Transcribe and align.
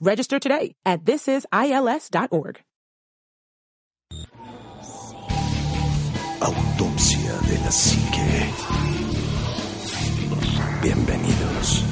Register 0.00 0.38
today 0.38 0.74
at 0.86 1.04
thisisils.org. 1.04 2.60
Autopsia 6.40 7.32
de 7.46 7.58
la 7.58 7.70
Psique. 7.70 8.20
Bienvenidos. 10.82 11.84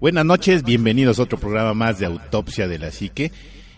Buenas 0.00 0.24
noches, 0.24 0.62
bienvenidos 0.62 1.18
a 1.18 1.24
otro 1.24 1.38
programa 1.38 1.74
más 1.74 1.98
de 1.98 2.06
Autopsia 2.06 2.66
de 2.66 2.78
la 2.78 2.90
Psique. 2.90 3.30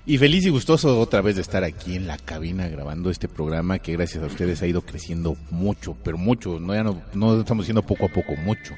Y 0.06 0.16
feliz 0.16 0.46
y 0.46 0.48
gustoso 0.48 0.98
otra 0.98 1.20
vez 1.20 1.36
de 1.36 1.42
estar 1.42 1.62
aquí 1.62 1.94
en 1.94 2.06
la 2.06 2.16
cabina 2.16 2.68
grabando 2.68 3.10
este 3.10 3.28
programa 3.28 3.78
que 3.78 3.92
gracias 3.92 4.24
a 4.24 4.26
ustedes 4.26 4.62
ha 4.62 4.66
ido 4.66 4.80
creciendo 4.80 5.36
mucho, 5.50 5.94
pero 6.02 6.16
mucho, 6.16 6.58
no, 6.58 6.74
ya 6.74 6.82
no, 6.82 7.40
estamos 7.40 7.64
haciendo 7.64 7.82
poco 7.82 8.06
a 8.06 8.08
poco, 8.08 8.34
mucho. 8.36 8.74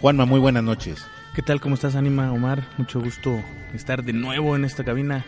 Juanma, 0.00 0.26
muy 0.26 0.40
buenas 0.40 0.64
noches. 0.64 1.06
¿Qué 1.34 1.42
tal? 1.42 1.60
¿Cómo 1.60 1.76
estás, 1.76 1.94
Anima 1.94 2.32
Omar? 2.32 2.66
Mucho 2.76 3.00
gusto 3.00 3.40
estar 3.72 4.02
de 4.02 4.12
nuevo 4.12 4.56
en 4.56 4.64
esta 4.64 4.82
cabina, 4.82 5.24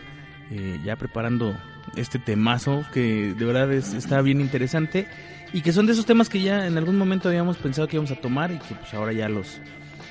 eh, 0.51 0.79
ya 0.83 0.97
preparando 0.97 1.57
este 1.95 2.19
temazo 2.19 2.83
que 2.93 3.33
de 3.33 3.45
verdad 3.45 3.71
es, 3.71 3.93
está 3.93 4.21
bien 4.21 4.41
interesante 4.41 5.07
y 5.53 5.61
que 5.61 5.71
son 5.71 5.85
de 5.85 5.93
esos 5.93 6.05
temas 6.05 6.27
que 6.27 6.41
ya 6.41 6.67
en 6.67 6.77
algún 6.77 6.97
momento 6.97 7.29
habíamos 7.29 7.57
pensado 7.57 7.87
que 7.87 7.95
íbamos 7.95 8.11
a 8.11 8.19
tomar 8.19 8.51
y 8.51 8.59
que 8.59 8.75
pues 8.75 8.93
ahora 8.93 9.13
ya 9.13 9.29
los, 9.29 9.61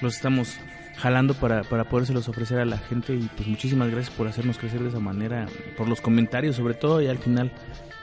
los 0.00 0.16
estamos 0.16 0.56
jalando 1.00 1.34
para, 1.34 1.62
para 1.64 1.84
podérselos 1.84 2.28
ofrecer 2.28 2.58
a 2.58 2.64
la 2.64 2.78
gente 2.78 3.14
y 3.14 3.28
pues 3.36 3.48
muchísimas 3.48 3.90
gracias 3.90 4.14
por 4.14 4.28
hacernos 4.28 4.58
crecer 4.58 4.80
de 4.82 4.88
esa 4.90 5.00
manera, 5.00 5.46
por 5.76 5.88
los 5.88 6.00
comentarios 6.00 6.56
sobre 6.56 6.74
todo 6.74 7.00
y 7.00 7.06
al 7.08 7.18
final 7.18 7.50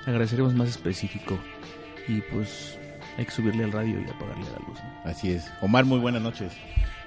agradeceremos 0.06 0.54
más 0.56 0.70
específico 0.70 1.38
y 2.08 2.22
pues 2.22 2.78
hay 3.17 3.26
que 3.26 3.31
subirle 3.31 3.64
al 3.64 3.72
radio 3.72 4.00
y 4.00 4.09
apagarle 4.09 4.45
la 4.45 4.67
luz. 4.67 4.80
¿no? 4.84 5.09
Así 5.09 5.31
es. 5.31 5.52
Omar, 5.62 5.86
muy 5.86 6.00
buenas 6.00 6.22
noches. 6.22 6.54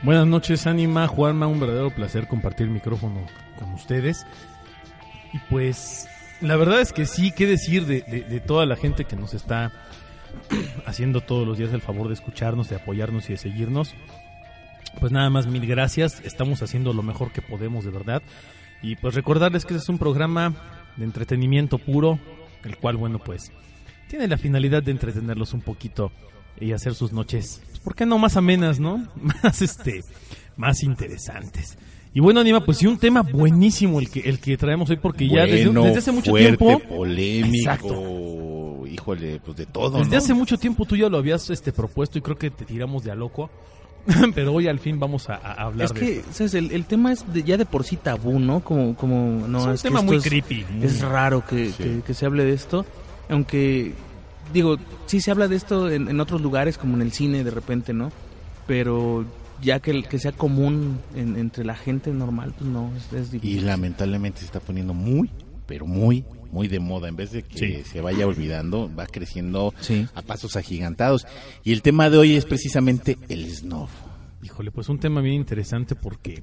Buenas 0.03 0.27
noches, 0.27 0.67
Anima, 0.67 1.07
Juanma, 1.07 1.47
un 1.47 1.61
verdadero 1.61 1.91
placer 1.95 2.27
compartir 2.27 2.67
el 2.67 2.73
micrófono 2.73 3.27
con 3.59 3.73
ustedes. 3.75 4.27
Y 5.33 5.39
pues, 5.51 6.09
la 6.41 6.57
verdad 6.57 6.81
es 6.81 6.93
que 6.93 7.07
sí, 7.07 7.33
qué 7.33 7.47
decir 7.47 7.87
de, 7.87 8.01
de- 8.03 8.23
de 8.23 8.41
toda 8.41 8.67
la 8.67 8.77
gente 8.77 9.05
que 9.05 9.15
nos 9.17 9.35
está 9.35 9.71
haciendo 10.87 11.21
todos 11.21 11.47
los 11.47 11.59
días 11.59 11.73
el 11.73 11.81
favor 11.83 12.09
de 12.09 12.15
escucharnos, 12.15 12.69
de 12.69 12.77
apoyarnos 12.77 13.29
y 13.29 13.33
de 13.35 13.39
seguirnos. 13.39 13.95
Pues 14.99 15.13
nada 15.13 15.31
más, 15.31 15.47
mil 15.47 15.67
gracias. 15.67 16.21
Estamos 16.25 16.63
haciendo 16.63 16.93
lo 16.93 17.03
mejor 17.03 17.33
que 17.33 17.43
podemos, 17.43 17.85
de 17.85 17.91
verdad. 17.91 18.23
Y 18.83 18.97
pues 18.97 19.15
recordarles 19.15 19.65
que 19.65 19.75
este 19.75 19.85
es 19.85 19.89
un 19.89 19.99
programa 19.99 20.55
de 20.97 21.05
entretenimiento 21.05 21.79
puro, 21.79 22.19
el 22.65 22.77
cual, 22.77 22.97
bueno, 22.97 23.19
pues 23.19 23.53
tiene 24.09 24.27
la 24.27 24.39
finalidad 24.39 24.83
de 24.83 24.91
entretenerlos 24.91 25.53
un 25.55 25.61
poquito 25.61 26.11
y 26.59 26.73
hacer 26.73 26.95
sus 26.95 27.13
noches, 27.13 27.63
pues, 27.67 27.79
¿por 27.79 27.95
qué 27.95 28.05
no 28.07 28.19
más 28.19 28.37
amenas, 28.37 28.81
no? 28.81 29.07
Más 29.17 29.63
este, 29.63 30.03
más 30.57 30.83
interesantes. 30.83 31.79
Y 32.13 32.19
bueno, 32.21 32.41
Anima, 32.41 32.65
pues 32.65 32.79
sí, 32.79 32.89
un 32.89 32.99
tema 32.99 33.23
buenísimo 33.23 34.01
el 34.01 34.11
que, 34.11 34.21
el 34.21 34.41
que 34.41 34.57
traemos 34.57 34.91
hoy, 34.91 34.97
porque 34.97 35.29
ya 35.29 35.47
desde, 35.47 35.71
hace 35.97 36.11
mucho 36.11 36.33
fuerte, 36.33 36.57
tiempo. 36.57 36.81
polémico, 36.97 38.85
híjole, 38.91 39.39
pues 39.39 39.57
de 39.57 39.67
todo, 39.67 39.99
Desde 39.99 40.11
¿no? 40.11 40.19
hace 40.19 40.35
mucho 40.35 40.59
tiempo 40.59 40.85
tú 40.87 40.97
ya 40.97 41.09
lo 41.09 41.19
habías 41.19 41.49
este, 41.51 41.73
propuesto 41.73 42.19
y 42.19 42.23
creo 42.23 42.37
que 42.37 42.51
te 42.51 42.65
tiramos 42.65 43.05
de 43.05 43.13
a 43.13 43.15
loco. 43.15 43.49
Pero 44.35 44.53
hoy 44.55 44.67
al 44.69 44.79
fin 44.79 44.99
vamos 44.99 45.29
a, 45.29 45.35
a 45.37 45.65
hablar 45.65 45.87
Es 45.87 45.95
de 45.95 46.01
que, 46.01 46.17
esto. 46.19 46.33
¿sabes? 46.33 46.55
El, 46.55 46.71
el 46.73 46.85
tema 46.87 47.13
es 47.13 47.31
de- 47.33 47.43
ya 47.43 47.57
de 47.57 47.67
por 47.67 47.85
sí 47.85 47.97
tabú, 47.97 48.39
¿no? 48.39 48.61
Como, 48.61 48.95
como, 48.97 49.47
no, 49.47 49.59
Es 49.61 49.65
un 49.67 49.73
es 49.75 49.83
tema 49.83 50.03
muy 50.03 50.17
es- 50.17 50.25
creepy, 50.25 50.65
muy- 50.71 50.87
Es 50.87 51.01
raro 51.03 51.45
que, 51.47 51.71
que- 51.77 52.03
que 52.05 52.15
se 52.15 52.27
hable 52.27 52.45
de 52.45 52.53
esto, 52.55 52.85
aunque, 53.29 53.95
digo, 54.53 54.77
sí 55.07 55.21
se 55.21 55.31
habla 55.31 55.49
de 55.49 55.57
esto 55.57 55.91
en, 55.91 56.09
en 56.09 56.21
otros 56.21 56.41
lugares, 56.41 56.79
como 56.79 56.95
en 56.97 57.03
el 57.03 57.13
cine 57.13 57.45
de 57.45 57.51
repente, 57.51 57.93
¿no? 57.93 58.11
Pero 58.67 59.25
ya 59.63 59.81
que, 59.81 60.03
que 60.03 60.19
sea 60.19 60.33
común 60.33 60.99
en- 61.15 61.37
entre 61.37 61.65
la 61.65 61.75
gente 61.75 62.11
normal, 62.13 62.55
pues 62.59 62.71
no, 62.71 62.91
es, 62.97 63.13
es 63.13 63.29
Y 63.29 63.39
difícil. 63.39 63.67
lamentablemente 63.67 64.41
se 64.41 64.47
está 64.47 64.61
poniendo 64.61 64.95
muy, 64.95 65.31
pero 65.67 65.87
muy, 65.87 66.25
muy 66.51 66.69
de 66.69 66.81
moda. 66.81 67.09
En 67.09 67.17
vez 67.17 67.33
de 67.33 67.43
que 67.43 67.59
Sí. 67.59 67.85
se 67.85 68.01
vaya 68.01 68.27
olvidando, 68.27 68.91
va 68.95 69.07
creciendo 69.07 69.73
Sí. 69.81 70.07
a 70.15 70.23
pasos 70.23 70.57
agigantados. 70.57 71.27
Y 71.65 71.73
el 71.73 71.83
tema 71.83 72.11
de 72.11 72.19
hoy 72.19 72.35
es 72.37 72.45
precisamente 72.45 73.17
el 73.29 73.49
snuff. 73.51 73.91
Híjole, 74.43 74.71
pues 74.71 74.89
un 74.89 74.99
tema 74.99 75.21
bien 75.21 75.35
interesante 75.37 75.95
porque 75.95 76.43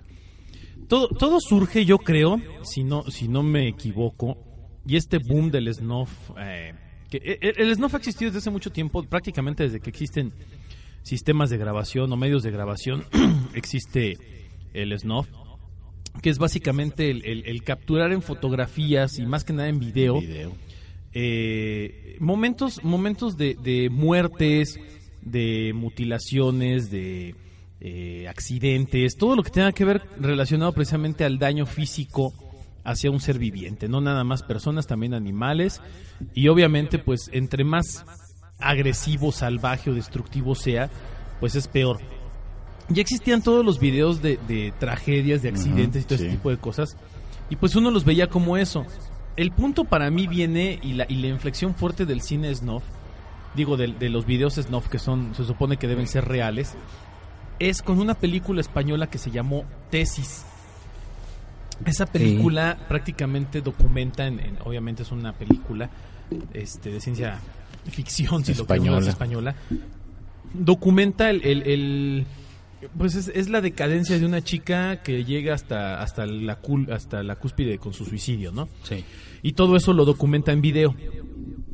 todo, 0.87 1.07
todo 1.09 1.39
surge, 1.39 1.83
yo 1.85 1.97
creo, 1.97 2.39
si 2.63 2.83
no, 2.83 3.03
si 3.09 3.27
no 3.27 3.43
me 3.43 3.67
equivoco, 3.67 4.37
y 4.85 4.95
este 4.95 5.17
boom 5.17 5.51
del 5.51 5.73
snuff, 5.73 6.09
eh, 6.39 6.73
que 7.09 7.17
el, 7.41 7.53
el 7.69 7.75
snuff 7.75 7.93
ha 7.95 7.97
existido 7.97 8.29
desde 8.29 8.39
hace 8.39 8.49
mucho 8.51 8.71
tiempo, 8.71 9.03
prácticamente 9.03 9.63
desde 9.63 9.79
que 9.81 9.89
existen 9.89 10.31
sistemas 11.03 11.49
de 11.49 11.57
grabación 11.57 12.11
o 12.11 12.15
medios 12.17 12.43
de 12.43 12.51
grabación, 12.51 13.05
existe 13.53 14.17
el 14.73 14.97
snuff, 14.97 15.27
que 16.21 16.29
es 16.29 16.37
básicamente 16.37 17.09
el, 17.11 17.23
el- 17.25 17.43
el 17.45 17.63
capturar 17.63 18.11
en 18.11 18.21
fotografías 18.21 19.19
y 19.19 19.25
más 19.25 19.43
que 19.43 19.53
nada 19.53 19.69
en 19.69 19.79
video, 19.79 20.19
Video. 20.21 20.55
eh, 21.13 22.17
momentos, 22.19 22.83
momentos 22.83 23.37
de, 23.37 23.55
de 23.55 23.89
muertes, 23.89 24.79
de 25.21 25.71
mutilaciones, 25.75 26.89
de 26.91 27.35
eh, 27.79 28.27
accidentes, 28.27 29.17
todo 29.17 29.35
lo 29.35 29.43
que 29.43 29.51
tenga 29.51 29.71
que 29.71 29.85
ver 29.85 30.01
relacionado 30.19 30.71
precisamente 30.73 31.23
al 31.25 31.37
daño 31.39 31.65
físico 31.65 32.33
hacia 32.83 33.11
un 33.11 33.19
ser 33.19 33.37
viviente, 33.37 33.87
no 33.87 33.99
nada 34.01 34.23
más 34.23 34.43
personas, 34.43 34.87
también 34.87 35.13
animales, 35.13 35.81
y 36.33 36.47
obviamente 36.47 36.97
pues 36.99 37.29
entre 37.33 37.63
más 37.63 38.05
agresivo, 38.59 39.31
salvaje 39.31 39.89
o 39.89 39.93
destructivo 39.93 40.55
sea, 40.55 40.89
pues 41.39 41.55
es 41.55 41.67
peor. 41.67 41.99
Ya 42.89 43.01
existían 43.01 43.41
todos 43.41 43.65
los 43.65 43.79
videos 43.79 44.21
de, 44.21 44.39
de 44.47 44.73
tragedias, 44.79 45.41
de 45.41 45.49
accidentes 45.49 46.03
y 46.03 46.05
todo 46.05 46.17
sí. 46.19 46.25
ese 46.25 46.35
tipo 46.35 46.49
de 46.49 46.57
cosas, 46.57 46.95
y 47.49 47.55
pues 47.57 47.75
uno 47.75 47.91
los 47.91 48.05
veía 48.05 48.27
como 48.27 48.55
eso. 48.57 48.85
El 49.35 49.51
punto 49.51 49.83
para 49.83 50.09
mí 50.09 50.25
viene, 50.27 50.79
y 50.81 50.93
la, 50.93 51.05
y 51.09 51.15
la 51.17 51.27
inflexión 51.27 51.75
fuerte 51.75 52.05
del 52.05 52.21
cine 52.21 52.53
snuff, 52.55 52.83
digo, 53.55 53.75
de, 53.77 53.87
de 53.87 54.09
los 54.09 54.25
videos 54.25 54.55
snuff 54.55 54.87
que 54.87 54.99
son, 54.99 55.35
se 55.35 55.43
supone 55.43 55.77
que 55.77 55.87
deben 55.87 56.07
ser 56.07 56.25
reales, 56.25 56.75
es 57.59 57.81
con 57.81 57.99
una 57.99 58.13
película 58.13 58.61
española 58.61 59.07
que 59.07 59.17
se 59.17 59.31
llamó 59.31 59.65
Tesis. 59.89 60.45
Esa 61.85 62.05
película 62.07 62.77
prácticamente 62.87 63.61
documenta, 63.61 64.25
en, 64.25 64.39
en- 64.39 64.57
obviamente 64.63 65.03
es 65.03 65.11
una 65.11 65.33
película 65.33 65.89
este, 66.53 66.89
de 66.91 66.99
ciencia 67.01 67.39
ficción, 67.91 68.43
si 68.43 68.53
lo 68.53 68.61
Española. 68.61 68.79
queremos 68.83 68.99
decir, 69.05 69.09
española, 69.11 69.55
documenta 70.53 71.29
el, 71.29 71.43
el- 71.43 71.63
el- 71.63 72.25
pues 72.97 73.15
es, 73.15 73.27
es 73.29 73.49
la 73.49 73.61
decadencia 73.61 74.19
de 74.19 74.25
una 74.25 74.41
chica 74.43 75.01
que 75.03 75.23
llega 75.25 75.53
hasta 75.53 76.01
hasta 76.01 76.25
la 76.25 76.61
cul- 76.61 76.91
hasta 76.91 77.23
la 77.23 77.35
cúspide 77.35 77.77
con 77.79 77.93
su 77.93 78.05
suicidio, 78.05 78.51
¿no? 78.51 78.69
Sí. 78.83 79.03
Y 79.43 79.53
todo 79.53 79.75
eso 79.75 79.93
lo 79.93 80.05
documenta 80.05 80.51
en 80.51 80.61
video. 80.61 80.95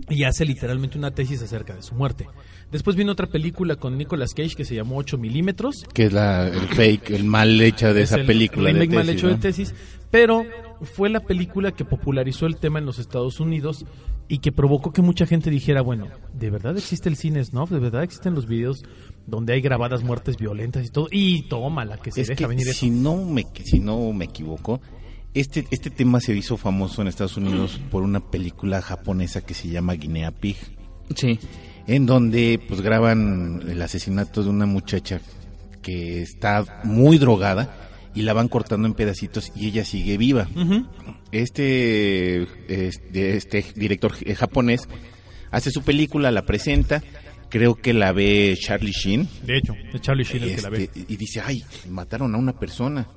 y 0.10 0.24
hace 0.26 0.46
literalmente 0.46 0.98
una 0.98 1.12
tesis 1.12 1.42
acerca 1.42 1.74
de 1.76 1.82
su 1.82 1.96
muerte. 1.96 2.28
Después 2.72 2.96
vino 2.96 3.12
otra 3.14 3.28
película 3.28 3.78
con 3.78 3.98
Nicolas 3.98 4.34
Cage 4.34 4.56
que 4.56 4.66
se 4.66 4.76
llamó 4.76 4.98
8 4.98 5.18
milímetros. 5.18 5.86
Que 5.94 6.06
es 6.08 6.14
la, 6.14 6.48
el 6.48 6.68
fake, 6.68 7.12
el 7.12 7.24
mal 7.24 7.60
hecha 7.62 7.94
de 7.94 8.02
Es 8.02 8.10
esa 8.12 8.20
el 8.20 8.26
película. 8.26 8.68
de 8.68 8.74
remake 8.74 8.96
mal 8.96 9.10
hecho 9.10 9.28
¿no? 9.28 9.34
de 9.34 9.40
tesis, 9.40 9.74
pero 10.12 10.44
fue 10.82 11.10
la 11.10 11.22
película 11.22 11.72
que 11.72 11.86
popularizó 11.86 12.48
el 12.48 12.58
tema 12.58 12.80
en 12.80 12.86
los 12.86 13.00
Estados 13.00 13.40
Unidos 13.40 13.86
y 14.28 14.40
que 14.40 14.52
provocó 14.52 14.92
que 14.92 15.02
mucha 15.02 15.26
gente 15.26 15.50
dijera, 15.50 15.82
bueno, 15.82 16.08
¿de 16.34 16.50
verdad 16.50 16.78
existe 16.78 17.08
el 17.08 17.16
cine 17.16 17.44
snuff? 17.44 17.70
¿De 17.72 17.80
verdad 17.80 18.04
existen 18.04 18.34
los 18.36 18.46
videos 18.48 18.84
donde 19.28 19.54
hay 19.54 19.62
grabadas 19.62 20.04
muertes 20.04 20.38
violentas 20.38 20.86
y 20.86 20.90
todo? 20.90 21.08
Y 21.12 21.44
toma 21.44 21.86
la 21.86 21.98
que 21.98 22.12
se 22.12 22.22
Es 22.22 22.28
deja 22.28 22.38
que 22.38 22.48
venir 22.48 22.66
si 22.74 22.88
eso. 22.88 22.96
no 22.96 23.18
me 23.18 23.46
si 23.64 23.80
no 23.80 24.12
me 24.14 24.26
equivoco, 24.26 24.82
este 25.34 25.66
este 25.72 25.90
tema 25.90 26.20
se 26.20 26.36
hizo 26.36 26.58
famoso 26.58 27.02
en 27.02 27.08
Estados 27.08 27.38
Unidos 27.38 27.80
por 27.92 28.04
una 28.04 28.20
película 28.20 28.82
japonesa 28.82 29.42
que 29.42 29.54
se 29.54 29.68
llama 29.70 29.94
Guinea 29.94 30.32
Pig, 30.32 30.58
Sí. 31.16 31.40
en 31.88 32.06
donde 32.06 32.60
pues 32.68 32.82
graban 32.82 33.62
el 33.68 33.82
asesinato 33.82 34.44
de 34.44 34.50
una 34.50 34.66
muchacha 34.66 35.22
que 35.82 36.22
está 36.22 36.82
muy 36.84 37.18
drogada 37.18 37.76
y 38.16 38.22
la 38.22 38.34
van 38.34 38.48
cortando 38.48 38.88
en 38.88 38.94
pedacitos 38.94 39.52
y 39.56 39.68
ella 39.68 39.84
sigue 39.86 40.18
viva. 40.18 40.48
Este, 41.32 42.44
este 42.68 43.36
este 43.38 43.66
director 43.76 44.14
eh, 44.22 44.36
japonés 44.36 44.88
hace 45.52 45.72
su 45.72 45.82
película, 45.82 46.30
la 46.32 46.46
presenta, 46.46 47.02
creo 47.54 47.76
que 47.76 47.94
la 47.94 48.12
ve 48.12 48.58
Charlie 48.60 48.92
Sheen 48.92 49.30
De 49.46 49.58
hecho, 49.60 49.76
es 49.94 50.02
Charlie 50.02 50.24
Sheen 50.24 50.44
el 50.44 50.56
que 50.56 50.62
la 50.64 50.70
ve. 50.70 50.84
este, 50.86 51.06
y 51.08 51.16
dice, 51.18 51.40
ay, 51.40 51.64
mataron 51.88 52.34
a 52.34 52.38
una 52.40 52.54
persona. 52.54 53.08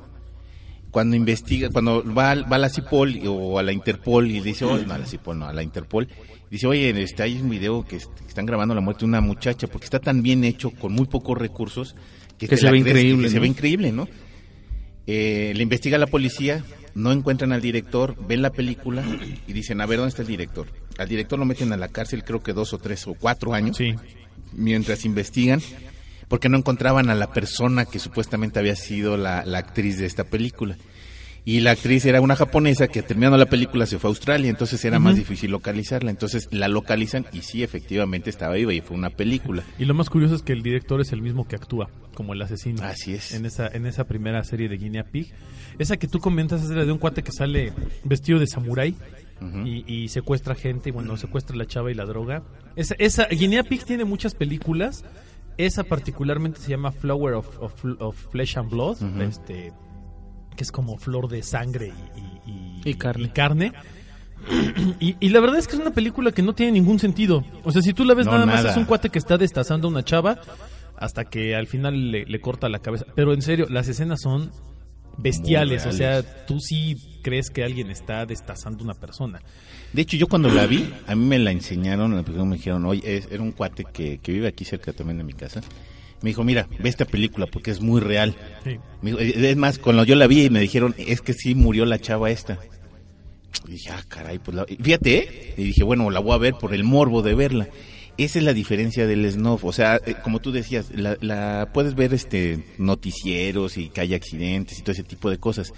Cuando 0.91 1.17
investiga, 1.17 1.71
cuando 1.71 2.05
va, 2.15 2.33
al- 2.33 2.51
va 2.51 2.57
a 2.57 2.59
la 2.59 2.69
CIPOL 2.69 3.21
o 3.27 3.59
a 3.59 3.63
la 3.63 3.73
Interpol 3.73 4.31
y 4.31 4.41
dice, 4.41 4.67
oh, 4.67 4.77
no, 4.79 4.93
a 4.93 4.99
la 4.99 5.07
CIPOL, 5.07 5.39
no, 5.39 5.47
a 5.47 5.53
la 5.55 5.63
Interpol, 5.63 6.07
dice, 6.51 6.67
oye, 6.67 6.91
este, 7.03 7.23
hay 7.23 7.41
un 7.41 7.49
video 7.49 7.85
que, 7.87 7.97
est- 7.97 8.13
que 8.21 8.27
están 8.29 8.45
grabando 8.45 8.75
la 8.75 8.83
muerte 8.83 9.01
de 9.01 9.07
una 9.07 9.21
muchacha 9.23 9.67
porque 9.69 9.85
está 9.87 10.01
tan 10.01 10.23
bien 10.23 10.45
hecho, 10.45 10.71
con 10.71 10.93
muy 10.93 11.07
pocos 11.07 11.37
recursos, 11.39 11.97
que, 12.39 12.47
se 12.47 12.55
ve 12.71 12.83
crees, 12.83 12.87
increíble, 12.87 13.23
que 13.25 13.29
se 13.31 13.37
¿no? 13.37 13.41
ve 13.43 13.47
increíble, 13.49 13.93
¿no? 13.93 14.07
Eh, 15.07 15.53
le 15.57 15.63
investiga 15.63 15.99
la 15.99 16.07
policía, 16.07 16.65
no 16.95 17.13
encuentran 17.13 17.53
al 17.53 17.61
director, 17.63 18.17
ven 18.27 18.43
la 18.43 18.51
película 18.51 19.05
y 19.47 19.53
dicen, 19.53 19.81
a 19.81 19.87
ver, 19.87 19.99
¿dónde 19.99 20.09
está 20.11 20.23
el 20.23 20.29
director? 20.29 20.67
Al 20.99 21.09
director 21.09 21.39
lo 21.39 21.45
meten 21.45 21.73
a 21.73 21.77
la 21.77 21.89
cárcel 21.89 22.25
creo 22.25 22.43
que 22.43 22.53
dos 22.55 22.73
o 22.73 22.79
tres 22.79 23.07
o 23.07 23.15
cuatro 23.15 23.53
años 23.55 23.77
Sí. 23.77 23.95
Mientras 24.57 25.05
investigan, 25.05 25.61
porque 26.29 26.49
no 26.49 26.59
encontraban 26.59 27.11
a 27.11 27.15
la 27.15 27.33
persona 27.33 27.85
que 27.85 27.99
supuestamente 27.99 28.59
había 28.59 28.77
sido 28.77 29.17
la, 29.17 29.45
la 29.45 29.59
actriz 29.59 29.99
de 29.99 30.07
esta 30.07 30.25
película. 30.25 30.77
Y 31.49 31.61
la 31.61 31.71
actriz 31.71 32.05
era 32.05 32.21
una 32.21 32.35
japonesa 32.35 32.89
que 32.89 33.03
terminando 33.03 33.39
la 33.39 33.47
película 33.47 33.87
se 33.87 34.01
fue 34.01 34.09
a 34.09 34.11
Australia, 34.11 34.51
entonces 34.51 34.85
era 34.85 34.99
más 34.99 35.15
difícil 35.15 35.53
localizarla. 35.53 36.11
Entonces 36.11 36.49
la 36.51 36.67
localizan 36.67 37.25
y 37.33 37.43
sí, 37.43 37.63
efectivamente 37.63 38.31
estaba 38.31 38.57
viva 38.57 38.75
y 38.75 38.81
fue 38.81 38.97
una 38.97 39.11
película. 39.11 39.63
Y 39.79 39.85
lo 39.85 39.95
más 39.95 40.11
curioso 40.11 40.35
es 40.35 40.43
que 40.43 40.53
el 40.53 40.65
director 40.65 41.01
es 41.01 41.13
el 41.13 41.23
mismo 41.23 41.47
que 41.47 41.55
actúa 41.55 41.89
como 42.15 42.33
el 42.33 42.43
asesino. 42.43 42.83
Así 42.83 43.15
es. 43.15 43.33
En 43.33 43.47
esa, 43.47 43.69
en 43.69 43.87
esa 43.87 44.09
primera 44.09 44.43
serie 44.43 44.69
de 44.69 44.77
Guinea 44.77 45.05
Pig. 45.05 45.33
Esa 45.79 45.97
que 45.97 46.09
tú 46.09 46.19
comentas 46.19 46.65
es 46.65 46.71
la 46.71 46.85
de 46.85 46.91
un 46.91 46.99
cuate 46.99 47.23
que 47.23 47.31
sale 47.31 47.73
vestido 48.03 48.41
de 48.41 48.49
samurái 48.49 48.97
y, 49.65 49.85
y 49.87 50.09
secuestra 50.09 50.57
gente. 50.57 50.89
Y 50.89 50.93
bueno, 50.93 51.17
secuestra 51.17 51.55
la 51.55 51.67
chava 51.67 51.93
y 51.93 51.95
la 51.95 52.07
droga. 52.07 52.43
Esa, 52.77 52.95
esa, 52.99 53.25
Guinea 53.27 53.63
Pig 53.65 53.85
tiene 53.85 54.05
muchas 54.05 54.35
películas. 54.35 55.05
Esa 55.59 55.85
particularmente 55.85 56.61
se 56.61 56.71
llama 56.71 56.93
Flower 56.93 57.35
of, 57.35 57.49
of- 57.61 57.85
of 58.01 58.17
Flesh 58.31 58.57
and 58.59 58.71
Blood. 58.71 58.99
este, 59.23 59.73
que 60.55 60.63
es 60.63 60.71
como 60.71 60.97
flor 60.99 61.29
de 61.29 61.43
sangre 61.43 61.93
y, 62.17 62.51
y- 62.51 62.81
Y 62.85 62.95
carne. 62.95 63.33
carne. 63.33 63.73
Y, 65.01 65.17
y 65.19 65.29
la 65.31 65.41
verdad 65.41 65.59
es 65.59 65.67
que 65.67 65.75
es 65.75 65.81
una 65.81 65.93
película 65.93 66.31
que 66.31 66.43
no 66.43 66.55
tiene 66.55 66.73
ningún 66.73 66.99
sentido. 66.99 67.43
O 67.65 67.73
sea, 67.73 67.81
si 67.83 67.93
tú 67.95 68.05
la 68.05 68.15
ves 68.15 68.27
No, 68.27 68.33
nada 68.33 68.47
más 68.47 68.65
es 68.65 68.77
un 68.77 68.85
cuate 68.85 69.09
que 69.09 69.19
está 69.19 69.39
destazando 69.39 69.89
a 69.89 69.91
una 69.91 70.05
chava 70.05 70.39
hasta 70.97 71.25
que 71.25 71.57
al 71.57 71.67
final 71.67 72.11
le, 72.11 72.27
le 72.27 72.41
corta 72.41 72.69
la 72.69 72.79
cabeza. 72.79 73.07
Pero 73.15 73.33
en 73.33 73.43
serio, 73.43 73.67
las 73.71 73.89
escenas 73.89 74.21
son 74.21 74.51
bestiales. 75.19 75.87
O 75.87 75.93
sea, 75.93 76.23
tú 76.47 76.61
sí 76.61 76.97
crees 77.23 77.51
que 77.51 77.65
alguien 77.65 77.91
está 77.91 78.25
destazando 78.27 78.85
una 78.85 78.95
persona. 78.95 79.41
De 79.93 80.03
hecho, 80.03 80.17
yo 80.17 80.27
cuando 80.27 80.49
la 80.49 80.67
vi, 80.67 80.93
a 81.07 81.15
mí 81.15 81.25
me 81.25 81.39
la 81.39 81.51
enseñaron, 81.51 82.15
me 82.15 82.57
dijeron, 82.57 82.85
oye, 82.85 83.17
es- 83.17 83.29
era 83.31 83.43
un 83.43 83.53
cuate 83.53 83.85
que, 83.93 84.19
que 84.19 84.33
vive 84.33 84.49
aquí 84.49 84.65
cerca 84.65 84.93
también 84.93 85.19
de 85.19 85.25
mi 85.25 85.33
casa. 85.33 85.61
Me 86.23 86.31
dijo, 86.31 86.45
mira, 86.45 86.67
ve 86.79 86.89
esta 86.89 87.05
película 87.05 87.47
porque 87.47 87.71
es 87.71 87.81
muy 87.81 88.01
real. 88.01 88.35
Sí. 88.65 88.79
Me 89.03 89.11
dijo, 89.11 89.21
es 89.21 89.57
más, 89.57 89.79
cuando 89.79 90.05
yo 90.05 90.15
la 90.17 90.27
vi 90.27 90.49
me 90.51 90.61
dijeron, 90.61 90.95
es 90.99 91.21
que 91.21 91.35
sí 91.35 91.55
murió 91.55 91.85
la 91.85 91.99
chava 91.99 92.31
esta. 92.31 92.59
Y 93.67 93.73
dije, 93.73 93.91
ah, 93.91 94.03
caray, 94.09 94.39
pues 94.39 94.55
la... 94.57 94.65
Fíjate, 94.65 95.19
¿eh? 95.19 95.55
y 95.57 95.65
dije, 95.65 95.83
bueno, 95.83 96.11
la 96.11 96.21
voy 96.21 96.35
a 96.35 96.39
ver 96.39 96.55
por 96.55 96.73
el 96.75 96.85
morbo 96.85 97.23
de 97.23 97.35
verla. 97.35 97.69
Esa 98.19 98.39
es 98.39 98.45
la 98.45 98.55
diferencia 98.55 99.07
del 99.07 99.31
snuff. 99.31 99.65
O 99.65 99.73
sea, 99.73 100.01
eh, 100.07 100.15
como 100.23 100.41
tú 100.41 100.51
decías, 100.53 100.87
la, 100.95 101.17
la 101.21 101.69
puedes 101.75 101.95
ver 101.95 102.15
este 102.15 102.65
noticieros 102.79 103.77
y 103.77 103.89
que 103.91 104.01
hay 104.01 104.15
accidentes 104.15 104.79
y 104.79 104.83
todo 104.83 104.93
ese 104.93 105.03
tipo 105.05 105.29
de 105.31 105.39
cosas. 105.39 105.73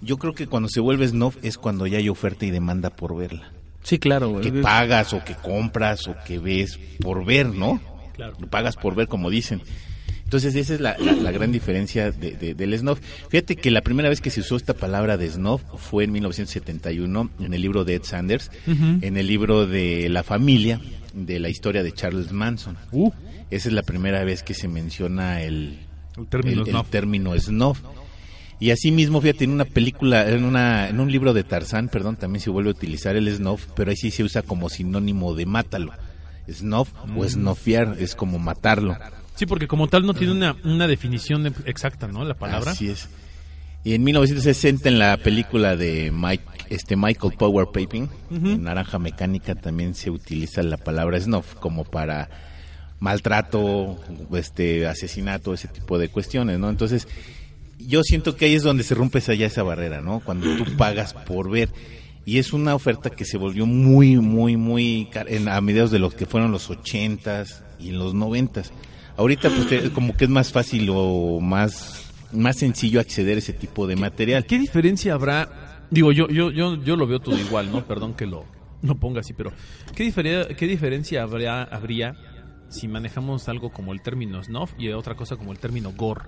Yo 0.00 0.16
creo 0.18 0.32
que 0.34 0.46
cuando 0.46 0.68
se 0.68 0.80
vuelve 0.80 1.06
snuff 1.08 1.36
es 1.42 1.58
cuando 1.58 1.86
ya 1.86 1.98
hay 1.98 2.08
oferta 2.08 2.46
y 2.46 2.50
demanda 2.50 2.90
por 2.90 3.16
verla. 3.16 3.50
Sí, 3.82 3.98
claro. 3.98 4.40
Que 4.40 4.52
pagas 4.52 5.12
o 5.12 5.24
que 5.24 5.34
compras 5.34 6.06
o 6.06 6.14
que 6.24 6.38
ves 6.38 6.78
por 7.00 7.24
ver, 7.24 7.46
¿no? 7.48 7.80
Claro. 8.14 8.36
Pagas 8.50 8.76
por 8.76 8.94
ver, 8.94 9.08
como 9.08 9.28
dicen. 9.30 9.60
Entonces 10.24 10.54
esa 10.54 10.74
es 10.74 10.80
la, 10.80 10.96
la- 10.98 11.12
la 11.12 11.30
gran 11.32 11.50
diferencia 11.52 12.10
de- 12.12 12.32
de- 12.32 12.54
del 12.54 12.78
snuff. 12.78 13.00
Fíjate 13.28 13.56
que 13.56 13.70
la 13.70 13.82
primera 13.82 14.08
vez 14.08 14.20
que 14.20 14.30
se 14.30 14.40
usó 14.40 14.56
esta 14.56 14.72
palabra 14.74 15.16
de 15.16 15.28
snuff 15.28 15.62
fue 15.78 16.04
en 16.04 16.12
1971 16.12 17.30
en 17.40 17.54
el 17.54 17.60
libro 17.60 17.84
de 17.84 17.96
Ed 17.96 18.02
Sanders, 18.04 18.50
en 18.66 19.16
el 19.16 19.26
libro 19.26 19.66
de 19.66 20.08
La 20.08 20.22
familia, 20.22 20.80
de 21.14 21.38
la 21.40 21.48
historia 21.48 21.82
de 21.82 21.92
Charles 21.92 22.32
Manson. 22.32 22.76
Uh. 22.92 23.10
Esa 23.50 23.68
es 23.68 23.74
la 23.74 23.82
primera 23.82 24.24
vez 24.24 24.42
que 24.42 24.54
se 24.54 24.68
menciona 24.68 25.42
el, 25.42 25.78
El 26.16 26.26
término 26.26 26.62
el- 26.62 26.68
el 26.68 26.74
snuff. 26.74 26.88
término 26.90 27.38
snuff. 27.38 27.80
Y 28.60 28.70
así 28.70 28.92
mismo, 28.92 29.20
fíjate, 29.20 29.44
en 29.44 29.50
una 29.50 29.64
película, 29.64 30.28
en, 30.28 30.44
una, 30.44 30.88
en 30.88 31.00
un 31.00 31.10
libro 31.10 31.32
de 31.34 31.42
Tarzán, 31.42 31.88
perdón, 31.88 32.16
también 32.16 32.40
se 32.40 32.48
vuelve 32.50 32.70
a 32.70 32.72
utilizar 32.72 33.16
el 33.16 33.28
snuff, 33.34 33.66
pero 33.74 33.90
ahí 33.90 33.96
sí 33.96 34.10
se 34.12 34.22
usa 34.22 34.42
como 34.42 34.68
sinónimo 34.68 35.34
de 35.34 35.46
mátalo. 35.46 35.92
Snuff 36.50 36.90
o 37.16 37.28
snuffiar 37.28 37.96
es 37.98 38.14
como 38.14 38.38
matarlo. 38.38 38.96
Sí, 39.34 39.46
porque 39.46 39.66
como 39.66 39.88
tal 39.88 40.04
no 40.06 40.14
tiene 40.14 40.32
una, 40.32 40.56
una 40.64 40.86
definición 40.86 41.52
exacta, 41.66 42.06
¿no? 42.06 42.24
La 42.24 42.34
palabra. 42.34 42.72
Así 42.72 42.88
es. 42.88 43.08
Y 43.84 43.94
en 43.94 44.04
1960 44.04 44.88
en 44.88 44.98
la 44.98 45.16
película 45.16 45.74
de 45.76 46.12
Mike, 46.14 46.44
este 46.70 46.94
Michael 46.96 47.34
Power 47.36 47.66
Paping, 47.72 48.08
en 48.30 48.62
Naranja 48.62 48.98
Mecánica 48.98 49.54
también 49.56 49.94
se 49.94 50.10
utiliza 50.10 50.62
la 50.62 50.76
palabra 50.76 51.18
snuff 51.20 51.54
como 51.56 51.84
para 51.84 52.28
maltrato, 53.00 53.98
este 54.34 54.86
asesinato, 54.86 55.54
ese 55.54 55.68
tipo 55.68 55.98
de 55.98 56.08
cuestiones, 56.08 56.58
¿no? 56.58 56.70
Entonces, 56.70 57.08
yo 57.78 58.02
siento 58.04 58.36
que 58.36 58.44
ahí 58.44 58.54
es 58.54 58.62
donde 58.62 58.84
se 58.84 58.94
rompe 58.94 59.18
esa 59.18 59.34
ya 59.34 59.46
esa 59.46 59.62
barrera, 59.64 60.00
¿no? 60.00 60.20
Cuando 60.20 60.56
tú 60.56 60.64
pagas 60.76 61.14
por 61.14 61.50
ver 61.50 61.68
y 62.24 62.38
es 62.38 62.52
una 62.52 62.76
oferta 62.76 63.10
que 63.10 63.24
se 63.24 63.36
volvió 63.36 63.66
muy 63.66 64.16
muy 64.18 64.56
muy 64.56 65.08
en, 65.26 65.48
a 65.48 65.60
mediados 65.60 65.90
de 65.90 65.98
los 65.98 66.14
que 66.14 66.26
fueron 66.26 66.52
los 66.52 66.70
ochentas 66.70 67.64
y 67.80 67.88
en 67.88 67.98
los 67.98 68.14
noventas. 68.14 68.70
Ahorita 69.16 69.50
pues 69.50 69.68
te- 69.68 69.90
como 69.90 70.16
que 70.16 70.24
es 70.24 70.30
más 70.30 70.52
fácil 70.52 70.88
o 70.92 71.40
más 71.40 72.01
más 72.32 72.56
sencillo 72.58 73.00
acceder 73.00 73.36
a 73.36 73.38
ese 73.38 73.52
tipo 73.52 73.86
de 73.86 73.96
material. 73.96 74.44
¿Qué 74.46 74.58
diferencia 74.58 75.14
habrá? 75.14 75.48
Digo, 75.90 76.12
yo, 76.12 76.28
yo, 76.28 76.50
yo, 76.50 76.76
yo 76.82 76.96
lo 76.96 77.06
veo 77.06 77.20
todo 77.20 77.38
igual, 77.38 77.70
¿no? 77.70 77.84
Perdón 77.86 78.14
que 78.14 78.26
lo, 78.26 78.44
lo 78.82 78.94
ponga 78.96 79.20
así, 79.20 79.32
pero 79.34 79.52
¿qué, 79.94 80.04
difere- 80.04 80.54
qué 80.56 80.66
diferencia 80.66 81.22
habrá, 81.22 81.64
habría 81.64 82.14
si 82.68 82.88
manejamos 82.88 83.48
algo 83.48 83.70
como 83.70 83.92
el 83.92 84.00
término 84.00 84.42
snuff 84.42 84.72
y 84.78 84.88
otra 84.90 85.14
cosa 85.14 85.36
como 85.36 85.52
el 85.52 85.58
término 85.58 85.92
gore? 85.92 86.22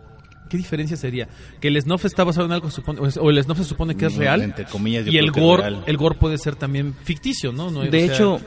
¿Qué 0.50 0.58
diferencia 0.58 0.98
sería? 0.98 1.26
Que 1.58 1.68
el 1.68 1.80
snuff 1.80 2.04
está 2.04 2.22
basado 2.22 2.44
en 2.46 2.52
algo 2.52 2.70
supone, 2.70 3.00
o 3.00 3.30
el 3.30 3.42
snuff 3.42 3.56
se 3.58 3.64
supone 3.64 3.96
que 3.96 4.04
es 4.06 4.14
Mm, 4.14 4.18
real 4.18 4.42
entre 4.42 4.66
comillas, 4.66 5.06
yo 5.06 5.12
y 5.12 5.16
el 5.16 5.30
gore, 5.32 5.62
real. 5.62 5.82
el 5.86 5.96
gore 5.96 6.16
puede 6.18 6.36
ser 6.36 6.54
también 6.54 6.94
ficticio, 7.02 7.50
¿no? 7.50 7.70
No, 7.70 7.80
o 7.80 7.84
De 7.84 7.90
sea, 8.06 8.14
hecho, 8.14 8.40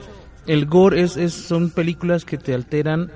el 0.45 0.67
gore 0.67 1.01
es, 1.01 1.17
es 1.17 1.33
son 1.33 1.71
películas 1.71 2.23
que 2.23 2.37
te 2.37 2.53
alteran 2.53 3.11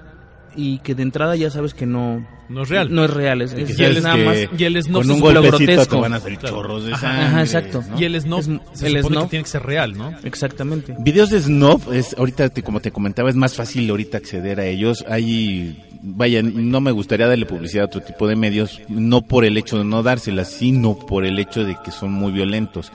y 0.55 0.79
que 0.79 0.95
de 0.95 1.03
entrada 1.03 1.35
ya 1.35 1.49
sabes 1.49 1.73
que 1.73 1.85
no 1.85 2.25
No 2.49 2.63
es 2.63 2.69
real. 2.69 2.93
No 2.93 3.05
es 3.05 3.09
real, 3.11 3.41
es, 3.41 3.53
y 3.53 4.01
nada 4.01 4.17
más. 4.17 4.37
y 4.57 4.63
el 4.65 4.81
snuff 4.83 5.01
con 5.01 5.09
un 5.09 5.15
se 5.15 5.19
supone 5.19 5.39
golpecito 5.39 5.85
te 5.85 5.95
van 5.95 6.13
a 6.13 6.19
salir 6.19 6.37
Claro. 6.39 6.55
chorros 6.57 6.85
de 6.85 6.93
Ajá, 6.93 7.01
sangre. 7.07 7.25
ajá, 7.25 7.41
exacto. 7.41 7.83
¿no? 7.89 7.99
Y 8.01 8.03
el 8.03 8.21
snuff 8.21 8.39
Es- 8.47 8.79
se 8.79 8.87
el 8.87 8.97
supone 9.01 9.21
que 9.21 9.27
tiene 9.29 9.43
que 9.43 9.49
ser 9.49 9.63
real, 9.63 9.97
¿no? 9.97 10.13
Exactamente. 10.23 10.95
Videos 10.99 11.29
de 11.29 11.39
snuff 11.41 11.91
es 11.93 12.13
ahorita 12.17 12.49
te- 12.49 12.63
como 12.63 12.79
te 12.81 12.91
comentaba 12.91 13.29
es 13.29 13.35
más 13.35 13.55
fácil 13.55 13.89
ahorita 13.89 14.17
acceder 14.17 14.59
a 14.59 14.65
ellos. 14.65 15.05
Hay 15.07 15.81
vaya, 16.03 16.41
no 16.43 16.81
me 16.81 16.91
gustaría 16.91 17.27
darle 17.27 17.45
publicidad 17.45 17.83
a 17.83 17.85
otro 17.85 18.01
tipo 18.01 18.27
de 18.27 18.35
medios, 18.35 18.81
no 18.89 19.21
por 19.21 19.45
el 19.45 19.55
hecho 19.57 19.77
de 19.77 19.83
no 19.85 20.01
dárselas, 20.03 20.49
sino 20.51 20.97
por 20.97 21.25
el 21.25 21.37
hecho 21.39 21.63
de 21.63 21.77
que 21.85 21.91
son 21.91 22.11
muy 22.11 22.31
violentos. 22.31 22.91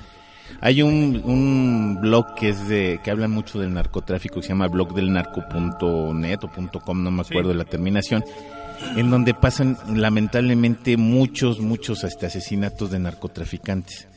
Hay 0.66 0.82
un, 0.82 1.22
un 1.24 1.98
blog 2.00 2.34
que 2.34 2.48
es 2.48 2.66
de 2.68 2.98
que 3.04 3.12
habla 3.12 3.28
mucho 3.28 3.60
del 3.60 3.72
narcotráfico, 3.72 4.36
que 4.40 4.42
se 4.42 4.48
llama 4.48 4.66
blogdelnarco.net 4.66 6.38
o 6.42 6.48
punto 6.50 6.80
.com, 6.80 7.02
no 7.04 7.10
me 7.12 7.22
acuerdo 7.22 7.50
de 7.50 7.54
la 7.54 7.64
terminación, 7.64 8.24
en 8.96 9.08
donde 9.10 9.32
pasan 9.32 9.78
lamentablemente 9.94 10.96
muchos, 10.96 11.60
muchos 11.60 12.02
hasta 12.02 12.26
asesinatos 12.26 12.90
de 12.90 12.98
narcotraficantes. 12.98 14.08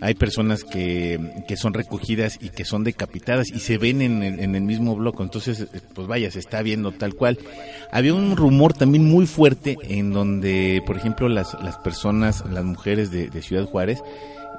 hay 0.00 0.14
personas 0.14 0.64
que, 0.64 1.44
que 1.46 1.56
son 1.56 1.72
recogidas 1.72 2.38
y 2.42 2.48
que 2.50 2.64
son 2.64 2.82
decapitadas 2.82 3.48
y 3.50 3.60
se 3.60 3.78
ven 3.78 4.02
en, 4.02 4.22
el- 4.24 4.40
en 4.40 4.56
el 4.56 4.62
mismo 4.62 4.96
bloque. 4.96 5.22
Entonces, 5.22 5.60
eh, 5.60 5.80
pues 5.94 6.08
vaya, 6.08 6.28
se 6.32 6.40
está 6.40 6.60
viendo 6.62 6.90
tal 6.90 7.14
cual. 7.14 7.38
Había 7.92 8.12
un 8.14 8.36
rumor 8.36 8.72
también 8.74 9.04
muy 9.04 9.26
fuerte 9.26 9.76
en 9.88 10.12
donde, 10.12 10.82
por 10.84 10.96
ejemplo, 10.96 11.28
las, 11.28 11.54
las 11.62 11.78
personas, 11.78 12.44
las 12.50 12.64
mujeres 12.64 13.12
de, 13.12 13.28
de 13.30 13.40
Ciudad 13.42 13.64
Juárez, 13.66 14.00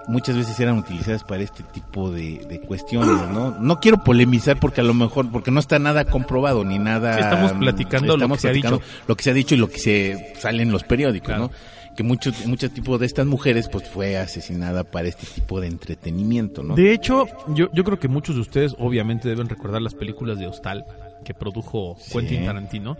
muchas 0.07 0.35
veces 0.38 0.59
eran 0.59 0.77
utilizadas 0.77 1.24
para 1.24 1.41
este 1.43 1.63
tipo 1.63 2.12
de, 2.12 2.45
de 2.47 2.59
cuestiones, 2.62 3.29
¿no? 3.31 3.51
No 3.59 3.79
quiero 3.79 4.03
polemizar 4.03 4.59
porque 4.59 4.81
a 4.81 4.83
lo 4.83 4.93
mejor, 4.93 5.31
porque 5.31 5.51
no 5.51 5.59
está 5.59 5.79
nada 5.79 6.05
comprobado 6.05 6.63
ni 6.63 6.79
nada... 6.79 7.19
Estamos 7.19 7.53
mm, 7.53 7.59
platicando 7.59 8.17
lo 8.17 8.27
que 8.29 8.38
se 8.38 8.50
ha 8.50 8.51
dicho. 8.51 8.81
Lo 9.07 9.15
que 9.15 9.24
se 9.24 9.29
ha 9.31 9.33
dicho 9.33 9.55
y 9.55 9.57
lo 9.57 9.69
que 9.69 9.79
se 9.79 10.33
sale 10.39 10.63
en 10.63 10.71
los 10.71 10.83
periódicos, 10.83 11.27
Claro. 11.27 11.43
¿no? 11.43 11.51
Que 11.95 12.03
muchos 12.03 12.45
muchos 12.45 12.71
tipos 12.71 13.00
de 13.00 13.05
estas 13.05 13.25
mujeres 13.25 13.69
pues 13.69 13.88
fue 13.88 14.17
asesinada 14.17 14.83
para 14.83 15.07
este 15.07 15.25
tipo 15.27 15.62
de 15.62 15.67
entretenimiento, 15.67 16.62
¿no? 16.62 16.75
De 16.75 16.91
hecho, 16.91 17.25
yo, 17.47 17.69
yo 17.71 17.83
creo 17.85 18.00
que 18.00 18.09
muchos 18.09 18.35
de 18.35 18.41
ustedes 18.41 18.75
obviamente 18.79 19.29
deben 19.29 19.47
recordar 19.47 19.81
las 19.81 19.93
películas 19.93 20.38
de 20.38 20.45
Hostal 20.47 20.85
que 21.24 21.33
produjo 21.33 21.95
Sí. 22.00 22.12
Quentin 22.19 22.45
Tarantino. 22.45 22.97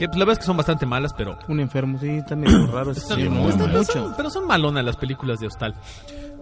Que 0.00 0.08
pues, 0.08 0.18
la 0.18 0.24
verdad 0.24 0.32
es 0.32 0.38
que 0.38 0.46
son 0.46 0.56
bastante 0.56 0.86
malas, 0.86 1.12
pero 1.12 1.38
Un 1.46 1.60
enfermo, 1.60 1.98
sí, 1.98 2.08
está 2.08 2.34
medio 2.34 2.66
raro. 2.68 2.94
Sí, 2.94 3.28
muy 3.28 3.52
mucho. 3.52 3.84
son, 3.84 4.14
pero 4.16 4.30
son 4.30 4.46
malonas 4.46 4.82
las 4.82 4.96
películas 4.96 5.40
de 5.40 5.46
Hostal. 5.46 5.74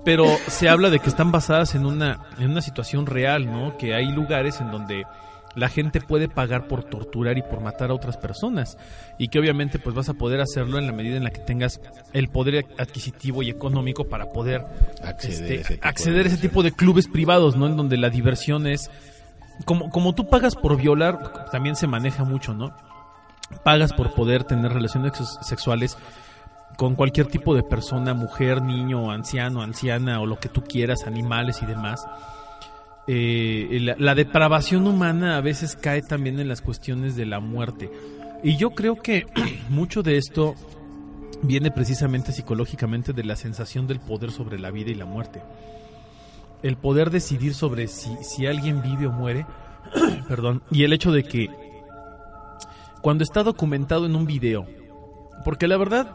Pero 0.04 0.26
se 0.46 0.68
habla 0.68 0.90
de 0.90 1.00
que 1.00 1.08
están 1.08 1.32
basadas 1.32 1.74
en 1.74 1.84
una, 1.84 2.20
en 2.38 2.52
una 2.52 2.62
situación 2.62 3.04
real, 3.04 3.46
¿no? 3.46 3.76
Que 3.76 3.96
hay 3.96 4.12
lugares 4.12 4.60
en 4.60 4.70
donde 4.70 5.06
la 5.56 5.68
gente 5.68 6.00
puede 6.00 6.28
pagar 6.28 6.68
por 6.68 6.84
torturar 6.84 7.36
y 7.36 7.42
por 7.42 7.60
matar 7.60 7.90
a 7.90 7.94
otras 7.94 8.16
personas. 8.16 8.78
Y 9.18 9.26
que 9.26 9.40
obviamente 9.40 9.80
pues 9.80 9.92
vas 9.92 10.08
a 10.08 10.14
poder 10.14 10.40
hacerlo 10.40 10.78
en 10.78 10.86
la 10.86 10.92
medida 10.92 11.16
en 11.16 11.24
la 11.24 11.30
que 11.30 11.40
tengas 11.40 11.80
el 12.12 12.28
poder 12.28 12.64
adquisitivo 12.78 13.42
y 13.42 13.50
económico 13.50 14.04
para 14.04 14.26
poder 14.26 14.64
Acceder 15.02 15.32
este, 15.32 15.54
a 15.54 15.60
ese 15.60 15.74
tipo 15.74 15.88
acceder 15.88 16.26
a 16.26 16.28
ese 16.28 16.36
tipo 16.36 16.62
de 16.62 16.70
clubes 16.70 17.08
privados, 17.08 17.56
¿no? 17.56 17.66
En 17.66 17.76
donde 17.76 17.96
la 17.96 18.08
diversión 18.08 18.68
es... 18.68 18.88
Como, 19.64 19.90
como 19.90 20.14
tú 20.14 20.28
pagas 20.28 20.54
por 20.54 20.76
violar, 20.76 21.50
también 21.50 21.74
se 21.74 21.88
maneja 21.88 22.22
mucho, 22.22 22.54
¿no? 22.54 22.72
Pagas 23.64 23.92
por 23.92 24.12
poder 24.14 24.44
tener 24.44 24.72
relaciones 24.72 25.12
sex- 25.16 25.38
sexuales 25.42 25.96
con 26.76 26.94
cualquier 26.94 27.26
tipo 27.26 27.54
de 27.54 27.62
persona, 27.62 28.14
mujer, 28.14 28.62
niño, 28.62 29.10
anciano, 29.10 29.62
anciana 29.62 30.20
o 30.20 30.26
lo 30.26 30.38
que 30.38 30.48
tú 30.48 30.62
quieras, 30.62 31.06
animales 31.06 31.60
y 31.62 31.66
demás. 31.66 32.06
Eh, 33.06 33.78
la, 33.80 33.96
la 33.98 34.14
depravación 34.14 34.86
humana 34.86 35.38
a 35.38 35.40
veces 35.40 35.76
cae 35.76 36.02
también 36.02 36.38
en 36.38 36.48
las 36.48 36.60
cuestiones 36.60 37.16
de 37.16 37.26
la 37.26 37.40
muerte. 37.40 37.90
Y 38.44 38.56
yo 38.56 38.70
creo 38.70 38.96
que 38.96 39.26
mucho 39.70 40.02
de 40.02 40.18
esto 40.18 40.54
viene 41.42 41.70
precisamente 41.70 42.32
psicológicamente 42.32 43.12
de 43.12 43.24
la 43.24 43.36
sensación 43.36 43.86
del 43.86 43.98
poder 44.00 44.30
sobre 44.30 44.58
la 44.58 44.70
vida 44.70 44.90
y 44.90 44.94
la 44.94 45.04
muerte. 45.06 45.42
El 46.62 46.76
poder 46.76 47.10
decidir 47.10 47.54
sobre 47.54 47.88
si, 47.88 48.10
si 48.22 48.46
alguien 48.46 48.82
vive 48.82 49.06
o 49.06 49.12
muere, 49.12 49.46
perdón, 50.28 50.62
y 50.70 50.84
el 50.84 50.92
hecho 50.92 51.10
de 51.12 51.24
que 51.24 51.48
cuando 53.02 53.24
está 53.24 53.42
documentado 53.42 54.06
en 54.06 54.14
un 54.16 54.26
video, 54.26 54.66
porque 55.44 55.66
la 55.68 55.76
verdad, 55.76 56.10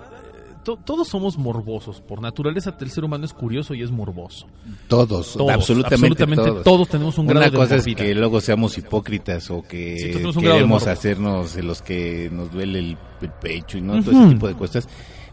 to- 0.63 0.77
todos 0.77 1.07
somos 1.07 1.37
morbosos, 1.37 2.01
por 2.01 2.21
naturaleza 2.21 2.75
el 2.85 2.91
ser 2.91 3.03
humano 3.05 3.25
es 3.25 3.33
curioso 3.33 3.73
y 3.73 3.81
es 3.83 3.91
morboso. 3.91 4.47
Todos, 4.87 5.33
Todos, 5.33 5.51
absolutamente, 5.51 6.25
todos. 6.25 6.63
todos. 6.63 6.87
tenemos 6.89 7.17
un 7.17 7.27
grado 7.27 7.39
Una 7.41 7.49
de 7.51 7.57
cosa 7.57 7.75
es 7.75 7.85
que 7.95 8.13
luego 8.15 8.41
seamos 8.41 8.77
hipócritas 8.77 9.49
o 9.51 9.61
que 9.61 9.97
Sí, 9.97 10.11
grado 10.43 10.55
queremos 10.57 10.87
hacernos 10.87 11.55
de 11.55 11.63
los 11.63 11.81
que 11.81 12.29
nos 12.31 12.51
duele 12.51 12.79
el, 12.79 12.97
el 13.21 13.29
pecho 13.31 13.77
y 13.77 13.81
no 13.81 14.01
todo 14.03 14.11
ese 14.23 14.33
tipo 14.33 14.47
de 14.47 14.55
cosas. 14.55 14.87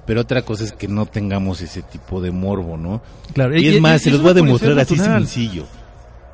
Pero 0.07 0.23
otra 0.23 0.43
cosa 0.43 0.65
es 0.65 0.73
que 0.73 0.89
no 0.89 1.07
tengamos 1.07 1.61
ese 1.61 1.83
tipo 1.83 2.21
de 2.21 2.31
morbo, 2.33 2.77
¿no? 2.77 3.01
Claro, 3.35 3.57
Y 3.57 3.67
es 3.69 3.81
más, 3.81 4.03
se 4.03 4.11
los 4.11 4.21
voy 4.23 4.31
a 4.31 4.33
una 4.33 4.43
demostrar 4.43 4.79
así 4.79 4.97
sencillo. 4.97 5.67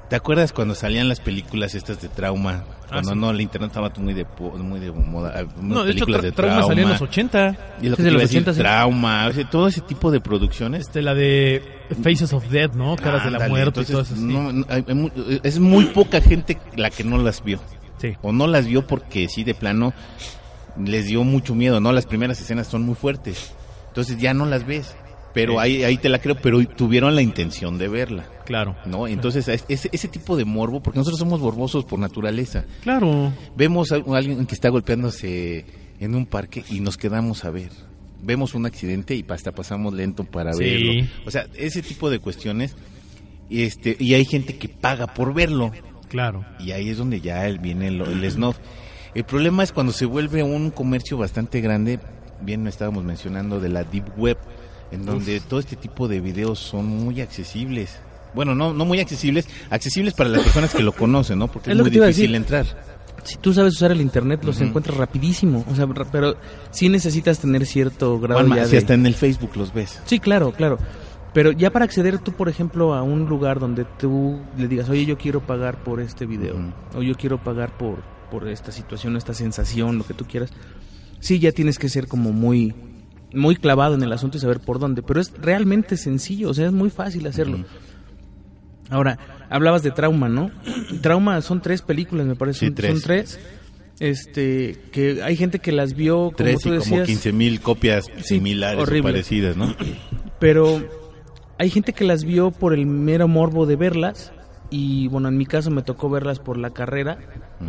¿Te 0.08 0.16
acuerdas 0.16 0.52
cuando 0.52 0.74
salían 0.74 1.08
las 1.08 1.20
películas 1.20 1.74
estas 1.74 2.00
de 2.00 2.08
trauma? 2.08 2.64
Cuando 2.88 3.10
Ah, 3.10 3.14
sí. 3.14 3.18
no, 3.20 3.30
el 3.30 3.40
internet 3.40 3.70
estaba 3.70 3.90
muy 3.98 4.14
de, 4.14 4.24
po- 4.24 4.56
muy 4.58 4.78
de 4.78 4.92
moda. 4.92 5.44
unas 5.58 5.62
No, 5.62 5.84
de 5.84 5.92
hecho, 5.92 6.06
tra- 6.06 6.20
de 6.20 6.30
Trauma 6.32 6.54
trauma. 6.58 6.66
salía 6.68 6.82
en 6.84 6.88
los 6.90 7.02
80. 7.02 7.56
Y 7.82 7.88
lo 7.88 7.96
que 7.96 8.02
Sí, 8.02 8.06
de 8.06 8.10
los 8.12 8.22
decir, 8.22 8.36
80, 8.38 8.52
sí. 8.54 8.58
trauma, 8.60 9.26
o 9.26 9.32
sea, 9.32 9.50
todo 9.50 9.66
ese 9.68 9.80
tipo 9.80 10.10
de 10.10 10.20
producciones. 10.20 10.82
Este, 10.82 11.02
la 11.02 11.14
de 11.14 11.62
Faces 12.02 12.32
of 12.32 12.48
Death, 12.48 12.74
¿no? 12.74 12.94
Caras 12.96 13.24
de 13.24 13.30
la 13.32 13.36
Ándale, 13.38 13.50
muerte 13.50 13.80
entonces, 13.80 13.90
y 13.90 13.92
todo 13.92 14.02
eso. 14.02 14.16
no, 14.16 14.52
no, 14.52 14.66
hay- 14.68 14.84
hay 14.86 15.40
es 15.42 15.58
muy 15.58 15.86
poca 15.86 16.20
gente 16.20 16.58
la 16.76 16.90
que 16.90 17.02
no 17.04 17.18
las 17.18 17.42
vio. 17.42 17.58
Sí. 17.98 18.14
O 18.22 18.32
no 18.32 18.46
las 18.46 18.66
vio 18.66 18.86
porque 18.86 19.28
sí, 19.28 19.42
de 19.42 19.54
plano, 19.54 19.92
les 20.78 21.06
dio 21.06 21.24
mucho 21.24 21.54
miedo, 21.54 21.80
¿no? 21.80 21.92
Las 21.92 22.06
primeras 22.06 22.40
escenas 22.40 22.66
son 22.66 22.82
muy 22.82 22.94
fuertes. 22.94 23.52
Entonces 23.88 24.18
ya 24.18 24.34
no 24.34 24.44
las 24.46 24.66
ves. 24.66 24.94
Pero 25.36 25.60
ahí, 25.60 25.84
ahí 25.84 25.98
te 25.98 26.08
la 26.08 26.18
creo, 26.18 26.34
pero 26.40 26.64
tuvieron 26.66 27.14
la 27.14 27.20
intención 27.20 27.76
de 27.76 27.88
verla. 27.88 28.24
Claro. 28.46 28.74
¿No? 28.86 29.06
Entonces, 29.06 29.46
es- 29.48 29.66
ese, 29.68 29.90
ese 29.92 30.08
tipo 30.08 30.34
de 30.36 30.46
morbo, 30.46 30.82
porque 30.82 30.98
nosotros 30.98 31.18
somos 31.18 31.40
morbosos 31.40 31.84
por 31.84 31.98
naturaleza. 31.98 32.64
Claro. 32.82 33.32
Vemos 33.54 33.92
a 33.92 33.96
alguien 33.96 34.46
que 34.46 34.54
está 34.54 34.70
golpeándose 34.70 35.66
en 36.00 36.14
un 36.14 36.24
parque 36.24 36.64
y 36.70 36.80
nos 36.80 36.96
quedamos 36.96 37.44
a 37.44 37.50
ver. 37.50 37.68
Vemos 38.22 38.54
un 38.54 38.64
accidente 38.64 39.14
y 39.14 39.24
hasta 39.28 39.52
pasamos 39.52 39.92
lento 39.92 40.24
para 40.24 40.54
Sí. 40.54 40.64
verlo. 40.64 41.08
O 41.26 41.30
sea, 41.30 41.46
ese 41.54 41.82
tipo 41.82 42.08
de 42.08 42.18
cuestiones. 42.18 42.74
Y, 43.50 43.62
este, 43.64 43.94
y 44.00 44.14
hay 44.14 44.24
gente 44.24 44.56
que 44.56 44.68
paga 44.68 45.06
por 45.12 45.34
verlo. 45.34 45.70
Claro. 46.08 46.46
Y 46.58 46.70
ahí 46.70 46.88
es 46.88 46.96
donde 46.96 47.20
ya 47.20 47.46
viene 47.60 47.88
el, 47.88 48.00
el 48.00 48.30
snuff. 48.30 48.56
El 49.14 49.24
problema 49.24 49.62
es 49.62 49.72
cuando 49.72 49.92
se 49.92 50.06
vuelve 50.06 50.42
un 50.42 50.70
comercio 50.70 51.18
bastante 51.18 51.60
grande. 51.60 52.00
Bien, 52.40 52.66
estábamos 52.66 53.04
mencionando 53.04 53.60
de 53.60 53.68
la 53.68 53.84
Deep 53.84 54.18
Web, 54.18 54.38
en 54.90 55.04
donde 55.04 55.40
todo 55.40 55.60
este 55.60 55.76
tipo 55.76 56.08
de 56.08 56.20
videos 56.20 56.58
son 56.58 56.86
muy 56.86 57.20
accesibles. 57.20 57.98
Bueno, 58.34 58.54
no, 58.54 58.74
no 58.74 58.84
muy 58.84 59.00
accesibles, 59.00 59.48
accesibles 59.70 60.14
para 60.14 60.30
las 60.30 60.42
personas 60.42 60.74
que 60.74 60.82
lo 60.82 60.92
conocen, 60.92 61.38
¿no? 61.38 61.48
Porque 61.48 61.72
Es 61.72 61.76
muy 61.76 61.90
difícil 61.90 62.34
entrar. 62.34 62.66
Si 63.24 63.36
tú 63.38 63.52
sabes 63.52 63.74
usar 63.74 63.90
el 63.90 64.00
internet, 64.00 64.44
los 64.44 64.60
encuentras 64.60 64.96
rapidísimo. 64.96 65.64
O 65.70 65.74
sea, 65.74 65.88
pero 66.12 66.36
sí 66.70 66.88
necesitas 66.88 67.40
tener 67.40 67.66
cierto 67.66 68.20
grado 68.20 68.40
Juanma, 68.40 68.56
ya 68.56 68.64
si 68.66 68.72
de... 68.72 68.78
hasta 68.78 68.94
en 68.94 69.06
el 69.06 69.14
Facebook 69.14 69.56
los 69.56 69.74
ves. 69.74 70.00
Sí, 70.04 70.20
claro, 70.20 70.52
claro. 70.52 70.78
Pero 71.36 71.52
ya 71.52 71.70
para 71.70 71.84
acceder 71.84 72.18
tú, 72.18 72.32
por 72.32 72.48
ejemplo, 72.48 72.94
a 72.94 73.02
un 73.02 73.26
lugar 73.26 73.60
donde 73.60 73.84
tú 73.84 74.40
le 74.56 74.68
digas, 74.68 74.88
oye, 74.88 75.04
yo 75.04 75.18
quiero 75.18 75.40
pagar 75.40 75.82
por 75.82 76.00
este 76.00 76.24
video, 76.24 76.56
o 76.94 77.02
yo 77.02 77.14
quiero 77.14 77.36
pagar 77.36 77.76
por, 77.76 77.98
por 78.30 78.48
esta 78.48 78.72
situación, 78.72 79.18
esta 79.18 79.34
sensación, 79.34 79.98
lo 79.98 80.06
que 80.06 80.14
tú 80.14 80.24
quieras, 80.24 80.50
sí, 81.20 81.38
ya 81.38 81.52
tienes 81.52 81.78
que 81.78 81.90
ser 81.90 82.08
como 82.08 82.32
muy, 82.32 82.74
muy 83.36 83.56
clavado 83.56 83.94
en 83.94 84.02
el 84.02 84.12
asunto 84.12 84.36
y 84.36 84.40
saber 84.40 84.60
por 84.60 84.78
dónde. 84.78 85.02
Pero 85.02 85.20
es 85.20 85.32
realmente 85.40 85.96
sencillo, 85.96 86.50
o 86.50 86.54
sea, 86.54 86.66
es 86.66 86.72
muy 86.72 86.90
fácil 86.90 87.26
hacerlo. 87.26 87.64
Ahora, 88.90 89.18
hablabas 89.50 89.82
de 89.82 89.90
Trauma, 89.90 90.28
¿no? 90.28 90.50
Trauma 91.02 91.40
son 91.42 91.60
tres 91.60 91.82
películas, 91.82 92.26
me 92.26 92.36
parece. 92.36 92.60
Sí, 92.60 92.66
son, 92.66 92.74
tres. 92.74 92.92
son 92.92 93.02
tres. 93.02 93.40
Este, 93.98 94.78
que 94.92 95.22
hay 95.22 95.36
gente 95.36 95.58
que 95.58 95.72
las 95.72 95.94
vio, 95.94 96.16
como 96.16 96.30
Tres 96.32 96.60
tú 96.60 96.68
y 96.68 96.78
como 96.78 96.80
decías, 96.84 97.06
15 97.06 97.32
mil 97.32 97.60
copias 97.60 98.06
Sí, 98.18 98.34
similares 98.36 98.82
horrible. 98.82 99.00
o 99.10 99.12
parecidas, 99.12 99.56
¿no? 99.56 99.74
pero 100.38 100.84
hay 101.58 101.70
gente 101.70 101.94
que 101.94 102.04
las 102.04 102.24
vio 102.24 102.50
por 102.50 102.74
el 102.74 102.84
mero 102.84 103.26
morbo 103.26 103.64
de 103.64 103.76
verlas 103.76 104.32
y 104.68 105.08
bueno, 105.08 105.28
en 105.28 105.38
mi 105.38 105.46
caso 105.46 105.70
me 105.70 105.80
tocó 105.82 106.10
verlas 106.10 106.40
por 106.40 106.58
la 106.58 106.70
carrera. 106.70 107.18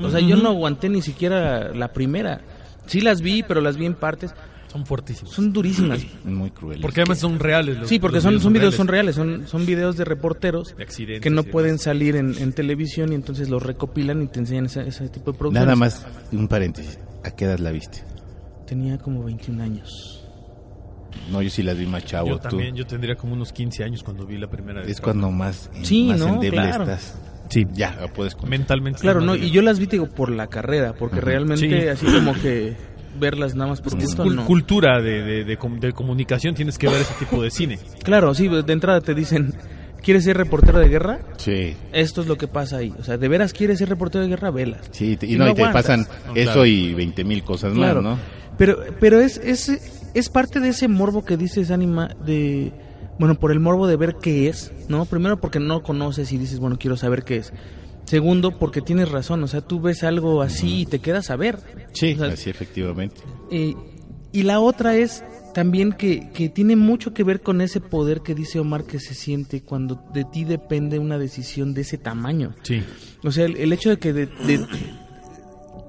O 0.01 0.09
sea, 0.09 0.19
yo 0.19 0.35
no 0.35 0.49
aguanté 0.49 0.89
ni 0.89 1.01
siquiera 1.01 1.73
la 1.73 1.93
primera. 1.93 2.41
Sí 2.87 2.99
las 2.99 3.21
vi, 3.21 3.41
pero 3.43 3.61
las 3.61 3.77
vi 3.77 3.85
en 3.85 3.93
partes. 3.93 4.33
Son 4.71 4.85
fuertísimos. 4.85 5.33
Son 5.33 5.53
durísimas. 5.53 6.01
Muy 6.25 6.51
cruel. 6.51 6.81
Porque 6.81 7.01
además 7.01 7.19
son 7.19 7.39
reales. 7.39 7.77
los- 7.79 7.87
Sí, 7.89 7.99
porque 7.99 8.15
los 8.15 8.23
son, 8.23 8.39
son 8.41 8.53
videos 8.53 8.75
son 8.75 8.87
reales, 8.87 9.15
son, 9.15 9.47
son 9.47 9.65
videos 9.65 9.95
de 9.97 10.03
reporteros 10.05 10.75
De 10.75 10.83
accidentes 10.83 11.21
que 11.21 11.29
no 11.29 11.43
pueden 11.43 11.79
salir 11.79 12.15
en, 12.17 12.35
en 12.37 12.51
televisión 12.53 13.11
y 13.13 13.15
entonces 13.15 13.49
los 13.49 13.63
recopilan 13.63 14.23
y 14.23 14.27
te 14.27 14.39
enseñan 14.39 14.65
ese, 14.65 14.87
ese 14.87 15.07
tipo 15.09 15.31
de 15.31 15.37
producciones. 15.37 15.65
Nada 15.65 15.75
más, 15.77 16.05
un 16.31 16.47
paréntesis. 16.47 16.99
¿A 17.23 17.31
qué 17.31 17.45
edad 17.45 17.59
la 17.59 17.71
viste? 17.71 18.03
Tenía 18.67 18.97
como 18.97 19.23
21 19.23 19.63
años. 19.63 20.23
No, 21.31 21.41
yo 21.41 21.49
sí 21.49 21.63
las 21.63 21.77
vi 21.77 21.85
más 21.85 22.05
chavo. 22.05 22.27
Yo 22.29 22.37
tú. 22.37 22.49
también, 22.49 22.75
yo 22.75 22.85
tendría 22.85 23.15
como 23.15 23.33
unos 23.33 23.51
15 23.53 23.83
años 23.83 24.03
cuando 24.03 24.25
vi 24.25 24.37
la 24.37 24.49
primera 24.49 24.81
vez. 24.81 24.89
Es 24.89 25.01
cuando 25.01 25.31
más, 25.31 25.69
Sí, 25.81 26.07
más 26.09 26.19
¿no? 26.19 26.27
endeble 26.35 26.61
Claro. 26.61 26.83
estás. 26.83 27.17
Sí. 27.49 27.65
Ya, 27.73 27.97
puedes 28.13 28.33
contar. 28.35 28.49
Mentalmente. 28.51 28.99
Claro, 28.99 29.21
no, 29.21 29.35
y 29.35 29.49
yo 29.51 29.61
las 29.61 29.79
vi 29.79 29.87
te 29.87 29.93
digo 29.95 30.07
por 30.09 30.29
la 30.29 30.47
carrera, 30.47 30.93
porque 30.93 31.21
realmente 31.21 31.81
Sí. 31.81 31.87
así 31.87 32.05
como 32.05 32.33
que 32.33 32.75
verlas 33.19 33.55
nada 33.55 33.69
más 33.71 33.81
por 33.81 33.93
Es 33.97 34.03
gusto, 34.05 34.23
cul- 34.25 34.35
no. 34.35 34.45
cultura 34.45 35.01
de, 35.01 35.21
de, 35.21 35.43
de 35.43 35.57
com- 35.57 35.79
de 35.79 35.93
comunicación, 35.93 36.55
tienes 36.55 36.77
que 36.77 36.87
ver 36.87 37.01
ese 37.01 37.13
tipo 37.19 37.41
de 37.41 37.51
cine. 37.51 37.79
Claro, 38.03 38.33
sí, 38.33 38.47
de 38.47 38.73
entrada 38.73 39.01
te 39.01 39.13
dicen, 39.13 39.53
¿quieres 40.01 40.23
ser 40.23 40.37
reportero 40.37 40.79
de 40.79 40.87
guerra? 40.89 41.19
Sí. 41.37 41.75
Esto 41.91 42.21
es 42.21 42.27
lo 42.27 42.37
que 42.37 42.47
pasa 42.47 42.77
ahí. 42.77 42.93
O 42.99 43.03
sea, 43.03 43.17
¿de 43.17 43.27
veras 43.27 43.51
quieres 43.53 43.79
ser 43.79 43.89
reportero 43.89 44.23
de 44.23 44.29
guerra? 44.29 44.49
Velas. 44.51 44.81
Sí, 44.91 45.17
y, 45.21 45.35
no, 45.35 45.45
no 45.45 45.51
y 45.51 45.55
te 45.55 45.63
pasan 45.63 46.01
No, 46.27 46.35
eso 46.35 46.51
claro. 46.53 46.65
y 46.65 46.93
20 46.93 47.23
mil 47.23 47.43
cosas 47.43 47.73
Claro. 47.73 48.01
más, 48.01 48.17
¿no? 48.17 48.19
Pero, 48.57 48.77
pero 48.99 49.19
es, 49.19 49.37
es, 49.37 50.09
es 50.13 50.29
parte 50.29 50.59
de 50.59 50.69
ese 50.69 50.87
morbo 50.87 51.23
que 51.25 51.37
dices, 51.37 51.69
Anima, 51.71 52.09
de... 52.25 52.71
Bueno, 53.19 53.33
por 53.35 53.51
el 53.51 53.59
morbo 53.59 53.87
de 53.87 53.95
ver 53.97 54.15
qué 54.21 54.47
es, 54.47 54.71
¿no? 54.89 55.05
Primero 55.05 55.37
porque 55.41 55.59
no 55.59 55.81
conoces 55.81 56.31
y 56.31 56.37
dices, 56.37 56.59
bueno, 56.59 56.77
quiero 56.79 56.95
saber 56.97 57.23
qué 57.23 57.37
es. 57.37 57.51
Segundo, 58.07 58.57
porque 58.57 58.81
tienes 58.81 59.09
razón, 59.11 59.43
o 59.43 59.47
sea, 59.47 59.61
tú 59.61 59.79
ves 59.81 60.03
algo 60.03 60.41
así 60.41 60.81
y 60.81 60.85
te 60.85 60.99
quedas 60.99 61.29
a 61.29 61.35
ver. 61.35 61.59
Sí, 61.93 62.13
O 62.15 62.17
sea, 62.23 62.27
así 62.33 62.49
efectivamente. 62.49 63.17
Y, 63.51 63.75
y 64.31 64.43
la 64.43 64.59
otra 64.61 64.95
es 64.95 65.23
también 65.53 65.91
que, 65.91 66.29
que 66.31 66.47
tiene 66.49 66.75
mucho 66.75 67.13
que 67.13 67.23
ver 67.23 67.41
con 67.41 67.59
ese 67.61 67.81
poder 67.81 68.21
que 68.21 68.33
dice 68.33 68.59
Omar 68.59 68.85
que 68.85 68.99
se 68.99 69.13
siente 69.13 69.61
cuando 69.61 70.01
de 70.13 70.23
ti 70.23 70.45
depende 70.45 70.99
una 70.99 71.17
decisión 71.17 71.73
de 71.73 71.81
ese 71.81 71.97
tamaño. 71.97 72.53
Sí. 72.63 72.81
O 73.23 73.31
sea, 73.31 73.45
el, 73.45 73.57
el 73.57 73.73
hecho 73.73 73.89
de 73.89 73.97
que 73.97 74.13
de, 74.13 74.25
de- 74.27 74.65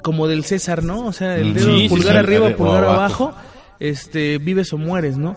como 0.03 0.27
del 0.27 0.45
César, 0.45 0.83
¿no? 0.83 1.07
O 1.07 1.13
sea, 1.13 1.37
el 1.37 1.55
dedo 1.55 1.77
Sí, 1.77 1.89
pulgar 1.89 2.13
sí, 2.13 2.19
arriba, 2.19 2.51
pulgar 2.57 2.85
abajo. 2.85 3.27
abajo, 3.29 3.35
este, 3.79 4.39
vives 4.39 4.73
o 4.73 4.79
mueres, 4.79 5.19
¿no? 5.19 5.37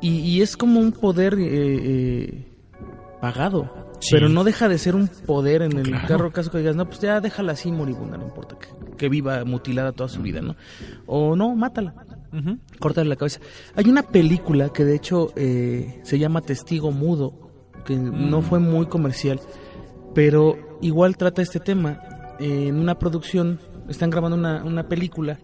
Y, 0.00 0.20
y 0.20 0.40
es 0.42 0.56
como 0.56 0.78
un 0.80 0.92
poder 0.92 1.34
eh, 1.34 1.48
eh, 1.50 2.46
pagado. 3.20 3.87
Sí. 4.00 4.10
Pero 4.12 4.28
no 4.28 4.44
deja 4.44 4.68
de 4.68 4.78
ser 4.78 4.94
un 4.94 5.08
poder 5.08 5.62
en 5.62 5.76
el 5.76 5.88
Claro. 5.88 6.06
carro 6.08 6.32
caso 6.32 6.50
que 6.50 6.58
digas, 6.58 6.76
no, 6.76 6.86
pues 6.86 7.00
ya 7.00 7.20
déjala 7.20 7.52
así 7.52 7.72
moribunda, 7.72 8.16
no 8.16 8.24
importa, 8.24 8.56
que, 8.58 8.68
que 8.96 9.08
viva 9.08 9.44
mutilada 9.44 9.92
toda 9.92 10.08
su 10.08 10.22
vida, 10.22 10.40
¿no? 10.40 10.54
O 11.06 11.34
no, 11.34 11.54
mátala 11.56 11.94
Ujú. 12.32 12.58
cortarle 12.78 13.08
la 13.10 13.16
cabeza. 13.16 13.40
Hay 13.74 13.88
una 13.88 14.02
película 14.04 14.68
que 14.72 14.84
de 14.84 14.94
hecho 14.94 15.32
eh, 15.36 16.00
se 16.04 16.18
llama 16.18 16.42
Testigo 16.42 16.92
Mudo, 16.92 17.32
que 17.84 17.96
no 17.96 18.40
fue 18.42 18.60
muy 18.60 18.86
comercial, 18.86 19.40
pero 20.14 20.56
igual 20.80 21.16
trata 21.16 21.42
este 21.42 21.58
tema. 21.60 22.00
Eh, 22.38 22.68
en 22.68 22.76
una 22.76 22.98
producción, 23.00 23.58
están 23.88 24.10
grabando 24.10 24.36
una, 24.36 24.62
una 24.62 24.86
película 24.88 25.38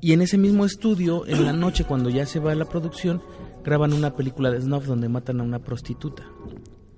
y 0.00 0.12
en 0.14 0.22
ese 0.22 0.36
mismo 0.36 0.64
estudio, 0.64 1.26
en 1.28 1.44
la 1.44 1.52
noche 1.52 1.84
cuando 1.84 2.10
ya 2.10 2.26
se 2.26 2.40
va 2.40 2.54
la 2.56 2.64
producción, 2.64 3.22
graban 3.62 3.92
una 3.92 4.16
película 4.16 4.50
de 4.50 4.60
snuff 4.60 4.86
donde 4.86 5.08
matan 5.08 5.40
a 5.40 5.44
una 5.44 5.60
prostituta. 5.60 6.24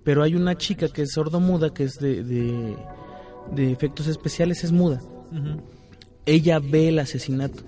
Pero 0.04 0.22
hay 0.22 0.34
una 0.34 0.56
chica 0.56 0.88
que 0.88 1.02
es 1.02 1.12
sordomuda, 1.12 1.72
que 1.72 1.84
es 1.84 1.94
de, 1.98 2.22
de, 2.22 2.76
de 3.52 3.72
efectos 3.72 4.06
especiales, 4.06 4.62
es 4.64 4.70
muda. 4.72 5.00
Ella 6.26 6.58
ve 6.60 6.88
el 6.88 6.98
asesinato 6.98 7.62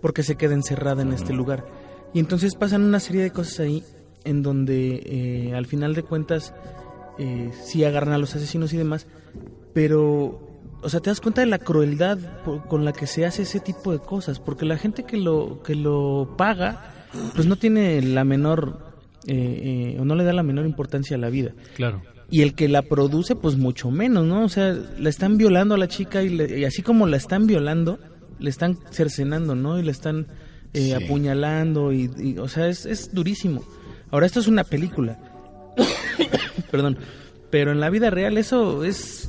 porque 0.00 0.22
se 0.22 0.36
queda 0.36 0.54
encerrada 0.54 1.02
en 1.02 1.12
este 1.12 1.32
lugar. 1.32 1.64
Y 2.12 2.18
entonces 2.18 2.54
pasan 2.56 2.82
una 2.82 2.98
serie 3.00 3.22
de 3.22 3.30
cosas 3.30 3.60
ahí 3.60 3.84
en 4.24 4.42
donde 4.42 5.02
eh, 5.04 5.54
al 5.54 5.66
final 5.66 5.94
de 5.94 6.02
cuentas 6.02 6.52
eh, 7.18 7.50
sí 7.64 7.84
agarran 7.84 8.12
a 8.14 8.18
los 8.18 8.34
asesinos 8.34 8.72
y 8.72 8.76
demás, 8.76 9.06
pero, 9.72 10.40
o 10.82 10.88
sea, 10.88 11.00
te 11.00 11.10
das 11.10 11.20
cuenta 11.20 11.40
de 11.40 11.46
la 11.46 11.58
crueldad 11.58 12.18
por- 12.44 12.66
con 12.68 12.84
la 12.84 12.92
que 12.92 13.06
se 13.06 13.24
hace 13.24 13.42
ese 13.42 13.60
tipo 13.60 13.92
de 13.92 13.98
cosas, 14.00 14.38
porque 14.40 14.64
la 14.66 14.76
gente 14.76 15.04
que 15.04 15.16
lo, 15.16 15.62
que 15.62 15.74
lo 15.74 16.34
paga, 16.36 17.06
pues 17.34 17.46
no 17.46 17.56
tiene 17.56 18.00
la 18.02 18.24
menor, 18.24 18.91
eh, 19.26 19.92
eh, 19.94 20.00
o 20.00 20.04
no 20.04 20.14
le 20.14 20.24
da 20.24 20.32
la 20.32 20.42
menor 20.42 20.66
importancia 20.66 21.16
a 21.16 21.20
la 21.20 21.30
vida. 21.30 21.52
Claro. 21.76 22.02
Y 22.30 22.42
el 22.42 22.54
que 22.54 22.68
la 22.68 22.82
produce, 22.82 23.36
pues 23.36 23.56
mucho 23.56 23.90
menos, 23.90 24.24
¿no? 24.24 24.44
O 24.44 24.48
sea, 24.48 24.74
la 24.98 25.08
están 25.10 25.36
violando 25.36 25.74
a 25.74 25.78
la 25.78 25.88
chica 25.88 26.22
y, 26.22 26.30
le- 26.30 26.58
y 26.60 26.64
así 26.64 26.82
como 26.82 27.06
la 27.06 27.16
están 27.18 27.46
violando, 27.46 27.98
le 28.38 28.48
están 28.50 28.78
cercenando, 28.90 29.54
¿no? 29.54 29.78
Y 29.78 29.82
le 29.82 29.90
están 29.92 30.26
eh, 30.74 30.94
Sí. 30.96 31.04
apuñalando 31.04 31.92
y, 31.92 32.10
y, 32.18 32.38
o 32.38 32.48
sea, 32.48 32.68
es, 32.68 32.86
es 32.86 33.12
durísimo. 33.14 33.62
Ahora, 34.10 34.24
esto 34.26 34.40
es 34.40 34.48
una 34.48 34.64
película. 34.64 35.18
Perdón. 36.70 36.98
Pero 37.50 37.72
en 37.72 37.80
la 37.80 37.90
vida 37.90 38.08
real 38.10 38.38
eso 38.38 38.82
es 38.84 39.28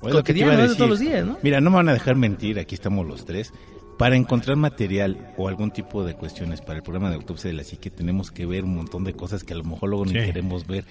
Pues 0.00 0.14
lo 0.14 0.24
que 0.24 0.32
te 0.32 0.38
iba 0.40 0.52
a 0.52 0.56
decir. 0.56 0.76
todos 0.76 0.88
los 0.90 1.00
días, 1.00 1.26
¿no? 1.26 1.38
Mira, 1.42 1.60
no 1.60 1.68
me 1.70 1.76
van 1.76 1.88
a 1.90 1.92
dejar 1.92 2.16
mentir, 2.16 2.58
aquí 2.58 2.74
estamos 2.74 3.06
los 3.06 3.26
tres. 3.26 3.52
Para 3.98 4.16
encontrar 4.16 4.56
material 4.56 5.32
o 5.36 5.48
algún 5.48 5.70
tipo 5.72 6.04
de 6.04 6.14
cuestiones 6.14 6.60
para 6.60 6.76
el 6.78 6.82
programa 6.82 7.10
de 7.10 7.16
autopsia 7.16 7.50
de 7.50 7.56
la 7.56 7.64
psique 7.64 7.90
tenemos 7.90 8.30
que 8.30 8.46
ver 8.46 8.62
un 8.64 8.76
montón 8.76 9.02
de 9.04 9.12
cosas 9.12 9.42
que 9.42 9.52
a 9.54 9.56
lo 9.56 9.64
mejor 9.64 9.88
luego 9.90 10.06
ni 10.06 10.12
queremos 10.12 10.66
ver. 10.66 10.84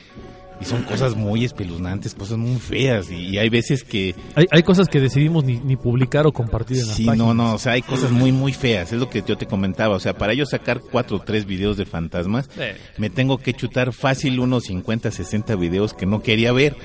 Y 0.60 0.66
son 0.66 0.82
cosas 0.84 1.16
muy 1.16 1.46
espeluznantes, 1.46 2.16
cosas 2.16 2.38
muy 2.40 2.56
feas. 2.58 3.12
Y, 3.12 3.16
y 3.30 3.38
hay 3.38 3.48
veces 3.48 3.84
que... 3.84 4.16
Hay, 4.36 4.46
hay 4.50 4.64
cosas 4.64 4.88
que 4.90 5.00
decidimos 5.00 5.44
ni, 5.44 5.58
ni 5.60 5.76
publicar 5.76 6.26
o 6.26 6.32
compartir 6.34 6.80
en 6.80 6.88
las 6.88 6.96
Sí, 6.98 7.06
páginas. 7.06 7.28
no, 7.28 7.34
no, 7.36 7.54
o 7.54 7.58
sea, 7.60 7.74
hay 7.74 7.84
cosas 7.84 8.12
muy, 8.12 8.32
muy 8.32 8.54
feas. 8.54 8.92
Es 8.92 9.00
lo 9.00 9.08
que 9.10 9.22
yo 9.26 9.38
te 9.38 9.46
comentaba. 9.46 9.96
O 9.96 10.00
sea, 10.00 10.18
para 10.18 10.34
yo 10.34 10.46
sacar 10.48 10.82
cuatro 10.82 11.18
o 11.18 11.20
tres 11.20 11.46
videos 11.46 11.78
de 11.78 11.86
fantasmas, 11.86 12.50
me 12.98 13.10
tengo 13.12 13.38
que 13.38 13.54
chutar 13.54 13.94
fácil 13.94 14.40
unos 14.40 14.64
50, 14.64 15.12
60 15.12 15.56
videos 15.56 15.94
que 15.94 16.08
no 16.08 16.22
quería 16.24 16.52
ver. 16.52 16.76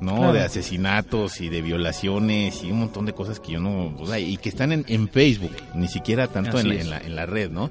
¿No? 0.00 0.16
Claro. 0.16 0.32
De 0.32 0.40
asesinatos 0.42 1.40
y 1.40 1.48
de 1.48 1.62
violaciones 1.62 2.62
y 2.62 2.70
un 2.70 2.80
montón 2.80 3.06
de 3.06 3.12
cosas 3.14 3.40
que 3.40 3.52
yo 3.52 3.60
no, 3.60 3.94
o 3.98 4.06
sea, 4.06 4.18
y 4.18 4.36
que 4.36 4.48
están 4.48 4.72
en, 4.72 4.84
en 4.88 5.08
Facebook, 5.08 5.52
ni 5.74 5.88
siquiera 5.88 6.28
tanto 6.28 6.58
en 6.58 6.68
la, 6.68 6.74
es. 6.74 6.80
en, 6.82 6.90
la, 6.90 6.98
en 6.98 7.16
la 7.16 7.26
red, 7.26 7.50
¿no? 7.50 7.70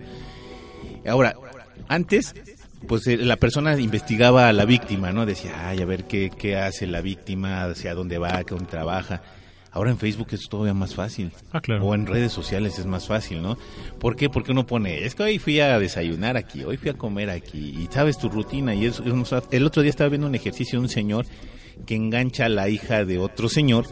Ahora, 1.08 1.36
antes, 1.88 2.34
pues 2.88 3.06
eh, 3.08 3.18
la 3.18 3.36
persona 3.38 3.77
investigaba 3.80 4.48
a 4.50 4.53
la 4.53 4.65
víctima, 4.65 5.12
¿no? 5.12 5.25
Decía, 5.25 5.70
ay, 5.70 5.82
a 5.82 5.86
ver 5.86 6.06
qué, 6.06 6.32
qué 6.36 6.56
hace 6.58 6.88
la 6.88 7.01
víctima, 7.01 7.63
hacia 7.65 7.94
dónde 7.94 8.18
va, 8.18 8.44
qué 8.44 8.56
dónde 8.56 8.70
trabaja. 8.70 9.22
Ahora 9.75 9.89
en 9.89 9.98
Facebook 9.98 10.27
es 10.32 10.42
todavía 10.50 10.75
más 10.75 10.94
fácil. 10.94 11.32
Ah, 11.51 11.60
claro. 11.60 11.84
O 11.86 11.96
en 11.96 12.06
redes 12.06 12.32
sociales 12.32 12.77
es 12.77 12.86
más 12.86 13.07
fácil, 13.07 13.42
¿no? 13.42 13.57
¿Por 14.00 14.16
qué? 14.16 14.29
Porque 14.29 14.51
uno 14.51 14.68
pone, 14.68 15.03
es 15.03 15.16
que 15.16 15.24
hoy 15.24 15.40
fui 15.40 15.59
a 15.59 15.79
desayunar 15.79 16.38
aquí, 16.38 16.64
hoy 16.64 16.77
fui 16.77 16.92
a 16.92 16.94
comer 16.94 17.31
aquí, 17.31 17.75
y 17.81 17.88
sabes 17.92 18.20
tu 18.20 18.29
rutina. 18.29 18.75
Y 18.75 18.86
eso, 18.86 19.03
eso- 19.03 19.44
el 19.50 19.66
otro 19.66 19.81
día 19.81 19.90
estaba 19.90 20.09
viendo 20.09 20.27
un 20.27 20.36
ejercicio 20.36 20.77
de 20.77 20.83
un 20.83 20.90
señor 20.90 21.25
que 21.86 21.96
engancha 21.96 22.46
a 22.46 22.50
la 22.50 22.70
hija 22.70 23.05
de 23.05 23.18
otro 23.18 23.50
señor, 23.50 23.86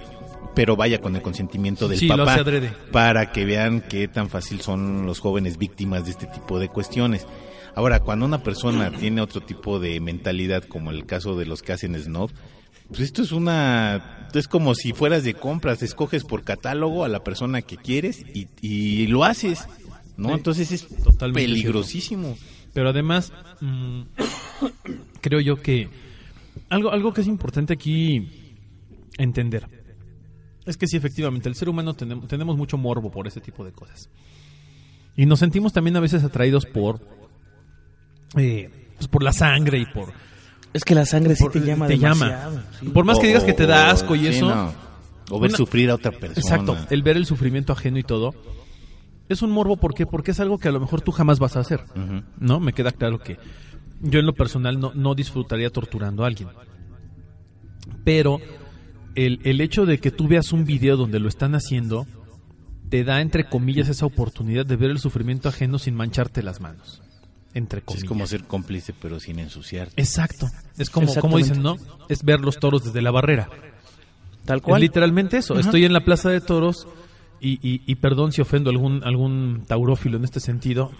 pero 0.56 0.76
vaya 0.76 1.00
con 1.00 1.16
el 1.16 1.22
consentimiento 1.22 1.88
del 1.88 2.00
Sí, 2.00 2.08
papá, 2.08 2.44
para 2.92 3.32
que 3.32 3.46
vean 3.46 3.82
qué 3.82 4.08
tan 4.08 4.30
fácil 4.30 4.62
son 4.62 5.06
los 5.06 5.20
jóvenes 5.20 5.58
víctimas 5.58 6.06
de 6.06 6.12
este 6.12 6.28
tipo 6.28 6.60
de 6.60 6.70
cuestiones. 6.70 7.26
Ahora, 7.76 8.02
cuando 8.02 8.26
una 8.26 8.44
persona 8.44 8.92
tiene 8.92 9.22
otro 9.22 9.42
tipo 9.42 9.80
de 9.80 10.00
mentalidad, 10.02 10.64
como 10.64 10.92
el 10.92 11.06
caso 11.06 11.38
de 11.38 11.46
los 11.46 11.62
que 11.62 11.72
hacen 11.72 12.02
snob, 12.02 12.32
pues 12.90 13.00
esto 13.00 13.22
es 13.22 13.32
una... 13.32 14.28
Es 14.34 14.48
como 14.48 14.76
si 14.76 14.92
fueras 14.92 15.24
de 15.24 15.34
compras, 15.34 15.82
escoges 15.82 16.24
por 16.24 16.44
catálogo 16.44 17.06
a 17.06 17.10
la 17.10 17.24
persona 17.24 17.62
que 17.62 17.78
quieres 17.78 18.26
y, 18.34 18.48
y 18.62 19.08
lo 19.08 19.24
haces, 19.24 19.68
¿no? 20.18 20.30
Sí, 20.30 20.36
Entonces 20.36 20.72
es 20.72 20.88
totalmente 20.88 21.50
peligrosísimo. 21.50 22.38
Pero 22.74 22.90
además, 22.90 23.32
mm, 23.62 24.02
creo 25.22 25.40
yo 25.40 25.62
que 25.62 25.90
algo, 26.70 26.92
algo 26.92 27.14
que 27.14 27.22
es 27.22 27.28
importante 27.28 27.74
aquí 27.74 28.30
entender 29.18 29.68
es 30.66 30.78
que 30.78 30.86
sí, 30.88 30.96
efectivamente, 30.96 31.50
el 31.50 31.56
ser 31.56 31.70
humano 31.70 31.94
tenemos, 31.96 32.28
tenemos 32.28 32.56
mucho 32.56 32.78
morbo 32.78 33.10
por 33.12 33.28
ese 33.28 33.42
tipo 33.42 33.66
de 33.66 33.72
cosas. 33.72 34.10
Y 35.18 35.26
nos 35.26 35.40
sentimos 35.40 35.74
también 35.74 35.98
a 35.98 36.00
veces 36.00 36.24
atraídos 36.24 36.66
por, 36.68 37.02
eh, 38.38 38.70
pues 38.96 39.08
por 39.08 39.24
la 39.24 39.34
sangre 39.34 39.80
y 39.80 39.86
por... 39.86 40.14
Es 40.74 40.84
que 40.86 40.96
la 40.96 41.06
sangre 41.06 41.36
sí 41.36 41.44
por- 41.44 41.52
te 41.52 41.60
llama 41.62 41.88
te 41.88 41.98
llama. 41.98 42.26
demasiado, 42.28 42.64
sí. 42.80 42.86
Por 42.90 43.06
más 43.06 43.20
que 43.20 43.28
digas 43.28 43.44
que 43.44 43.54
te 43.54 43.66
da 43.68 43.90
asco 43.92 44.16
y 44.16 44.20
sí, 44.20 44.28
eso... 44.28 44.48
no. 44.54 44.74
O 45.34 45.40
ver 45.40 45.50
Una- 45.50 45.58
sufrir 45.58 45.90
a 45.90 45.96
otra 45.96 46.12
persona. 46.12 46.34
Exacto, 46.42 46.78
el 46.90 47.04
ver 47.04 47.16
el 47.18 47.26
sufrimiento 47.26 47.72
ajeno 47.74 47.98
y 47.98 48.04
todo. 48.04 48.34
Es 49.30 49.42
un 49.42 49.50
morbo, 49.52 49.78
¿por 49.78 49.94
qué? 49.94 50.06
Porque 50.06 50.32
es 50.32 50.40
algo 50.42 50.58
que 50.58 50.68
a 50.68 50.72
lo 50.72 50.80
mejor 50.82 51.02
tú 51.02 51.12
jamás 51.14 51.40
vas 51.40 51.56
a 51.56 51.62
hacer. 51.62 51.80
Ujú. 51.96 52.22
¿No? 52.38 52.60
Me 52.60 52.74
queda 52.74 52.92
claro 52.92 53.18
que 53.20 53.38
yo 54.02 54.20
en 54.20 54.26
lo 54.26 54.34
personal 54.34 54.80
no, 54.80 54.92
no 54.96 55.16
disfrutaría 55.16 55.70
torturando 55.70 56.24
a 56.24 56.28
alguien. 56.28 56.50
Pero 58.04 58.40
el, 59.16 59.40
el 59.44 59.62
hecho 59.62 59.86
de 59.86 60.00
que 60.00 60.12
tú 60.12 60.28
veas 60.28 60.52
un 60.54 60.66
video 60.66 60.98
donde 60.98 61.20
lo 61.20 61.28
están 61.28 61.56
haciendo 61.56 62.08
te 62.90 63.04
da, 63.04 63.22
entre 63.22 63.46
comillas, 63.48 63.88
esa 63.90 64.06
oportunidad 64.06 64.66
de 64.66 64.76
ver 64.76 64.92
el 64.92 65.00
sufrimiento 65.00 65.48
ajeno 65.50 65.80
sin 65.80 65.96
mancharte 65.96 66.44
las 66.44 66.60
manos. 66.60 67.02
Entre 67.54 67.82
comillas. 67.82 68.04
Es 68.04 68.08
como 68.10 68.28
ser 68.28 68.44
cómplice, 68.46 68.94
pero 69.00 69.20
sin 69.20 69.40
ensuciarte. 69.40 70.02
Exacto. 70.02 70.48
Es 70.78 70.90
como, 70.90 71.14
como 71.16 71.38
dicen, 71.38 71.62
¿no? 71.62 71.78
Es 72.10 72.24
ver 72.24 72.42
los 72.42 72.60
toros 72.60 72.84
desde 72.84 73.02
la 73.02 73.12
barrera. 73.12 73.50
Tal 74.46 74.58
Es 74.58 74.64
cual. 74.64 74.82
literalmente 74.82 75.38
eso. 75.38 75.54
Ajá. 75.54 75.62
Estoy 75.62 75.86
en 75.86 75.94
la 75.94 76.04
plaza 76.04 76.30
de 76.30 76.42
toros 76.42 76.88
y, 77.40 77.60
y- 77.68 77.82
y 77.86 77.96
perdón 77.96 78.32
si 78.32 78.42
ofendo 78.42 78.70
a 78.70 78.74
algún, 78.74 79.04
algún 79.04 79.64
taurófilo 79.68 80.18
en 80.18 80.24
este 80.26 80.40
sentido. 80.40 80.92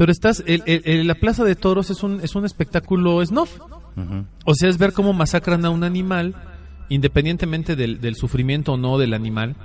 Pero 0.00 0.12
estás, 0.12 0.42
el- 0.46 0.62
el- 0.64 0.80
el- 0.86 1.06
la 1.06 1.14
plaza 1.14 1.44
de 1.44 1.54
toros 1.56 1.90
es 1.90 2.02
un, 2.02 2.20
es 2.22 2.34
un 2.34 2.46
espectáculo 2.46 3.22
snuff. 3.22 3.60
Ujú. 3.60 4.24
O 4.46 4.54
sea, 4.54 4.70
es 4.70 4.78
ver 4.78 4.94
cómo 4.94 5.12
masacran 5.12 5.62
a 5.66 5.68
un 5.68 5.84
animal, 5.84 6.34
independientemente 6.88 7.76
del, 7.76 8.00
del 8.00 8.16
sufrimiento 8.16 8.72
o 8.72 8.76
no 8.78 8.96
del 8.96 9.12
animal. 9.12 9.56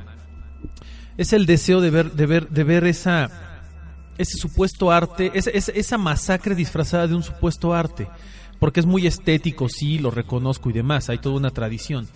Es 1.16 1.32
el 1.32 1.46
deseo 1.46 1.80
de 1.80 1.90
ver, 1.90 2.12
de 2.12 2.26
ver, 2.26 2.50
de 2.50 2.64
ver 2.66 2.84
esa, 2.84 3.30
ese 4.18 4.38
supuesto 4.38 4.92
arte, 4.92 5.32
esa, 5.36 5.52
esa, 5.52 5.72
esa 5.72 5.98
masacre 5.98 6.54
disfrazada 6.54 7.08
de 7.08 7.16
un 7.16 7.24
supuesto 7.24 7.74
arte. 7.74 8.10
Porque 8.60 8.82
es 8.82 8.86
muy 8.86 9.08
estético, 9.08 9.70
sí, 9.70 10.00
lo 10.00 10.12
reconozco 10.12 10.70
y 10.70 10.74
demás, 10.74 11.10
hay 11.10 11.20
toda 11.20 11.38
una 11.38 11.52
tradición. 11.52 12.08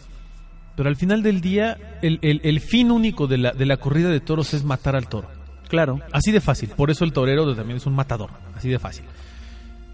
Pero 0.75 0.89
al 0.89 0.97
final 0.97 1.23
del 1.23 1.39
día, 1.39 1.99
el, 2.01 2.19
el- 2.21 2.41
el 2.43 2.59
fin 2.59 2.91
único 2.91 3.27
de 3.27 3.37
la, 3.37 3.51
de 3.53 3.65
la 3.65 3.77
corrida 3.77 4.09
de 4.09 4.19
toros 4.19 4.53
es 4.53 4.65
matar 4.65 4.97
al 4.97 5.07
toro. 5.07 5.29
Claro. 5.69 5.99
Así 6.11 6.31
de 6.33 6.41
fácil. 6.41 6.69
Por 6.69 6.91
eso 6.91 7.05
el 7.05 7.13
torero 7.13 7.55
también 7.55 7.77
es 7.77 7.85
un 7.85 7.93
matador. 7.95 8.29
Así 8.55 8.67
de 8.67 8.79
fácil. 8.79 9.05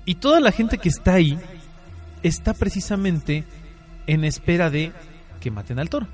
Y 0.05 0.15
toda 0.15 0.39
la 0.39 0.51
gente 0.51 0.77
que 0.79 0.89
está 0.89 1.13
ahí 1.13 1.37
está 2.23 2.53
precisamente 2.53 3.43
en 4.07 4.23
espera 4.23 4.69
de 4.69 4.91
que 5.39 5.51
maten 5.51 5.77
al 5.79 5.89
toro. 5.89 6.07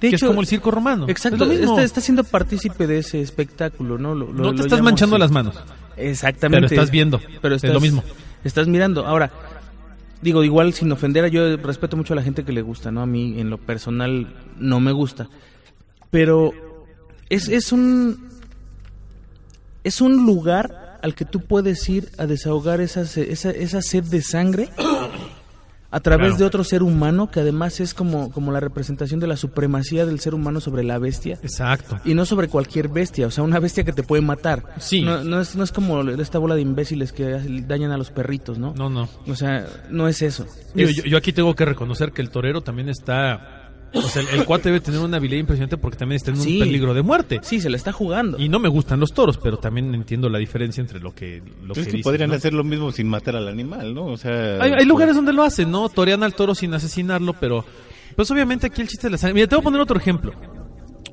De 0.00 0.10
que 0.10 0.16
hecho, 0.16 0.26
es 0.26 0.28
como 0.28 0.40
el 0.42 0.46
circo 0.46 0.70
romano. 0.70 1.06
Exacto, 1.08 1.50
Es 1.50 1.60
está, 1.60 1.82
está 1.82 2.00
siendo 2.00 2.22
partícipe 2.24 2.86
de 2.86 2.98
ese 2.98 3.20
espectáculo, 3.20 3.98
¿no? 3.98 4.14
Lo- 4.14 4.26
lo- 4.26 4.32
no 4.44 4.50
te 4.52 4.58
lo 4.58 4.62
estás 4.64 4.80
manchando 4.82 5.16
así. 5.16 5.20
las 5.20 5.30
manos. 5.30 5.56
Exactamente. 5.96 6.68
Pero 6.68 6.80
estás 6.80 6.90
viendo. 6.92 7.20
Pero 7.42 7.54
Es 7.56 7.64
estás, 7.64 7.74
lo 7.74 7.80
mismo. 7.80 8.04
Estás 8.44 8.68
mirando. 8.68 9.06
Ahora, 9.06 9.30
digo, 10.22 10.44
igual 10.44 10.72
sin 10.72 10.90
ofender, 10.92 11.24
a- 11.24 11.28
yo 11.28 11.56
respeto 11.56 11.96
mucho 11.96 12.12
a 12.12 12.16
la 12.16 12.22
gente 12.22 12.44
que 12.44 12.52
le 12.52 12.62
gusta, 12.62 12.90
¿no? 12.92 13.02
A 13.02 13.06
mí, 13.06 13.40
en 13.40 13.50
lo 13.50 13.58
personal, 13.58 14.32
no 14.58 14.78
me 14.78 14.92
gusta. 14.92 15.28
Pero 16.10 16.52
es, 17.28 17.48
es 17.48 17.72
un. 17.72 18.27
Es 19.88 20.00
un 20.00 20.26
lugar 20.26 20.98
al 21.02 21.14
que 21.14 21.24
tú 21.24 21.40
puedes 21.40 21.88
ir 21.88 22.10
a 22.18 22.26
desahogar 22.26 22.80
esa, 22.80 23.02
esa, 23.02 23.50
esa 23.50 23.80
sed 23.82 24.04
de 24.04 24.20
sangre 24.22 24.68
a 25.90 26.00
través 26.00 26.28
Claro. 26.28 26.38
de 26.38 26.44
otro 26.44 26.64
ser 26.64 26.82
humano 26.82 27.30
que 27.30 27.40
además 27.40 27.80
es 27.80 27.94
como, 27.94 28.30
como 28.30 28.52
la 28.52 28.60
representación 28.60 29.20
de 29.20 29.26
la 29.26 29.36
supremacía 29.38 30.04
del 30.04 30.20
ser 30.20 30.34
humano 30.34 30.60
sobre 30.60 30.82
la 30.84 30.98
bestia. 30.98 31.38
Exacto. 31.42 31.98
Y 32.04 32.12
no 32.12 32.26
sobre 32.26 32.48
cualquier 32.48 32.88
bestia, 32.88 33.26
o 33.26 33.30
sea, 33.30 33.42
una 33.44 33.58
bestia 33.58 33.84
que 33.84 33.92
te 33.94 34.02
puede 34.02 34.20
matar. 34.20 34.74
Sí. 34.78 35.00
No, 35.02 35.24
no 35.24 35.40
es, 35.40 35.56
no 35.56 35.64
es 35.64 35.72
como 35.72 36.02
esta 36.02 36.38
bola 36.38 36.54
de 36.56 36.60
imbéciles 36.60 37.12
que 37.12 37.24
dañan 37.66 37.90
a 37.92 37.96
los 37.96 38.10
perritos, 38.10 38.58
¿no? 38.58 38.74
No, 38.74 38.90
no. 38.90 39.08
O 39.26 39.34
sea, 39.34 39.64
no 39.88 40.08
es 40.08 40.20
eso. 40.20 40.44
Yo, 40.74 40.86
Es- 40.88 40.96
yo- 40.96 41.04
yo 41.04 41.16
aquí 41.16 41.32
tengo 41.32 41.54
que 41.54 41.64
reconocer 41.64 42.12
que 42.12 42.20
el 42.20 42.28
torero 42.30 42.60
también 42.60 42.90
está... 42.90 43.57
O 43.94 44.02
sea, 44.02 44.22
el, 44.22 44.28
el 44.40 44.44
cuate 44.44 44.68
debe 44.68 44.80
tener 44.80 45.00
una 45.00 45.16
habilidad 45.16 45.40
impresionante 45.40 45.76
porque 45.78 45.96
también 45.96 46.16
está 46.16 46.30
en 46.30 46.36
un 46.36 46.42
Sí. 46.42 46.58
peligro 46.58 46.92
de 46.94 47.02
muerte. 47.02 47.40
Sí, 47.42 47.60
se 47.60 47.70
le 47.70 47.76
está 47.76 47.90
jugando. 47.92 48.38
Y 48.38 48.48
no 48.48 48.58
me 48.58 48.68
gustan 48.68 49.00
los 49.00 49.12
toros, 49.12 49.38
pero 49.38 49.56
también 49.56 49.94
entiendo 49.94 50.28
la 50.28 50.38
diferencia 50.38 50.80
entre 50.80 51.00
lo 51.00 51.14
que, 51.14 51.42
lo 51.62 51.68
Pues 51.74 51.78
es 51.78 51.86
que 51.86 51.92
dicen, 51.98 52.02
podrían 52.02 52.30
¿no? 52.30 52.36
hacer 52.36 52.52
lo 52.52 52.64
mismo 52.64 52.92
sin 52.92 53.08
matar 53.08 53.36
al 53.36 53.48
animal, 53.48 53.94
¿no? 53.94 54.04
O 54.06 54.16
sea, 54.16 54.60
Hay, 54.62 54.72
hay 54.72 54.84
lugares 54.84 55.16
donde 55.16 55.32
lo 55.32 55.42
hacen, 55.42 55.70
¿no? 55.70 55.88
Torean 55.88 56.22
al 56.22 56.34
toro 56.34 56.54
sin 56.54 56.74
asesinarlo, 56.74 57.32
pero 57.34 57.64
pues 58.14 58.30
obviamente 58.30 58.66
aquí 58.66 58.82
el 58.82 58.88
chiste 58.88 59.06
de 59.06 59.12
la 59.12 59.18
sangre. 59.18 59.34
Mira, 59.34 59.46
te 59.46 59.54
voy 59.56 59.62
a 59.62 59.64
poner 59.64 59.80
otro 59.80 59.98
ejemplo. 59.98 60.32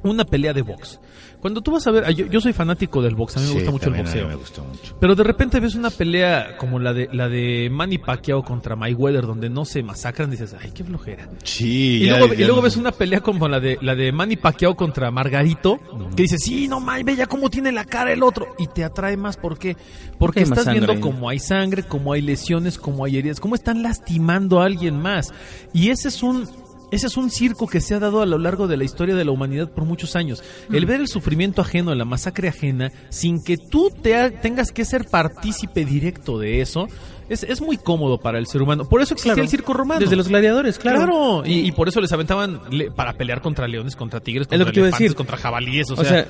Una 0.06 0.24
pelea 0.24 0.54
de 0.54 0.62
box. 0.62 1.00
Cuando 1.42 1.62
tú 1.62 1.72
vas 1.72 1.86
a 1.88 1.92
ver, 1.92 2.06
ah, 2.06 2.12
yo, 2.12 2.26
yo 2.28 2.40
soy 2.42 2.54
fanático 2.54 3.02
del 3.02 3.14
box, 3.16 3.38
a 3.38 3.40
mí 3.40 3.46
me 3.46 3.50
Sí, 3.52 3.56
gusta 3.58 3.72
mucho 3.72 3.90
el 3.90 3.94
también 3.96 4.08
a 4.08 4.10
mí 4.10 4.22
boxeo. 4.22 4.28
me 4.30 4.36
gustó 4.36 4.64
mucho. 4.64 4.98
Pero 5.00 5.16
de 5.16 5.24
repente 5.24 5.60
ves 5.60 5.76
una 5.76 5.90
pelea 5.92 6.58
como 6.58 6.80
la 6.80 6.94
de 6.94 7.08
la 7.12 7.28
de 7.28 7.70
Manny 7.72 7.98
Pacquiao 7.98 8.44
contra 8.44 8.76
Mayweather 8.76 9.26
donde 9.26 9.50
no 9.50 9.66
se 9.66 9.84
masacran, 9.84 10.32
dices, 10.32 10.56
"Ay, 10.60 10.72
qué 10.74 10.84
flojera." 10.84 11.30
Sí, 11.44 11.98
Y 12.04 12.06
ya- 12.06 12.18
luego, 12.20 12.34
y 12.34 12.38
luego 12.38 12.56
no- 12.58 12.62
ves 12.64 12.78
una 12.78 12.92
pelea 12.92 13.20
como 13.22 13.48
la 13.48 13.60
de 13.60 13.78
la 13.82 13.96
de 13.96 14.12
Manny 14.12 14.36
Pacquiao 14.38 14.76
contra 14.76 15.12
Margarito, 15.12 15.80
que 16.16 16.24
dices, 16.24 16.42
sí, 16.44 16.68
no 16.68 16.80
mames, 16.80 17.06
ve 17.06 17.16
ya 17.16 17.28
cómo 17.28 17.50
tiene 17.50 17.72
la 17.72 17.86
cara 17.86 18.12
el 18.14 18.24
otro. 18.24 18.48
Y 18.58 18.68
te 18.68 18.84
atrae 18.84 19.18
más, 19.18 19.38
¿por 19.38 19.58
qué? 19.60 19.76
Porque 20.18 20.42
más 20.46 20.58
estás 20.60 20.72
viendo 20.74 21.00
cómo 21.00 21.30
hay 21.30 21.40
sangre, 21.40 21.84
cómo 21.84 22.14
hay 22.14 22.22
lesiones, 22.22 22.78
cómo 22.80 23.06
hay 23.06 23.18
heridas, 23.18 23.40
cómo 23.40 23.56
están 23.56 23.84
lastimando 23.84 24.62
a 24.62 24.66
alguien 24.66 25.00
más. 25.00 25.34
Y 25.74 25.90
ese 25.90 26.08
es 26.10 26.22
un... 26.24 26.48
Ese 26.96 27.08
es 27.08 27.18
un 27.18 27.30
circo 27.30 27.68
que 27.68 27.82
se 27.82 27.94
ha 27.94 28.00
dado 28.00 28.22
a 28.22 28.26
lo 28.26 28.38
largo 28.38 28.68
de 28.68 28.78
la 28.78 28.84
historia 28.86 29.16
de 29.16 29.26
la 29.26 29.32
humanidad 29.32 29.70
por 29.70 29.84
muchos 29.86 30.16
años. 30.16 30.42
El 30.72 30.86
ver 30.86 31.02
el 31.02 31.08
sufrimiento 31.08 31.62
ajeno, 31.62 31.94
la 31.94 32.06
masacre 32.06 32.48
ajena, 32.48 32.92
sin 33.10 33.44
que 33.44 33.58
tú 33.58 33.92
te 34.02 34.16
ha- 34.16 34.32
tengas 34.42 34.72
que 34.72 34.86
ser 34.86 35.06
partícipe 35.06 35.84
directo 35.86 36.40
de 36.40 36.62
eso, 36.62 36.88
es, 37.28 37.44
es 37.44 37.60
muy 37.62 37.78
cómodo 37.78 38.20
para 38.20 38.38
el 38.38 38.48
ser 38.48 38.62
humano. 38.62 38.86
Por 38.88 39.02
eso 39.02 39.14
existía 39.14 39.34
Claro. 39.34 39.44
el 39.44 39.50
circo 39.50 39.74
romano. 39.74 40.00
Desde 40.00 40.16
los 40.16 40.28
gladiadores, 40.30 40.78
claro. 40.80 40.98
Claro, 41.00 41.44
y, 41.46 41.68
y 41.68 41.72
por 41.74 41.88
eso 41.90 42.00
les 42.00 42.12
aventaban 42.14 42.62
le- 42.72 42.92
para 42.92 43.14
pelear 43.14 43.42
contra 43.42 43.68
leones, 43.68 43.96
contra 43.96 44.20
tigres, 44.22 44.48
Es 44.50 44.58
contra 44.58 44.70
elefantes, 44.72 45.00
decir. 45.00 45.16
contra 45.16 45.38
jabalíes, 45.38 45.90
o, 45.92 45.96
O, 45.96 45.98
sea, 45.98 46.06
sea, 46.06 46.28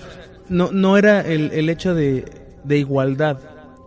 no, 0.49 0.71
no 0.71 0.97
era 0.97 1.21
el, 1.21 1.51
el 1.51 1.69
hecho 1.69 1.93
de, 1.93 2.25
de 2.63 2.78
igualdad, 2.80 3.38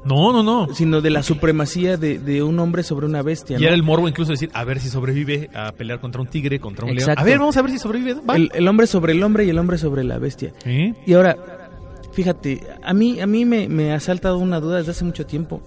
no, 0.09 0.33
no, 0.33 0.43
no. 0.43 0.75
sino 0.75 1.01
de 1.01 1.11
la 1.11 1.23
supremacía 1.23 1.97
de, 1.97 2.19
de 2.19 2.43
un 2.43 2.59
hombre 2.59 2.83
sobre 2.83 3.07
una 3.07 3.23
bestia. 3.23 3.59
Y 3.59 3.61
¿no? 3.61 3.67
era 3.67 3.75
el 3.75 3.83
morbo 3.83 4.09
incluso 4.09 4.33
decir, 4.33 4.51
a 4.53 4.65
ver 4.65 4.81
si 4.81 4.89
sobrevive 4.89 5.51
a 5.55 5.73
pelear 5.73 6.01
contra 6.01 6.21
un 6.21 6.29
tigre, 6.29 6.59
contra 6.59 6.87
un 6.87 6.95
león. 6.95 7.11
A 7.17 7.23
ver, 7.25 7.39
vamos 7.39 7.57
a 7.57 7.63
ver 7.63 7.71
si 7.71 7.79
sobrevive. 7.79 8.15
Va. 8.29 8.37
el, 8.37 8.51
el 8.55 8.67
hombre 8.67 8.87
sobre 8.87 9.13
el 9.13 9.23
hombre 9.23 9.45
y 9.45 9.51
el 9.51 9.59
hombre 9.59 9.79
sobre 9.79 10.05
la 10.05 10.19
bestia. 10.19 10.53
¿Eh? 10.65 10.95
Y 11.07 11.13
ahora, 11.13 11.37
fíjate, 12.13 12.67
a 12.83 12.95
mí, 12.95 13.21
a 13.21 13.27
mí 13.27 13.45
me, 13.45 13.69
me 13.69 13.93
ha 13.93 14.01
saltado 14.01 14.39
una 14.39 14.61
duda 14.61 14.79
desde 14.79 14.93
hace 14.93 15.05
mucho 15.05 15.27
tiempo. 15.27 15.63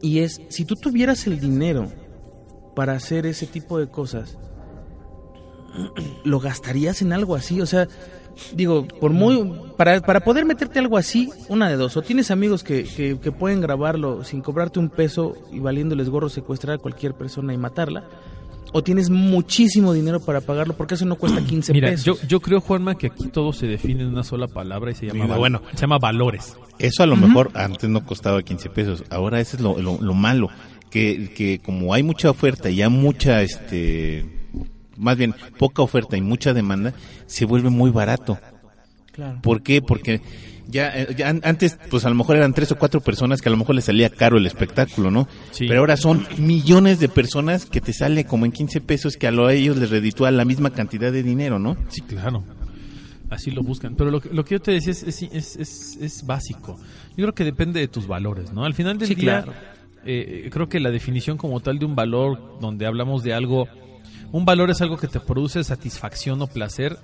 Y 0.00 0.20
es, 0.20 0.40
si 0.48 0.64
tú 0.64 0.76
tuvieras 0.76 1.26
el 1.26 1.40
dinero 1.40 1.90
para 2.76 2.92
hacer 2.92 3.26
ese 3.26 3.46
tipo 3.46 3.78
de 3.78 3.88
cosas, 3.88 4.36
¿lo 6.24 6.40
gastarías 6.40 7.02
en 7.02 7.12
algo 7.12 7.34
así? 7.34 7.60
O 7.60 7.66
sea, 7.66 7.88
digo, 8.54 8.86
por 9.00 9.12
muy 9.12 9.52
para, 9.76 10.00
para 10.00 10.20
poder 10.20 10.44
meterte 10.44 10.78
algo 10.78 10.96
así, 10.96 11.30
una 11.48 11.68
de 11.68 11.76
dos. 11.76 11.96
O 11.96 12.02
tienes 12.02 12.30
amigos 12.30 12.62
que, 12.62 12.84
que, 12.84 13.18
que 13.18 13.32
pueden 13.32 13.60
grabarlo 13.60 14.24
sin 14.24 14.40
cobrarte 14.40 14.78
un 14.78 14.88
peso 14.88 15.34
y 15.52 15.58
valiéndoles 15.58 16.08
gorro 16.08 16.28
secuestrar 16.28 16.76
a 16.76 16.78
cualquier 16.78 17.14
persona 17.14 17.52
y 17.52 17.58
matarla. 17.58 18.04
O 18.76 18.82
tienes 18.82 19.08
muchísimo 19.08 19.92
dinero 19.92 20.18
para 20.18 20.40
pagarlo 20.40 20.74
porque 20.76 20.94
eso 20.94 21.04
no 21.06 21.16
cuesta 21.16 21.40
15 21.46 21.72
Mira, 21.72 21.90
pesos. 21.90 22.04
yo, 22.04 22.16
yo 22.26 22.40
creo, 22.40 22.60
Juanma, 22.60 22.96
que 22.96 23.06
aquí 23.08 23.28
todo 23.28 23.52
se 23.52 23.66
define 23.66 24.02
en 24.02 24.08
una 24.08 24.24
sola 24.24 24.48
palabra 24.48 24.90
y 24.90 24.94
se 24.94 25.06
llama, 25.06 25.24
Mira, 25.24 25.36
bueno. 25.36 25.62
se 25.74 25.82
llama 25.82 25.98
valores. 25.98 26.56
Eso 26.78 27.02
a 27.04 27.06
lo 27.06 27.14
mejor 27.16 27.50
antes 27.54 27.88
no 27.88 28.04
costaba 28.04 28.42
15 28.42 28.70
pesos. 28.70 29.04
Ahora 29.10 29.40
eso 29.40 29.56
es 29.56 29.62
lo, 29.62 29.78
lo, 29.80 29.98
lo 30.00 30.14
malo. 30.14 30.48
Que, 30.90 31.32
que 31.34 31.58
como 31.60 31.92
hay 31.94 32.02
mucha 32.04 32.30
oferta 32.30 32.70
y 32.70 32.80
hay 32.82 32.88
mucha, 32.90 33.42
este, 33.42 34.24
más 34.96 35.16
bien 35.16 35.34
poca 35.58 35.82
oferta 35.82 36.16
y 36.16 36.20
mucha 36.20 36.52
demanda, 36.54 36.92
se 37.26 37.44
vuelve 37.44 37.70
muy 37.70 37.90
barato. 37.90 38.38
Claro. 39.12 39.38
¿Por 39.42 39.62
qué? 39.62 39.80
Porque 39.80 40.20
ya, 40.66 40.88
eh, 40.98 41.14
ya 41.16 41.28
antes, 41.28 41.78
pues 41.90 42.04
a 42.04 42.08
lo 42.08 42.14
mejor 42.16 42.36
eran 42.36 42.52
tres 42.54 42.72
o 42.72 42.76
cuatro 42.76 43.00
personas 43.00 43.40
que 43.40 43.48
a 43.48 43.52
lo 43.52 43.56
mejor 43.58 43.74
les 43.76 43.84
salía 43.84 44.10
caro 44.10 44.38
el 44.38 44.46
espectáculo, 44.46 45.10
¿no? 45.10 45.28
Sí. 45.52 45.68
Pero 45.68 45.80
ahora 45.80 45.96
son 45.96 46.26
millones 46.38 46.98
de 46.98 47.08
personas 47.08 47.66
que 47.66 47.80
te 47.80 47.92
sale 47.92 48.24
como 48.24 48.44
en 48.44 48.50
15 48.52 48.80
pesos 48.80 49.16
que 49.16 49.26
a, 49.26 49.30
lo, 49.30 49.46
a 49.46 49.52
ellos 49.52 49.76
les 49.76 49.90
reditúa 49.90 50.30
la 50.32 50.44
misma 50.44 50.70
cantidad 50.70 51.12
de 51.12 51.22
dinero, 51.22 51.58
¿no? 51.58 51.76
Sí, 51.90 52.00
claro. 52.00 52.42
Así 53.30 53.50
lo 53.50 53.62
buscan. 53.62 53.94
Pero 53.94 54.10
lo, 54.10 54.20
que- 54.20 54.30
lo 54.30 54.44
que 54.44 54.56
yo 54.56 54.60
te 54.60 54.72
decía 54.72 54.92
es, 54.92 55.02
es, 55.02 55.22
es, 55.22 55.56
es- 55.56 55.98
es 56.00 56.26
básico. 56.26 56.76
Yo 57.16 57.24
creo 57.24 57.34
que 57.34 57.44
depende 57.44 57.80
de 57.80 57.88
tus 57.88 58.06
valores, 58.06 58.52
¿no? 58.52 58.64
Al 58.64 58.74
final 58.74 58.98
del 58.98 59.08
Sí, 59.08 59.14
día, 59.14 59.42
claro. 59.42 59.52
eh, 60.04 60.48
creo 60.52 60.68
que 60.68 60.80
la 60.80 60.90
definición 60.90 61.36
como 61.36 61.60
tal 61.60 61.78
de 61.78 61.84
un 61.86 61.94
valor, 61.94 62.58
donde 62.60 62.86
hablamos 62.86 63.22
de 63.22 63.32
algo, 63.34 63.68
un 64.34 64.44
valor 64.44 64.68
es 64.68 64.80
algo 64.80 64.96
que 64.96 65.06
te 65.06 65.20
produce 65.20 65.62
satisfacción 65.62 66.42
o 66.42 66.48
placer 66.48 66.98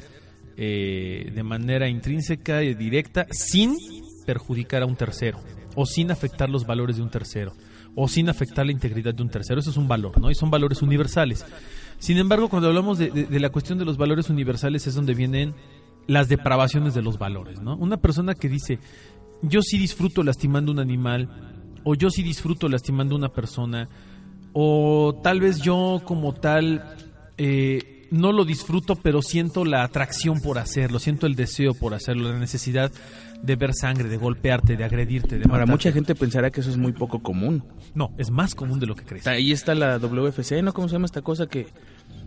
eh, 0.57 1.31
de 1.33 1.43
manera 1.45 1.89
intrínseca 1.89 2.65
y 2.65 2.75
directa, 2.75 3.29
sin 3.31 3.77
perjudicar 4.27 4.83
a 4.83 4.87
un 4.87 4.97
tercero, 4.97 5.39
o 5.77 5.87
sin 5.87 6.11
afectar 6.11 6.51
los 6.51 6.67
valores 6.67 6.97
de 6.97 7.03
un 7.03 7.09
tercero, 7.09 7.53
o 7.95 8.09
sin 8.09 8.29
afectar 8.29 8.67
la 8.67 8.73
integridad 8.73 9.15
de 9.15 9.23
un 9.23 9.29
tercero. 9.29 9.61
Eso 9.61 9.71
es 9.71 9.77
un 9.77 9.87
valor, 9.87 10.21
¿no? 10.21 10.29
Y 10.29 10.35
son 10.35 10.51
valores 10.51 10.83
universales. 10.83 11.47
Sin 12.01 12.19
embargo, 12.19 12.49
cuando 12.49 12.67
hablamos 12.67 12.99
de, 12.99 13.29
la 13.31 13.51
cuestión 13.51 13.79
de 13.79 13.85
los 13.85 13.97
valores 13.97 14.29
universales 14.29 14.89
es 14.89 14.97
donde 14.97 15.15
vienen 15.15 15.55
las 16.09 16.29
depravaciones 16.29 16.95
de 16.95 17.03
los 17.03 17.17
valores, 17.17 17.61
¿no? 17.61 17.77
Una 17.77 17.99
persona 17.99 18.35
que 18.35 18.49
dice, 18.49 18.81
yo 19.43 19.63
sí 19.63 19.79
disfruto 19.79 20.25
lastimando 20.25 20.73
un 20.73 20.81
animal, 20.81 21.29
o 21.85 21.95
yo 21.95 22.11
sí 22.11 22.25
disfruto 22.25 22.69
lastimando 22.69 23.15
una 23.15 23.29
persona, 23.29 23.89
o 24.53 25.21
tal 25.23 25.39
vez 25.39 25.61
yo 25.61 26.03
como 26.05 26.35
tal 26.35 27.10
eh, 27.43 28.07
no 28.11 28.33
lo 28.33 28.45
disfruto, 28.45 28.97
pero 28.97 29.23
siento 29.23 29.65
la 29.65 29.83
atracción 29.85 30.41
por 30.41 30.59
hacerlo, 30.59 30.99
siento 30.99 31.27
el 31.27 31.37
deseo 31.37 31.73
por 31.75 31.95
hacerlo, 31.95 32.31
la 32.33 32.39
necesidad 32.39 32.91
de 33.43 33.57
ver 33.57 33.73
sangre, 33.73 34.09
de 34.09 34.17
golpearte, 34.19 34.77
de 34.77 34.85
agredirte, 34.85 35.37
de 35.39 35.45
Ahora, 35.45 35.61
matarte. 35.61 35.71
mucha 35.73 35.93
gente 35.93 36.15
pensará 36.15 36.51
que 36.51 36.61
eso 36.61 36.69
es 36.71 36.77
muy 36.77 36.93
poco 36.93 37.21
común. 37.23 37.65
No, 37.95 38.11
es 38.19 38.31
más 38.31 38.55
común 38.55 38.79
de 38.81 38.87
lo 38.87 38.95
que 38.95 39.05
crees. 39.05 39.27
Ahí 39.27 39.53
está 39.53 39.75
la 39.75 39.99
WFC, 39.99 40.61
¿no? 40.63 40.73
¿Cómo 40.75 40.89
se 40.89 40.93
llama 40.95 41.07
esta 41.07 41.23
cosa 41.23 41.47
que 41.47 41.69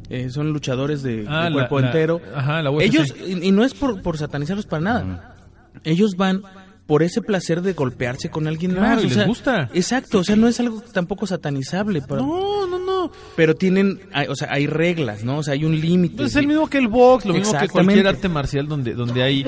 eh, 0.09 0.29
son 0.29 0.51
luchadores 0.51 1.03
de, 1.03 1.17
de 1.23 1.27
Ah, 1.27 1.49
la- 1.49 1.53
cuerpo 1.53 1.79
la- 1.81 1.85
entero? 1.87 2.21
ajá, 2.33 2.61
la 2.63 2.71
UFC. 2.71 2.85
Ellos, 2.85 3.13
y, 3.27 3.47
y 3.47 3.51
no 3.51 3.63
es 3.63 3.73
por, 3.73 4.01
por 4.01 4.17
satanizarlos 4.17 4.65
para 4.65 4.81
nada. 4.81 5.35
Ellos 5.83 6.15
van 6.15 6.41
por 6.85 7.01
ese 7.01 7.21
placer 7.21 7.61
de 7.61 7.73
golpearse 7.73 8.29
con 8.29 8.45
alguien 8.45 8.71
Claro, 8.71 8.95
más. 8.95 9.03
y 9.03 9.05
o 9.05 9.07
les 9.09 9.13
sea, 9.17 9.25
gusta. 9.25 9.69
Exacto, 9.73 10.19
o 10.19 10.23
sea, 10.23 10.35
no 10.35 10.47
es 10.49 10.59
algo 10.59 10.81
tampoco 10.81 11.25
satanizable. 11.25 12.01
para- 12.01 12.21
No, 12.21 12.67
no, 12.67 12.77
no. 12.77 13.11
Pero 13.37 13.55
tienen, 13.55 14.01
hay- 14.11 14.27
o 14.27 14.35
sea, 14.35 14.49
hay 14.51 14.67
reglas, 14.67 15.23
¿no? 15.23 15.37
O 15.37 15.43
sea, 15.43 15.53
hay 15.53 15.63
un 15.63 15.79
límite. 15.79 16.17
Pues 16.17 16.31
es 16.31 16.35
el 16.35 16.47
mismo 16.47 16.67
que 16.69 16.77
el 16.79 16.89
box, 16.89 17.25
lo 17.25 17.33
mismo 17.33 17.57
que 17.57 17.69
cualquier 17.69 18.07
arte 18.07 18.27
marcial 18.27 18.67
donde, 18.67 18.93
donde 18.95 19.23
hay 19.23 19.45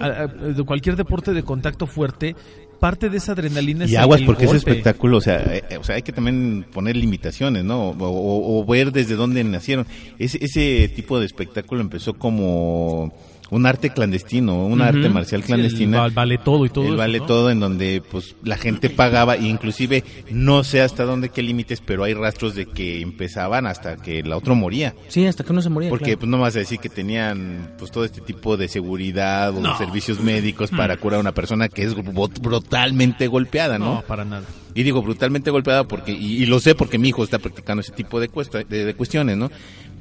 a- 0.00 0.28
cualquier 0.66 0.96
deporte 0.96 1.32
de 1.34 1.42
contacto 1.42 1.86
fuerte, 1.86 2.34
parte 2.80 3.10
de 3.10 3.16
esa 3.18 3.32
adrenalina 3.32 3.84
es 3.84 3.90
Y 3.90 3.94
el- 3.96 4.00
aguas 4.02 4.20
el 4.20 4.26
porque 4.26 4.44
ese 4.44 4.54
golpe. 4.54 4.70
espectáculo, 4.70 5.16
o 5.18 5.20
sea, 5.20 5.42
eh, 5.54 5.76
o 5.78 5.84
sea, 5.84 5.96
hay 5.96 6.02
que 6.02 6.12
también 6.12 6.64
poner 6.72 6.96
limitaciones, 6.96 7.64
¿no? 7.64 7.88
O, 7.90 7.96
o- 8.06 8.60
o 8.60 8.64
ver 8.64 8.92
desde 8.92 9.14
dónde 9.16 9.42
nacieron. 9.44 9.86
Ese, 10.18 10.38
ese 10.42 10.88
tipo 10.94 11.18
de 11.20 11.26
espectáculo 11.26 11.80
empezó 11.80 12.14
como 12.14 13.12
un 13.50 13.64
arte 13.66 13.90
clandestino, 13.90 14.66
un 14.66 14.82
arte 14.82 15.08
marcial 15.08 15.40
Sí, 15.42 15.46
clandestina. 15.46 15.96
el 15.96 16.02
val- 16.02 16.10
vale 16.12 16.38
todo 16.38 16.66
y 16.66 16.68
todo 16.70 16.84
el 16.84 16.90
eso, 16.90 16.98
vale 16.98 17.18
¿no? 17.20 17.26
todo 17.26 17.50
en 17.50 17.60
donde 17.60 18.02
pues 18.10 18.36
la 18.44 18.56
gente 18.58 18.90
pagaba 18.90 19.36
e 19.36 19.44
inclusive 19.46 20.04
no 20.30 20.64
sé 20.64 20.80
hasta 20.82 21.04
dónde 21.04 21.30
qué 21.30 21.42
límites 21.42 21.80
pero 21.80 22.04
hay 22.04 22.12
rastros 22.14 22.54
de 22.54 22.66
que 22.66 23.00
empezaban 23.00 23.66
hasta 23.66 23.96
que 23.96 24.18
el 24.18 24.32
otro 24.32 24.54
moría 24.54 24.94
Sí, 25.08 25.24
hasta 25.26 25.44
que 25.44 25.52
no 25.52 25.62
se 25.62 25.70
moría. 25.70 25.88
porque 25.88 26.04
claro. 26.04 26.18
pues 26.20 26.30
no 26.30 26.38
vas 26.38 26.56
a 26.56 26.58
decir 26.58 26.78
que 26.78 26.88
tenían 26.90 27.74
pues 27.78 27.90
todo 27.90 28.04
este 28.04 28.20
tipo 28.20 28.56
de 28.56 28.68
seguridad 28.68 29.56
o 29.56 29.60
No. 29.60 29.78
servicios 29.78 30.20
médicos 30.20 30.70
para 30.70 30.96
curar 30.98 31.18
a 31.18 31.20
una 31.20 31.32
persona 31.32 31.68
que 31.68 31.82
es 31.84 31.96
bru- 31.96 32.30
brutalmente 32.40 33.26
golpeada 33.28 33.78
no, 33.78 33.94
No, 33.94 34.02
para 34.02 34.24
nada. 34.24 34.44
y 34.74 34.82
digo 34.82 35.00
brutalmente 35.02 35.50
golpeada 35.50 35.84
porque 35.84 36.12
y, 36.12 36.42
y 36.42 36.46
lo 36.46 36.60
sé 36.60 36.74
porque 36.74 36.98
mi 36.98 37.08
hijo 37.08 37.24
está 37.24 37.38
practicando 37.38 37.80
ese 37.80 37.92
tipo 37.92 38.20
de, 38.20 38.28
cuesta- 38.28 38.62
de, 38.64 38.84
de 38.84 38.94
cuestiones 38.94 39.36
no 39.38 39.50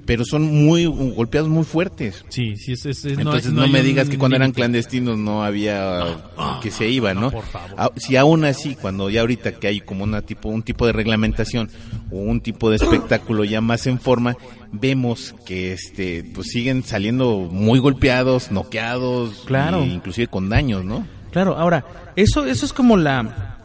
pero 0.08 0.26
son 0.26 0.42
muy 0.66 0.86
golpeados 0.88 1.50
muy 1.50 1.64
fuertes 1.64 2.26
Sí, 2.30 2.56
sí, 2.56 2.72
es, 2.72 2.86
es- 2.88 3.06
es- 3.06 3.18
entonces 3.20 3.52
no, 3.54 3.68
me 3.68 3.84
digas 3.84 4.10
que 4.10 4.18
cuando 4.18 4.38
eran 4.38 4.54
clandestinos 4.54 5.20
no 5.20 5.44
había 5.44 6.04
que 6.64 6.72
se 6.72 6.88
iba, 6.90 7.14
¿no? 7.14 7.30
por 7.30 7.44
favor. 7.46 7.76
Ah, 7.78 7.92
Si 7.98 8.16
aún 8.16 8.44
así, 8.46 8.76
cuando 8.76 9.10
ya 9.12 9.22
ahorita 9.22 9.52
que 9.60 9.68
hay 9.68 9.82
como 9.82 10.04
una 10.04 10.22
tipo, 10.24 10.50
un 10.50 10.64
tipo 10.64 10.88
de 10.88 10.94
reglamentación 10.94 11.70
o 12.10 12.16
un 12.18 12.42
tipo 12.42 12.70
de 12.72 12.78
espectáculo 12.78 13.44
ya 13.44 13.62
más 13.62 13.86
en 13.86 14.00
forma, 14.00 14.36
vemos 14.72 15.36
que 15.46 15.74
este 15.74 16.24
pues 16.34 16.48
siguen 16.48 16.84
saliendo 16.84 17.38
muy 17.52 17.78
golpeados, 17.80 18.50
noqueados, 18.52 19.44
Claro. 19.46 19.84
e 19.84 19.88
inclusive 19.88 20.28
con 20.28 20.50
daños, 20.50 20.84
¿no? 20.86 21.06
Claro, 21.32 21.58
ahora, 21.58 21.86
eso, 22.16 22.46
eso 22.46 22.66
es 22.66 22.74
como 22.74 22.96
la, 22.98 23.58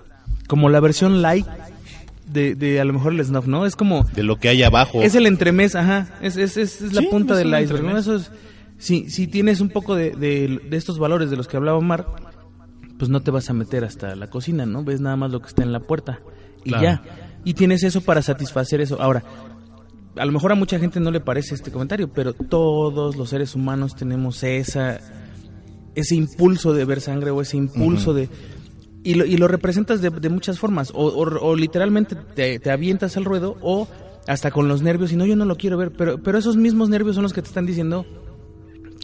como 0.48 0.68
la 0.68 0.81
versión 0.81 1.22
light 1.22 1.46
de, 2.33 2.55
de 2.55 2.81
a 2.81 2.85
lo 2.85 2.92
mejor 2.92 3.12
el 3.12 3.25
snuff, 3.25 3.47
¿no? 3.47 3.66
Es 3.66 3.77
como, 3.77 4.05
De 4.14 4.23
lo 4.23 4.37
que 4.38 4.49
hay 4.49 4.62
abajo. 4.62 5.03
es 5.03 5.14
el 5.14 5.27
entremés, 5.27 5.75
ajá, 5.75 6.09
es, 6.23 6.37
es, 6.37 6.57
es, 6.57 6.83
es 6.83 6.92
la 6.92 7.01
Sí, 7.03 7.09
punta 7.09 7.37
del 7.37 7.49
iceberg, 7.49 7.85
¿no? 7.85 7.97
Eso 7.99 8.16
es, 8.16 8.31
si, 8.79 9.09
si 9.11 9.27
tienes 9.27 9.61
un 9.61 9.68
poco 9.68 9.95
de, 9.95 10.11
de, 10.12 10.61
de 10.68 10.77
estos 10.77 10.99
valores 10.99 11.31
de 11.31 11.37
los 11.37 11.47
que 11.49 11.57
hablaba 11.57 11.79
Omar, 11.79 12.07
pues 12.99 13.11
no 13.11 13.21
te 13.21 13.31
vas 13.31 13.49
a 13.51 13.53
meter 13.53 13.85
hasta 13.85 14.14
la 14.16 14.29
cocina, 14.29 14.66
¿no? 14.66 14.85
Ves 14.85 15.01
nada 15.01 15.16
más 15.16 15.31
lo 15.31 15.40
que 15.40 15.49
está 15.49 15.62
en 15.62 15.73
la 15.73 15.81
puerta 15.81 16.21
y 16.64 16.71
Claro. 16.71 16.83
ya. 16.85 17.03
Y 17.45 17.55
tienes 17.55 17.83
eso 17.83 18.01
para 18.03 18.23
satisfacer 18.23 18.81
eso. 18.81 19.01
Ahora, 19.03 19.25
a 20.16 20.25
lo 20.25 20.31
mejor 20.33 20.53
a 20.53 20.55
mucha 20.55 20.79
gente 20.79 21.01
no 21.01 21.11
le 21.11 21.18
parece 21.21 21.55
este 21.57 21.73
comentario, 21.73 22.12
pero 22.12 22.33
todos 22.35 23.16
los 23.16 23.29
seres 23.31 23.55
humanos 23.57 23.97
tenemos 23.97 24.42
esa 24.45 25.01
ese 25.95 26.14
impulso 26.14 26.73
de 26.73 26.85
ver 26.85 27.01
sangre 27.01 27.31
o 27.31 27.40
ese 27.42 27.57
impulso 27.57 28.14
de 28.14 28.29
y 29.05 29.15
lo, 29.15 29.25
y 29.25 29.37
lo 29.37 29.49
representas 29.49 30.01
de, 30.01 30.11
de 30.11 30.29
muchas 30.29 30.59
formas 30.59 30.91
o, 30.95 31.07
o- 31.07 31.47
o 31.49 31.57
literalmente 31.57 32.15
te, 32.35 32.59
te 32.59 32.71
avientas 32.71 33.17
al 33.17 33.25
ruedo 33.25 33.57
o 33.61 33.88
hasta 34.27 34.51
con 34.51 34.69
los 34.69 34.83
nervios 34.83 35.11
y 35.12 35.17
no 35.17 35.27
yo 35.27 35.35
no 35.37 35.45
lo 35.45 35.57
quiero 35.57 35.77
ver 35.77 35.91
pero 35.91 36.19
pero 36.23 36.38
esos 36.38 36.57
mismos 36.57 36.88
nervios 36.88 37.17
son 37.17 37.25
los 37.25 37.33
que 37.33 37.43
te 37.43 37.49
están 37.49 37.67
diciendo 37.67 38.07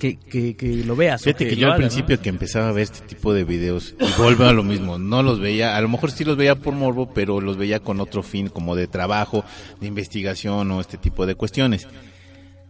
que, 0.00 0.16
que, 0.16 0.54
que 0.54 0.84
lo 0.84 0.94
veas 0.94 1.22
Fíjate 1.24 1.48
que, 1.48 1.56
yo 1.56 1.66
al 1.72 1.76
principio 1.76 2.20
que 2.20 2.28
empezaba 2.28 2.68
a 2.68 2.72
ver 2.72 2.84
este 2.84 3.00
tipo 3.06 3.34
de 3.34 3.42
videos, 3.42 3.96
y 3.98 4.20
vuelvo 4.22 4.44
a 4.44 4.52
lo 4.52 4.62
mismo, 4.62 4.96
no 4.96 5.24
los 5.24 5.40
veía, 5.40 5.76
a 5.76 5.80
lo 5.80 5.88
mejor 5.88 6.12
sí 6.12 6.22
los 6.24 6.36
veía 6.36 6.54
por 6.54 6.72
morbo, 6.74 7.10
pero 7.12 7.40
los 7.40 7.56
veía 7.56 7.80
con 7.80 8.00
otro 8.00 8.22
fin, 8.22 8.46
como 8.48 8.76
de 8.76 8.86
trabajo, 8.86 9.44
de 9.80 9.88
investigación 9.88 10.70
o 10.70 10.80
este 10.80 10.98
tipo 10.98 11.26
de 11.26 11.34
cuestiones. 11.34 11.88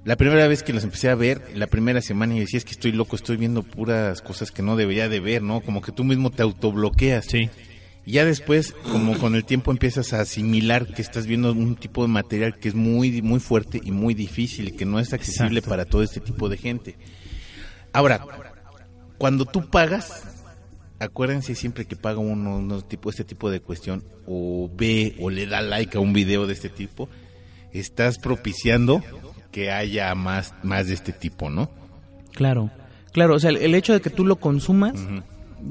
La 0.05 0.17
primera 0.17 0.47
vez 0.47 0.63
que 0.63 0.73
los 0.73 0.85
empecé 0.85 1.11
a 1.11 1.15
ver, 1.15 1.43
la 1.55 1.67
primera 1.67 2.01
semana, 2.01 2.35
y 2.35 2.41
decía, 2.41 2.59
es 2.59 2.65
que 2.65 2.71
estoy 2.71 2.93
loco, 2.93 3.17
estoy 3.17 3.37
viendo 3.37 3.63
puras 3.63 4.23
cosas 4.23 4.51
que 4.51 4.63
no 4.63 4.77
debería 4.77 5.09
de 5.09 5.21
ver, 5.21 5.43
¿no? 5.43 5.61
Como 5.61 5.83
que 5.83 5.93
tú 5.93 6.05
mismo 6.05 6.31
te 6.31 6.43
autobloqueas. 6.43 7.27
Sí. 7.27 7.51
Y 8.07 8.13
ya 8.13 8.25
después, 8.25 8.73
como 8.91 9.19
con 9.19 9.35
el 9.35 9.45
tiempo 9.45 9.71
empiezas 9.71 10.15
a 10.15 10.21
asimilar 10.21 10.87
que 10.87 11.03
estás 11.03 11.27
viendo 11.27 11.53
un 11.53 11.77
tipo 11.77 12.01
de 12.03 12.09
material 12.09 12.59
que 12.59 12.69
es 12.69 12.75
muy, 12.75 13.21
muy 13.21 13.39
fuerte 13.39 13.81
y 13.85 13.91
muy 13.91 14.15
difícil, 14.15 14.69
y 14.69 14.73
que 14.73 14.87
no 14.87 14.99
es 14.99 15.13
accesible 15.13 15.59
Exacto. 15.59 15.69
para 15.69 15.85
todo 15.85 16.03
este 16.03 16.21
tipo 16.21 16.49
de 16.49 16.57
gente. 16.57 16.97
Ahora, 17.93 18.25
cuando 19.19 19.45
tú 19.45 19.69
pagas, 19.69 20.23
acuérdense 21.01 21.55
siempre 21.55 21.85
que 21.85 21.97
paga 21.97 22.19
uno, 22.19 22.59
uno 22.59 22.83
tipo, 22.83 23.11
este 23.11 23.25
tipo 23.25 23.51
de 23.51 23.61
cuestión, 23.61 24.05
o 24.27 24.71
ve 24.75 25.17
o 25.21 25.29
le 25.29 25.47
da 25.47 25.61
like 25.61 25.99
a 25.99 26.01
un 26.01 26.13
video 26.13 26.47
de 26.47 26.55
este 26.55 26.71
tipo, 26.71 27.11
estás 27.73 28.19
propiciando 28.19 29.03
que 29.51 29.71
haya 29.71 30.15
más, 30.15 30.55
más 30.63 30.87
de 30.89 30.95
este 30.95 31.13
tipo, 31.13 31.51
¿no? 31.51 31.71
claro 32.35 32.71
claro 33.13 33.35
o 33.35 33.39
sea 33.41 33.51
el, 33.51 33.57
el 33.57 33.75
hecho 33.75 33.93
de 33.93 34.01
que 34.01 34.11
tú 34.11 34.25
lo 34.25 34.37
consumas 34.37 34.95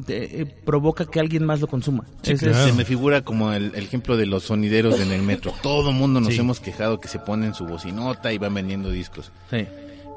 te- 0.06 0.42
eh, 0.42 0.46
provoca 0.46 1.06
que 1.06 1.20
alguien 1.20 1.46
más 1.46 1.62
lo 1.62 1.68
consuma 1.68 2.04
Sí, 2.22 2.34
Ese 2.34 2.48
es- 2.48 2.52
claro. 2.52 2.68
Se 2.68 2.74
me 2.74 2.84
figura 2.84 3.22
como 3.22 3.54
el, 3.54 3.74
el 3.76 3.84
ejemplo 3.86 4.18
de 4.18 4.26
los 4.26 4.44
sonideros 4.44 5.00
en 5.00 5.12
el 5.14 5.22
metro. 5.22 5.54
Todo 5.64 5.92
mundo 5.94 6.20
nos 6.20 6.34
Sí. 6.34 6.40
hemos 6.42 6.60
quejado 6.60 7.00
que 7.00 7.08
se 7.08 7.20
ponen 7.20 7.54
su 7.54 7.66
bocinota 7.66 8.34
y 8.34 8.38
van 8.38 8.54
vendiendo 8.54 8.90
discos. 8.92 9.32
sí. 9.50 9.66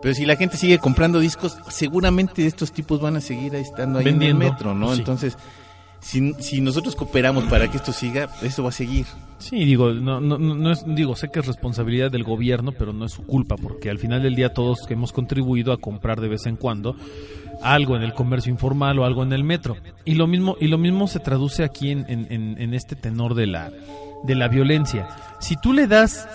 Pero 0.02 0.14
si 0.14 0.24
la 0.24 0.34
gente 0.36 0.56
sigue 0.56 0.78
comprando 0.78 1.20
discos, 1.20 1.58
seguramente 1.68 2.46
estos 2.46 2.72
tipos 2.72 3.02
van 3.02 3.16
a 3.16 3.20
seguir 3.20 3.54
ahí 3.54 3.60
estando 3.60 3.98
ahí 3.98 4.06
Vendiendo. 4.06 4.40
en 4.40 4.46
el 4.46 4.52
metro, 4.54 4.74
¿no? 4.74 4.94
Sí. 4.94 5.00
Entonces, 5.00 5.36
si, 6.00 6.32
si 6.34 6.60
nosotros 6.60 6.96
cooperamos 6.96 7.44
para 7.44 7.70
que 7.70 7.76
esto 7.76 7.92
siga, 7.92 8.28
eso 8.42 8.62
va 8.62 8.70
a 8.70 8.72
seguir. 8.72 9.06
Sí, 9.38 9.64
digo, 9.64 9.90
no, 9.92 10.20
no, 10.20 10.36
no 10.38 10.70
es, 10.70 10.84
digo, 10.86 11.16
sé 11.16 11.30
que 11.30 11.40
es 11.40 11.46
responsabilidad 11.46 12.10
del 12.10 12.24
gobierno, 12.24 12.72
pero 12.72 12.92
no 12.92 13.06
es 13.06 13.12
su 13.12 13.24
culpa, 13.24 13.56
porque 13.56 13.88
al 13.90 13.98
final 13.98 14.22
del 14.22 14.34
día 14.34 14.52
todos 14.52 14.80
hemos 14.90 15.12
contribuido 15.12 15.72
a 15.72 15.78
comprar 15.78 16.20
de 16.20 16.28
vez 16.28 16.44
en 16.46 16.56
cuando 16.56 16.94
algo 17.62 17.96
en 17.96 18.02
el 18.02 18.12
comercio 18.14 18.50
informal 18.52 18.98
o 18.98 19.04
algo 19.04 19.22
en 19.22 19.32
el 19.32 19.44
metro. 19.44 19.76
Y 20.04 20.14
lo 20.14 20.26
mismo, 20.26 20.56
y 20.60 20.68
lo 20.68 20.76
mismo 20.78 21.08
se 21.08 21.20
traduce 21.20 21.64
aquí 21.64 21.90
en, 21.90 22.04
en, 22.08 22.26
en- 22.30 22.60
en 22.60 22.74
este 22.74 22.96
tenor 22.96 23.34
de 23.34 23.46
la, 23.46 23.70
de 24.24 24.34
la 24.34 24.48
violencia. 24.48 25.08
Si 25.40 25.56
tú 25.56 25.72
le 25.72 25.86
das, 25.86 26.28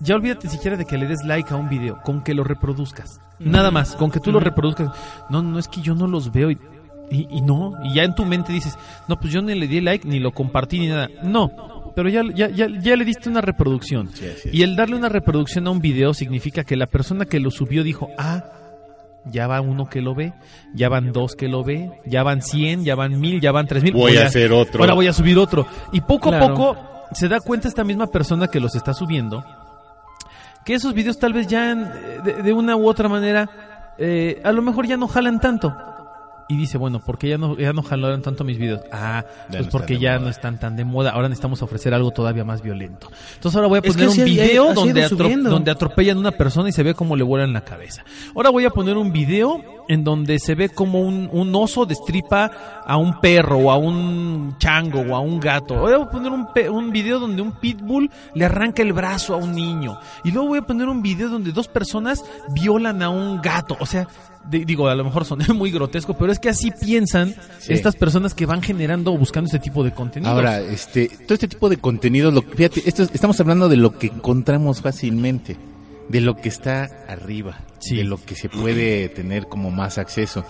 ya 0.00 0.14
olvídate 0.14 0.48
siquiera 0.48 0.76
de 0.76 0.84
que 0.84 0.98
le 0.98 1.06
des 1.06 1.24
like 1.24 1.52
a 1.52 1.56
un 1.56 1.68
video, 1.68 2.00
con 2.04 2.22
que 2.22 2.34
lo 2.34 2.44
reproduzcas. 2.44 3.20
Nada 3.40 3.72
más, 3.72 3.96
con 3.96 4.12
que 4.12 4.20
tú 4.20 4.30
lo 4.30 4.38
reproduzcas. 4.38 4.90
No, 5.28 5.42
no 5.42 5.58
es 5.58 5.66
que 5.66 5.80
yo 5.80 5.94
no 5.96 6.06
los 6.06 6.30
veo 6.32 6.50
y, 6.52 6.58
y, 7.10 7.26
y 7.38 7.40
no, 7.42 7.72
y 7.84 7.94
ya 7.94 8.04
en 8.04 8.14
tu 8.14 8.24
mente 8.24 8.52
dices, 8.52 8.76
no, 9.08 9.16
pues 9.18 9.32
yo 9.32 9.42
ni 9.42 9.54
le 9.54 9.66
di 9.66 9.80
like, 9.80 10.06
ni 10.08 10.18
lo 10.18 10.32
compartí, 10.32 10.78
ni 10.80 10.88
nada. 10.88 11.08
No, 11.22 11.92
pero 11.94 12.08
ya, 12.08 12.22
ya, 12.34 12.48
ya, 12.48 12.66
ya 12.68 12.96
le 12.96 13.04
diste 13.04 13.28
una 13.28 13.40
reproducción. 13.40 14.08
Sí. 14.14 14.26
Y 14.52 14.62
el 14.62 14.74
darle 14.76 14.96
una 14.96 15.08
reproducción 15.08 15.66
a 15.66 15.70
un 15.70 15.80
video 15.80 16.14
significa 16.14 16.64
que 16.64 16.76
la 16.76 16.86
persona 16.86 17.24
que 17.26 17.38
lo 17.40 17.50
subió 17.50 17.82
dijo, 17.84 18.08
ah, 18.18 18.44
ya 19.26 19.46
va 19.46 19.60
uno 19.60 19.86
que 19.86 20.02
lo 20.02 20.14
ve, 20.14 20.32
ya 20.74 20.88
van 20.88 21.12
dos 21.12 21.34
que 21.36 21.48
lo 21.48 21.62
ve, 21.64 21.90
ya 22.04 22.22
van 22.22 22.42
cien, 22.42 22.84
ya 22.84 22.94
van 22.94 23.18
mil, 23.20 23.40
ya 23.40 23.52
van 23.52 23.66
tres 23.66 23.82
mil. 23.82 23.92
Voy 23.94 24.16
a 24.16 24.26
hacer 24.26 24.52
otro. 24.52 24.80
Ahora 24.80 24.94
voy 24.94 25.06
a 25.06 25.12
subir 25.12 25.38
otro. 25.38 25.66
Y 25.92 26.00
poco 26.02 26.30
Claro. 26.30 26.44
a 26.44 26.48
poco 26.48 26.76
se 27.12 27.28
da 27.28 27.40
cuenta 27.40 27.68
esta 27.68 27.84
misma 27.84 28.06
persona 28.08 28.48
que 28.48 28.60
los 28.60 28.74
está 28.74 28.92
subiendo 28.92 29.44
que 30.64 30.74
esos 30.74 30.94
videos 30.94 31.18
tal 31.18 31.34
vez 31.34 31.46
ya 31.46 31.70
en- 31.72 31.84
de, 32.24 32.42
de 32.42 32.52
una 32.54 32.74
u 32.74 32.88
otra 32.88 33.06
manera 33.08 33.48
eh, 33.98 34.40
a 34.42 34.50
lo 34.50 34.62
mejor 34.62 34.86
ya 34.86 34.96
no 34.96 35.06
jalan 35.06 35.38
tanto. 35.38 35.72
Y 36.48 36.56
dice, 36.58 36.76
bueno, 36.76 37.00
¿por 37.00 37.16
qué 37.16 37.28
ya 37.30 37.38
no, 37.38 37.56
ya 37.56 37.72
no 37.72 37.82
jalaron 37.82 38.20
tanto 38.20 38.44
mis 38.44 38.58
videos? 38.58 38.80
Ah, 38.92 39.24
Ya 39.48 39.58
pues 39.60 39.64
no 39.66 39.70
porque 39.70 39.98
ya 39.98 40.12
moda. 40.12 40.24
no 40.24 40.28
están 40.30 40.60
tan 40.60 40.76
de 40.76 40.84
moda. 40.84 41.10
Ahora 41.12 41.28
necesitamos 41.28 41.62
ofrecer 41.62 41.94
algo 41.94 42.10
todavía 42.10 42.44
más 42.44 42.60
violento. 42.60 43.08
Entonces 43.36 43.56
ahora 43.56 43.68
voy 43.68 43.78
a 43.78 43.80
Es 43.82 43.94
poner 43.94 44.10
que 44.10 44.20
un 44.20 44.24
video 44.26 44.74
donde, 44.74 45.06
atro- 45.08 45.42
donde 45.42 45.70
atropellan 45.70 46.18
a 46.18 46.20
una 46.20 46.30
persona 46.32 46.68
y 46.68 46.72
se 46.72 46.82
ve 46.82 46.92
cómo 46.94 47.16
le 47.16 47.22
vuelan 47.22 47.52
la 47.54 47.62
cabeza. 47.62 48.04
Ahora 48.36 48.50
voy 48.50 48.66
a 48.66 48.70
poner 48.70 48.96
un 48.98 49.10
video 49.10 49.62
en 49.88 50.04
donde 50.04 50.38
se 50.38 50.54
ve 50.54 50.68
como 50.68 51.00
un, 51.00 51.28
un 51.32 51.54
oso 51.54 51.84
destripa 51.86 52.50
a 52.86 52.96
un 52.96 53.20
perro 53.20 53.58
o 53.58 53.70
a 53.70 53.76
un 53.76 54.56
chango 54.58 55.00
o 55.00 55.14
a 55.14 55.20
un 55.20 55.40
gato. 55.40 55.74
Voy 55.76 55.92
a 55.92 56.10
poner 56.10 56.32
un, 56.32 56.46
un 56.70 56.90
video 56.92 57.18
donde 57.18 57.42
un 57.42 57.52
pitbull 57.52 58.10
le 58.34 58.44
arranca 58.44 58.82
el 58.82 58.92
brazo 58.92 59.34
a 59.34 59.36
un 59.38 59.52
niño. 59.54 59.98
Y 60.24 60.30
luego 60.30 60.48
voy 60.48 60.58
a 60.58 60.62
poner 60.62 60.88
un 60.88 61.02
video 61.02 61.28
donde 61.28 61.52
dos 61.52 61.68
personas 61.68 62.24
violan 62.54 63.02
a 63.02 63.10
un 63.10 63.40
gato. 63.42 63.76
O 63.80 63.86
sea, 63.86 64.06
de- 64.44 64.64
digo, 64.64 64.88
a 64.88 64.94
lo 64.94 65.04
mejor 65.04 65.24
soné 65.24 65.46
muy 65.54 65.70
grotesco, 65.70 66.14
pero 66.14 66.30
es 66.32 66.38
que 66.38 66.48
así 66.50 66.70
piensan 66.70 67.34
Sí. 67.58 67.72
estas 67.72 67.96
personas 67.96 68.34
que 68.34 68.46
van 68.46 68.60
generando 68.62 69.12
o 69.12 69.18
buscando 69.18 69.46
este 69.46 69.58
tipo 69.58 69.82
de 69.84 69.92
contenido. 69.92 70.30
Ahora, 70.32 70.60
este, 70.60 71.08
todo 71.08 71.34
este 71.34 71.48
tipo 71.48 71.68
de 71.68 71.76
contenido, 71.78 72.30
lo, 72.30 72.42
fíjate, 72.42 72.82
esto 72.86 73.02
es- 73.02 73.10
estamos 73.14 73.38
hablando 73.40 73.68
de 73.68 73.76
lo 73.76 73.98
que 73.98 74.08
encontramos 74.08 74.80
fácilmente, 74.82 75.56
de 76.08 76.20
lo 76.20 76.36
que 76.36 76.48
está 76.50 76.88
arriba, 77.08 77.58
Sí. 77.88 77.96
de 77.96 78.04
lo 78.04 78.16
que 78.22 78.34
se 78.34 78.48
puede 78.48 79.08
tener 79.08 79.46
como 79.46 79.70
más 79.70 79.98
acceso. 79.98 80.44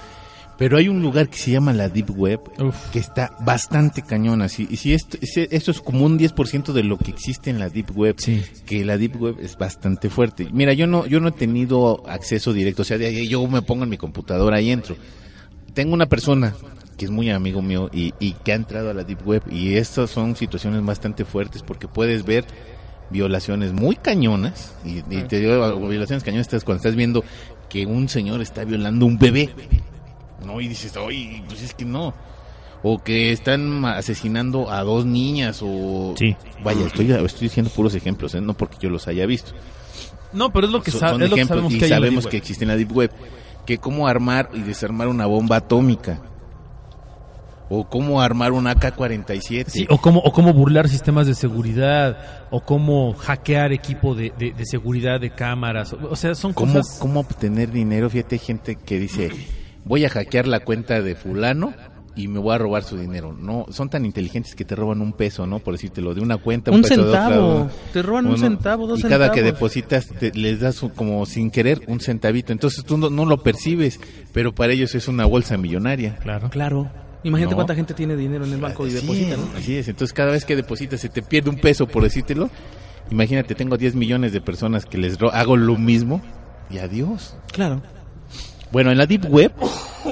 Pero 0.57 0.77
hay 0.79 0.88
un 0.88 1.03
lugar 1.03 1.29
que 1.29 1.37
se 1.37 1.51
llama 1.51 1.73
la 1.73 1.88
Deep 1.88 2.11
Web, 2.16 2.40
Uf. 2.61 2.77
que 2.92 3.01
está 3.01 3.37
bastante 3.40 4.03
cañona. 4.03 4.49
Si, 4.49 4.68
y 4.70 4.77
si 4.77 4.94
esto, 4.94 5.18
es 5.20 5.81
como 5.81 6.05
un 6.07 6.16
10% 6.16 6.73
de 6.73 6.85
lo 6.85 6.97
que 6.97 7.11
existe 7.11 7.51
en 7.51 7.59
la 7.59 7.68
Deep 7.70 7.90
Web, 7.97 8.14
Sí. 8.18 8.40
que 8.64 8.85
la 8.85 8.97
Deep 8.97 9.20
Web 9.20 9.37
es 9.40 9.57
bastante 9.59 10.11
fuerte. 10.11 10.49
Mira, 10.53 10.73
yo 10.73 10.87
no, 10.87 11.07
yo 11.07 11.18
no 11.18 11.31
he 11.31 11.33
tenido 11.33 12.09
acceso 12.09 12.53
directo, 12.53 12.83
o 12.83 12.85
sea, 12.85 12.99
yo 12.99 13.44
me 13.49 13.62
pongo 13.62 13.83
en 13.83 13.90
mi 13.90 13.97
computadora 13.97 14.61
y 14.61 14.70
entro. 14.70 14.97
Tengo 15.73 15.92
una 15.92 16.07
persona 16.07 16.55
que 16.97 17.07
es 17.07 17.11
muy 17.11 17.29
amigo 17.31 17.61
mío 17.61 17.90
y, 17.92 18.14
y 18.20 18.35
que 18.44 18.53
ha 18.53 18.55
entrado 18.55 18.90
a 18.90 18.94
la 18.94 19.03
Deep 19.03 19.27
Web 19.27 19.42
y 19.51 19.75
estas 19.75 20.11
son 20.11 20.37
situaciones 20.37 20.85
bastante 20.85 21.25
fuertes 21.25 21.64
porque 21.64 21.88
puedes 21.88 22.25
ver 22.25 22.44
violaciones 23.11 23.73
muy 23.73 23.97
cañonas 23.97 24.73
y, 24.85 24.99
y 25.14 25.23
te 25.29 25.38
digo 25.40 25.79
violaciones 25.88 26.25
cañonas 26.25 26.47
estás 26.47 26.64
cuando 26.64 26.79
estás 26.79 26.97
viendo 26.97 27.23
que 27.69 27.87
un 27.87 28.09
señor 28.09 28.40
está 28.40 28.64
violando 28.64 29.07
un 29.07 29.19
bebé 29.19 29.51
no 30.45 30.61
y 30.61 30.69
dices 30.69 30.97
oye 30.97 31.43
pues 31.49 31.62
es 31.62 31.75
que 31.75 31.85
no 31.85 32.14
o 32.83 33.03
que 33.03 33.33
están 33.33 33.85
asesinando 33.85 34.71
a 34.71 34.83
dos 34.83 35.07
niñas 35.07 35.61
o 35.62 36.14
Sí. 36.19 36.37
vaya 36.62 36.87
estoy 36.87 37.11
estoy 37.12 37.49
diciendo 37.49 37.71
puros 37.75 37.95
ejemplos 37.95 38.35
¿eh? 38.35 38.40
no 38.40 38.55
porque 38.55 38.77
yo 38.81 38.90
los 38.90 39.07
haya 39.09 39.27
visto 39.27 39.53
No, 40.33 40.53
pero 40.53 40.67
es 40.67 40.73
lo 40.73 40.83
que, 40.83 40.90
sa- 40.90 41.11
son 41.11 41.23
es 41.23 41.31
lo 41.31 41.37
que 41.37 41.43
ejemplos 41.43 41.49
sabemos 41.49 41.73
y 41.75 41.79
que 41.79 41.85
hay 41.85 41.90
en 41.93 42.01
la 42.01 42.07
sabemos 42.07 42.25
que 42.27 42.37
Web. 42.37 42.43
existe 42.43 42.64
en 42.64 42.69
la 42.69 42.77
Deep 42.77 42.93
Web. 42.93 43.11
Que 43.67 43.79
cómo 43.79 44.09
armar 44.09 44.51
y 44.53 44.61
desarmar 44.61 45.07
una 45.09 45.27
bomba 45.27 45.57
atómica. 45.57 46.21
O 47.70 47.88
cómo 47.88 48.20
armar 48.20 48.53
un 48.53 48.66
AK-47. 48.66 49.64
Sí, 49.68 49.87
o 49.88 49.98
cómo, 49.98 50.20
o 50.20 50.33
cómo 50.33 50.53
burlar 50.53 50.88
sistemas 50.88 51.27
de 51.27 51.35
seguridad, 51.35 52.18
o 52.50 52.61
cómo 52.61 53.14
hackear 53.14 53.72
equipo 53.72 54.14
de, 54.14 54.33
de- 54.38 54.53
de 54.53 54.66
seguridad 54.66 55.18
de 55.20 55.31
cámaras. 55.31 55.92
O, 55.94 56.14
sea, 56.14 56.35
son 56.35 56.53
¿Cómo, 56.53 56.74
cosas... 56.74 56.98
cómo 57.00 57.20
obtener 57.20 57.70
dinero. 57.70 58.11
Fíjate, 58.11 58.35
hay 58.35 58.38
gente 58.40 58.77
que 58.77 58.98
dice, 58.98 59.31
voy 59.85 60.05
a 60.05 60.11
hackear 60.11 60.46
la 60.46 60.61
cuenta 60.61 61.00
de 61.00 61.14
fulano 61.14 61.72
y 62.16 62.29
me 62.29 62.38
voy 62.38 62.55
a 62.55 62.59
robar 62.59 62.85
su 62.85 62.98
dinero. 62.98 63.33
No, 63.33 63.64
son 63.70 63.88
tan 63.88 64.05
inteligentes 64.05 64.55
que 64.55 64.64
te 64.66 64.77
roban 64.77 65.00
un 65.00 65.14
peso, 65.14 65.46
¿no? 65.46 65.59
Por 65.59 65.72
decírtelo, 65.74 66.14
de 66.14 66.20
una 66.20 66.37
cuenta, 66.37 66.70
un, 66.70 66.77
Un 66.77 66.83
peso 66.83 66.96
de 67.03 67.09
otra, 67.09 67.22
centavo. 67.24 67.59
¿no? 67.61 67.70
Te 67.94 68.03
roban 68.03 68.27
un 68.27 68.38
centavo, 68.38 68.87
dos 68.87 69.00
Y 69.00 69.03
cada 69.05 69.31
que 69.33 69.37
centavos. 69.40 69.55
depositas 69.55 70.07
te- 70.09 70.33
les 70.35 70.61
das 70.61 70.83
un- 70.83 70.90
como 70.90 71.24
sin 71.24 71.50
querer 71.50 71.81
un 71.88 71.98
centavito. 72.00 72.53
Entonces 72.53 72.85
tú 72.85 72.98
no, 72.98 73.09
no 73.11 73.24
lo 73.24 73.42
percibes, 73.42 73.98
pero 74.35 74.55
para 74.55 74.74
ellos 74.74 74.94
es 74.94 75.09
una 75.09 75.24
bolsa 75.24 75.57
millonaria. 75.57 76.16
Claro. 76.16 76.50
Claro. 76.50 76.90
Imagínate 77.25 77.53
No. 77.53 77.57
cuánta 77.57 77.75
gente 77.75 77.95
tiene 77.95 78.17
dinero 78.17 78.45
en 78.45 78.53
el 78.53 78.61
banco 78.61 78.87
y 78.87 78.91
Así 78.91 79.01
deposita, 79.01 79.33
es, 79.35 79.39
¿no? 79.39 79.49
Así 79.57 79.77
es, 79.77 79.89
entonces 79.89 80.13
cada 80.13 80.31
vez 80.33 80.45
que 80.45 80.55
depositas 80.57 81.01
se 81.01 81.09
te 81.09 81.23
pierde 81.23 81.51
un 81.51 81.57
peso, 81.57 81.87
por 81.87 82.03
decírtelo. 82.03 82.51
Imagínate, 83.11 83.55
tengo 83.55 83.77
10 83.77 83.95
millones 83.97 84.33
de 84.33 84.41
personas 84.41 84.87
que 84.87 84.99
les 84.99 85.19
hago 85.33 85.57
lo 85.57 85.77
mismo 85.77 86.23
y 86.71 86.79
adiós. 86.79 87.37
Claro. 87.53 87.83
Bueno, 88.73 88.91
en 88.91 88.99
la 88.99 89.07
Deep 89.07 89.27
Web 89.31 89.53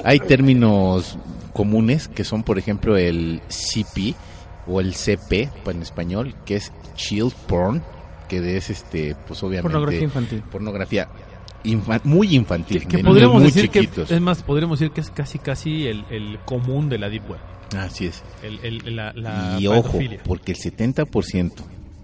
hay 0.03 0.19
términos 0.19 1.17
comunes 1.53 2.07
que 2.07 2.23
son, 2.23 2.43
por 2.43 2.57
ejemplo, 2.57 2.97
el 2.97 3.41
CP 3.47 4.15
o 4.67 4.79
el 4.79 4.93
CP 4.95 5.49
pues, 5.63 5.75
en 5.75 5.81
español, 5.81 6.35
que 6.45 6.55
es 6.55 6.71
child 6.95 7.33
porn, 7.47 7.83
que 8.29 8.57
es 8.57 8.69
este, 8.69 9.15
pues 9.27 9.41
obviamente 9.43 9.71
Pornografía 9.71 10.03
infantil. 10.03 10.43
pornografía 10.51 11.09
infa- 11.63 12.01
muy 12.03 12.35
infantil, 12.35 12.87
Que 12.87 12.97
de 12.97 13.03
podríamos 13.03 13.35
muy 13.41 13.45
decir 13.51 13.69
que, 13.69 13.81
chiquitos. 13.81 14.11
es 14.11 14.21
más, 14.21 14.43
podríamos 14.43 14.79
decir 14.79 14.93
que 14.93 15.01
es 15.01 15.09
casi 15.09 15.39
casi 15.39 15.87
el, 15.87 16.05
el 16.09 16.39
común 16.45 16.89
de 16.89 16.97
la 16.99 17.09
Deep 17.09 17.29
Web. 17.29 17.39
Así 17.77 18.05
es. 18.07 18.23
El, 18.43 18.59
el- 18.63 18.95
la, 18.95 19.13
la 19.13 19.57
y 19.59 19.67
ojo, 19.67 19.83
pedofilia. 19.83 20.21
porque 20.23 20.51
el 20.51 20.57
70% 20.57 21.51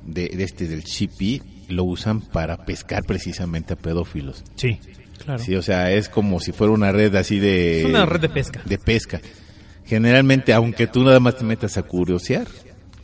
de, 0.06 0.28
de 0.30 0.44
este 0.44 0.68
del 0.68 0.84
CP 0.84 1.42
lo 1.70 1.84
usan 1.84 2.22
para 2.22 2.66
pescar 2.66 3.04
precisamente 3.04 3.74
a 3.74 3.76
pedófilos. 3.76 4.44
Sí. 4.56 4.80
Claro. 5.24 5.44
Sí, 5.44 5.54
o 5.56 5.62
sea, 5.62 5.92
es 5.92 6.08
como 6.10 6.40
si 6.40 6.52
fuera 6.54 6.72
una 6.74 6.92
red 6.94 7.14
así 7.16 7.40
de... 7.40 7.82
Es 7.82 7.86
una 7.86 8.06
red 8.06 8.22
de 8.22 8.30
pesca. 8.30 8.62
De 8.66 8.78
pesca. 8.80 9.20
Generalmente, 9.86 10.54
aunque 10.54 10.88
tú 10.88 11.04
nada 11.04 11.20
más 11.20 11.36
te 11.38 11.44
metas 11.44 11.78
a 11.78 11.84
curiosear, 11.84 12.48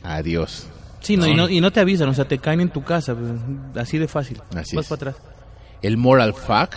adiós. 0.02 0.66
Sí, 1.00 1.16
no, 1.16 1.26
Y, 1.26 1.34
no, 1.34 1.48
y 1.48 1.60
no 1.60 1.70
te 1.72 1.80
avisan, 1.80 2.08
o 2.08 2.14
sea, 2.14 2.26
te 2.26 2.38
caen 2.38 2.60
en 2.60 2.70
tu 2.70 2.82
casa, 2.82 3.14
pues, 3.14 3.32
así 3.76 3.98
de 3.98 4.08
fácil. 4.08 4.38
Así 4.56 4.74
Vas 4.76 4.86
es. 4.86 4.88
para 4.88 5.10
atrás. 5.10 5.16
El 5.82 5.96
moral 5.96 6.34
fuck, 6.34 6.74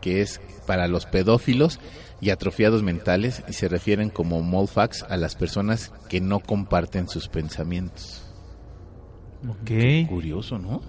que 0.00 0.20
es 0.22 0.40
para 0.66 0.88
los 0.88 1.06
pedófilos 1.06 1.78
y 2.20 2.30
atrofiados 2.30 2.82
mentales, 2.82 3.42
y 3.48 3.52
se 3.52 3.68
refieren 3.68 4.08
como 4.10 4.42
molfax 4.42 5.04
a 5.08 5.16
las 5.16 5.34
personas 5.34 5.92
que 6.08 6.20
no 6.20 6.38
comparten 6.40 7.08
sus 7.08 7.28
pensamientos. 7.28 8.22
Ok. 9.48 10.08
Curioso, 10.08 10.58
¿no? 10.58 10.80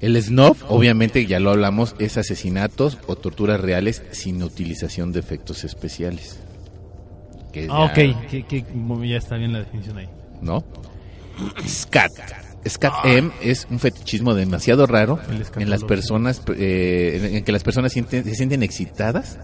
El 0.00 0.20
snuff, 0.22 0.64
obviamente, 0.68 1.26
ya 1.26 1.40
lo 1.40 1.50
hablamos, 1.50 1.94
es 1.98 2.16
asesinatos 2.18 2.98
o 3.06 3.16
torturas 3.16 3.60
reales 3.60 4.02
sin 4.12 4.42
utilización 4.42 5.12
de 5.12 5.20
efectos 5.20 5.64
especiales. 5.64 6.40
Que 7.52 7.66
Ah, 7.70 7.92
ya- 7.96 8.10
ok. 8.16 8.26
Que, 8.28 8.42
que- 8.44 8.64
ya 9.08 9.16
está 9.16 9.36
bien 9.36 9.52
la 9.52 9.60
definición 9.60 9.98
ahí. 9.98 10.08
¿no? 10.40 10.64
Scat. 11.66 12.12
Scat 12.66 12.92
M 13.04 13.30
es 13.42 13.66
un 13.70 13.78
fetichismo 13.78 14.34
demasiado 14.34 14.86
raro 14.86 15.18
en 15.56 15.70
las 15.70 15.84
personas, 15.84 16.42
eh, 16.56 17.30
en, 17.34 17.44
que 17.44 17.52
las 17.52 17.62
personas 17.62 17.94
sienten- 17.96 18.24
se 18.24 18.34
sienten 18.34 18.62
excitadas 18.62 19.38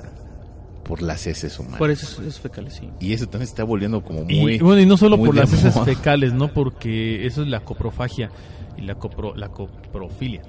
por 0.85 1.00
las 1.00 1.27
heces 1.27 1.59
humanas. 1.59 1.79
Por 1.79 1.90
eso 1.90 2.20
es, 2.22 2.29
es 2.29 2.40
fecal, 2.40 2.70
sí. 2.70 2.90
Y 3.00 3.12
eso 3.14 3.27
también 3.27 3.46
se 3.46 3.53
está 3.53 3.64
volviendo 3.64 4.03
como 4.03 4.27
Y, 4.29 4.40
muy... 4.40 4.59
bueno, 4.59 4.83
y 4.83 4.87
no 4.87 4.96
solo 4.96 5.16
por 5.16 5.35
las 5.35 5.53
heces 5.53 5.79
fecales, 5.85 6.35
¿no? 6.35 6.53
Porque 6.53 7.24
eso 7.27 7.42
es 7.42 7.48
la 7.48 7.61
coprofagia 7.61 8.31
y 8.77 8.83
la, 8.83 8.96
copro, 8.96 9.35
la 9.35 9.48
coprofilia. 9.48 10.42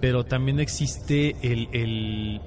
Pero 0.00 0.24
también 0.24 0.58
existe 0.60 1.36
el, 1.42 1.68
el, 1.72 2.40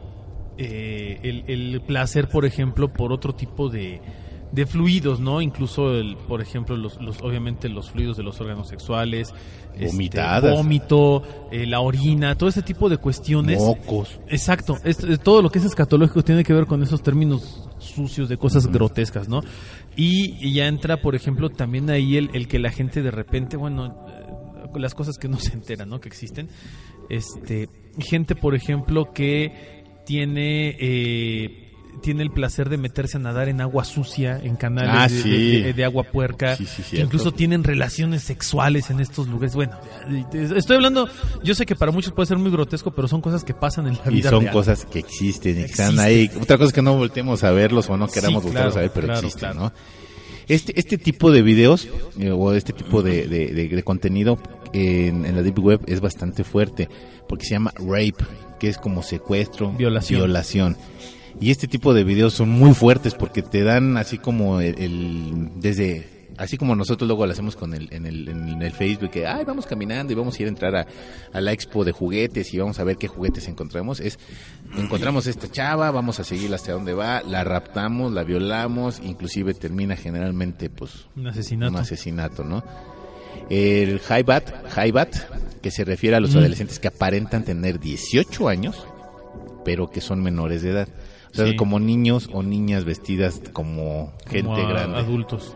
eh, 0.57 1.19
el, 1.23 1.43
el 1.47 1.81
placer, 1.81 2.27
por 2.27 2.45
ejemplo, 2.45 2.91
por 2.91 3.13
otro 3.13 3.33
tipo 3.35 3.69
de, 3.69 4.01
de 4.51 4.65
fluidos, 4.65 5.19
¿no? 5.21 5.41
Incluso, 5.41 5.95
el, 5.95 6.17
por 6.17 6.41
ejemplo, 6.41 6.75
los, 6.75 7.01
los, 7.01 7.21
obviamente 7.21 7.69
los 7.69 7.89
fluidos 7.91 8.17
de 8.17 8.23
los 8.23 8.39
órganos 8.41 8.67
sexuales. 8.67 9.33
este, 9.73 9.85
Vomitadas. 9.87 10.53
vómito, 10.57 11.23
eh, 11.51 11.65
la 11.65 11.79
orina, 11.79 12.35
todo 12.37 12.49
ese 12.49 12.61
tipo 12.61 12.89
de 12.89 12.97
cuestiones. 12.97 13.59
Mocos. 13.59 14.19
Exacto, 14.27 14.77
es- 14.83 15.03
es 15.05 15.19
todo 15.21 15.41
lo 15.41 15.49
que 15.49 15.59
es 15.59 15.65
escatológico 15.65 16.21
tiene 16.23 16.43
que 16.43 16.51
ver 16.53 16.65
con 16.65 16.83
esos 16.83 17.01
términos 17.01 17.69
sucios 17.79 18.27
de 18.27 18.35
cosas 18.37 18.67
grotescas, 18.67 19.29
¿no? 19.29 19.41
Y, 19.95 20.35
y 20.45 20.53
ya 20.53 20.67
entra, 20.67 20.97
por 21.01 21.15
ejemplo, 21.15 21.49
también 21.49 21.89
ahí 21.89 22.17
el, 22.17 22.29
el 22.33 22.47
que 22.49 22.59
la 22.59 22.71
gente 22.71 23.01
de 23.01 23.11
repente, 23.11 23.55
bueno, 23.55 24.05
eh, 24.09 24.69
las 24.79 24.93
cosas 24.93 25.17
que 25.17 25.29
no 25.29 25.37
se 25.39 25.53
enteran, 25.53 25.87
¿no? 25.89 25.99
Que 26.01 26.09
existen. 26.09 26.49
Este, 27.09 27.69
gente, 27.99 28.35
por 28.35 28.53
ejemplo, 28.55 29.13
que 29.13 29.83
tiene... 30.05 30.75
eh, 30.79 31.67
tiene 32.01 32.23
el 32.23 32.31
placer 32.31 32.69
de 32.69 32.77
meterse 32.77 33.17
a 33.17 33.19
nadar 33.19 33.47
en 33.49 33.61
agua 33.61 33.83
sucia, 33.85 34.39
en 34.41 34.55
canales 34.55 34.95
Ah, 34.97 35.07
de, 35.07 35.21
sí. 35.21 35.29
de- 35.29 35.61
de- 35.63 35.73
de 35.73 35.85
agua 35.85 36.03
puerca, 36.03 36.55
Sí, 36.55 36.65
sí, 36.65 36.81
que 36.95 37.01
incluso 37.01 37.31
tienen 37.31 37.63
relaciones 37.63 38.23
sexuales 38.23 38.89
en 38.89 38.99
estos 38.99 39.27
lugares. 39.27 39.55
Bueno, 39.55 39.73
estoy 40.33 40.77
hablando, 40.77 41.07
yo 41.43 41.53
sé 41.55 41.65
que 41.65 41.75
para 41.75 41.91
muchos 41.91 42.13
puede 42.13 42.25
ser 42.27 42.37
muy 42.37 42.49
grotesco, 42.51 42.91
pero 42.91 43.07
son 43.07 43.21
cosas 43.21 43.43
que 43.43 43.53
pasan 43.53 43.87
en 43.87 43.93
la 44.03 44.11
Y 44.11 44.15
vida 44.15 44.29
son 44.29 44.41
real. 44.41 44.53
cosas 44.53 44.85
que 44.85 44.99
existen 44.99 45.51
y 45.59 45.65
que 45.65 45.71
están 45.71 45.99
ahí. 45.99 46.29
Otra 46.41 46.57
cosa 46.57 46.67
es 46.69 46.73
que 46.73 46.81
no 46.81 46.95
volteemos 46.95 47.43
a 47.43 47.51
verlos 47.51 47.89
o 47.89 47.97
no 47.97 48.07
queramos 48.07 48.43
voltearlos 48.43 48.73
claro, 48.73 48.79
a 48.79 48.89
ver, 48.89 48.91
pero 48.93 49.07
claro, 49.07 49.19
existen, 49.27 49.51
claro. 49.51 49.59
¿no? 49.65 49.73
Este, 50.47 50.77
este 50.79 50.97
tipo 50.97 51.31
de 51.31 51.43
videos 51.43 51.87
eh, 52.19 52.31
o 52.31 52.51
este 52.53 52.73
tipo 52.73 53.01
de 53.03 53.81
contenido 53.85 54.39
en, 54.73 55.25
en 55.25 55.35
la 55.35 55.43
Deep 55.43 55.59
Web 55.59 55.81
es 55.87 56.01
bastante 56.01 56.43
fuerte 56.43 56.89
porque 57.29 57.45
se 57.45 57.51
llama 57.51 57.71
rape, 57.77 58.15
que 58.59 58.67
es 58.67 58.77
como 58.77 59.03
secuestro, 59.03 59.71
Violación. 59.71 60.19
violación. 60.21 60.77
Y 61.39 61.51
este 61.51 61.67
tipo 61.67 61.93
de 61.93 62.03
videos 62.03 62.33
son 62.33 62.49
muy 62.49 62.73
fuertes 62.73 63.13
porque 63.15 63.41
te 63.41 63.63
dan 63.63 63.97
así 63.97 64.17
como 64.17 64.59
el, 64.61 64.77
el- 64.79 65.49
desde 65.55 66.19
así 66.37 66.57
como 66.57 66.75
nosotros 66.75 67.07
luego 67.07 67.25
lo 67.25 67.31
hacemos 67.33 67.55
con 67.55 67.73
el, 67.73 67.87
en, 67.91 68.05
el, 68.07 68.27
en 68.27 68.61
el 68.61 68.71
Facebook 68.71 69.11
que 69.11 69.27
ay 69.27 69.43
vamos 69.45 69.65
caminando 69.67 70.11
y 70.11 70.15
vamos 70.15 70.39
a 70.39 70.41
ir 70.41 70.47
a 70.47 70.49
entrar 70.49 70.75
a, 70.75 70.87
a 71.33 71.41
la 71.41 71.51
expo 71.51 71.83
de 71.83 71.91
juguetes 71.91 72.51
y 72.53 72.57
vamos 72.57 72.79
a 72.79 72.83
ver 72.83 72.97
qué 72.97 73.07
juguetes 73.07 73.47
encontramos 73.47 73.99
es 73.99 74.17
encontramos 74.77 75.27
esta 75.27 75.51
chava 75.51 75.91
vamos 75.91 76.19
a 76.19 76.23
seguirla 76.23 76.55
hasta 76.55 76.71
dónde 76.71 76.93
va 76.93 77.21
la 77.21 77.43
raptamos 77.43 78.11
la 78.13 78.23
violamos 78.23 79.01
inclusive 79.03 79.53
termina 79.53 79.95
generalmente 79.95 80.69
pues 80.69 81.05
Un 81.15 81.27
asesinato. 81.27 81.73
un 81.73 81.77
asesinato, 81.79 82.43
¿no? 82.43 82.63
El 83.49 84.01
Haibat, 84.07 84.49
Haibat, 84.77 85.15
que 85.61 85.69
se 85.71 85.83
refiere 85.83 86.15
a 86.15 86.19
los 86.19 86.33
Mm. 86.33 86.37
adolescentes 86.39 86.79
que 86.79 86.87
aparentan 86.87 87.43
tener 87.43 87.79
18 87.79 88.47
años, 88.47 88.83
pero 89.65 89.89
que 89.91 90.01
son 90.01 90.23
menores 90.23 90.61
de 90.61 90.71
edad. 90.71 90.87
O 91.31 91.35
sea, 91.35 91.47
Sí. 91.47 91.55
como 91.55 91.79
niños 91.79 92.29
o 92.33 92.43
niñas 92.43 92.83
vestidas 92.85 93.41
como 93.53 94.13
gente 94.27 94.49
como 94.49 94.67
grande. 94.67 94.97
adultos. 94.97 95.55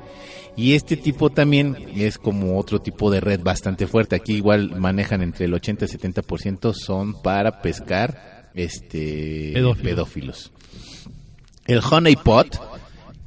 Y 0.58 0.74
este 0.76 0.96
tipo 0.96 1.30
también 1.30 1.76
es 1.96 2.18
como 2.18 2.58
otro 2.58 2.80
tipo 2.80 3.12
de 3.12 3.20
red 3.20 3.42
bastante 3.42 3.88
fuerte. 3.88 4.16
Aquí 4.16 4.36
igual 4.36 4.72
manejan 4.80 5.22
entre 5.22 5.46
el 5.46 5.54
80 5.54 5.84
y 5.84 5.88
70% 5.90 6.74
son 6.74 7.22
para 7.22 7.62
pescar 7.62 8.52
este 8.56 9.52
Pedófilos. 9.54 9.84
pedófilos. 9.84 10.52
El 11.68 11.80
honeypot, 11.80 12.58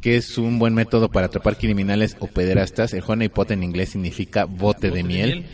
que 0.01 0.17
es 0.17 0.39
un 0.39 0.59
buen 0.59 0.73
método 0.75 1.11
para 1.11 1.27
atrapar 1.27 1.59
criminales 1.59 2.17
o 2.21 2.29
pederastas. 2.29 2.95
El 2.95 3.03
honeypot 3.07 3.51
en 3.51 3.63
inglés 3.63 3.91
significa 3.91 4.45
bote, 4.47 4.91
de, 4.91 5.03
miel, 5.03 5.45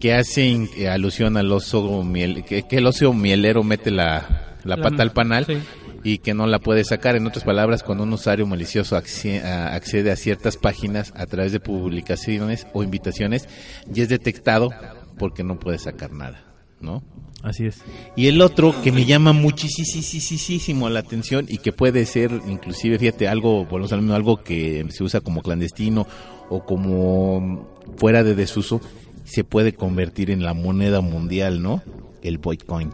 que 0.00 0.12
hace 0.14 0.50
eh, 0.76 0.88
alusión 0.88 1.36
al 1.36 1.52
oso 1.52 2.02
miel, 2.02 2.42
que, 2.44 2.64
que 2.64 2.78
el 2.78 2.86
oso 2.86 3.12
mielero 3.12 3.62
mete 3.62 3.90
la, 3.92 4.56
la 4.64 4.76
La- 4.76 4.82
pata 4.82 5.02
al 5.02 5.12
panal 5.12 5.44
sí. 5.46 5.58
Y 6.06 6.18
que 6.18 6.34
no 6.34 6.46
la 6.46 6.60
puede 6.60 6.84
sacar. 6.84 7.16
En 7.16 7.26
otras 7.26 7.42
palabras, 7.42 7.82
cuando 7.82 8.04
un 8.04 8.12
usuario 8.12 8.46
malicioso 8.46 8.96
accede 8.96 9.42
a 9.42 10.16
ciertas 10.16 10.56
páginas 10.56 11.12
a 11.16 11.26
través 11.26 11.50
de 11.50 11.58
publicaciones 11.58 12.68
o 12.72 12.84
invitaciones 12.84 13.48
y 13.92 14.02
es 14.02 14.08
detectado 14.08 14.70
porque 15.18 15.42
no 15.42 15.58
puede 15.58 15.78
sacar 15.80 16.12
nada, 16.12 16.44
¿no? 16.80 17.02
Así 17.42 17.66
es. 17.66 17.82
Y 18.14 18.28
el 18.28 18.40
otro 18.40 18.72
que 18.82 18.92
me 18.92 19.04
llama 19.04 19.32
muchísimo 19.32 20.88
la 20.88 21.00
atención 21.00 21.46
y 21.48 21.58
que 21.58 21.72
puede 21.72 22.06
ser 22.06 22.30
inclusive, 22.46 23.00
fíjate, 23.00 23.26
algo, 23.26 23.64
volvemos 23.64 23.92
al 23.92 24.02
mismo, 24.02 24.14
algo 24.14 24.44
que 24.44 24.86
se 24.90 25.02
usa 25.02 25.20
como 25.20 25.42
clandestino 25.42 26.06
o 26.50 26.64
como 26.64 27.68
fuera 27.96 28.22
de 28.22 28.36
desuso, 28.36 28.80
se 29.24 29.42
puede 29.42 29.74
convertir 29.74 30.30
en 30.30 30.44
la 30.44 30.54
moneda 30.54 31.00
mundial, 31.00 31.60
¿no? 31.60 31.82
El 32.22 32.38
Bitcoin. 32.38 32.92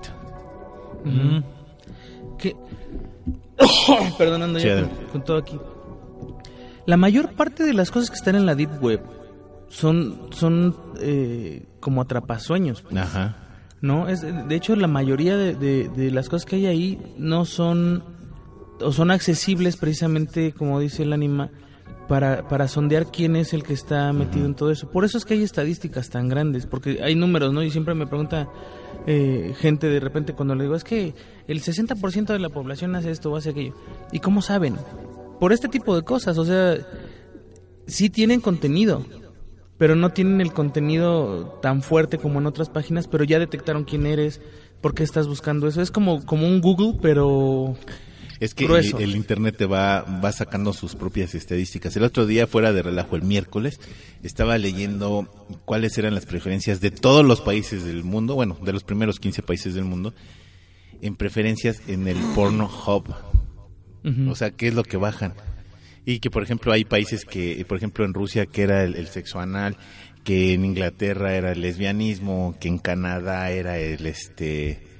Mm. 1.04 1.61
perdonando 4.18 4.58
Sí, 4.58 4.66
ya 4.66 4.80
con, 4.82 4.90
con 5.12 5.24
todo 5.24 5.36
aquí. 5.38 5.58
La 6.86 6.96
mayor 6.96 7.32
parte 7.32 7.64
de 7.64 7.74
las 7.74 7.90
cosas 7.90 8.10
que 8.10 8.16
están 8.16 8.34
en 8.34 8.46
la 8.46 8.54
deep 8.54 8.82
web 8.82 9.00
son 9.68 10.28
son 10.32 10.76
eh, 11.00 11.64
como 11.80 12.00
atrapasueños 12.02 12.82
pues, 12.82 12.96
Ajá. 12.96 13.36
no 13.80 14.08
es 14.08 14.20
de 14.22 14.54
hecho 14.54 14.76
la 14.76 14.86
mayoría 14.88 15.36
de, 15.36 15.54
de- 15.54 15.88
de 15.88 16.10
las 16.10 16.28
cosas 16.28 16.44
que 16.44 16.56
hay 16.56 16.66
ahí 16.66 17.00
no 17.16 17.44
son 17.44 18.04
o 18.80 18.92
son 18.92 19.10
accesibles 19.10 19.76
precisamente 19.76 20.52
como 20.52 20.78
dice 20.80 21.04
el 21.04 21.12
anima 21.12 21.50
para, 22.08 22.48
para 22.48 22.68
sondear 22.68 23.06
quién 23.10 23.36
es 23.36 23.52
el 23.52 23.62
que 23.62 23.72
está 23.72 24.12
metido 24.12 24.46
en 24.46 24.54
todo 24.54 24.70
eso. 24.70 24.90
Por 24.90 25.04
eso 25.04 25.18
es 25.18 25.24
que 25.24 25.34
hay 25.34 25.42
estadísticas 25.42 26.10
tan 26.10 26.28
grandes, 26.28 26.66
porque 26.66 27.00
hay 27.02 27.14
números, 27.14 27.52
¿no? 27.52 27.62
Y 27.62 27.70
siempre 27.70 27.94
me 27.94 28.06
pregunta 28.06 28.48
eh, 29.06 29.54
gente 29.58 29.88
de 29.88 30.00
repente 30.00 30.32
cuando 30.32 30.54
le 30.54 30.64
digo, 30.64 30.74
es 30.76 30.84
que 30.84 31.14
el 31.48 31.60
60% 31.60 32.26
de 32.26 32.38
la 32.38 32.50
población 32.50 32.94
hace 32.94 33.10
esto 33.10 33.32
o 33.32 33.36
hace 33.36 33.50
aquello. 33.50 33.74
¿Y 34.12 34.20
cómo 34.20 34.42
saben? 34.42 34.76
Por 35.40 35.52
este 35.52 35.68
tipo 35.68 35.96
de 35.96 36.02
cosas, 36.02 36.38
o 36.38 36.44
sea, 36.44 36.76
sí 37.86 38.10
tienen 38.10 38.40
contenido, 38.40 39.04
pero 39.78 39.96
no 39.96 40.10
tienen 40.10 40.40
el 40.40 40.52
contenido 40.52 41.58
tan 41.62 41.82
fuerte 41.82 42.18
como 42.18 42.38
en 42.38 42.46
otras 42.46 42.68
páginas, 42.68 43.08
pero 43.08 43.24
ya 43.24 43.38
detectaron 43.38 43.84
quién 43.84 44.06
eres, 44.06 44.40
por 44.80 44.94
qué 44.94 45.02
estás 45.02 45.26
buscando 45.26 45.66
eso. 45.66 45.82
Es 45.82 45.90
como, 45.90 46.24
como 46.24 46.46
un 46.46 46.60
Google, 46.60 46.98
pero... 47.00 47.74
Es 48.42 48.54
que 48.54 48.64
el, 48.64 49.00
el 49.00 49.14
internet 49.14 49.56
te 49.56 49.66
va, 49.66 50.02
va 50.02 50.32
sacando 50.32 50.72
sus 50.72 50.96
propias 50.96 51.32
estadísticas. 51.36 51.94
El 51.94 52.02
otro 52.02 52.26
día, 52.26 52.48
fuera 52.48 52.72
de 52.72 52.82
relajo, 52.82 53.14
el 53.14 53.22
miércoles, 53.22 53.78
estaba 54.24 54.58
leyendo 54.58 55.30
cuáles 55.64 55.96
eran 55.96 56.12
las 56.12 56.26
preferencias 56.26 56.80
de 56.80 56.90
todos 56.90 57.24
los 57.24 57.40
países 57.40 57.84
del 57.84 58.02
mundo, 58.02 58.34
bueno, 58.34 58.58
de 58.60 58.72
los 58.72 58.82
primeros 58.82 59.20
15 59.20 59.42
países 59.42 59.74
del 59.74 59.84
mundo, 59.84 60.12
en 61.02 61.14
preferencias 61.14 61.82
en 61.86 62.08
el 62.08 62.16
porno 62.34 62.68
hub. 62.68 63.14
O 64.28 64.34
sea, 64.34 64.50
¿qué 64.50 64.66
es 64.66 64.74
lo 64.74 64.82
que 64.82 64.96
bajan? 64.96 65.34
Y 66.04 66.18
que, 66.18 66.28
por 66.28 66.42
ejemplo, 66.42 66.72
hay 66.72 66.84
países 66.84 67.24
que, 67.24 67.64
por 67.68 67.76
ejemplo, 67.76 68.04
en 68.04 68.12
Rusia, 68.12 68.46
que 68.46 68.62
era 68.62 68.82
el, 68.82 68.96
el 68.96 69.06
sexo 69.06 69.38
anal, 69.38 69.76
que 70.24 70.52
en 70.52 70.64
Inglaterra 70.64 71.36
era 71.36 71.52
el 71.52 71.60
lesbianismo, 71.60 72.56
que 72.60 72.66
en 72.66 72.78
Canadá 72.78 73.52
era 73.52 73.78
el, 73.78 74.04
este, 74.04 74.91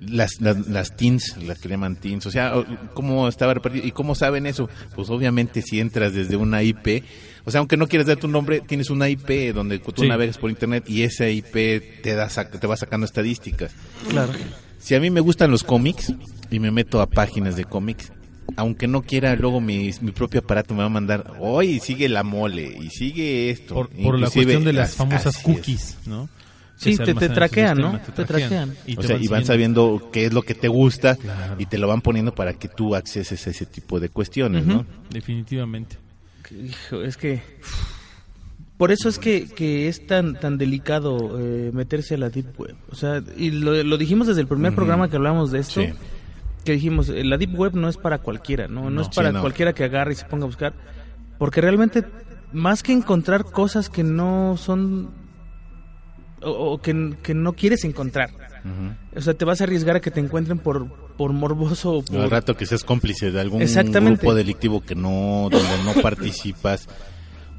las, 0.00 0.40
las, 0.40 0.66
las 0.68 0.96
teens, 0.96 1.36
las 1.38 1.58
que 1.58 1.68
llaman 1.68 1.96
teens, 1.96 2.24
o 2.26 2.30
sea, 2.30 2.54
¿cómo 2.94 3.28
estaba 3.28 3.54
repartido? 3.54 3.86
¿Y 3.86 3.90
cómo 3.92 4.14
saben 4.14 4.46
eso? 4.46 4.68
Pues 4.94 5.10
obviamente 5.10 5.62
si 5.62 5.80
entras 5.80 6.12
desde 6.14 6.36
una 6.36 6.62
IP, 6.62 7.02
o 7.44 7.50
sea, 7.50 7.58
aunque 7.60 7.76
no 7.76 7.86
quieras 7.88 8.06
dar 8.06 8.16
tu 8.18 8.28
nombre, 8.28 8.60
tienes 8.60 8.90
una 8.90 9.08
IP 9.08 9.52
donde 9.54 9.78
tú 9.78 10.02
Sí. 10.02 10.08
navegas 10.08 10.38
por 10.38 10.50
internet 10.50 10.84
y 10.88 11.02
esa 11.02 11.28
IP 11.28 12.02
te, 12.02 12.14
da, 12.14 12.28
te 12.28 12.66
va 12.66 12.76
sacando 12.76 13.04
estadísticas. 13.06 13.72
Claro. 14.08 14.32
Si 14.78 14.94
a 14.94 15.00
mí 15.00 15.10
me 15.10 15.20
gustan 15.20 15.50
los 15.50 15.64
cómics 15.64 16.12
y 16.50 16.60
me 16.60 16.70
meto 16.70 17.00
a 17.00 17.06
páginas 17.06 17.56
de 17.56 17.64
cómics, 17.64 18.12
aunque 18.56 18.86
no 18.86 19.02
quiera, 19.02 19.34
luego 19.36 19.60
mi, 19.60 19.90
mi 20.00 20.12
propio 20.12 20.40
aparato 20.40 20.72
me 20.74 20.80
va 20.80 20.86
a 20.86 20.90
mandar, 20.90 21.32
hoy 21.40 21.80
sigue 21.80 22.08
la 22.08 22.22
mole 22.22 22.78
y 22.80 22.88
sigue 22.90 23.50
esto. 23.50 23.74
Por, 23.74 23.88
por 23.90 24.18
la 24.18 24.30
cuestión 24.30 24.64
de 24.64 24.72
las 24.72 24.90
as- 24.90 24.94
famosas 24.96 25.36
es. 25.36 25.42
cookies, 25.42 25.98
¿no? 26.06 26.28
Sí, 26.78 26.96
te- 26.96 27.12
te 27.14 27.28
traquean, 27.28 27.76
sistema, 27.76 27.98
¿no? 28.06 28.12
Te 28.14 28.24
traquean. 28.24 28.74
Y, 28.86 28.96
O 28.96 29.00
te 29.00 29.06
sea, 29.08 29.16
y 29.18 29.26
van 29.26 29.44
sabiendo 29.44 30.08
qué 30.12 30.26
es 30.26 30.32
lo 30.32 30.42
que 30.42 30.54
te 30.54 30.68
gusta 30.68 31.16
Claro. 31.16 31.56
y 31.58 31.66
te 31.66 31.76
lo 31.76 31.88
van 31.88 32.00
poniendo 32.00 32.34
para 32.34 32.52
que 32.54 32.68
tú 32.68 32.94
acceses 32.94 33.46
a 33.46 33.50
ese 33.50 33.66
tipo 33.66 33.98
de 34.00 34.08
cuestiones, 34.08 34.64
¿no? 34.64 34.86
Definitivamente. 35.10 35.96
Hijo, 36.50 37.02
es 37.02 37.16
que 37.16 37.42
por 38.76 38.92
eso 38.92 39.08
es 39.08 39.18
que, 39.18 39.46
que 39.48 39.88
es 39.88 40.06
tan 40.06 40.38
tan 40.38 40.56
delicado 40.56 41.36
eh, 41.40 41.70
meterse 41.74 42.14
a 42.14 42.18
la 42.18 42.30
deep 42.30 42.58
web. 42.58 42.76
O 42.90 42.94
sea, 42.94 43.22
y 43.36 43.50
lo, 43.50 43.82
lo 43.82 43.98
dijimos 43.98 44.28
desde 44.28 44.40
el 44.42 44.46
primer 44.46 44.74
programa 44.74 45.10
que 45.10 45.16
hablamos 45.16 45.50
de 45.50 45.58
esto, 45.58 45.82
Sí. 45.82 45.88
que 46.64 46.72
dijimos, 46.72 47.08
eh, 47.08 47.24
la 47.24 47.36
deep 47.38 47.58
web 47.58 47.74
no 47.74 47.88
es 47.88 47.96
para 47.96 48.18
cualquiera, 48.18 48.68
no, 48.68 48.82
no, 48.84 48.90
No. 48.90 49.02
es 49.02 49.08
para 49.08 49.30
Sí, 49.30 49.34
no. 49.34 49.40
cualquiera 49.40 49.72
que 49.72 49.82
agarre 49.84 50.12
y 50.12 50.16
se 50.16 50.26
ponga 50.26 50.44
a 50.44 50.46
buscar, 50.46 50.74
porque 51.38 51.60
realmente 51.60 52.04
más 52.52 52.82
que 52.84 52.92
encontrar 52.92 53.44
cosas 53.44 53.90
que 53.90 54.04
no 54.04 54.56
son 54.56 55.10
o, 56.42 56.50
o 56.72 56.78
que, 56.80 57.14
que 57.22 57.34
no 57.34 57.52
quieres 57.54 57.84
encontrar. 57.84 58.30
O 59.16 59.20
sea, 59.20 59.34
te 59.34 59.44
vas 59.46 59.60
a 59.60 59.64
arriesgar 59.64 59.96
a 59.96 60.00
que 60.00 60.10
te 60.10 60.20
encuentren 60.20 60.58
por, 60.58 60.86
por 61.16 61.32
morboso 61.32 61.92
o 61.94 62.02
por... 62.02 62.20
Al 62.20 62.30
rato 62.30 62.54
que 62.56 62.66
seas 62.66 62.84
cómplice 62.84 63.30
de 63.30 63.40
algún 63.40 63.62
grupo 64.16 64.34
delictivo 64.34 64.80
que 64.82 64.94
no, 64.94 65.48
donde 65.50 65.82
no 65.84 65.94
participas. 66.02 66.86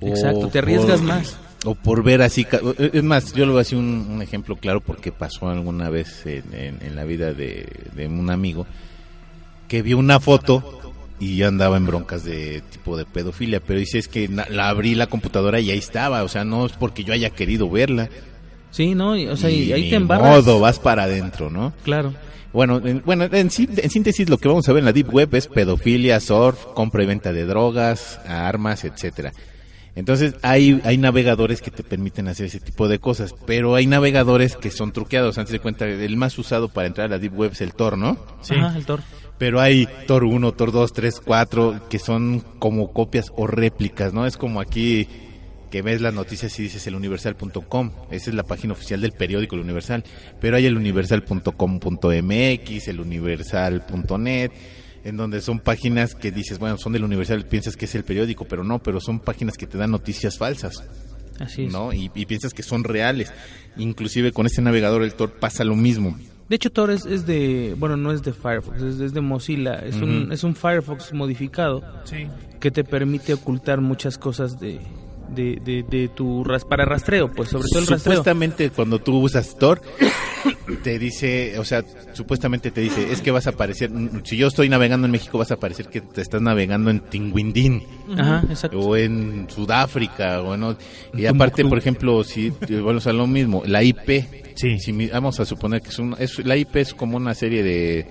Exacto, 0.02 0.48
te 0.50 0.60
arriesgas 0.60 1.00
por- 1.00 1.08
más. 1.08 1.38
O 1.66 1.76
por 1.76 2.04
ver 2.04 2.22
así, 2.22 2.46
es 2.78 3.04
más, 3.04 3.34
yo 3.34 3.46
le 3.46 3.52
voy 3.52 3.58
a 3.60 3.64
decir 3.64 3.78
un, 3.78 4.08
un 4.10 4.22
ejemplo 4.22 4.56
claro 4.56 4.80
porque 4.82 5.12
pasó 5.12 5.50
alguna 5.50 5.90
vez 5.90 6.26
en, 6.26 6.44
en- 6.54 6.78
en 6.82 6.96
la 6.96 7.04
vida 7.04 7.34
de, 7.34 7.68
de 7.96 8.08
un 8.08 8.30
amigo 8.30 8.66
que 9.68 9.82
vio 9.82 9.98
una 9.98 10.20
foto 10.22 10.80
y 11.20 11.36
ya 11.38 11.48
andaba 11.48 11.76
en 11.76 11.86
broncas 11.86 12.24
de 12.24 12.62
tipo 12.72 12.96
de 12.96 13.06
pedofilia, 13.06 13.60
pero 13.60 13.78
dice 13.80 13.98
es 13.98 14.08
que 14.08 14.30
la 14.30 14.70
abrí 14.70 14.96
la 14.96 15.08
computadora 15.08 15.60
y 15.60 15.70
ahí 15.70 15.78
estaba, 15.80 16.24
o 16.24 16.30
sea, 16.30 16.46
no 16.46 16.66
es 16.66 16.72
porque 16.74 17.04
yo 17.04 17.14
haya 17.14 17.30
querido 17.32 17.70
verla. 17.70 18.10
Sí, 18.72 18.96
¿no? 18.96 19.18
Y, 19.18 19.28
o 19.28 19.36
sea, 19.38 19.50
y, 19.50 19.64
Y 19.64 19.74
ahí 19.74 19.90
te 19.90 19.96
embarras. 19.96 20.46
modo, 20.46 20.60
vas 20.60 20.80
para 20.80 21.04
adentro, 21.04 21.50
¿no? 21.50 21.74
Claro. 21.84 22.14
Bueno, 22.54 22.82
en, 22.84 23.02
bueno, 23.06 23.26
en, 23.32 23.52
sí- 23.52 23.70
en 23.78 23.90
síntesis 23.90 24.28
lo 24.30 24.38
que 24.38 24.48
vamos 24.48 24.68
a 24.70 24.74
ver 24.74 24.80
en 24.80 24.86
la 24.86 24.94
Deep 24.94 25.14
Web 25.14 25.36
es 25.36 25.48
pedofilia, 25.48 26.20
surf, 26.20 26.66
compra 26.74 27.04
y 27.04 27.06
venta 27.08 27.32
de 27.34 27.46
drogas, 27.46 28.20
armas, 28.28 28.84
etcétera. 28.84 29.34
Entonces 29.96 30.36
hay, 30.44 30.80
hay 30.86 30.98
navegadores 30.98 31.62
que 31.62 31.72
te 31.72 31.84
permiten 31.84 32.28
hacer 32.28 32.46
ese 32.46 32.60
tipo 32.60 32.88
de 32.88 33.00
cosas, 33.00 33.36
pero 33.46 33.76
hay 33.76 33.86
navegadores 33.86 34.56
que 34.56 34.72
son 34.72 34.92
truqueados. 34.94 35.38
Antes 35.38 35.52
de 35.52 35.60
cuenta, 35.60 35.86
el 35.88 36.16
más 36.18 36.38
usado 36.40 36.70
para 36.70 36.88
entrar 36.88 37.08
a 37.08 37.10
la 37.10 37.20
Deep 37.20 37.38
Web 37.38 37.52
es 37.54 37.62
el 37.62 37.74
Tor, 37.74 37.98
¿no? 37.98 38.18
Sí. 38.42 38.56
Ajá, 38.56 38.78
el 38.78 38.86
Tor. 38.86 39.02
Pero 39.38 39.60
hay 39.60 39.88
Tor 40.08 40.24
1, 40.24 40.52
Tor 40.54 40.72
2, 40.72 40.94
3, 40.94 41.22
4, 41.24 41.82
que 41.90 42.00
son 42.00 42.44
como 42.60 42.92
copias 42.94 43.32
o 43.36 43.46
réplicas, 43.48 44.14
¿no? 44.14 44.26
Es 44.26 44.38
como 44.38 44.60
aquí 44.62 45.08
que 45.70 45.82
ves 45.82 46.02
las 46.02 46.14
noticias 46.14 46.58
y 46.60 46.64
dices 46.64 46.86
eluniversal.com. 46.88 47.92
Esa 48.12 48.30
es 48.30 48.36
la 48.36 48.44
página 48.44 48.74
oficial 48.74 49.02
del 49.02 49.12
periódico 49.12 49.56
El 49.56 49.62
Universal. 49.62 50.04
Pero 50.40 50.58
hay 50.58 50.66
el 50.66 50.78
universal.com.mx, 50.78 52.88
el 52.88 53.00
universal.net, 53.00 54.52
en 55.04 55.18
donde 55.18 55.42
son 55.42 55.60
páginas 55.60 56.16
que 56.16 56.32
dices, 56.32 56.60
bueno, 56.60 56.78
son 56.78 56.94
del 56.94 57.04
Universal, 57.04 57.46
piensas 57.46 57.78
que 57.78 57.86
es 57.86 57.96
el 57.96 58.04
periódico, 58.04 58.46
pero 58.46 58.64
no, 58.64 58.80
pero 58.80 59.00
son 59.00 59.20
páginas 59.20 59.58
que 59.58 59.68
te 59.68 59.78
dan 59.78 59.92
noticias 59.92 60.38
falsas. 60.38 60.84
Así 61.40 61.66
es. 61.66 61.72
¿no? 61.72 61.94
Y, 61.94 62.12
y 62.16 62.26
piensas 62.26 62.54
que 62.54 62.64
son 62.64 62.84
reales. 62.84 63.32
Inclusive 63.78 64.32
con 64.34 64.46
este 64.46 64.62
navegador, 64.62 65.04
el 65.04 65.14
Tor, 65.14 65.32
pasa 65.40 65.64
lo 65.64 65.76
mismo. 65.76 66.18
De 66.50 66.56
hecho, 66.56 66.72
Tor 66.72 66.90
es, 66.92 67.06
es 67.06 67.26
de, 67.28 67.76
bueno, 67.78 67.96
no 67.96 68.12
es 68.12 68.24
de 68.24 68.34
Firefox, 68.34 68.82
es, 68.82 69.00
es 69.00 69.14
de 69.14 69.22
Mozilla. 69.22 69.76
Es, 69.76 69.96
un, 69.98 70.32
es 70.32 70.44
un 70.44 70.56
Firefox 70.56 71.14
modificado 71.14 71.84
Sí. 72.06 72.26
que 72.60 72.72
te 72.72 72.84
permite 72.84 73.36
ocultar 73.36 73.82
muchas 73.82 74.18
cosas 74.18 74.60
de, 74.60 74.80
de, 75.34 75.60
de, 75.64 75.84
de 75.84 76.08
tu 76.10 76.44
ras 76.44 76.66
para 76.66 76.86
rastreo, 76.86 77.32
pues 77.32 77.50
sobre 77.50 77.68
todo 77.70 77.80
el 77.82 77.88
rastreo. 77.88 78.16
Supuestamente 78.16 78.70
cuando 78.70 79.00
tú 79.00 79.20
usas 79.20 79.58
Tor, 79.58 79.82
te 80.84 81.00
dice, 81.00 81.58
o 81.60 81.66
sea, 81.66 81.84
supuestamente 82.14 82.72
te 82.72 82.82
dice, 82.82 83.12
es 83.12 83.22
que 83.22 83.32
vas 83.32 83.48
a 83.48 83.52
aparecer, 83.52 83.90
mm, 83.92 84.22
si 84.24 84.38
yo 84.38 84.48
estoy 84.48 84.70
navegando 84.70 85.06
en 85.06 85.12
México, 85.12 85.38
vas 85.38 85.52
a 85.52 85.58
parecer 85.58 85.88
que 85.88 86.02
te 86.02 86.22
estás 86.22 86.42
navegando 86.42 86.90
en 86.90 87.00
Tinguindín 87.02 87.84
Ajá, 88.18 88.44
exacto. 88.50 88.80
o 88.80 88.96
en 88.96 89.48
Sudáfrica 89.50 90.42
o 90.42 90.54
en, 90.56 90.78
y 91.14 91.26
aparte, 91.26 91.66
por 91.66 91.78
ejemplo, 91.78 92.24
si 92.24 92.50
bueno, 92.82 93.00
o 93.06 93.14
lo 93.14 93.28
mismo, 93.28 93.64
la 93.66 93.84
IP, 93.84 94.26
Sí. 94.56 94.78
si 94.80 95.08
vamos 95.08 95.40
a 95.40 95.46
suponer 95.46 95.82
que 95.82 95.90
es, 95.90 96.00
un, 96.00 96.16
es 96.20 96.46
la 96.46 96.58
IP 96.58 96.76
es 96.78 96.94
como 96.94 97.16
una 97.18 97.34
serie 97.34 97.64
de 97.64 98.06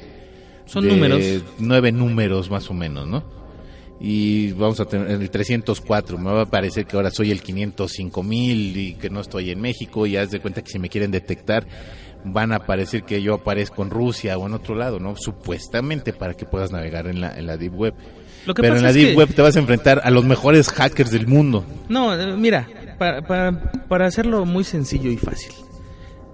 Son 0.65 0.83
de 0.83 0.91
números. 0.91 1.23
nueve 1.59 1.93
números 1.93 2.51
más 2.51 2.71
o 2.71 2.75
menos, 2.75 3.07
¿no? 3.07 3.23
Y 4.01 4.53
vamos 4.53 4.79
a 4.81 4.85
tener 4.85 5.11
el 5.11 5.29
304, 5.31 6.19
me 6.19 6.31
va 6.31 6.43
a 6.43 6.47
parecer 6.47 6.87
que 6.87 6.97
ahora 6.97 7.11
soy 7.11 7.33
el 7.33 7.43
505 7.43 8.23
mil 8.23 8.77
y 8.77 8.95
que 8.95 9.11
no 9.11 9.21
estoy 9.21 9.51
en 9.51 9.61
México 9.61 10.07
y 10.07 10.17
haz 10.17 10.31
de 10.31 10.39
cuenta 10.41 10.63
que 10.63 10.71
si 10.71 10.79
me 10.79 10.89
quieren 10.89 11.11
detectar 11.11 11.67
van 12.25 12.53
a 12.53 12.61
parecer 12.61 13.05
que 13.05 13.23
yo 13.23 13.35
aparezco 13.35 13.83
en 13.83 13.91
Rusia 13.91 14.37
o 14.39 14.47
en 14.47 14.53
otro 14.55 14.75
lado, 14.75 14.99
¿no? 15.01 15.15
Supuestamente 15.17 16.13
para 16.13 16.35
que 16.35 16.45
puedas 16.47 16.71
navegar 16.73 17.07
en 17.07 17.21
la, 17.21 17.37
en 17.39 17.47
la 17.47 17.57
Deep 17.57 17.75
Web. 17.75 17.95
Lo 18.47 18.55
que 18.55 18.63
Pero 18.63 18.75
pasa 18.75 18.81
en 18.81 18.87
la 18.87 18.93
Deep 18.93 19.09
que- 19.11 19.17
Web 19.17 19.35
te 19.35 19.43
vas 19.43 19.57
a 19.57 19.59
enfrentar 19.61 20.01
a 20.05 20.11
los 20.11 20.25
mejores 20.25 20.69
hackers 20.69 21.11
del 21.11 21.27
mundo. 21.27 21.65
No, 21.89 22.15
eh, 22.19 22.37
mira, 22.37 22.69
para, 22.99 23.23
para, 23.23 23.73
para 23.89 24.07
hacerlo 24.07 24.45
muy 24.45 24.65
sencillo 24.65 25.11
y 25.11 25.17
fácil. 25.17 25.53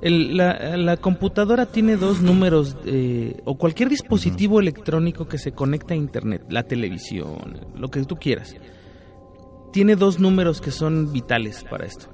El- 0.04 0.36
la, 0.36 0.76
la 0.76 0.96
computadora 0.98 1.66
tiene 1.66 1.96
dos 1.96 2.20
números, 2.20 2.76
eh, 2.84 3.40
o 3.44 3.56
cualquier 3.58 3.88
dispositivo 3.88 4.60
electrónico 4.60 5.26
que 5.26 5.38
se 5.38 5.50
conecta 5.52 5.94
a 5.94 5.96
Internet, 5.96 6.42
la 6.50 6.62
televisión, 6.62 7.66
lo 7.74 7.88
que 7.88 8.04
tú 8.04 8.14
quieras, 8.16 8.54
tiene 9.72 9.96
dos 9.96 10.20
números 10.20 10.60
que 10.60 10.70
son 10.70 11.12
vitales 11.12 11.64
para 11.64 11.86
esto. 11.86 12.06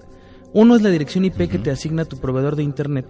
Uno 0.52 0.76
es 0.76 0.82
la 0.82 0.88
dirección 0.90 1.24
IP 1.24 1.48
que 1.48 1.58
te 1.58 1.70
asigna 1.70 2.04
tu 2.04 2.18
proveedor 2.18 2.56
de 2.56 2.62
Internet, 2.62 3.06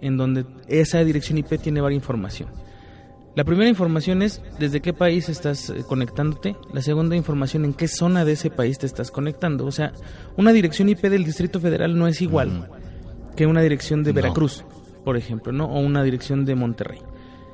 en 0.00 0.16
donde 0.16 0.46
esa 0.68 1.02
dirección 1.04 1.38
IP 1.38 1.58
tiene 1.60 1.80
varias 1.80 1.98
información. 2.00 2.50
La 3.34 3.44
primera 3.44 3.68
información 3.68 4.22
es 4.22 4.42
desde 4.58 4.80
qué 4.80 4.92
país 4.92 5.28
estás 5.28 5.70
eh, 5.70 5.84
conectándote. 5.86 6.56
La 6.72 6.82
segunda 6.82 7.14
información 7.16 7.64
en 7.64 7.72
qué 7.72 7.86
zona 7.88 8.24
de 8.24 8.32
ese 8.32 8.50
país 8.50 8.78
te 8.78 8.86
estás 8.86 9.10
conectando. 9.10 9.64
O 9.66 9.70
sea, 9.72 9.92
una 10.36 10.52
dirección 10.52 10.88
IP 10.88 11.02
del 11.02 11.24
Distrito 11.24 11.60
Federal 11.60 11.96
no 11.96 12.08
es 12.08 12.20
igual 12.20 12.68
que 13.38 13.46
una 13.46 13.62
dirección 13.62 14.02
de 14.02 14.10
No. 14.10 14.16
Veracruz, 14.16 14.64
por 15.04 15.16
ejemplo, 15.16 15.52
¿no? 15.52 15.66
O 15.66 15.78
una 15.78 16.02
dirección 16.02 16.44
de 16.44 16.56
Monterrey. 16.56 16.98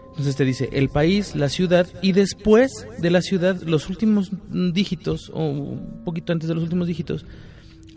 Entonces 0.08 0.34
te 0.34 0.46
dice 0.46 0.70
el 0.72 0.88
país, 0.88 1.36
la 1.36 1.50
ciudad 1.50 1.86
y 2.00 2.12
después 2.12 2.86
de 2.96 3.10
la 3.10 3.20
ciudad 3.20 3.60
los 3.60 3.90
últimos 3.90 4.30
dígitos 4.48 5.30
o 5.34 5.44
un 5.44 6.02
poquito 6.02 6.32
antes 6.32 6.48
de 6.48 6.54
los 6.54 6.64
últimos 6.64 6.88
dígitos 6.88 7.26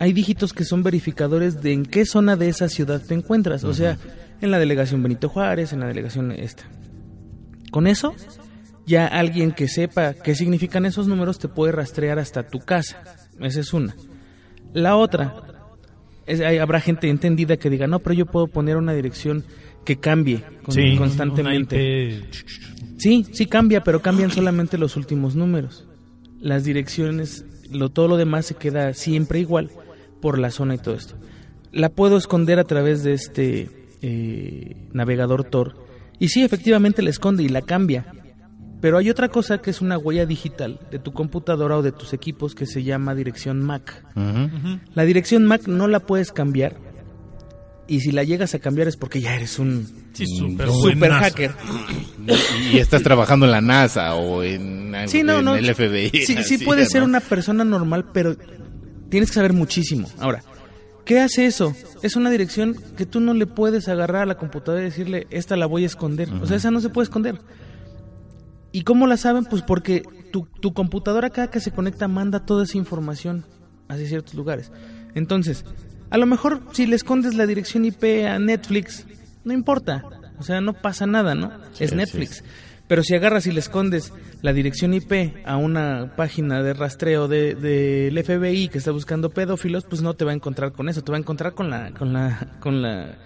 hay 0.00 0.12
dígitos 0.12 0.52
que 0.52 0.66
son 0.66 0.82
verificadores 0.82 1.62
de 1.62 1.72
en 1.72 1.86
qué 1.86 2.04
zona 2.04 2.36
de 2.36 2.50
esa 2.50 2.68
ciudad 2.68 3.00
te 3.00 3.14
encuentras, 3.14 3.64
o 3.64 3.72
sea, 3.72 3.96
en 4.42 4.50
la 4.50 4.58
delegación 4.58 5.02
Benito 5.02 5.30
Juárez, 5.30 5.72
en 5.72 5.80
la 5.80 5.86
delegación 5.86 6.30
esta. 6.30 6.64
Con 7.70 7.86
eso, 7.86 8.14
ya 8.86 9.06
alguien 9.06 9.52
que 9.52 9.66
sepa 9.66 10.12
qué 10.12 10.34
significan 10.34 10.84
esos 10.84 11.08
números 11.08 11.38
te 11.38 11.48
puede 11.48 11.72
rastrear 11.72 12.18
hasta 12.18 12.42
tu 12.42 12.60
casa. 12.60 13.02
Esa 13.40 13.60
es 13.60 13.72
una. 13.72 13.96
La 14.74 14.96
otra, 14.96 15.47
es, 16.28 16.40
hay- 16.40 16.58
habrá 16.58 16.80
gente 16.80 17.08
entendida 17.08 17.56
que 17.56 17.70
diga, 17.70 17.86
no, 17.86 17.98
pero 17.98 18.14
yo 18.14 18.26
puedo 18.26 18.46
poner 18.46 18.76
una 18.76 18.92
dirección 18.94 19.44
que 19.84 19.96
cambie 19.96 20.42
con- 20.62 20.74
Sí, 20.74 20.96
constantemente. 20.96 22.20
Sí, 22.98 23.24
sí 23.32 23.46
cambia, 23.46 23.82
pero 23.82 24.00
cambian 24.02 24.30
solamente 24.30 24.76
los 24.78 24.96
últimos 24.96 25.34
números. 25.36 25.86
Las 26.40 26.64
direcciones, 26.64 27.44
lo, 27.70 27.88
todo 27.88 28.08
lo 28.08 28.16
demás 28.16 28.46
se 28.46 28.54
queda 28.54 28.92
siempre 28.94 29.40
igual 29.40 29.70
por 30.20 30.38
la 30.38 30.50
zona 30.50 30.74
y 30.74 30.78
todo 30.78 30.94
esto. 30.94 31.14
La 31.72 31.88
puedo 31.90 32.16
esconder 32.16 32.58
a 32.58 32.64
través 32.64 33.02
de 33.04 33.12
este 33.12 33.68
eh, 34.02 34.76
navegador 34.92 35.44
Tor. 35.44 35.74
Y 36.18 36.28
sí, 36.28 36.42
efectivamente 36.42 37.02
la 37.02 37.10
esconde 37.10 37.42
y 37.44 37.48
la 37.48 37.62
cambia. 37.62 38.06
Pero 38.80 38.98
hay 38.98 39.10
otra 39.10 39.28
cosa 39.28 39.58
que 39.58 39.70
es 39.70 39.80
una 39.80 39.98
huella 39.98 40.24
digital 40.24 40.78
de 40.90 40.98
tu 41.00 41.12
computadora 41.12 41.76
o 41.78 41.82
de 41.82 41.90
tus 41.92 42.12
equipos 42.12 42.54
que 42.54 42.64
se 42.66 42.84
llama 42.84 43.14
dirección 43.14 43.60
MAC. 43.60 44.04
La 44.94 45.04
dirección 45.04 45.44
MAC 45.46 45.66
no 45.66 45.88
la 45.88 46.00
puedes 46.00 46.30
cambiar. 46.32 46.76
Y 47.88 48.00
si 48.00 48.12
la 48.12 48.22
llegas 48.22 48.54
a 48.54 48.58
cambiar 48.58 48.86
es 48.86 48.96
porque 48.98 49.20
ya 49.20 49.34
eres 49.34 49.58
un 49.58 49.86
Sí, 50.12 50.24
mm, 50.42 50.58
super 50.82 51.10
hacker. 51.10 51.52
y, 52.70 52.76
y 52.76 52.78
estás 52.78 53.02
trabajando 53.02 53.46
en 53.46 53.52
la 53.52 53.60
NASA 53.62 54.14
o 54.14 54.42
en, 54.42 54.94
Sí, 55.06 55.22
no, 55.22 55.38
en 55.38 55.44
no. 55.44 55.56
el 55.56 55.74
FBI. 55.74 56.10
Sí, 56.24 56.36
sí 56.44 56.58
ser 56.86 57.00
¿no? 57.00 57.06
una 57.06 57.20
persona 57.20 57.64
normal, 57.64 58.06
pero 58.12 58.36
tienes 59.08 59.30
que 59.30 59.34
saber 59.36 59.54
muchísimo. 59.54 60.08
Ahora, 60.18 60.42
¿qué 61.06 61.18
hace 61.20 61.46
eso? 61.46 61.74
Es 62.02 62.14
una 62.14 62.30
dirección 62.30 62.76
que 62.96 63.06
tú 63.06 63.20
no 63.20 63.32
le 63.32 63.46
puedes 63.46 63.88
agarrar 63.88 64.22
a 64.22 64.26
la 64.26 64.36
computadora 64.36 64.82
y 64.82 64.86
decirle, 64.86 65.26
esta 65.30 65.56
la 65.56 65.66
voy 65.66 65.84
a 65.84 65.86
esconder. 65.86 66.28
O 66.42 66.46
sea, 66.46 66.58
esa 66.58 66.70
no 66.70 66.80
se 66.80 66.90
puede 66.90 67.04
esconder. 67.04 67.40
¿Y 68.78 68.82
cómo 68.82 69.08
la 69.08 69.16
saben? 69.16 69.44
Pues 69.44 69.62
porque 69.62 70.04
tu, 70.30 70.46
tu 70.60 70.72
computadora 70.72 71.30
cada 71.30 71.50
que 71.50 71.58
se 71.58 71.72
conecta 71.72 72.06
manda 72.06 72.46
toda 72.46 72.62
esa 72.62 72.78
información 72.78 73.44
hacia 73.88 74.06
ciertos 74.06 74.34
lugares. 74.34 74.70
Entonces, 75.16 75.64
a 76.10 76.16
lo 76.16 76.26
mejor 76.26 76.62
si 76.70 76.86
le 76.86 76.94
escondes 76.94 77.34
la 77.34 77.48
dirección 77.48 77.84
IP 77.84 78.24
a 78.24 78.38
Netflix, 78.38 79.04
no 79.42 79.52
importa. 79.52 80.04
O 80.38 80.44
sea, 80.44 80.60
no 80.60 80.74
pasa 80.74 81.08
nada, 81.08 81.34
¿no? 81.34 81.50
es 81.76 81.90
sí, 81.90 81.96
Netflix. 81.96 82.44
Pero 82.86 83.02
si 83.02 83.16
agarras 83.16 83.48
y 83.48 83.50
le 83.50 83.58
escondes 83.58 84.12
la 84.42 84.52
dirección 84.52 84.94
IP 84.94 85.44
a 85.44 85.56
una 85.56 86.12
página 86.14 86.62
de 86.62 86.72
rastreo 86.72 87.26
del 87.26 87.60
de, 87.60 88.12
del 88.12 88.24
FBI 88.24 88.68
que 88.68 88.78
está 88.78 88.92
buscando 88.92 89.30
pedófilos, 89.30 89.86
pues 89.86 90.02
no 90.02 90.14
te 90.14 90.24
va 90.24 90.30
a 90.30 90.34
encontrar 90.34 90.70
con 90.70 90.88
eso, 90.88 91.02
te 91.02 91.10
va 91.10 91.18
a 91.18 91.20
encontrar 91.20 91.54
con 91.54 91.68
la 91.68 91.90
con 91.90 92.12
la 92.12 92.46
con 92.60 92.80
la 92.80 93.18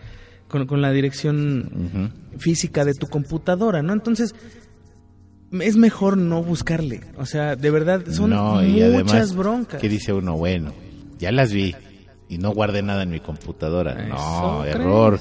con, 0.48 0.66
con 0.66 0.80
la 0.80 0.92
dirección 0.92 2.10
física 2.38 2.86
de 2.86 2.94
tu 2.94 3.06
computadora, 3.08 3.82
¿no? 3.82 3.92
Entonces 3.92 4.34
es 5.60 5.76
mejor 5.76 6.16
no 6.16 6.42
buscarle, 6.42 7.00
o 7.16 7.26
sea, 7.26 7.56
de 7.56 7.70
verdad 7.70 8.02
son 8.10 8.30
No, 8.30 8.62
y 8.62 8.80
muchas 8.80 8.94
además, 8.94 9.34
broncas. 9.34 9.80
¿Qué 9.80 9.88
dice 9.88 10.12
uno? 10.12 10.36
Bueno, 10.36 10.72
ya 11.18 11.30
las 11.32 11.52
vi 11.52 11.74
y 12.28 12.38
no 12.38 12.50
guardé 12.52 12.82
nada 12.82 13.02
en 13.02 13.10
mi 13.10 13.20
computadora. 13.20 13.94
no, 14.06 14.64
¿Eso 14.64 14.64
error. 14.64 15.20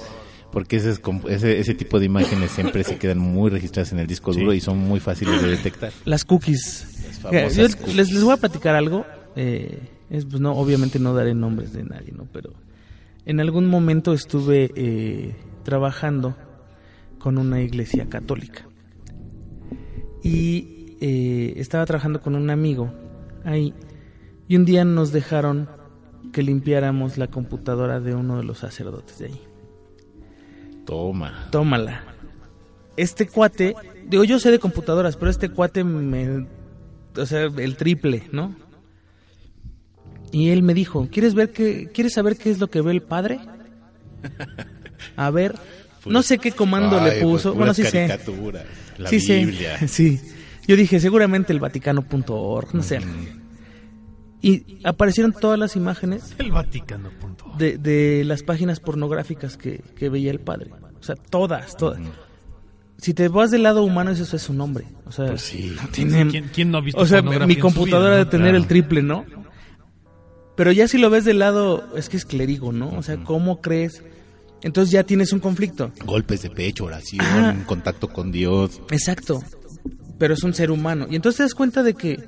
Porque 0.51 0.75
ese, 0.77 0.89
es 0.91 1.01
ese, 1.29 1.59
ese 1.59 1.73
tipo 1.75 1.97
de 1.97 2.05
imágenes 2.07 2.51
siempre 2.51 2.83
se 2.83 2.97
quedan 2.97 3.19
muy 3.19 3.49
registradas 3.49 3.93
en 3.93 3.99
el 3.99 4.07
disco 4.07 4.33
duro 4.33 4.53
y 4.53 4.59
son 4.59 4.79
muy 4.79 4.99
fáciles 4.99 5.41
de 5.41 5.49
detectar. 5.49 5.93
Las 6.03 6.25
cookies. 6.25 7.17
famosas 7.21 7.55
Yo 7.55 7.77
cookies. 7.77 7.95
Les, 7.95 8.11
les 8.11 8.23
voy 8.23 8.33
a 8.33 8.37
platicar 8.37 8.75
algo. 8.75 9.05
eh, 9.37 9.79
es, 10.09 10.25
pues 10.25 10.41
no, 10.41 10.51
obviamente 10.53 10.99
no 10.99 11.13
daré 11.13 11.33
nombres 11.33 11.71
de 11.71 11.83
nadie, 11.83 12.11
¿no? 12.11 12.27
Pero 12.33 12.51
en 13.25 13.39
algún 13.39 13.65
momento 13.67 14.11
estuve 14.11 14.71
eh, 14.75 15.35
trabajando 15.63 16.35
con 17.17 17.37
una 17.37 17.61
iglesia 17.61 18.07
católica. 18.09 18.65
Y 20.23 20.97
eh, 21.01 21.53
estaba 21.57 21.85
trabajando 21.85 22.21
con 22.21 22.35
un 22.35 22.49
amigo 22.49 22.91
ahí. 23.43 23.73
Y 24.47 24.55
un 24.55 24.65
día 24.65 24.85
nos 24.85 25.11
dejaron 25.11 25.69
que 26.31 26.43
limpiáramos 26.43 27.17
la 27.17 27.27
computadora 27.27 27.99
de 27.99 28.15
uno 28.15 28.37
de 28.37 28.43
los 28.43 28.59
sacerdotes 28.59 29.19
de 29.19 29.27
ahí. 29.27 29.41
Toma. 30.85 31.47
Tómala. 31.51 32.03
Este 32.97 33.27
cuate, 33.27 33.75
digo, 34.07 34.23
yo 34.23 34.39
sé 34.39 34.51
de 34.51 34.59
computadoras, 34.59 35.15
pero 35.15 35.31
este 35.31 35.49
cuate 35.49 35.83
me. 35.83 36.47
O 37.17 37.25
sea, 37.25 37.43
el 37.43 37.75
triple, 37.77 38.23
¿no? 38.31 38.55
Y 40.31 40.49
él 40.49 40.63
me 40.63 40.73
dijo: 40.73 41.07
¿Quieres 41.11 41.33
ver 41.33 41.51
qué. 41.51 41.89
¿Quieres 41.93 42.13
saber 42.13 42.37
qué 42.37 42.51
es 42.51 42.59
lo 42.59 42.69
que 42.69 42.81
ve 42.81 42.91
el 42.91 43.01
padre? 43.01 43.39
A 45.15 45.29
ver. 45.31 45.55
No 46.05 46.23
sé 46.23 46.39
qué 46.39 46.51
comando 46.51 46.99
Ay, 46.99 47.11
le 47.11 47.21
puso. 47.21 47.53
pues, 47.53 47.57
bueno, 47.57 47.73
puras 47.73 47.77
sí 47.77 47.83
sé. 47.85 48.19
La 49.01 49.09
sí 49.09 49.19
sé. 49.19 49.77
Sí. 49.87 50.19
Yo 50.67 50.75
dije, 50.75 50.99
seguramente 50.99 51.51
el 51.53 51.59
Vaticano.org, 51.59 52.73
no 52.75 52.83
sé. 52.83 52.99
Y 54.41 54.79
aparecieron 54.83 55.33
todas 55.33 55.59
las 55.59 55.75
imágenes 55.75 56.33
El 56.39 56.51
Vaticano. 56.51 57.09
Punto. 57.19 57.45
de, 57.57 57.77
de 57.77 58.23
las 58.25 58.41
páginas 58.43 58.79
pornográficas 58.79 59.55
que, 59.57 59.81
que 59.95 60.09
veía 60.09 60.31
el 60.31 60.39
padre. 60.39 60.71
O 60.99 61.03
sea, 61.03 61.15
todas, 61.15 61.75
todas. 61.77 61.99
Si 62.97 63.13
te 63.13 63.27
vas 63.27 63.51
del 63.51 63.63
lado 63.63 63.83
humano, 63.83 64.11
eso 64.11 64.35
es 64.35 64.41
su 64.41 64.53
nombre. 64.53 64.85
O 65.05 65.11
sea, 65.11 65.27
Pues 65.27 65.41
sí. 65.41 65.75
no 65.75 65.87
tiene- 65.89 66.27
¿Quién- 66.27 66.49
quién 66.53 66.71
no 66.71 66.77
ha 66.77 66.81
visto 66.81 66.99
O 67.01 67.05
sea, 67.05 67.21
mi 67.21 67.55
computadora 67.57 68.09
vida, 68.15 68.17
de 68.19 68.23
no? 68.25 68.29
tener 68.29 68.47
Claro. 68.49 68.57
el 68.57 68.67
triple, 68.67 69.01
¿no? 69.03 69.25
Pero 70.55 70.71
ya 70.71 70.87
si 70.87 70.97
lo 70.97 71.09
ves 71.09 71.25
del 71.25 71.39
lado, 71.39 71.95
es 71.95 72.09
que 72.09 72.17
es 72.17 72.25
clérigo, 72.25 72.71
¿no? 72.71 72.89
O 72.89 73.01
sea, 73.03 73.17
¿cómo 73.17 73.61
crees? 73.61 74.03
Entonces 74.63 74.91
ya 74.91 75.03
tienes 75.03 75.33
un 75.33 75.39
conflicto. 75.39 75.91
Golpes 76.05 76.41
de 76.43 76.49
pecho, 76.49 76.85
oración, 76.85 77.25
Ah. 77.25 77.55
contacto 77.65 78.07
con 78.09 78.31
Dios. 78.31 78.81
Exacto. 78.91 79.41
Pero 80.17 80.33
es 80.35 80.43
un 80.43 80.53
ser 80.53 80.69
humano. 80.71 81.07
Y 81.09 81.15
entonces 81.15 81.37
te 81.37 81.43
das 81.43 81.53
cuenta 81.55 81.81
de 81.83 81.93
que 81.95 82.19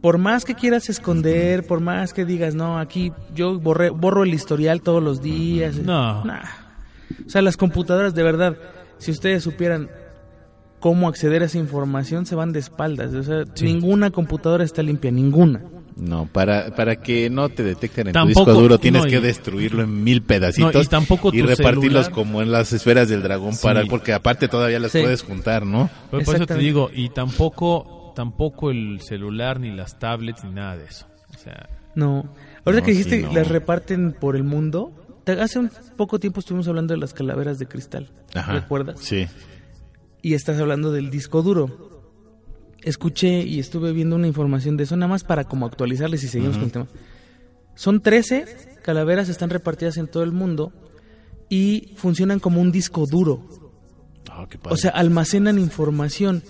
por 0.00 0.18
más 0.18 0.44
que 0.44 0.54
quieras 0.56 0.88
esconder, 0.90 1.64
por 1.64 1.78
más 1.80 2.12
que 2.12 2.24
digas, 2.24 2.56
no, 2.56 2.78
aquí 2.80 3.12
yo 3.36 3.60
borré, 3.60 3.90
borro 3.90 4.24
el 4.24 4.34
historial 4.34 4.82
todos 4.82 5.00
los 5.02 5.22
días. 5.22 5.76
No. 5.76 6.24
Nah. 6.24 6.42
O 7.24 7.30
sea, 7.30 7.42
las 7.42 7.56
computadoras, 7.56 8.14
de 8.14 8.22
verdad, 8.24 8.56
si 8.98 9.12
ustedes 9.12 9.44
supieran 9.44 9.88
cómo 10.80 11.06
acceder 11.06 11.42
a 11.42 11.44
esa 11.44 11.58
información, 11.58 12.26
se 12.26 12.34
van 12.34 12.52
de 12.52 12.58
espaldas. 12.58 13.14
O 13.14 13.22
sea, 13.22 13.44
ninguna 13.62 14.10
computadora 14.10 14.64
está 14.64 14.82
limpia, 14.82 15.12
ninguna. 15.12 15.62
No, 15.96 16.26
para, 16.26 16.74
para 16.74 16.96
que 16.96 17.28
no 17.30 17.48
te 17.50 17.62
detecten 17.62 18.08
en 18.08 18.12
Tampoco- 18.14 18.44
tu 18.44 18.50
disco 18.50 18.60
duro 18.62 18.78
tienes 18.78 19.02
no, 19.02 19.08
y- 19.08 19.10
que 19.10 19.20
destruirlo 19.20 19.82
en 19.82 20.02
mil 20.02 20.22
pedacitos 20.22 20.74
No, 20.74 20.80
y 20.82 20.86
tampoco 20.86 21.30
repartirlos 21.30 22.06
celular. 22.06 22.10
como 22.10 22.40
en 22.42 22.50
las 22.50 22.72
esferas 22.72 23.08
del 23.08 23.22
dragón 23.22 23.54
para 23.62 23.82
Sí. 23.82 23.88
porque 23.90 24.12
aparte 24.12 24.48
todavía 24.48 24.78
las 24.78 24.92
Sí. 24.92 25.00
puedes 25.02 25.22
juntar, 25.22 25.66
¿no? 25.66 25.90
Pero 26.10 26.24
por 26.24 26.34
eso 26.36 26.46
te 26.46 26.56
digo, 26.56 26.90
y 26.94 27.10
tampoco, 27.10 28.12
tampoco 28.16 28.70
el 28.70 29.00
celular, 29.02 29.60
ni 29.60 29.70
las 29.70 29.98
tablets, 29.98 30.44
ni 30.44 30.52
nada 30.52 30.76
de 30.76 30.84
eso. 30.86 31.06
O 31.34 31.38
sea, 31.38 31.68
No. 31.94 32.24
Ahorita 32.64 32.80
No, 32.80 32.86
que 32.86 32.90
dijiste 32.92 33.16
sí, 33.18 33.22
no. 33.24 33.34
las 33.34 33.48
reparten 33.48 34.12
por 34.18 34.34
el 34.34 34.44
mundo, 34.44 34.92
te- 35.24 35.32
hace 35.40 35.58
un 35.58 35.70
poco 35.98 36.18
tiempo 36.18 36.40
estuvimos 36.40 36.66
hablando 36.68 36.94
de 36.94 37.00
las 37.00 37.12
calaveras 37.12 37.58
de 37.58 37.66
cristal. 37.66 38.08
¿Recuerdas? 38.48 38.98
Sí. 39.00 39.26
y 40.24 40.34
estás 40.34 40.58
hablando 40.60 40.92
del 40.92 41.10
disco 41.10 41.42
duro. 41.42 41.91
Escuché 42.82 43.42
y 43.42 43.58
estuve 43.60 43.92
viendo 43.92 44.16
una 44.16 44.26
información 44.26 44.76
de 44.76 44.84
eso, 44.84 44.96
nada 44.96 45.08
más 45.10 45.22
para 45.24 45.44
como 45.44 45.66
actualizarles 45.66 46.24
y 46.24 46.28
seguimos 46.28 46.56
con 46.56 46.64
el 46.66 46.72
tema. 46.72 46.86
Son 47.74 48.00
13 48.02 48.78
calaveras, 48.82 49.28
están 49.28 49.50
repartidas 49.50 49.96
en 49.96 50.08
todo 50.08 50.22
el 50.24 50.32
mundo 50.32 50.72
y 51.48 51.92
funcionan 51.96 52.40
como 52.40 52.60
un 52.60 52.72
disco 52.72 53.06
duro. 53.06 53.46
Ah, 54.30 54.46
qué 54.50 54.58
padre. 54.58 54.74
O 54.74 54.76
sea, 54.76 54.90
almacenan 54.90 55.58
información. 55.58 56.42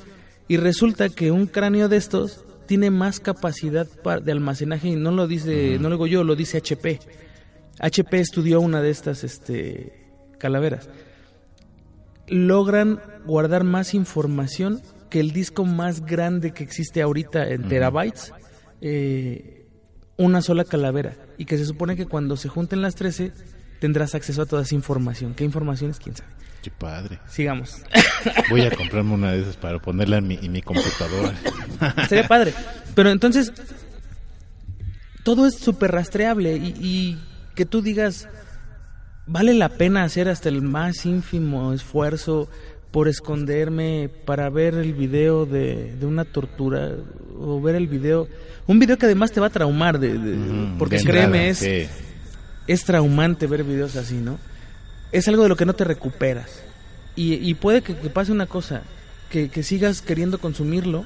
Y 0.49 0.57
resulta 0.57 1.09
que 1.09 1.30
un 1.30 1.47
cráneo 1.47 1.89
de 1.89 1.97
estos 1.99 2.45
tiene 2.66 2.91
más 2.91 3.20
capacidad 3.20 3.87
pa- 4.03 4.20
de 4.20 4.33
almacenaje 4.33 4.89
y 4.89 4.97
no 4.97 5.11
lo 5.11 5.26
dice, 5.26 5.78
no 5.78 5.89
lo 5.89 5.97
digo 5.97 6.07
yo, 6.07 6.24
lo 6.24 6.35
dice 6.37 6.59
HP. 6.59 6.99
HP 7.78 8.20
estudió 8.20 8.61
una 8.61 8.80
de 8.80 8.91
estas 8.91 9.24
este, 9.24 9.93
calaveras. 10.39 10.89
Logran 12.28 13.01
guardar 13.26 13.64
más 13.64 13.95
información 13.95 14.80
que 15.13 15.21
el 15.21 15.33
disco 15.33 15.67
más 15.67 16.07
grande 16.07 16.53
que 16.53 16.65
existe 16.65 17.03
ahorita 17.03 17.47
en 17.51 17.69
terabytes. 17.69 18.33
eh, 18.81 19.67
una 20.17 20.41
sola 20.41 20.65
calavera. 20.65 21.15
Y 21.37 21.45
que 21.45 21.59
se 21.59 21.67
supone 21.67 21.97
que 21.97 22.07
cuando 22.07 22.39
se 22.39 22.49
junten 22.49 22.81
las 22.81 22.95
13 22.95 23.31
tendrás 23.79 24.15
acceso 24.15 24.41
a 24.41 24.47
toda 24.47 24.63
esa 24.63 24.75
información. 24.75 25.35
¿Qué 25.35 25.45
información 25.45 25.91
es? 25.91 25.99
¿Quién 25.99 26.17
sabe? 26.17 26.31
qué 26.63 26.71
padre. 26.71 27.19
Sigamos. 27.29 27.83
Voy 28.51 28.63
a 28.63 28.71
comprarme 28.71 29.13
una 29.13 29.33
de 29.33 29.43
esas 29.43 29.57
para 29.59 29.81
ponerla 29.81 30.17
en 30.17 30.29
mi, 30.29 30.39
en 30.41 30.51
mi 30.53 30.63
computadora. 30.63 31.35
Sería 32.09 32.27
padre. 32.27 32.55
Pero 32.95 33.11
entonces, 33.11 33.53
todo 35.25 35.47
es 35.47 35.59
súper 35.59 35.93
rastreable 35.93 36.57
y, 36.57 36.75
y 36.81 37.21
que 37.55 37.67
tú 37.67 37.83
digas, 37.83 38.29
vale 39.27 39.53
la 39.53 39.69
pena 39.71 40.05
hacer 40.05 40.29
hasta 40.31 40.49
el 40.49 40.63
más 40.63 41.05
ínfimo 41.05 41.73
esfuerzo 41.75 42.49
por 42.93 43.09
esconderme 43.09 44.09
para 44.24 44.49
ver 44.51 44.74
el 44.74 44.93
video 44.93 45.45
de, 45.47 45.95
de 45.99 46.07
una 46.07 46.24
tortura 46.24 46.93
o 47.40 47.61
ver 47.61 47.74
el 47.74 47.88
video, 47.88 48.28
un 48.66 48.78
video 48.78 48.97
que 48.99 49.07
además 49.07 49.32
te 49.32 49.40
va 49.40 49.47
a 49.49 49.51
traumar, 49.51 49.99
de, 49.99 50.16
de- 50.18 50.36
Mm, 50.36 50.78
porque 50.78 50.99
créeme, 51.03 51.49
es, 51.49 51.59
sí. 51.59 51.86
es 52.68 52.84
traumante 52.84 53.47
ver 53.47 53.64
videos 53.64 53.97
así, 53.97 54.14
¿no? 54.16 54.38
Es 55.11 55.26
algo 55.28 55.43
de 55.43 55.49
lo 55.49 55.57
que 55.57 55.64
no 55.66 55.72
te 55.74 55.84
recuperas. 55.84 56.62
Y, 57.16 57.34
y 57.34 57.55
puede 57.55 57.82
que, 57.82 57.97
que 57.97 58.09
pase 58.11 58.30
una 58.32 58.47
cosa, 58.47 58.82
que, 59.30 59.49
que 59.49 59.62
sigas 59.62 60.01
queriendo 60.03 60.38
consumirlo, 60.38 61.05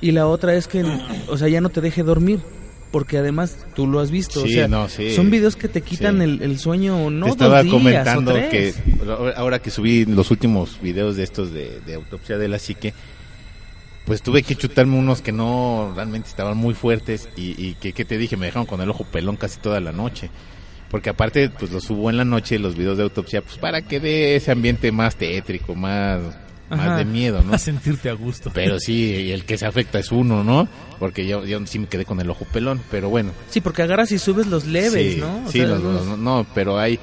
y 0.00 0.12
la 0.12 0.26
otra 0.26 0.54
es 0.54 0.66
que, 0.68 0.84
o 1.28 1.36
sea, 1.38 1.48
ya 1.48 1.60
no 1.60 1.68
te 1.70 1.80
deje 1.80 2.02
dormir. 2.02 2.40
Porque 2.92 3.18
además 3.18 3.58
tú 3.74 3.86
lo 3.86 4.00
has 4.00 4.10
visto, 4.10 4.42
o 4.42 4.46
Sí, 4.46 4.54
sea, 4.54 4.68
no, 4.68 4.88
sí. 4.88 5.14
son 5.14 5.30
videos 5.30 5.56
que 5.56 5.68
te 5.68 5.82
quitan 5.82 6.18
Sí. 6.18 6.22
el, 6.24 6.42
el 6.42 6.58
sueño, 6.58 7.10
no 7.10 7.26
Te 7.26 7.32
estaba 7.32 7.56
dos 7.56 7.64
días, 7.64 7.72
comentando 7.74 8.30
o 8.30 8.34
tres. 8.34 8.76
que 8.76 9.32
ahora 9.36 9.58
que 9.58 9.70
subí 9.70 10.04
los 10.04 10.30
últimos 10.30 10.80
videos 10.80 11.16
de 11.16 11.24
estos 11.24 11.52
de, 11.52 11.80
de 11.84 11.94
autopsia 11.94 12.38
de 12.38 12.48
la 12.48 12.58
psique, 12.58 12.94
pues 14.06 14.22
tuve 14.22 14.44
que 14.44 14.54
chutarme 14.54 14.96
unos 14.96 15.20
que 15.20 15.32
no 15.32 15.92
realmente 15.96 16.28
estaban 16.28 16.56
muy 16.56 16.74
fuertes 16.74 17.28
y, 17.36 17.60
y 17.62 17.74
que, 17.74 17.92
que 17.92 18.04
te 18.04 18.16
dije, 18.18 18.36
me 18.36 18.46
dejaron 18.46 18.66
con 18.66 18.80
el 18.80 18.88
ojo 18.88 19.04
pelón 19.04 19.36
casi 19.36 19.58
toda 19.58 19.80
la 19.80 19.90
noche. 19.92 20.30
Porque 20.88 21.10
aparte, 21.10 21.50
pues 21.50 21.72
los 21.72 21.82
subo 21.82 22.08
en 22.10 22.16
la 22.16 22.24
noche, 22.24 22.60
los 22.60 22.76
videos 22.76 22.96
de 22.96 23.02
autopsia, 23.02 23.42
pues 23.42 23.58
para 23.58 23.82
que 23.82 23.98
dé 23.98 24.36
ese 24.36 24.52
ambiente 24.52 24.92
más 24.92 25.16
tétrico, 25.16 25.74
más, 25.74 26.20
más 26.68 26.98
de 26.98 27.04
miedo, 27.04 27.42
¿no? 27.42 27.52
a 27.54 27.58
sentirte 27.58 28.08
a 28.10 28.14
gusto. 28.14 28.50
Pero 28.54 28.78
sí, 28.80 29.30
el 29.30 29.44
que 29.44 29.56
se 29.58 29.66
afecta 29.66 29.98
es 29.98 30.10
uno, 30.12 30.42
¿no? 30.44 30.68
Porque 30.98 31.26
yo, 31.26 31.44
yo 31.44 31.64
sí 31.66 31.78
me 31.78 31.86
quedé 31.86 32.04
con 32.04 32.20
el 32.20 32.28
ojo 32.30 32.44
pelón, 32.52 32.80
pero 32.90 33.08
bueno. 33.08 33.32
Sí, 33.50 33.60
porque 33.60 33.82
agarras 33.82 34.10
y 34.12 34.18
subes 34.18 34.46
los 34.46 34.64
leves, 34.66 35.14
sí, 35.14 35.20
¿no? 35.20 35.44
O 35.46 35.50
sí, 35.50 35.58
sea, 35.58 35.68
los- 35.68 35.82
los- 35.82 36.18
no, 36.18 36.46
pero 36.54 36.78
hay 36.78 36.98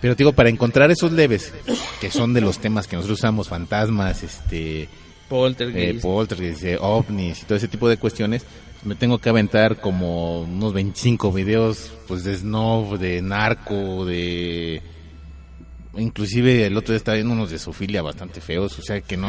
Pero 0.00 0.14
te 0.14 0.22
digo, 0.24 0.32
para 0.32 0.50
encontrar 0.50 0.90
esos 0.90 1.10
leves, 1.12 1.52
que 2.00 2.10
son 2.10 2.34
de 2.34 2.40
los 2.42 2.58
temas 2.58 2.86
que 2.86 2.96
nosotros 2.96 3.18
usamos, 3.18 3.48
fantasmas, 3.48 4.22
este, 4.22 4.82
eh, 4.82 4.88
Poltergeist. 5.28 6.02
poltergeist, 6.02 6.62
eh, 6.64 6.78
ovnis 6.80 7.42
y 7.42 7.44
todo 7.46 7.56
ese 7.56 7.66
tipo 7.68 7.88
de 7.88 7.96
cuestiones, 7.96 8.44
me 8.84 8.94
tengo 8.94 9.18
que 9.18 9.30
aventar 9.30 9.80
como 9.80 10.42
unos 10.42 10.72
25 10.74 11.32
videos, 11.32 11.90
pues 12.06 12.22
de 12.24 12.36
snob, 12.36 12.98
de 12.98 13.22
narco, 13.22 14.04
de... 14.04 14.82
Inclusive 15.98 16.66
el 16.66 16.76
otro 16.76 16.92
día 16.92 16.98
estaba 16.98 17.14
viendo 17.16 17.32
unos 17.32 17.50
de 17.50 17.58
sofilia 17.58 18.02
bastante 18.02 18.40
feos, 18.40 18.78
o 18.78 18.82
sea 18.82 19.00
que 19.00 19.16
no... 19.16 19.28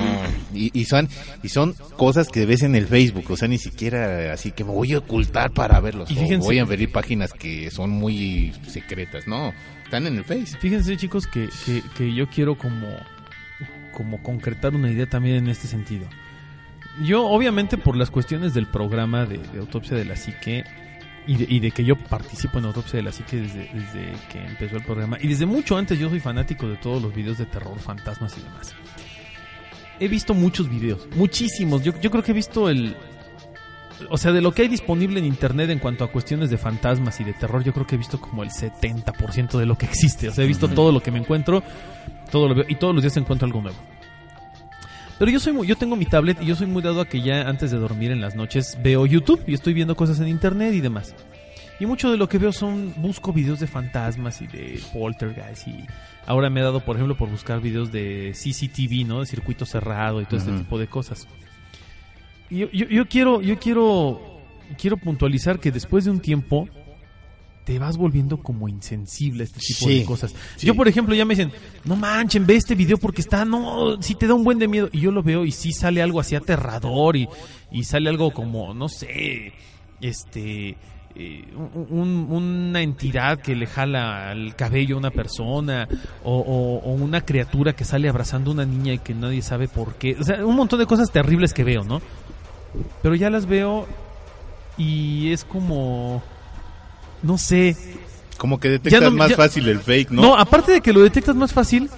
Y, 0.54 0.78
y 0.80 0.86
son 0.86 1.08
y 1.44 1.50
son 1.50 1.74
cosas 1.96 2.28
que 2.28 2.46
ves 2.46 2.64
en 2.64 2.76
el 2.76 2.88
Facebook, 2.88 3.26
o 3.30 3.38
sea, 3.38 3.48
ni 3.48 3.58
siquiera 3.58 4.34
así 4.34 4.52
que 4.52 4.64
me 4.64 4.72
voy 4.72 4.94
a 4.94 5.00
ocultar 5.00 5.52
para 5.52 5.80
verlos. 5.80 6.10
Y 6.12 6.34
o 6.36 6.40
voy 6.40 6.60
a 6.60 6.64
abrir 6.64 6.92
páginas 6.92 7.34
que 7.34 7.72
son 7.72 7.92
muy 7.92 8.54
secretas, 8.68 9.28
no, 9.28 9.54
están 9.84 10.08
en 10.08 10.18
el 10.18 10.24
Face. 10.24 10.58
Fíjense 10.60 10.98
chicos 10.98 11.28
que, 11.28 11.50
que, 11.66 11.82
que 11.96 12.14
yo 12.14 12.28
quiero 12.28 12.58
como, 12.58 12.88
como 13.94 14.22
concretar 14.22 14.76
una 14.76 14.92
idea 14.92 15.08
también 15.08 15.38
en 15.38 15.48
este 15.48 15.68
sentido. 15.68 16.08
Yo 17.04 17.26
obviamente 17.28 17.78
por 17.78 17.96
las 17.96 18.10
cuestiones 18.10 18.54
del 18.54 18.68
programa 18.68 19.26
de, 19.26 19.38
de 19.38 19.60
autopsia 19.60 19.96
de 19.96 20.06
la 20.06 20.16
psique 20.16 20.64
y 21.28 21.36
de, 21.36 21.46
y 21.48 21.60
de 21.60 21.72
que 21.72 21.84
yo 21.84 21.98
participo 21.98 22.58
en 22.58 22.66
autopsia 22.66 22.98
de 22.98 23.04
la 23.04 23.12
psique 23.12 23.38
desde, 23.38 23.70
desde 23.74 24.14
que 24.32 24.40
empezó 24.40 24.78
el 24.78 24.84
programa 24.84 25.18
y 25.22 25.28
desde 25.28 25.46
mucho 25.46 25.78
antes 25.78 26.00
yo 26.00 26.10
soy 26.10 26.20
fanático 26.20 26.68
de 26.68 26.78
todos 26.78 27.02
los 27.02 27.14
videos 27.14 27.38
de 27.38 27.46
terror, 27.46 27.78
fantasmas 27.80 28.36
y 28.38 28.42
demás. 28.42 28.74
He 30.00 30.08
visto 30.08 30.34
muchos 30.34 30.70
videos, 30.70 31.08
muchísimos. 31.16 31.84
Yo, 31.84 32.00
yo 32.00 32.10
creo 32.12 32.24
que 32.24 32.32
he 32.32 32.36
visto 32.36 32.70
el... 32.70 32.96
O 34.10 34.18
sea, 34.18 34.32
de 34.32 34.42
lo 34.42 34.52
que 34.54 34.62
hay 34.62 34.68
disponible 34.68 35.20
en 35.20 35.26
internet 35.26 35.72
en 35.72 35.80
cuanto 35.80 36.04
a 36.04 36.12
cuestiones 36.12 36.52
de 36.52 36.58
fantasmas 36.60 37.20
y 37.20 37.24
de 37.24 37.34
terror, 37.34 37.64
yo 37.64 37.74
creo 37.74 37.88
que 37.88 37.96
he 37.96 37.98
visto 37.98 38.22
como 38.22 38.44
el 38.44 38.50
70% 38.50 39.58
de 39.58 39.66
lo 39.66 39.76
que 39.76 39.88
existe. 39.88 40.30
O 40.30 40.32
sea, 40.32 40.44
he 40.44 40.48
visto 40.48 40.68
todo 40.70 40.92
lo 40.92 41.02
que 41.02 41.10
me 41.10 41.18
encuentro, 41.18 41.64
todo 42.32 42.48
lo 42.48 42.54
veo, 42.54 42.66
y 42.70 42.76
todos 42.76 42.94
los 42.94 43.04
días 43.04 43.18
encuentro 43.18 43.48
algo 43.48 43.62
nuevo. 43.62 43.78
Pero 45.20 45.32
yo 45.32 45.40
soy 45.40 45.54
muy, 45.54 45.68
yo 45.68 45.76
tengo 45.76 45.96
mi 45.96 46.06
tablet 46.06 46.38
y 46.42 46.46
yo 46.46 46.56
soy 46.56 46.68
muy 46.68 46.82
dado 46.84 47.02
a 47.02 47.06
que 47.08 47.22
ya 47.22 47.48
antes 47.50 47.72
de 47.72 47.78
dormir 47.78 48.12
en 48.12 48.22
las 48.22 48.36
noches 48.36 48.78
veo 48.84 49.06
YouTube 49.06 49.42
y 49.48 49.54
estoy 49.54 49.74
viendo 49.74 49.96
cosas 49.96 50.20
en 50.20 50.28
internet 50.28 50.74
y 50.76 50.82
demás. 50.82 51.16
Y 51.80 51.86
mucho 51.86 52.12
de 52.12 52.18
lo 52.18 52.28
que 52.30 52.38
veo 52.38 52.52
son 52.52 52.94
busco 52.98 53.34
videos 53.34 53.60
de 53.60 53.68
fantasmas 53.68 54.42
y 54.42 54.48
de 54.48 54.80
poltergeist 54.94 55.68
y 55.68 55.86
ahora 56.26 56.50
me 56.50 56.60
he 56.60 56.64
dado 56.64 56.80
por 56.82 56.96
ejemplo 56.96 57.16
por 57.16 57.30
buscar 57.30 57.62
videos 57.62 57.92
de 57.92 58.32
CCTV, 58.34 59.08
¿no? 59.08 59.20
De 59.22 59.26
circuito 59.26 59.66
cerrado 59.66 60.22
y 60.22 60.26
todo 60.26 60.38
este 60.38 60.52
Ujú. 60.52 60.60
tipo 60.60 60.80
de 60.80 60.88
cosas. 60.88 61.28
Y 62.50 62.60
yo, 62.60 62.72
yo, 62.72 62.88
yo 62.88 63.08
quiero 63.08 63.42
yo 63.42 63.58
quiero 63.60 64.22
quiero 64.80 64.98
puntualizar 64.98 65.60
que 65.60 65.72
después 65.72 66.06
de 66.06 66.12
un 66.12 66.20
tiempo 66.20 66.68
te 67.68 67.80
vas 67.80 67.98
volviendo 67.98 68.38
como 68.38 68.70
insensible 68.70 69.44
a 69.44 69.44
este 69.44 69.60
tipo 69.60 69.90
Sí, 69.90 70.00
de 70.00 70.06
cosas. 70.06 70.34
sí. 70.56 70.66
Yo, 70.66 70.74
por 70.74 70.88
ejemplo, 70.88 71.14
ya 71.14 71.26
me 71.26 71.36
dicen, 71.36 71.52
no 71.84 71.98
manchen, 71.98 72.46
ve 72.48 72.56
este 72.56 72.76
video 72.76 72.98
porque 72.98 73.20
está, 73.20 73.44
no, 73.44 74.02
si 74.02 74.16
te 74.16 74.26
da 74.26 74.36
un 74.36 74.46
buen 74.46 74.58
de 74.58 74.70
miedo. 74.70 74.88
Y 74.94 75.02
yo 75.02 75.12
lo 75.12 75.22
veo 75.22 75.44
y 75.44 75.52
sí 75.52 75.74
sale 75.74 76.02
algo 76.02 76.22
así 76.22 76.34
aterrador 76.34 77.18
y, 77.18 77.28
y 77.70 77.84
sale 77.84 78.10
algo 78.10 78.32
como, 78.32 78.74
no 78.74 78.88
sé, 78.88 79.52
este, 80.00 80.78
eh, 81.16 81.44
un- 81.90 82.28
una 82.30 82.82
entidad 82.82 83.40
que 83.42 83.54
le 83.54 83.68
jala 83.68 84.32
el 84.32 84.56
cabello 84.56 84.96
a 84.96 85.00
una 85.00 85.12
persona 85.12 85.90
o, 86.24 86.38
o- 86.38 86.78
o 86.90 86.94
una 86.94 87.20
criatura 87.20 87.74
que 87.74 87.84
sale 87.84 88.08
abrazando 88.08 88.52
a 88.52 88.54
una 88.54 88.66
niña 88.66 88.94
y 88.94 89.00
que 89.00 89.14
nadie 89.14 89.42
sabe 89.42 89.68
por 89.68 89.96
qué. 89.96 90.16
O 90.18 90.24
sea, 90.24 90.46
un 90.46 90.56
montón 90.56 90.80
de 90.80 90.86
cosas 90.86 91.12
terribles 91.12 91.54
que 91.54 91.66
veo, 91.66 91.84
¿no? 91.84 92.02
Pero 93.02 93.14
ya 93.16 93.30
las 93.30 93.46
veo 93.46 93.88
y 94.78 95.32
es 95.34 95.44
como, 95.44 96.24
no 97.24 97.38
sé, 97.38 97.76
Como 98.38 98.60
que 98.60 98.70
detectas 98.70 99.02
no- 99.02 99.12
más 99.12 99.30
ya- 99.32 99.36
fácil 99.36 99.68
el 99.68 99.80
fake, 99.80 100.12
¿no? 100.12 100.22
no, 100.22 100.36
aparte 100.38 100.72
de 100.74 100.82
que 100.82 100.94
lo 100.94 101.02
detectas 101.02 101.36
más 101.36 101.54
fácil, 101.54 101.90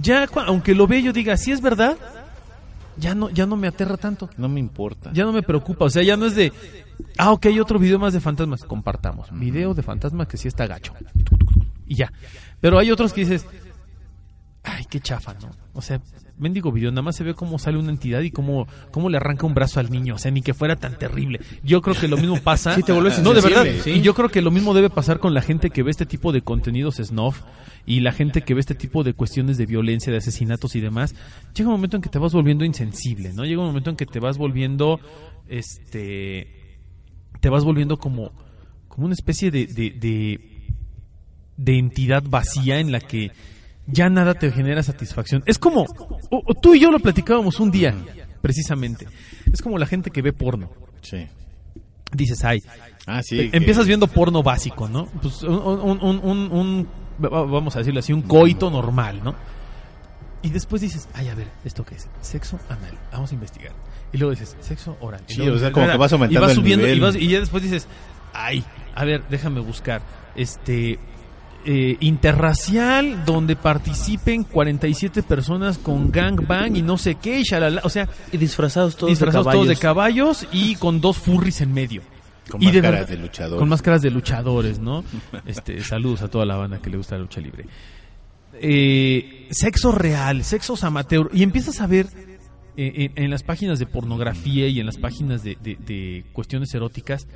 ya 0.00 0.28
aunque 0.46 0.74
lo 0.74 0.86
vea 0.86 0.98
y 0.98 1.04
yo 1.04 1.12
diga, 1.12 1.36
si 1.36 1.52
es 1.52 1.60
verdad, 1.60 1.96
ya 2.98 3.14
no, 3.14 3.28
ya 3.30 3.46
no 3.46 3.56
me 3.56 3.68
aterra 3.68 3.96
tanto. 3.96 4.30
No 4.38 4.48
me 4.48 4.58
importa. 4.60 5.10
Ya 5.12 5.24
no 5.24 5.32
me 5.32 5.42
preocupa. 5.42 5.84
O 5.84 5.90
sea, 5.90 6.02
ya 6.02 6.16
no 6.16 6.24
es 6.26 6.34
de, 6.34 6.50
ah, 7.18 7.30
ok, 7.32 7.46
hay 7.46 7.60
otro 7.60 7.78
video 7.78 7.98
más 7.98 8.14
de 8.14 8.20
fantasmas. 8.20 8.64
Compartamos. 8.64 9.28
Video 9.32 9.74
de 9.74 9.82
fantasmas 9.82 10.26
que 10.28 10.38
sí 10.38 10.48
está 10.48 10.66
gacho. 10.66 10.94
Y 11.86 11.94
ya. 11.96 12.10
Pero 12.60 12.78
hay 12.78 12.90
otros 12.90 13.12
que 13.12 13.20
dices, 13.20 13.44
ay, 14.64 14.86
qué 14.88 14.98
chafa, 15.00 15.34
¿no? 15.34 15.50
O 15.74 15.82
sea, 15.82 16.00
mendigo 16.38 16.70
video, 16.72 16.90
nada 16.90 17.02
más 17.02 17.16
se 17.16 17.24
ve 17.24 17.34
cómo 17.34 17.58
sale 17.58 17.78
una 17.78 17.90
entidad 17.90 18.20
y 18.20 18.30
cómo, 18.30 18.66
cómo 18.90 19.08
le 19.08 19.16
arranca 19.16 19.46
un 19.46 19.54
brazo 19.54 19.80
al 19.80 19.90
niño. 19.90 20.14
O 20.14 20.18
sea, 20.18 20.30
ni 20.30 20.42
que 20.42 20.54
fuera 20.54 20.76
tan 20.76 20.98
terrible. 20.98 21.40
Yo 21.62 21.80
creo 21.82 21.94
que 21.94 22.08
lo 22.08 22.16
mismo 22.16 22.38
pasa. 22.40 22.74
Sí, 22.74 22.82
te 22.82 22.92
vuelves 22.92 23.18
No, 23.22 23.32
de 23.32 23.40
verdad. 23.40 23.66
sí. 23.82 23.90
Y 23.90 24.00
yo 24.02 24.14
creo 24.14 24.28
que 24.28 24.42
lo 24.42 24.50
mismo 24.50 24.74
debe 24.74 24.90
pasar 24.90 25.18
con 25.18 25.34
la 25.34 25.42
gente 25.42 25.70
que 25.70 25.82
ve 25.82 25.90
este 25.90 26.06
tipo 26.06 26.32
de 26.32 26.42
contenidos 26.42 26.96
snuff 26.96 27.40
y 27.86 28.00
la 28.00 28.12
gente 28.12 28.42
que 28.42 28.54
ve 28.54 28.60
este 28.60 28.74
tipo 28.74 29.04
de 29.04 29.14
cuestiones 29.14 29.56
de 29.58 29.66
violencia, 29.66 30.10
de 30.12 30.18
asesinatos 30.18 30.74
y 30.76 30.80
demás. 30.80 31.14
Llega 31.54 31.68
un 31.68 31.74
momento 31.76 31.96
en 31.96 32.02
que 32.02 32.08
te 32.08 32.18
vas 32.18 32.32
volviendo 32.32 32.64
insensible, 32.64 33.32
¿no? 33.32 33.44
Llega 33.44 33.60
un 33.60 33.68
momento 33.68 33.90
en 33.90 33.96
que 33.96 34.06
te 34.06 34.18
vas 34.20 34.38
volviendo, 34.38 35.00
este, 35.48 36.48
te 37.40 37.48
vas 37.48 37.64
volviendo 37.64 37.96
como, 37.98 38.32
como 38.88 39.06
una 39.06 39.14
especie 39.14 39.50
de, 39.50 39.66
de, 39.66 39.90
de, 39.90 40.40
de 41.56 41.78
entidad 41.78 42.22
vacía 42.28 42.80
en 42.80 42.92
la 42.92 43.00
que 43.00 43.30
ya 43.86 44.08
nada 44.08 44.34
te 44.34 44.50
genera 44.52 44.82
satisfacción. 44.82 45.42
Es 45.46 45.58
como, 45.58 45.82
o- 46.30 46.42
o 46.44 46.54
tú 46.54 46.74
y 46.74 46.80
yo 46.80 46.90
lo 46.90 46.98
platicábamos 46.98 47.60
un 47.60 47.70
día, 47.70 47.94
precisamente. 48.42 49.06
Es 49.52 49.62
como 49.62 49.78
la 49.78 49.86
gente 49.86 50.10
que 50.10 50.22
ve 50.22 50.32
porno. 50.32 50.70
Sí. 51.02 51.26
Dices, 52.12 52.44
ay, 52.44 52.62
Ah, 53.06 53.22
sí. 53.22 53.50
que- 53.50 53.56
empiezas 53.56 53.86
viendo 53.86 54.06
porno 54.06 54.42
básico, 54.42 54.88
¿no? 54.88 55.06
Pues 55.22 55.42
un, 55.42 55.54
un- 55.54 56.00
un- 56.02 56.20
un- 56.22 56.52
un- 56.52 56.88
va- 57.22 57.44
vamos 57.44 57.74
a 57.76 57.80
decirlo 57.80 58.00
así, 58.00 58.12
un 58.12 58.22
coito 58.22 58.70
normal, 58.70 59.20
¿no? 59.22 59.34
Y 60.42 60.50
después 60.50 60.82
dices, 60.82 61.08
ay, 61.14 61.28
a 61.28 61.34
ver, 61.34 61.48
¿esto 61.64 61.84
qué 61.84 61.96
es? 61.96 62.08
Sexo 62.20 62.58
anal, 62.68 62.96
vamos 63.12 63.30
a 63.32 63.34
investigar. 63.34 63.72
Y 64.12 64.18
luego 64.18 64.30
dices, 64.32 64.56
sexo 64.60 64.96
oral. 65.00 65.20
Y 65.28 65.32
Sí, 65.32 65.38
luego 65.40 65.56
o 65.56 65.58
sea, 65.58 65.72
como 65.72 65.86
que 65.90 65.96
vas 65.96 66.12
aumentando 66.12 66.38
y 66.38 66.42
vas 66.42 66.50
el 66.52 66.56
subiendo, 66.56 66.84
nivel. 66.86 66.98
Y, 66.98 67.00
vas- 67.00 67.16
y 67.16 67.28
ya 67.28 67.40
después 67.40 67.62
dices, 67.64 67.88
ay, 68.32 68.64
a 68.94 69.04
ver, 69.04 69.24
déjame 69.28 69.60
buscar. 69.60 70.02
Este, 70.36 70.98
eh, 71.66 71.96
interracial, 72.00 73.24
donde 73.26 73.56
participen 73.56 74.44
47 74.44 75.22
personas 75.24 75.76
con 75.78 76.10
gangbang 76.12 76.76
y 76.76 76.82
no 76.82 76.96
sé 76.96 77.16
qué, 77.16 77.40
y 77.40 77.42
shalala. 77.42 77.80
O 77.84 77.88
sea, 77.90 78.08
Y 78.32 78.36
disfrazados 78.38 78.96
todos 78.96 79.10
disfrazados 79.10 79.46
de 79.46 79.52
todos 79.52 79.68
de 79.68 79.76
caballos. 79.76 80.38
caballos 80.38 80.48
y 80.52 80.76
con 80.76 81.00
dos 81.00 81.16
furries 81.18 81.60
en 81.60 81.74
medio. 81.74 82.02
Con 82.48 82.62
Y 82.62 82.66
máscaras 82.66 83.08
de 83.08 83.16
luchador. 83.16 83.58
Con 83.58 83.68
máscaras 83.68 84.02
de 84.02 84.10
luchadores, 84.10 84.78
¿no? 84.78 85.02
Este, 85.46 85.80
saludos 85.82 86.22
a 86.22 86.28
toda 86.28 86.46
la 86.46 86.54
banda 86.56 86.78
que 86.80 86.88
le 86.90 86.96
gusta 86.96 87.16
la 87.16 87.22
lucha 87.22 87.40
libre. 87.40 87.66
Eh, 88.54 89.48
sexo 89.50 89.92
real, 89.92 90.44
sexos 90.44 90.84
amateur. 90.84 91.28
Y 91.32 91.42
empiezas 91.42 91.80
a 91.80 91.86
ver 91.86 92.06
eh, 92.76 93.10
en, 93.14 93.24
en 93.24 93.30
las 93.30 93.42
páginas 93.42 93.78
de 93.78 93.86
pornografía 93.86 94.68
y 94.68 94.80
en 94.80 94.86
las 94.86 94.96
páginas 94.98 95.42
de, 95.42 95.56
de- 95.62 95.76
de 95.84 96.24
cuestiones 96.32 96.72
eróticas, 96.74 97.26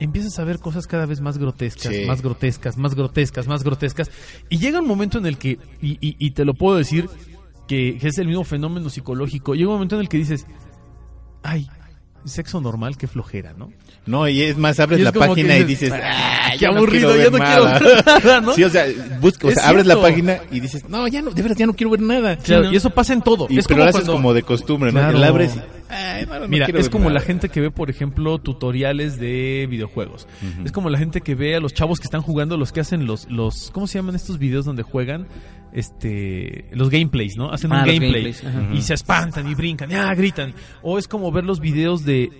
empiezas 0.00 0.38
a 0.38 0.44
ver 0.44 0.58
cosas 0.58 0.86
cada 0.86 1.06
vez 1.06 1.20
más 1.20 1.38
grotescas, 1.38 1.92
Sí. 1.94 2.04
más 2.06 2.22
grotescas, 2.22 2.76
más 2.76 2.94
grotescas, 2.94 3.46
más 3.46 3.62
grotescas. 3.64 4.10
Y 4.48 4.58
llega 4.58 4.80
un 4.80 4.86
momento 4.88 5.18
en 5.18 5.26
el 5.26 5.38
que, 5.38 5.58
y, 5.80 5.92
y- 6.00 6.16
y 6.18 6.30
te 6.32 6.44
lo 6.44 6.54
puedo 6.54 6.76
decir, 6.76 7.08
que, 7.68 7.98
que 8.00 8.08
es 8.08 8.18
el 8.18 8.28
mismo 8.28 8.44
fenómeno 8.44 8.90
psicológico, 8.90 9.54
llega 9.54 9.68
un 9.68 9.74
momento 9.74 9.96
en 9.96 10.02
el 10.02 10.08
que 10.08 10.18
dices, 10.18 10.46
ay, 11.42 11.68
sexo 12.24 12.60
normal, 12.60 12.96
qué 12.96 13.06
flojera, 13.06 13.54
¿no? 13.56 13.70
No, 14.04 14.28
y 14.28 14.42
es 14.42 14.56
más, 14.56 14.78
abres 14.80 14.98
es 15.00 15.04
la 15.04 15.12
página 15.12 15.56
y 15.58 15.64
dices, 15.64 15.92
"Ah, 15.92 16.50
qué 16.58 16.66
no 16.66 16.76
aburrido, 16.76 17.16
ya 17.16 17.24
no 17.30 17.38
quiero 17.38 17.64
nada". 17.64 17.78
ver 17.78 18.04
nada, 18.06 18.40
¿no? 18.40 18.52
Sí, 18.54 18.64
o 18.64 18.70
sea, 18.70 18.84
busca, 19.20 19.48
o 19.48 19.50
sea, 19.52 19.68
abres 19.68 19.86
la 19.86 20.00
página 20.00 20.40
y 20.50 20.60
dices, 20.60 20.88
no, 20.88 21.06
ya 21.08 21.22
no, 21.22 21.30
de 21.30 21.42
verdad, 21.42 21.56
ya 21.56 21.66
no 21.66 21.74
quiero 21.74 21.90
ver 21.90 22.00
nada. 22.02 22.36
Claro, 22.36 22.72
Y 22.72 22.76
eso 22.76 22.90
pasa 22.90 23.12
en 23.12 23.22
todo. 23.22 23.46
Y, 23.50 23.58
es 23.58 23.66
pero 23.66 23.76
como 23.78 23.84
lo 23.84 23.90
haces 23.90 24.00
cuando- 24.02 24.12
como 24.12 24.34
de 24.34 24.42
costumbre, 24.42 24.92
¿no? 24.92 25.00
Claro. 25.00 25.18
La 25.18 25.28
abres 25.28 25.56
y, 25.56 25.60
"Ay, 25.88 26.26
no, 26.26 26.40
no 26.40 26.48
Mira, 26.48 26.66
es 26.66 26.88
como 26.88 27.08
la 27.08 27.16
nada". 27.16 27.26
gente 27.26 27.48
que 27.48 27.60
ve, 27.60 27.70
por 27.70 27.90
ejemplo, 27.90 28.38
tutoriales 28.38 29.18
de 29.18 29.66
videojuegos. 29.70 30.26
Es 30.64 30.72
como 30.72 30.90
la 30.90 30.98
gente 30.98 31.20
que 31.20 31.34
ve 31.34 31.56
a 31.56 31.60
los 31.60 31.74
chavos 31.74 32.00
que 32.00 32.04
están 32.04 32.22
jugando, 32.22 32.56
los 32.56 32.72
que 32.72 32.80
hacen 32.80 33.06
los, 33.06 33.30
los 33.30 33.70
¿cómo 33.72 33.86
se 33.86 33.98
llaman 33.98 34.14
estos 34.14 34.38
videos 34.38 34.64
donde 34.64 34.82
juegan? 34.82 35.26
Este, 35.76 36.68
los 36.72 36.88
gameplays, 36.90 37.36
¿no? 37.36 37.50
Hacen 37.52 37.70
Ah, 37.72 37.80
un 37.80 37.86
gameplay 37.86 38.34
y 38.74 38.80
se 38.82 38.94
espantan 38.94 39.46
y 39.48 39.54
brincan, 39.54 39.90
ya 39.90 40.14
gritan. 40.14 40.54
O 40.82 40.98
es 40.98 41.06
como 41.06 41.30
ver 41.30 41.44
los 41.44 41.60
videos 41.60 42.04
de, 42.04 42.30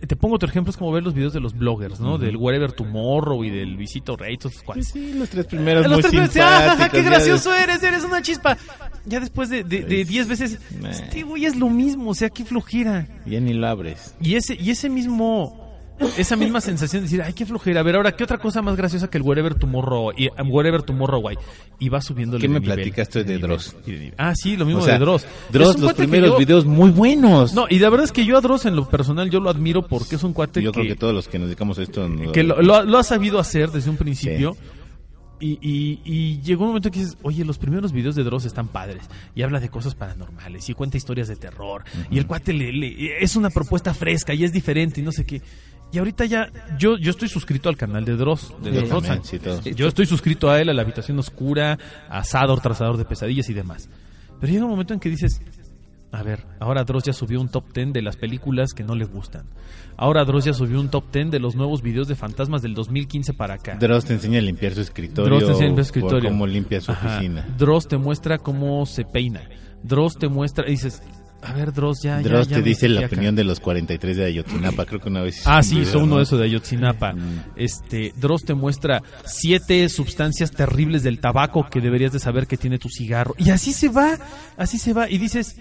de- 0.00 0.06
te 0.06 0.16
pongo 0.16 0.36
otro 0.36 0.48
ejemplo, 0.48 0.70
es 0.70 0.76
como 0.78 0.92
ver 0.92 1.02
los 1.02 1.12
videos 1.14 1.32
de 1.34 1.40
los 1.40 1.54
bloggers, 1.54 2.00
¿no? 2.00 2.16
Del 2.18 2.36
Wherever 2.36 2.72
Tomorrow 2.72 3.44
y 3.44 3.50
del 3.50 3.76
Visito 3.76 4.16
Rey, 4.16 4.38
todos. 4.38 4.62
Pues 4.64 4.88
sí, 4.88 5.12
los 5.14 5.28
tres 5.28 5.44
primeros 5.46 5.84
A 5.84 5.88
muy 5.88 5.96
los 5.98 6.10
tres 6.10 6.10
primeros, 6.10 6.32
simpáticos. 6.32 6.80
¡ah, 6.80 6.88
qué 6.90 7.02
gracioso 7.02 7.54
eres! 7.54 7.82
¡Eres 7.82 8.02
una 8.04 8.22
chispa! 8.22 8.56
Ya 9.04 9.20
después 9.20 9.50
de 9.50 9.62
de- 9.62 9.82
de 9.82 10.00
Es- 10.00 10.08
10 10.08 10.28
veces, 10.28 10.60
Nah. 10.80 10.88
este 10.90 11.22
güey 11.22 11.44
es 11.44 11.54
lo 11.56 11.68
mismo, 11.68 12.10
o 12.10 12.14
sea, 12.14 12.30
qué 12.30 12.44
flojera. 12.44 13.06
Ya 13.26 13.40
ni 13.40 13.52
lo 13.52 13.66
abres. 13.68 14.14
Y 14.20 14.34
ese, 14.36 14.56
y 14.58 14.70
ese 14.70 14.88
mismo, 14.88 15.65
esa 16.18 16.36
misma 16.36 16.60
sensación 16.60 17.02
de 17.02 17.04
decir, 17.08 17.22
ay, 17.22 17.32
qué 17.32 17.46
flojera. 17.46 17.80
A 17.80 17.82
ver, 17.82 17.96
ahora, 17.96 18.12
¿qué 18.12 18.24
otra 18.24 18.38
cosa 18.38 18.60
más 18.62 18.76
graciosa 18.76 19.08
que 19.08 19.18
el 19.18 19.22
Wherever 19.22 19.54
Tomorrow, 19.54 20.12
y, 20.16 20.28
um, 20.28 20.50
Wherever 20.50 20.82
Tomorrow, 20.82 21.20
guay? 21.20 21.36
Y 21.78 21.88
va 21.88 22.00
subiendo 22.00 22.38
¿Qué 22.38 22.48
me 22.48 22.60
platicaste 22.60 23.20
de 23.24 23.34
nivel, 23.34 23.40
Dross? 23.42 23.76
y 23.86 23.90
de 23.92 23.98
nivel. 23.98 24.14
Ah, 24.18 24.34
sí, 24.34 24.56
lo 24.56 24.64
mismo 24.66 24.80
O 24.82 24.84
sea, 24.84 24.94
de 24.94 25.00
Dross. 25.00 25.26
Dross, 25.50 25.78
los 25.78 25.94
primeros 25.94 26.30
yo- 26.30 26.38
videos 26.38 26.64
muy 26.66 26.90
buenos. 26.90 27.54
No, 27.54 27.66
y 27.68 27.78
la 27.78 27.88
verdad 27.90 28.04
es 28.04 28.12
que 28.12 28.24
yo 28.24 28.36
a 28.36 28.40
Dross 28.40 28.66
en 28.66 28.76
lo 28.76 28.88
personal 28.88 29.30
yo 29.30 29.40
lo 29.40 29.50
admiro 29.50 29.86
porque 29.86 30.16
es 30.16 30.22
un 30.22 30.32
cuate 30.32 30.62
Yo 30.62 30.72
que, 30.72 30.80
creo 30.80 30.94
que 30.94 30.98
todos 30.98 31.14
los 31.14 31.28
que 31.28 31.38
nos 31.38 31.48
dedicamos 31.48 31.78
a 31.78 31.82
esto... 31.82 32.08
no- 32.08 32.32
que 32.32 32.42
lo, 32.42 32.60
lo 32.62 32.74
ha- 32.76 32.82
lo 32.82 32.98
ha 32.98 33.02
sabido 33.02 33.38
hacer 33.38 33.70
desde 33.70 33.90
un 33.90 33.96
principio. 33.96 34.56
Y, 35.38 35.58
y- 35.60 36.00
y 36.02 36.40
llegó 36.40 36.62
un 36.62 36.68
momento 36.68 36.90
que 36.90 37.00
dices, 37.00 37.18
oye, 37.22 37.44
los 37.44 37.58
primeros 37.58 37.92
videos 37.92 38.14
de 38.14 38.24
Dross 38.24 38.46
están 38.46 38.68
padres. 38.68 39.02
Y 39.34 39.42
habla 39.42 39.60
de 39.60 39.68
cosas 39.68 39.94
paranormales 39.94 40.66
y 40.70 40.72
cuenta 40.72 40.96
historias 40.96 41.28
de 41.28 41.36
terror. 41.36 41.84
Y 42.10 42.16
el 42.16 42.26
cuate 42.26 42.54
le, 42.54 42.72
le- 42.72 43.22
es 43.22 43.36
una 43.36 43.50
propuesta 43.50 43.92
fresca 43.92 44.32
y 44.32 44.44
es 44.44 44.52
diferente 44.52 45.02
y 45.02 45.04
no 45.04 45.12
sé 45.12 45.26
qué. 45.26 45.42
Y 45.92 45.98
ahorita 45.98 46.24
ya, 46.24 46.50
yo, 46.78 46.96
yo 46.98 47.10
estoy 47.10 47.28
suscrito 47.28 47.68
al 47.68 47.76
canal 47.76 48.04
de 48.04 48.16
Dross. 48.16 48.52
De 48.62 48.72
Yo 48.72 48.82
Dross 48.82 49.04
también, 49.04 49.24
sí. 49.24 49.38
Yo 49.74 49.86
estoy 49.88 50.04
suscrito 50.06 50.50
a 50.50 50.60
él, 50.60 50.68
a 50.68 50.74
la 50.74 50.82
habitación 50.82 51.18
oscura, 51.18 51.78
a 52.08 52.24
Sador, 52.24 52.60
trazador 52.60 52.96
de 52.96 53.04
pesadillas 53.04 53.48
y 53.48 53.54
demás. 53.54 53.88
Pero 54.40 54.52
llega 54.52 54.64
un 54.64 54.70
momento 54.72 54.92
en 54.92 55.00
que 55.00 55.08
dices, 55.08 55.40
a 56.12 56.22
ver, 56.22 56.44
ahora 56.60 56.84
Dross 56.84 57.04
ya 57.04 57.12
subió 57.12 57.40
un 57.40 57.48
top 57.48 57.72
10 57.72 57.92
de 57.92 58.02
las 58.02 58.16
películas 58.16 58.72
que 58.74 58.84
no 58.84 58.94
le 58.94 59.04
gustan. 59.04 59.46
Ahora 59.96 60.24
Dross 60.24 60.44
ya 60.44 60.52
subió 60.52 60.80
un 60.80 60.90
top 60.90 61.04
10 61.12 61.30
de 61.30 61.38
los 61.38 61.54
nuevos 61.54 61.80
videos 61.82 62.08
de 62.08 62.16
fantasmas 62.16 62.62
del 62.62 62.74
2015 62.74 63.32
para 63.34 63.54
acá. 63.54 63.76
Dross 63.80 64.04
te 64.04 64.14
enseña 64.14 64.38
a 64.40 64.42
limpiar 64.42 64.74
su 64.74 64.80
escritorio. 64.82 65.30
Dross 65.30 65.44
te 65.46 65.52
enseña 65.52 65.72
el 65.72 65.78
o 65.78 65.82
escritorio. 65.82 66.30
cómo 66.30 66.46
limpia 66.46 66.80
su 66.80 66.92
Ajá. 66.92 67.14
oficina. 67.14 67.46
Dross 67.56 67.88
te 67.88 67.96
muestra 67.96 68.38
cómo 68.38 68.84
se 68.86 69.04
peina. 69.04 69.42
Dross 69.82 70.16
te 70.18 70.28
muestra, 70.28 70.66
y 70.66 70.72
dices, 70.72 71.02
a 71.46 71.52
ver, 71.52 71.72
Dross 71.72 72.02
ya. 72.02 72.20
Dross 72.20 72.48
ya 72.48 72.56
te 72.56 72.62
dice 72.62 72.88
la 72.88 73.00
acá. 73.00 73.06
opinión 73.08 73.34
de 73.36 73.44
los 73.44 73.60
43 73.60 74.16
de 74.16 74.24
Ayotzinapa. 74.26 74.84
Creo 74.86 75.00
que 75.00 75.08
una 75.08 75.22
vez. 75.22 75.38
hizo 75.38 75.50
Ah, 75.50 75.62
sí, 75.62 75.78
hizo 75.80 75.98
uno 75.98 76.06
¿no? 76.06 76.16
de 76.18 76.22
esos 76.24 76.38
de 76.38 76.44
Ayotzinapa. 76.46 77.12
Mm. 77.12 77.44
Este, 77.56 78.12
Dross 78.16 78.44
te 78.44 78.54
muestra 78.54 79.02
siete 79.24 79.88
sustancias 79.88 80.50
terribles 80.50 81.02
del 81.02 81.20
tabaco 81.20 81.66
que 81.70 81.80
deberías 81.80 82.12
de 82.12 82.18
saber 82.18 82.46
que 82.46 82.56
tiene 82.56 82.78
tu 82.78 82.88
cigarro. 82.88 83.34
Y 83.38 83.50
así 83.50 83.72
se 83.72 83.88
va, 83.88 84.18
así 84.56 84.78
se 84.78 84.92
va. 84.92 85.08
Y 85.10 85.18
dices, 85.18 85.56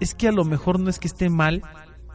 es 0.00 0.14
que 0.14 0.28
a 0.28 0.32
lo 0.32 0.44
mejor 0.44 0.78
no 0.80 0.90
es 0.90 0.98
que 0.98 1.08
esté 1.08 1.28
mal, 1.28 1.62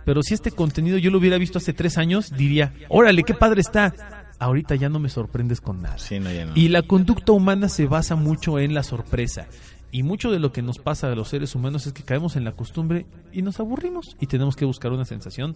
pero 0.06 0.22
si 0.24 0.34
este 0.34 0.52
contenido 0.52 0.98
yo 0.98 1.12
lo 1.12 1.18
hubiera 1.18 1.38
visto 1.38 1.58
hace 1.58 1.74
tres 1.74 1.98
años, 1.98 2.32
diría, 2.36 2.74
órale, 2.90 3.24
qué 3.24 3.34
padre 3.34 3.62
está. 3.62 3.94
Ahorita 4.40 4.76
ya 4.76 4.90
no 4.90 5.00
me 5.00 5.08
sorprendes 5.08 5.62
con 5.62 5.82
nada. 5.82 5.98
Sí, 5.98 6.20
no, 6.20 6.30
ya 6.32 6.46
no. 6.46 6.52
Y 6.56 6.68
la 6.68 6.82
conducta 6.82 7.32
humana 7.32 7.70
se 7.70 7.86
basa 7.86 8.16
mucho 8.16 8.60
en 8.60 8.74
la 8.74 8.84
sorpresa. 8.84 9.48
Y 9.94 10.02
mucho 10.02 10.32
de 10.32 10.40
lo 10.40 10.52
que 10.52 10.64
nos 10.64 10.80
pasa 10.80 11.12
a 11.12 11.16
los 11.16 11.30
seres 11.30 11.54
humanos 11.54 11.86
es 11.86 11.94
que 11.94 12.02
caemos 12.02 12.36
en 12.36 12.44
la 12.44 12.54
costumbre 12.54 13.06
y 13.32 13.44
nos 13.44 13.60
aburrimos. 13.60 14.18
Y 14.20 14.26
tenemos 14.26 14.56
que 14.56 14.66
buscar 14.66 14.92
una 14.92 15.06
sensación 15.06 15.56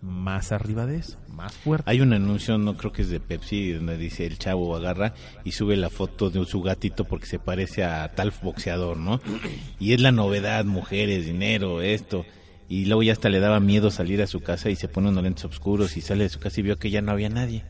más 0.00 0.52
arriba 0.52 0.86
de 0.86 0.98
eso, 0.98 1.18
más 1.28 1.52
fuerte. 1.52 1.90
Hay 1.90 2.00
un 2.00 2.12
anuncio, 2.12 2.58
no 2.58 2.76
creo 2.76 2.92
que 2.92 3.02
es 3.02 3.10
de 3.10 3.18
Pepsi, 3.18 3.72
donde 3.72 3.98
dice 3.98 4.24
el 4.24 4.38
chavo 4.38 4.76
agarra 4.76 5.14
y 5.42 5.50
sube 5.50 5.76
la 5.76 5.90
foto 5.90 6.30
de 6.30 6.44
su 6.44 6.62
gatito 6.62 7.04
porque 7.06 7.26
se 7.26 7.40
parece 7.40 7.82
a 7.82 8.08
tal 8.14 8.32
boxeador, 8.40 8.98
¿no? 8.98 9.20
Y 9.80 9.94
es 9.94 10.00
la 10.00 10.12
novedad, 10.12 10.64
mujeres, 10.64 11.26
dinero, 11.26 11.82
esto. 11.82 12.24
Y 12.68 12.84
luego 12.84 13.02
ya 13.02 13.14
hasta 13.14 13.30
le 13.30 13.40
daba 13.40 13.58
miedo 13.58 13.90
salir 13.90 14.22
a 14.22 14.28
su 14.28 14.42
casa 14.42 14.70
y 14.70 14.76
se 14.76 14.86
pone 14.86 15.08
unos 15.08 15.24
lentes 15.24 15.44
oscuros 15.44 15.96
y 15.96 16.02
sale 16.02 16.22
de 16.22 16.30
su 16.30 16.38
casa 16.38 16.60
y 16.60 16.62
vio 16.62 16.78
que 16.78 16.90
ya 16.90 17.02
no 17.02 17.10
había 17.10 17.30
nadie. 17.30 17.64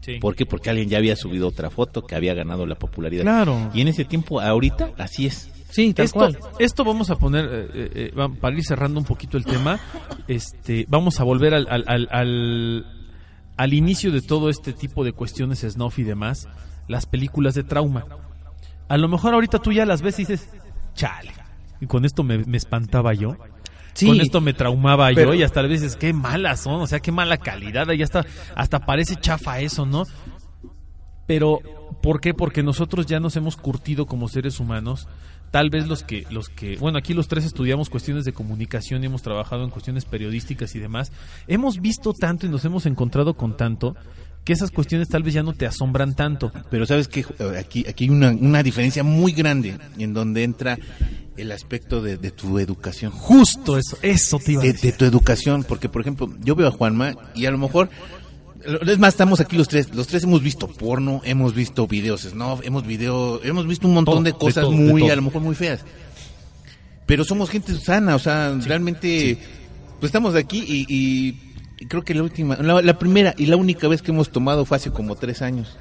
Sí. 0.00 0.20
¿Por 0.20 0.36
qué? 0.36 0.46
Porque 0.46 0.70
alguien 0.70 0.88
ya 0.88 0.98
había 0.98 1.16
subido 1.16 1.48
otra 1.48 1.70
foto 1.70 2.06
que 2.06 2.14
había 2.14 2.34
ganado 2.34 2.66
la 2.66 2.76
popularidad. 2.76 3.24
Claro. 3.24 3.72
Y 3.74 3.80
en 3.80 3.88
ese 3.88 4.04
tiempo, 4.04 4.40
ahorita, 4.40 4.92
así 4.96 5.26
es. 5.26 5.50
Sí, 5.76 5.92
tal 5.92 6.06
Esto, 6.06 6.18
cual. 6.18 6.38
esto 6.58 6.84
vamos 6.84 7.10
a 7.10 7.16
poner, 7.16 7.44
eh, 7.44 7.68
eh, 7.74 8.12
eh, 8.16 8.28
para 8.40 8.56
ir 8.56 8.64
cerrando 8.64 8.98
un 8.98 9.04
poquito 9.04 9.36
el 9.36 9.44
tema, 9.44 9.78
este, 10.26 10.86
vamos 10.88 11.20
a 11.20 11.24
volver 11.24 11.52
al, 11.52 11.66
al, 11.70 11.84
al, 11.86 12.08
al- 12.10 12.86
al 13.58 13.74
inicio 13.74 14.10
de 14.10 14.22
todo 14.22 14.48
este 14.48 14.72
tipo 14.72 15.04
de 15.04 15.12
cuestiones 15.12 15.60
snuff 15.60 15.98
y 15.98 16.02
demás, 16.02 16.48
las 16.88 17.04
películas 17.04 17.54
de 17.54 17.62
trauma. 17.62 18.06
A 18.88 18.96
lo 18.96 19.06
mejor 19.08 19.34
ahorita 19.34 19.58
tú 19.58 19.70
ya 19.70 19.84
las 19.84 20.00
ves 20.00 20.18
y 20.18 20.22
dices, 20.22 20.48
chale, 20.94 21.32
y 21.78 21.86
con 21.86 22.06
esto 22.06 22.22
me, 22.22 22.38
me 22.38 22.56
espantaba 22.56 23.12
yo. 23.12 23.36
Sí, 23.92 24.06
Con 24.06 24.20
esto 24.22 24.40
me 24.40 24.54
traumaba 24.54 25.08
pero- 25.14 25.34
yo 25.34 25.40
y 25.40 25.42
hasta 25.42 25.60
a 25.60 25.64
veces 25.64 25.96
qué 25.96 26.14
malas 26.14 26.60
son, 26.60 26.80
o 26.80 26.86
sea, 26.86 27.00
qué 27.00 27.12
mala 27.12 27.36
calidad, 27.36 27.86
y 27.92 28.02
hasta, 28.02 28.24
hasta 28.54 28.80
parece 28.86 29.16
chafa 29.16 29.60
eso, 29.60 29.84
¿no? 29.84 30.04
Pero, 31.26 31.58
¿por 32.02 32.20
qué? 32.20 32.34
Porque 32.34 32.62
nosotros 32.62 33.06
ya 33.06 33.20
nos 33.20 33.36
hemos 33.36 33.56
curtido 33.56 34.06
como 34.06 34.28
seres 34.28 34.60
humanos. 34.60 35.08
Tal 35.56 35.70
vez 35.70 35.86
los 35.86 36.02
que, 36.02 36.26
los 36.28 36.50
que, 36.50 36.76
bueno, 36.76 36.98
aquí 36.98 37.14
los 37.14 37.28
tres 37.28 37.46
estudiamos 37.46 37.88
cuestiones 37.88 38.26
de 38.26 38.34
comunicación 38.34 39.02
y 39.02 39.06
hemos 39.06 39.22
trabajado 39.22 39.64
en 39.64 39.70
cuestiones 39.70 40.04
periodísticas 40.04 40.74
y 40.74 40.80
demás. 40.80 41.12
Hemos 41.48 41.80
visto 41.80 42.12
tanto 42.12 42.44
y 42.44 42.50
nos 42.50 42.66
hemos 42.66 42.84
encontrado 42.84 43.38
con 43.38 43.56
tanto 43.56 43.96
que 44.44 44.52
esas 44.52 44.70
cuestiones 44.70 45.08
tal 45.08 45.22
vez 45.22 45.32
ya 45.32 45.42
no 45.42 45.54
te 45.54 45.64
asombran 45.64 46.14
tanto. 46.14 46.52
Pero 46.70 46.84
sabes 46.84 47.08
que 47.08 47.24
aquí, 47.58 47.86
aquí 47.88 48.04
hay 48.04 48.10
una, 48.10 48.32
una 48.32 48.62
diferencia 48.62 49.02
muy 49.02 49.32
grande 49.32 49.78
en 49.96 50.12
donde 50.12 50.44
entra 50.44 50.78
el 51.38 51.50
aspecto 51.50 52.02
de, 52.02 52.18
de 52.18 52.32
tu 52.32 52.58
educación. 52.58 53.10
Justo 53.10 53.78
eso, 53.78 53.96
eso 54.02 54.38
te 54.38 54.52
iba 54.52 54.60
a 54.60 54.66
de, 54.66 54.72
decir. 54.74 54.92
de 54.92 54.98
tu 54.98 55.04
educación, 55.06 55.64
porque 55.64 55.88
por 55.88 56.02
ejemplo, 56.02 56.28
yo 56.42 56.54
veo 56.54 56.68
a 56.68 56.70
Juanma 56.70 57.14
y 57.34 57.46
a 57.46 57.50
lo 57.50 57.56
mejor, 57.56 57.88
es 58.66 58.98
más, 58.98 59.14
estamos 59.14 59.40
aquí 59.40 59.56
los 59.56 59.68
tres, 59.68 59.94
los 59.94 60.06
tres 60.06 60.24
hemos 60.24 60.42
visto 60.42 60.68
porno, 60.68 61.20
hemos 61.24 61.54
visto 61.54 61.86
videos 61.86 62.22
snuff, 62.22 62.60
hemos 62.64 62.86
video, 62.86 63.40
hemos 63.42 63.66
visto 63.66 63.86
un 63.86 63.94
montón 63.94 64.14
Todo, 64.16 64.24
de 64.24 64.32
de 64.32 64.38
cosas 64.38 64.64
todo, 64.64 64.72
muy, 64.72 65.08
a 65.08 65.16
lo 65.16 65.22
mejor 65.22 65.42
muy 65.42 65.54
feas. 65.54 65.84
Pero 67.06 67.24
somos 67.24 67.50
gente 67.50 67.72
sana, 67.74 68.16
o 68.16 68.18
sea, 68.18 68.52
realmente, 68.64 69.38
pues 70.00 70.08
estamos 70.10 70.34
aquí 70.34 70.64
y 70.66 71.86
creo 71.88 72.04
que 72.04 72.14
la 72.14 72.22
última, 72.22 72.56
la, 72.56 72.82
la 72.82 72.98
primera 72.98 73.34
y 73.36 73.46
la 73.46 73.56
única 73.56 73.88
vez 73.88 74.02
que 74.02 74.10
hemos 74.10 74.30
tomado 74.30 74.64
fue 74.64 74.76
hace 74.76 74.90
como 74.90 75.14
tres 75.14 75.42
años, 75.42 75.76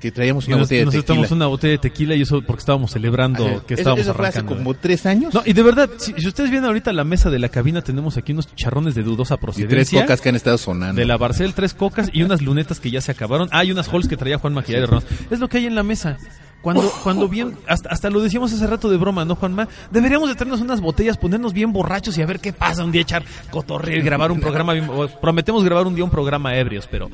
que 0.00 0.10
traíamos 0.10 0.46
una 0.48 0.56
nos, 0.56 0.66
botella 0.66 0.84
nos 0.86 0.94
de 0.94 1.00
tequila. 1.00 1.14
estamos 1.14 1.30
una 1.32 1.46
botella 1.46 1.70
de 1.72 1.78
tequila 1.78 2.14
y 2.16 2.22
eso 2.22 2.42
porque 2.42 2.60
estábamos 2.60 2.90
celebrando 2.90 3.46
Ajá. 3.46 3.60
que 3.66 3.74
Eso- 3.74 3.80
estábamos 3.82 4.00
eso 4.06 4.14
fue 4.14 4.26
hace 4.28 4.38
arrancando. 4.38 4.58
como 4.64 4.74
tres 4.74 5.06
años. 5.06 5.32
No, 5.34 5.42
y 5.44 5.52
de 5.52 5.62
verdad, 5.62 5.90
si, 5.98 6.14
si 6.14 6.26
ustedes 6.26 6.50
vienen 6.50 6.66
ahorita 6.66 6.92
la 6.92 7.04
mesa 7.04 7.30
de 7.30 7.38
la 7.38 7.48
cabina, 7.50 7.82
tenemos 7.82 8.16
aquí 8.16 8.32
unos 8.32 8.48
chicharrones 8.48 8.94
de 8.94 9.02
dudosa 9.02 9.34
y 9.34 9.36
tres 9.36 9.42
procedencia. 9.56 10.00
cocas 10.02 10.20
que 10.20 10.28
han 10.30 10.36
estado 10.36 10.58
sonando. 10.58 10.98
De 10.98 11.06
la 11.06 11.16
Barcel, 11.18 11.54
tres 11.54 11.74
cocas 11.74 12.08
y 12.12 12.22
unas 12.22 12.40
lunetas 12.42 12.80
que 12.80 12.90
ya 12.90 13.00
se 13.00 13.12
acabaron. 13.12 13.48
Ah, 13.52 13.64
y 13.64 13.70
unas 13.72 13.88
halls 13.88 14.08
que 14.08 14.16
traía 14.16 14.38
Juan 14.38 14.54
Maquillada 14.54 14.80
de 14.82 14.86
Ramos. 14.88 15.04
Es 15.30 15.38
lo 15.38 15.48
que 15.48 15.58
hay 15.58 15.66
en 15.66 15.74
la 15.74 15.82
mesa. 15.82 16.16
Cuando, 16.62 16.82
cuando 17.02 17.28
bien, 17.28 17.56
hasta, 17.66 17.88
hasta 17.90 18.10
lo 18.10 18.20
decíamos 18.20 18.52
hace 18.52 18.66
rato 18.66 18.90
de 18.90 18.96
broma, 18.96 19.24
¿no, 19.24 19.34
Juanma? 19.34 19.68
Deberíamos 19.90 20.28
de 20.28 20.34
traernos 20.34 20.60
unas 20.60 20.80
botellas, 20.80 21.16
ponernos 21.16 21.52
bien 21.52 21.72
borrachos 21.72 22.18
y 22.18 22.22
a 22.22 22.26
ver 22.26 22.40
qué 22.40 22.52
pasa 22.52 22.84
un 22.84 22.92
día, 22.92 23.02
echar 23.02 23.22
cotorreo 23.50 23.98
y 23.98 24.02
grabar 24.02 24.30
un 24.32 24.40
programa. 24.40 24.72
bien- 24.74 24.88
prometemos 25.20 25.64
grabar 25.64 25.86
un 25.86 25.94
día 25.94 26.04
un 26.04 26.10
programa 26.10 26.54
ebrios, 26.56 26.86
pero, 26.90 27.08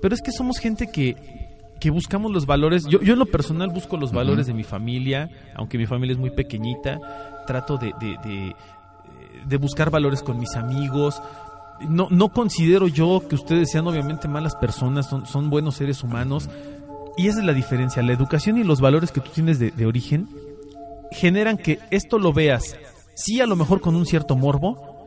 pero 0.00 0.14
es 0.14 0.22
que 0.22 0.32
somos 0.32 0.58
gente 0.58 0.86
que, 0.90 1.16
que 1.80 1.90
buscamos 1.90 2.32
los 2.32 2.46
valores. 2.46 2.86
Yo, 2.86 3.00
yo 3.00 3.12
en 3.12 3.18
lo 3.18 3.26
personal 3.26 3.70
busco 3.70 3.96
los 3.96 4.12
valores 4.12 4.46
de 4.46 4.54
mi 4.54 4.64
familia, 4.64 5.30
aunque 5.54 5.78
mi 5.78 5.86
familia 5.86 6.12
es 6.12 6.18
muy 6.18 6.30
pequeñita. 6.30 6.98
Trato 7.46 7.78
de, 7.78 7.94
de, 9.46 9.56
buscar 9.56 9.90
valores 9.90 10.22
con 10.22 10.38
mis 10.38 10.54
amigos. 10.54 11.20
No, 11.88 12.08
no 12.10 12.30
considero 12.30 12.88
yo 12.88 13.22
que 13.28 13.36
ustedes 13.36 13.70
sean 13.70 13.86
obviamente 13.86 14.28
malas 14.28 14.56
personas, 14.56 15.08
son, 15.08 15.26
son 15.26 15.50
buenos 15.50 15.76
seres 15.76 16.02
humanos. 16.02 16.50
Y 17.16 17.28
esa 17.28 17.40
es 17.40 17.44
la 17.44 17.52
diferencia. 17.52 18.02
La 18.02 18.12
educación 18.12 18.58
y 18.58 18.64
los 18.64 18.80
valores 18.80 19.12
que 19.12 19.20
tú 19.20 19.30
tienes 19.30 19.58
de, 19.58 19.70
de 19.70 19.86
origen 19.86 20.28
generan 21.10 21.56
que 21.56 21.78
esto 21.90 22.18
lo 22.18 22.32
veas, 22.32 22.76
sí 23.14 23.40
a 23.40 23.46
lo 23.46 23.56
mejor 23.56 23.80
con 23.80 23.96
un 23.96 24.06
cierto 24.06 24.36
morbo, 24.36 24.97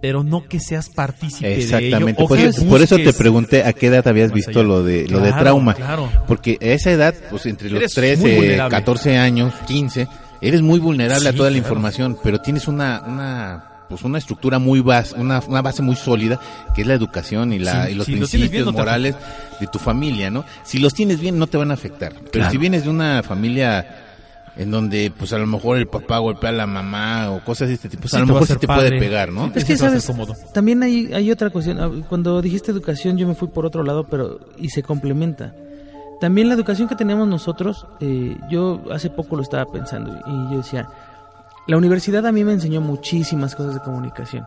pero 0.00 0.22
no 0.22 0.46
que 0.46 0.60
seas 0.60 0.88
partícipe 0.90 1.46
de 1.48 1.54
ello. 1.56 1.62
Exactamente, 1.78 2.24
por, 2.26 2.38
eso- 2.38 2.64
por 2.66 2.82
eso 2.82 2.96
te 2.96 3.12
pregunté 3.12 3.64
a 3.64 3.72
qué 3.72 3.86
edad 3.86 4.06
habías 4.06 4.32
visto 4.32 4.62
lo 4.62 4.82
de 4.82 5.08
lo 5.08 5.20
de 5.20 5.32
trauma. 5.32 5.74
claro. 5.74 6.10
Porque 6.26 6.58
a 6.60 6.64
esa 6.66 6.90
edad, 6.90 7.14
pues 7.30 7.46
entre 7.46 7.70
los 7.70 7.96
Eres 7.96 8.18
muy 8.20 8.30
13, 8.30 8.36
vulnerable. 8.36 8.70
14 8.76 9.16
años, 9.18 9.54
15, 9.66 10.06
eres 10.40 10.62
muy 10.62 10.78
vulnerable 10.78 11.28
a 11.28 11.32
toda 11.32 11.50
la 11.50 11.54
claro. 11.56 11.64
información, 11.66 12.18
pero 12.22 12.40
tienes 12.40 12.68
una 12.68 13.02
una 13.06 13.72
pues 13.88 14.02
una 14.02 14.18
estructura 14.18 14.58
muy 14.58 14.80
base, 14.80 15.14
una, 15.14 15.38
una 15.46 15.62
base 15.62 15.80
muy 15.80 15.94
sólida, 15.94 16.40
que 16.74 16.80
es 16.82 16.88
la 16.88 16.94
educación 16.94 17.52
y 17.52 17.60
la 17.60 17.86
Sí, 17.86 17.92
y 17.92 17.94
los 17.94 18.06
si 18.06 18.12
lo 18.16 18.26
tienes 18.26 18.30
bien, 18.32 18.40
principios 18.40 18.66
no 18.66 18.72
morales 18.72 19.14
de 19.60 19.66
tu 19.68 19.78
familia, 19.78 20.28
¿no? 20.28 20.44
Si 20.64 20.78
los 20.80 20.92
tienes 20.92 21.20
bien 21.20 21.38
no 21.38 21.46
te 21.46 21.56
van 21.56 21.70
a 21.70 21.74
afectar, 21.74 22.12
pero 22.14 22.30
Claro. 22.32 22.50
si 22.50 22.58
vienes 22.58 22.82
de 22.82 22.90
una 22.90 23.22
familia 23.22 24.05
en 24.56 24.70
donde 24.70 25.12
pues 25.16 25.32
a 25.32 25.38
lo 25.38 25.46
mejor 25.46 25.76
el 25.76 25.86
papá 25.86 26.18
golpea 26.18 26.50
a 26.50 26.52
la 26.52 26.66
mamá 26.66 27.30
o 27.30 27.44
cosas 27.44 27.68
de 27.68 27.74
este 27.74 27.88
tipo, 27.88 28.02
pues, 28.02 28.10
Sí 28.12 28.16
a 28.16 28.20
lo 28.20 28.26
mejor 28.26 28.46
sí 28.46 28.56
te 28.56 28.66
padre. 28.66 28.88
puede 28.88 29.00
pegar, 29.00 29.30
¿no? 29.32 29.46
Sí, 29.46 29.52
Es 29.56 29.64
que, 29.64 29.76
¿sabes? 29.76 30.06
cómodo. 30.06 30.34
También 30.54 30.82
hay, 30.82 31.12
hay 31.12 31.30
otra 31.30 31.50
cuestión. 31.50 31.78
Ah, 31.80 31.90
Cuando 32.08 32.40
dijiste 32.42 32.70
educación, 32.72 33.16
yo 33.18 33.26
me 33.28 33.34
fui 33.34 33.48
por 33.48 33.66
otro 33.66 33.82
lado, 33.82 34.04
pero 34.04 34.40
y 34.56 34.70
se 34.70 34.82
complementa. 34.82 35.54
También 36.20 36.48
la 36.48 36.54
educación 36.54 36.88
que 36.88 36.94
tenemos 36.96 37.28
nosotros, 37.28 37.86
eh, 38.00 38.36
yo 38.50 38.82
hace 38.90 39.10
poco 39.10 39.36
lo 39.36 39.42
estaba 39.42 39.66
pensando 39.70 40.18
y 40.26 40.50
yo 40.52 40.58
decía, 40.58 40.88
la 41.66 41.76
universidad 41.76 42.24
a 42.26 42.32
mí 42.32 42.42
me 42.42 42.52
enseñó 42.52 42.80
muchísimas 42.80 43.54
cosas 43.54 43.74
de 43.74 43.80
comunicación, 43.80 44.46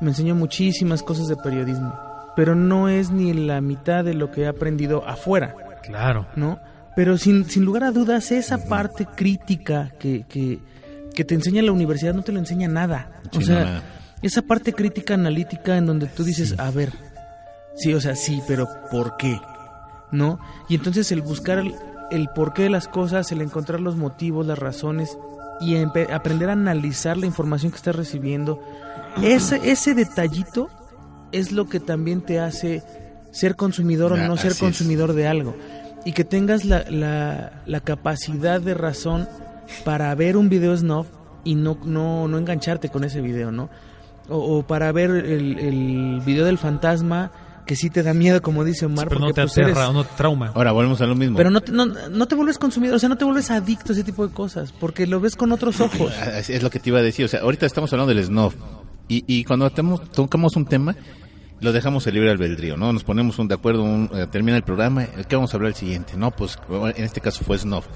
me 0.00 0.08
enseñó 0.08 0.34
muchísimas 0.34 1.04
cosas 1.04 1.28
de 1.28 1.36
periodismo, 1.36 1.94
pero 2.34 2.56
no 2.56 2.88
es 2.88 3.10
ni 3.12 3.32
la 3.34 3.60
mitad 3.60 4.02
de 4.02 4.14
lo 4.14 4.32
que 4.32 4.40
he 4.42 4.46
aprendido 4.48 5.06
afuera. 5.06 5.54
Claro. 5.84 6.26
¿no? 6.34 6.58
Pero 7.00 7.16
sin, 7.16 7.48
sin 7.48 7.64
lugar 7.64 7.84
a 7.84 7.92
dudas, 7.92 8.30
esa 8.30 8.68
parte 8.68 9.06
crítica 9.06 9.90
que, 9.98 10.26
que, 10.28 10.58
que 11.14 11.24
te 11.24 11.34
enseña 11.34 11.62
la 11.62 11.72
universidad 11.72 12.12
no 12.12 12.20
te 12.20 12.30
lo 12.30 12.38
enseña 12.38 12.68
nada. 12.68 13.22
Sí, 13.32 13.38
o 13.38 13.40
sea, 13.40 13.64
nada. 13.64 13.82
esa 14.20 14.42
parte 14.42 14.74
crítica 14.74 15.14
analítica 15.14 15.78
en 15.78 15.86
donde 15.86 16.08
tú 16.08 16.24
dices, 16.24 16.56
a 16.58 16.70
ver, 16.70 16.92
sí, 17.74 17.94
o 17.94 18.02
sea, 18.02 18.14
sí, 18.16 18.42
pero 18.46 18.68
¿por 18.90 19.16
qué? 19.16 19.40
¿No? 20.12 20.40
Y 20.68 20.74
entonces 20.74 21.10
el 21.10 21.22
buscar 21.22 21.60
el, 21.60 21.74
el 22.10 22.28
porqué 22.34 22.64
de 22.64 22.68
las 22.68 22.86
cosas, 22.86 23.32
el 23.32 23.40
encontrar 23.40 23.80
los 23.80 23.96
motivos, 23.96 24.46
las 24.46 24.58
razones 24.58 25.16
y 25.62 25.76
aprender 25.76 26.50
a 26.50 26.52
analizar 26.52 27.16
la 27.16 27.24
información 27.24 27.72
que 27.72 27.76
estás 27.76 27.96
recibiendo, 27.96 28.62
ese, 29.22 29.58
ese 29.64 29.94
detallito 29.94 30.68
es 31.32 31.50
lo 31.50 31.66
que 31.66 31.80
también 31.80 32.20
te 32.20 32.40
hace 32.40 32.82
ser 33.32 33.56
consumidor 33.56 34.12
o 34.12 34.18
no 34.18 34.36
ser 34.36 34.52
es. 34.52 34.58
consumidor 34.58 35.14
de 35.14 35.26
algo. 35.26 35.56
Y 36.04 36.12
que 36.12 36.24
tengas 36.24 36.64
la, 36.64 36.84
la, 36.90 37.62
la 37.66 37.80
capacidad 37.80 38.60
de 38.60 38.74
razón 38.74 39.28
para 39.84 40.14
ver 40.14 40.36
un 40.36 40.48
video 40.48 40.76
snuff 40.76 41.06
y 41.44 41.54
no, 41.54 41.78
no, 41.84 42.26
no 42.28 42.38
engancharte 42.38 42.88
con 42.88 43.04
ese 43.04 43.20
video, 43.20 43.50
¿no? 43.52 43.70
O, 44.28 44.58
o 44.58 44.66
para 44.66 44.92
ver 44.92 45.10
el, 45.10 45.58
el 45.58 46.22
video 46.24 46.44
del 46.44 46.58
fantasma 46.58 47.30
que 47.66 47.76
sí 47.76 47.88
te 47.88 48.02
da 48.02 48.14
miedo, 48.14 48.42
como 48.42 48.64
dice 48.64 48.86
Omar, 48.86 49.06
Pero 49.08 49.20
no 49.20 49.32
te 49.32 49.42
pues, 49.42 49.56
eres- 49.58 49.70
aterra, 49.76 49.92
no 49.92 50.02
te 50.04 50.10
trauma. 50.16 50.50
Ahora 50.54 50.72
volvemos 50.72 51.00
a 51.00 51.06
lo 51.06 51.14
mismo. 51.14 51.36
pero 51.36 51.50
no 51.50 51.60
te, 51.60 51.70
no, 51.70 51.86
no 51.86 52.26
te 52.26 52.34
vuelves 52.34 52.58
consumidor, 52.58 52.96
o 52.96 52.98
sea, 52.98 53.08
no 53.08 53.16
te 53.16 53.24
vuelves 53.24 53.50
adicto 53.50 53.92
a 53.92 53.94
ese 53.94 54.02
tipo 54.02 54.26
de 54.26 54.32
cosas, 54.32 54.72
porque 54.72 55.06
lo 55.06 55.20
ves 55.20 55.36
con 55.36 55.52
otros 55.52 55.80
ojos. 55.80 56.12
Es 56.48 56.62
lo 56.62 56.70
que 56.70 56.80
te 56.80 56.90
iba 56.90 56.98
a 56.98 57.02
decir. 57.02 57.24
O 57.24 57.28
sea, 57.28 57.40
ahorita 57.40 57.66
estamos 57.66 57.92
hablando 57.92 58.12
del 58.12 58.24
snuff. 58.24 58.54
Y, 59.08 59.24
y 59.26 59.44
cuando 59.44 59.70
tocamos 59.70 60.56
un 60.56 60.64
tema, 60.66 60.96
lo 61.60 61.72
dejamos 61.72 62.06
el 62.06 62.14
libre 62.14 62.30
albedrío, 62.30 62.76
¿no? 62.76 62.92
Nos 62.92 63.04
ponemos 63.04 63.38
un 63.38 63.48
de 63.48 63.54
acuerdo, 63.54 63.82
un, 63.82 64.10
eh, 64.14 64.26
termina 64.30 64.56
el 64.56 64.62
programa, 64.62 65.02
¿de 65.02 65.24
¿qué 65.24 65.36
vamos 65.36 65.52
a 65.52 65.56
hablar 65.56 65.70
el 65.70 65.76
siguiente? 65.76 66.14
No, 66.16 66.30
pues 66.30 66.58
en 66.70 67.04
este 67.04 67.20
caso 67.20 67.44
fue 67.44 67.58
snuff. 67.58 67.86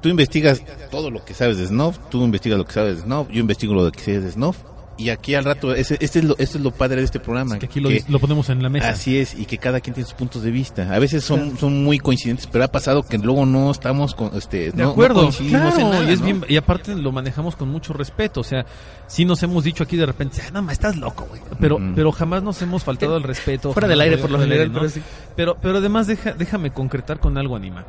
Tú 0.00 0.08
investigas 0.08 0.62
todo 0.90 1.10
lo 1.10 1.24
que 1.24 1.34
sabes 1.34 1.58
de 1.58 1.66
snuff, 1.66 1.98
tú 2.10 2.24
investigas 2.24 2.58
lo 2.58 2.64
que 2.64 2.72
sabes 2.72 2.96
de 2.96 3.02
snuff, 3.02 3.28
yo 3.30 3.40
investigo 3.40 3.74
lo 3.74 3.92
que 3.92 4.00
sé 4.00 4.20
de 4.20 4.30
snuff. 4.30 4.56
Y 5.00 5.08
aquí 5.08 5.34
al 5.34 5.44
rato, 5.44 5.74
ese, 5.74 5.96
este, 6.00 6.18
es 6.18 6.24
lo, 6.26 6.36
este 6.38 6.58
es 6.58 6.62
lo 6.64 6.72
padre 6.72 6.96
de 6.96 7.04
este 7.04 7.20
programa. 7.20 7.58
que 7.58 7.66
aquí 7.66 7.80
lo, 7.80 7.88
que- 7.88 8.04
lo 8.08 8.18
ponemos 8.18 8.50
en 8.50 8.62
la 8.62 8.68
mesa. 8.68 8.90
Así 8.90 9.16
es, 9.18 9.34
y 9.34 9.46
que 9.46 9.56
cada 9.56 9.80
quien 9.80 9.94
tiene 9.94 10.06
sus 10.06 10.14
puntos 10.14 10.42
de 10.42 10.50
vista. 10.50 10.94
A 10.94 10.98
veces 10.98 11.24
son, 11.24 11.56
son 11.56 11.82
muy 11.82 11.98
coincidentes, 11.98 12.46
pero 12.46 12.64
ha 12.64 12.68
pasado 12.68 13.02
que 13.02 13.16
luego 13.18 13.46
no 13.46 13.70
estamos 13.70 14.14
con, 14.14 14.36
este, 14.36 14.72
De 14.72 14.82
no- 14.82 14.90
acuerdo, 14.90 15.30
claro, 15.30 15.78
en 15.78 15.90
nada, 15.90 16.04
y, 16.04 16.12
es 16.12 16.20
¿no? 16.20 16.26
bien- 16.26 16.44
y 16.48 16.56
aparte 16.56 16.94
lo 16.94 17.12
manejamos 17.12 17.56
con 17.56 17.68
mucho 17.70 17.92
respeto, 17.94 18.40
o 18.40 18.44
sea, 18.44 18.66
sí 19.06 19.24
nos 19.24 19.42
hemos 19.42 19.64
dicho 19.64 19.82
aquí 19.84 19.96
de 19.96 20.04
repente, 20.06 20.42
ah, 20.46 20.50
no, 20.52 20.62
ma, 20.62 20.72
estás 20.72 20.96
loco, 20.96 21.24
güey, 21.28 21.40
pero, 21.58 21.78
pero 21.94 22.12
jamás 22.12 22.42
nos 22.42 22.60
hemos 22.60 22.84
faltado 22.84 23.16
el 23.16 23.22
respeto. 23.22 23.72
Fuera 23.72 23.88
del 23.88 24.00
aire, 24.02 24.18
por 24.18 24.30
lo 24.30 24.38
general, 24.38 24.70
pero 24.70 24.88
sí. 24.88 25.00
pero, 25.34 25.56
pero 25.62 25.78
además 25.78 26.06
deja, 26.06 26.32
déjame 26.32 26.72
concretar 26.72 27.18
con 27.20 27.38
algo, 27.38 27.56
Anima. 27.56 27.84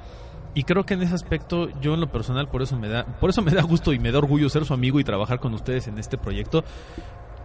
Y 0.54 0.64
creo 0.64 0.86
que 0.86 0.95
en 0.95 1.02
ese 1.02 1.16
aspecto, 1.16 1.70
yo 1.82 1.93
en 1.93 2.02
lo 2.02 2.12
personal, 2.12 2.49
por 2.49 2.62
eso 2.62 2.78
me 2.78 2.89
da, 2.89 3.06
por 3.06 3.30
eso 3.30 3.41
me 3.41 3.52
da 3.52 3.62
gusto 3.62 3.93
y 3.93 3.99
me 3.99 4.12
da 4.12 4.18
orgullo 4.18 4.49
ser 4.49 4.66
su 4.66 4.74
amigo 4.74 4.99
y 4.99 5.04
trabajar 5.04 5.39
con 5.39 5.54
ustedes 5.54 5.88
en 5.88 5.97
este 5.97 6.18
proyecto. 6.18 6.64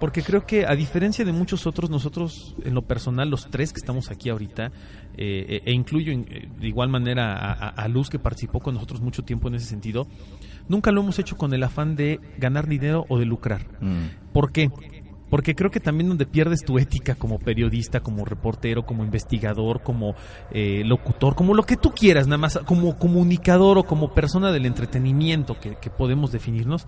Porque 0.00 0.22
creo 0.22 0.44
que 0.44 0.66
a 0.66 0.74
diferencia 0.74 1.24
de 1.24 1.32
muchos 1.32 1.66
otros, 1.66 1.88
nosotros 1.88 2.54
en 2.64 2.74
lo 2.74 2.82
personal, 2.82 3.30
los 3.30 3.48
tres 3.48 3.72
que 3.72 3.78
estamos 3.78 4.10
aquí 4.10 4.28
ahorita, 4.28 4.70
eh, 5.16 5.62
e 5.64 5.72
incluyo 5.72 6.12
en- 6.12 6.26
eh, 6.30 6.48
de 6.60 6.68
igual 6.68 6.90
manera 6.90 7.52
a 7.52 7.88
Luz 7.88 8.10
que 8.10 8.18
participó 8.18 8.60
con 8.60 8.74
nosotros 8.74 9.00
mucho 9.00 9.22
tiempo 9.22 9.48
en 9.48 9.54
ese 9.54 9.64
sentido, 9.66 10.06
nunca 10.68 10.92
lo 10.92 11.00
hemos 11.00 11.18
hecho 11.18 11.38
con 11.38 11.54
el 11.54 11.62
afán 11.62 11.96
de 11.96 12.20
ganar 12.36 12.66
dinero 12.66 13.06
o 13.08 13.18
de 13.18 13.24
lucrar. 13.24 13.62
Mm. 13.80 14.32
¿Por 14.34 14.52
qué? 14.52 14.68
Porque 15.30 15.54
creo 15.54 15.70
que 15.70 15.80
también 15.80 16.08
donde 16.08 16.26
pierdes 16.26 16.64
tu 16.64 16.78
ética 16.78 17.16
como 17.16 17.38
periodista, 17.38 18.00
como 18.00 18.24
reportero, 18.24 18.86
como 18.86 19.04
investigador, 19.04 19.82
como 19.82 20.14
eh, 20.52 20.82
locutor, 20.84 21.34
como 21.34 21.54
lo 21.54 21.64
que 21.64 21.76
tú 21.76 21.90
quieras, 21.90 22.26
nada 22.26 22.38
más, 22.38 22.58
como 22.64 22.96
comunicador 22.96 23.78
o 23.78 23.84
como 23.84 24.14
persona 24.14 24.52
del 24.52 24.66
entretenimiento 24.66 25.58
que, 25.58 25.76
que 25.76 25.90
podemos 25.90 26.30
definirnos, 26.30 26.86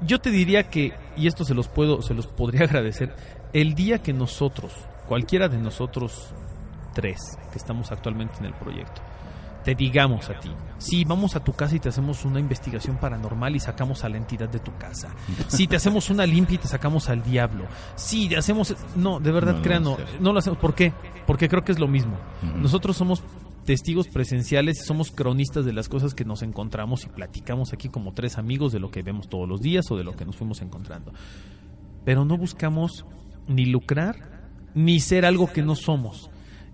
yo 0.00 0.20
te 0.20 0.30
diría 0.30 0.70
que, 0.70 0.92
y 1.16 1.26
esto 1.26 1.44
se 1.44 1.54
los 1.54 1.68
puedo, 1.68 2.02
se 2.02 2.14
los 2.14 2.26
podría 2.26 2.62
agradecer, 2.64 3.14
el 3.52 3.74
día 3.74 3.98
que 4.02 4.12
nosotros, 4.12 4.72
cualquiera 5.06 5.48
de 5.48 5.58
nosotros 5.58 6.32
tres 6.94 7.18
que 7.52 7.58
estamos 7.58 7.90
actualmente 7.92 8.34
en 8.40 8.46
el 8.46 8.54
proyecto, 8.54 9.02
te 9.68 9.74
digamos 9.74 10.30
a 10.30 10.40
ti, 10.40 10.48
si 10.78 11.04
vamos 11.04 11.36
a 11.36 11.44
tu 11.44 11.52
casa 11.52 11.76
y 11.76 11.78
te 11.78 11.90
hacemos 11.90 12.24
una 12.24 12.40
investigación 12.40 12.96
paranormal 12.96 13.54
y 13.54 13.60
sacamos 13.60 14.02
a 14.02 14.08
la 14.08 14.16
entidad 14.16 14.48
de 14.48 14.60
tu 14.60 14.74
casa, 14.78 15.10
si 15.46 15.66
te 15.66 15.76
hacemos 15.76 16.08
una 16.08 16.24
limpia 16.24 16.54
y 16.54 16.58
te 16.58 16.68
sacamos 16.68 17.10
al 17.10 17.22
diablo, 17.22 17.66
si 17.94 18.30
te 18.30 18.38
hacemos, 18.38 18.74
no, 18.96 19.20
de 19.20 19.30
verdad 19.30 19.52
No 19.52 19.58
lo 19.58 19.62
créanos, 19.62 19.92
vamos 19.92 20.00
a 20.00 20.08
hacer. 20.08 20.22
no 20.22 20.32
lo 20.32 20.38
hacemos, 20.38 20.58
¿por 20.58 20.74
qué? 20.74 20.94
Porque 21.26 21.50
creo 21.50 21.64
que 21.64 21.72
es 21.72 21.78
lo 21.78 21.86
mismo. 21.86 22.16
Nosotros 22.56 22.96
somos 22.96 23.22
testigos 23.66 24.08
presenciales 24.08 24.80
y 24.80 24.86
somos 24.86 25.10
cronistas 25.10 25.66
de 25.66 25.74
las 25.74 25.90
cosas 25.90 26.14
que 26.14 26.24
nos 26.24 26.40
encontramos 26.40 27.04
y 27.04 27.10
platicamos 27.10 27.74
aquí 27.74 27.90
como 27.90 28.14
tres 28.14 28.38
amigos 28.38 28.72
de 28.72 28.80
lo 28.80 28.90
que 28.90 29.02
vemos 29.02 29.28
todos 29.28 29.46
los 29.46 29.60
días 29.60 29.90
o 29.90 29.98
de 29.98 30.04
lo 30.04 30.12
que 30.16 30.24
nos 30.24 30.36
fuimos 30.36 30.62
encontrando. 30.62 31.12
Pero 32.06 32.24
no 32.24 32.38
buscamos 32.38 33.04
ni 33.46 33.66
lucrar 33.66 34.48
ni 34.74 34.98
ser 35.00 35.26
algo 35.26 35.52
que 35.52 35.60
no 35.60 35.74
somos. 35.74 36.30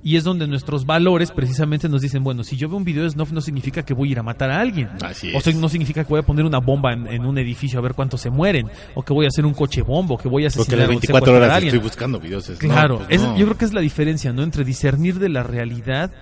Y 0.07 0.17
es 0.17 0.23
donde 0.25 0.47
nuestros 0.47 0.85
valores 0.85 1.31
precisamente 1.31 1.89
nos 1.89 2.03
dicen, 2.03 2.23
bueno, 2.23 2.45
si 2.45 2.57
yo 2.59 2.69
veo 2.69 2.77
un 2.77 2.85
video 2.85 3.05
de 3.05 3.11
snuff 3.11 3.33
no 3.33 3.41
significa 3.41 3.83
que 3.85 3.95
voy 3.95 4.11
a 4.11 4.13
ir 4.13 4.19
a 4.19 4.23
matar 4.23 4.51
a 4.51 4.61
alguien. 4.61 4.91
Así 5.03 5.33
O 5.35 5.39
es. 5.39 5.45
sea, 5.45 5.55
no 5.55 5.69
significa 5.71 6.05
que 6.05 6.11
voy 6.11 6.21
a 6.21 6.27
poner 6.27 6.45
una 6.45 6.59
bomba 6.61 6.93
en, 6.93 7.07
en 7.07 7.25
un 7.25 7.39
edificio 7.39 7.79
a 7.79 7.83
ver 7.83 7.95
cuántos 7.95 8.21
se 8.21 8.29
mueren. 8.29 8.69
O 8.95 9.03
que 9.03 9.15
voy 9.15 9.25
a 9.25 9.29
hacer 9.29 9.47
un 9.47 9.55
coche 9.55 9.81
bombo, 9.81 10.19
que 10.19 10.29
voy 10.29 10.45
a 10.45 10.49
Porque 10.51 10.61
asesinar 10.61 10.79
las 10.81 10.87
o 10.89 10.91
24 10.91 11.25
secuestrar 11.27 11.35
a 11.43 11.47
horas 11.47 11.57
alguien. 11.57 11.75
estoy 11.75 11.89
buscando 11.89 12.21
videos. 12.21 12.49
es- 12.51 12.59
Claro, 12.59 12.99
no, 13.01 13.07
pues 13.09 13.23
es- 13.23 13.29
yo 13.39 13.47
creo 13.47 13.57
que 13.57 13.65
es 13.65 13.73
la 13.73 13.81
diferencia, 13.81 14.33
¿no? 14.35 14.43
Entre 14.43 14.63
discernir 14.63 15.19
de 15.19 15.31
la 15.31 15.43
realidad 15.43 16.13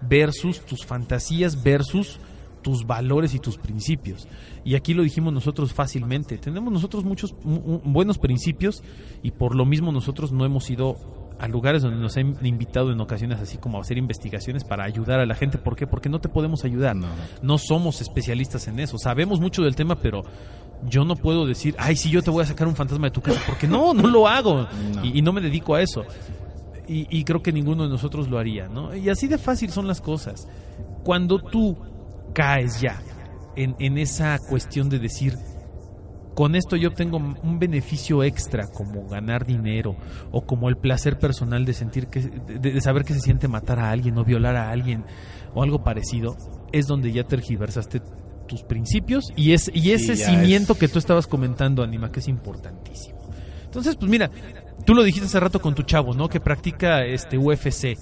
versus 0.00 0.60
tus 0.64 0.84
fantasías 0.84 1.62
versus 1.62 2.18
tus 2.62 2.86
valores 2.86 3.34
y 3.34 3.38
tus 3.38 3.58
principios. 3.58 4.26
Y 4.64 4.74
aquí 4.74 4.92
lo 4.94 5.02
dijimos 5.02 5.32
nosotros 5.32 5.72
fácilmente. 5.72 6.36
Tenemos 6.38 6.72
nosotros 6.72 7.04
muchos 7.04 7.34
mu- 7.44 7.60
mu- 7.60 7.80
buenos 7.84 8.18
principios 8.18 8.82
y 9.22 9.30
por 9.30 9.54
lo 9.54 9.64
mismo 9.64 9.92
nosotros 9.92 10.32
no 10.32 10.44
hemos 10.44 10.68
ido 10.70 10.96
a 11.38 11.48
lugares 11.48 11.82
donde 11.82 11.98
nos 11.98 12.16
han 12.16 12.34
invitado 12.46 12.92
en 12.92 13.00
ocasiones 13.00 13.40
así 13.40 13.58
como 13.58 13.78
a 13.78 13.82
hacer 13.82 13.98
investigaciones 13.98 14.64
para 14.64 14.84
ayudar 14.84 15.20
a 15.20 15.26
la 15.26 15.34
gente. 15.34 15.58
¿Por 15.58 15.76
qué? 15.76 15.86
Porque 15.86 16.08
no 16.08 16.20
te 16.20 16.28
podemos 16.28 16.64
ayudar. 16.64 16.96
No. 16.96 17.08
No 17.42 17.58
somos 17.58 18.00
especialistas 18.00 18.68
en 18.68 18.80
eso. 18.80 18.98
Sabemos 18.98 19.40
mucho 19.40 19.62
del 19.62 19.76
tema, 19.76 19.96
pero 19.96 20.22
yo 20.84 21.04
no 21.04 21.16
puedo 21.16 21.46
decir, 21.46 21.74
ay, 21.78 21.96
sí, 21.96 22.10
yo 22.10 22.22
te 22.22 22.30
voy 22.30 22.42
a 22.42 22.46
sacar 22.46 22.66
un 22.66 22.76
fantasma 22.76 23.08
de 23.08 23.10
tu 23.10 23.20
casa. 23.20 23.40
Porque 23.46 23.66
no, 23.66 23.92
no 23.92 24.08
lo 24.08 24.26
hago. 24.26 24.66
No. 24.94 25.04
Y, 25.04 25.18
y 25.18 25.22
no 25.22 25.32
me 25.32 25.40
dedico 25.40 25.74
a 25.74 25.82
eso. 25.82 26.04
Y, 26.88 27.06
y 27.10 27.24
creo 27.24 27.42
que 27.42 27.52
ninguno 27.52 27.82
de 27.82 27.88
nosotros 27.90 28.28
lo 28.28 28.38
haría, 28.38 28.68
¿no? 28.68 28.94
Y 28.94 29.08
así 29.08 29.26
de 29.26 29.38
fácil 29.38 29.70
son 29.70 29.86
las 29.86 30.00
cosas. 30.00 30.48
Cuando 31.04 31.38
tú 31.38 31.76
caes 32.32 32.80
ya 32.80 33.02
en, 33.56 33.74
en 33.78 33.98
esa 33.98 34.38
cuestión 34.38 34.88
de 34.88 34.98
decir, 34.98 35.36
con 36.36 36.54
esto 36.54 36.76
yo 36.76 36.90
obtengo 36.90 37.16
un 37.16 37.58
beneficio 37.58 38.22
extra, 38.22 38.68
como 38.68 39.08
ganar 39.08 39.44
dinero, 39.46 39.96
o 40.30 40.42
como 40.46 40.68
el 40.68 40.76
placer 40.76 41.18
personal 41.18 41.64
de 41.64 41.72
sentir 41.72 42.06
que, 42.06 42.20
de, 42.20 42.58
de 42.58 42.80
saber 42.80 43.04
que 43.04 43.14
se 43.14 43.20
siente 43.20 43.48
matar 43.48 43.80
a 43.80 43.90
alguien 43.90 44.16
o 44.18 44.24
violar 44.24 44.54
a 44.54 44.70
alguien, 44.70 45.04
o 45.54 45.62
algo 45.64 45.82
parecido, 45.82 46.36
es 46.72 46.86
donde 46.86 47.10
ya 47.10 47.24
tergiversaste 47.24 48.00
tus 48.46 48.62
principios 48.62 49.32
y, 49.34 49.52
es, 49.52 49.70
y 49.74 49.90
ese 49.90 50.14
cimiento 50.14 50.74
es- 50.74 50.78
que 50.78 50.88
tú 50.88 50.98
estabas 51.00 51.26
comentando, 51.26 51.82
Anima, 51.82 52.12
que 52.12 52.20
es 52.20 52.28
importantísimo. 52.28 53.18
Entonces, 53.64 53.96
pues 53.96 54.08
mira, 54.10 54.30
tú 54.84 54.94
lo 54.94 55.02
dijiste 55.02 55.26
hace 55.26 55.40
rato 55.40 55.60
con 55.60 55.74
tu 55.74 55.82
chavo, 55.82 56.14
¿no? 56.14 56.28
Que 56.28 56.38
practica 56.38 57.04
este 57.04 57.38
UFC. 57.38 57.96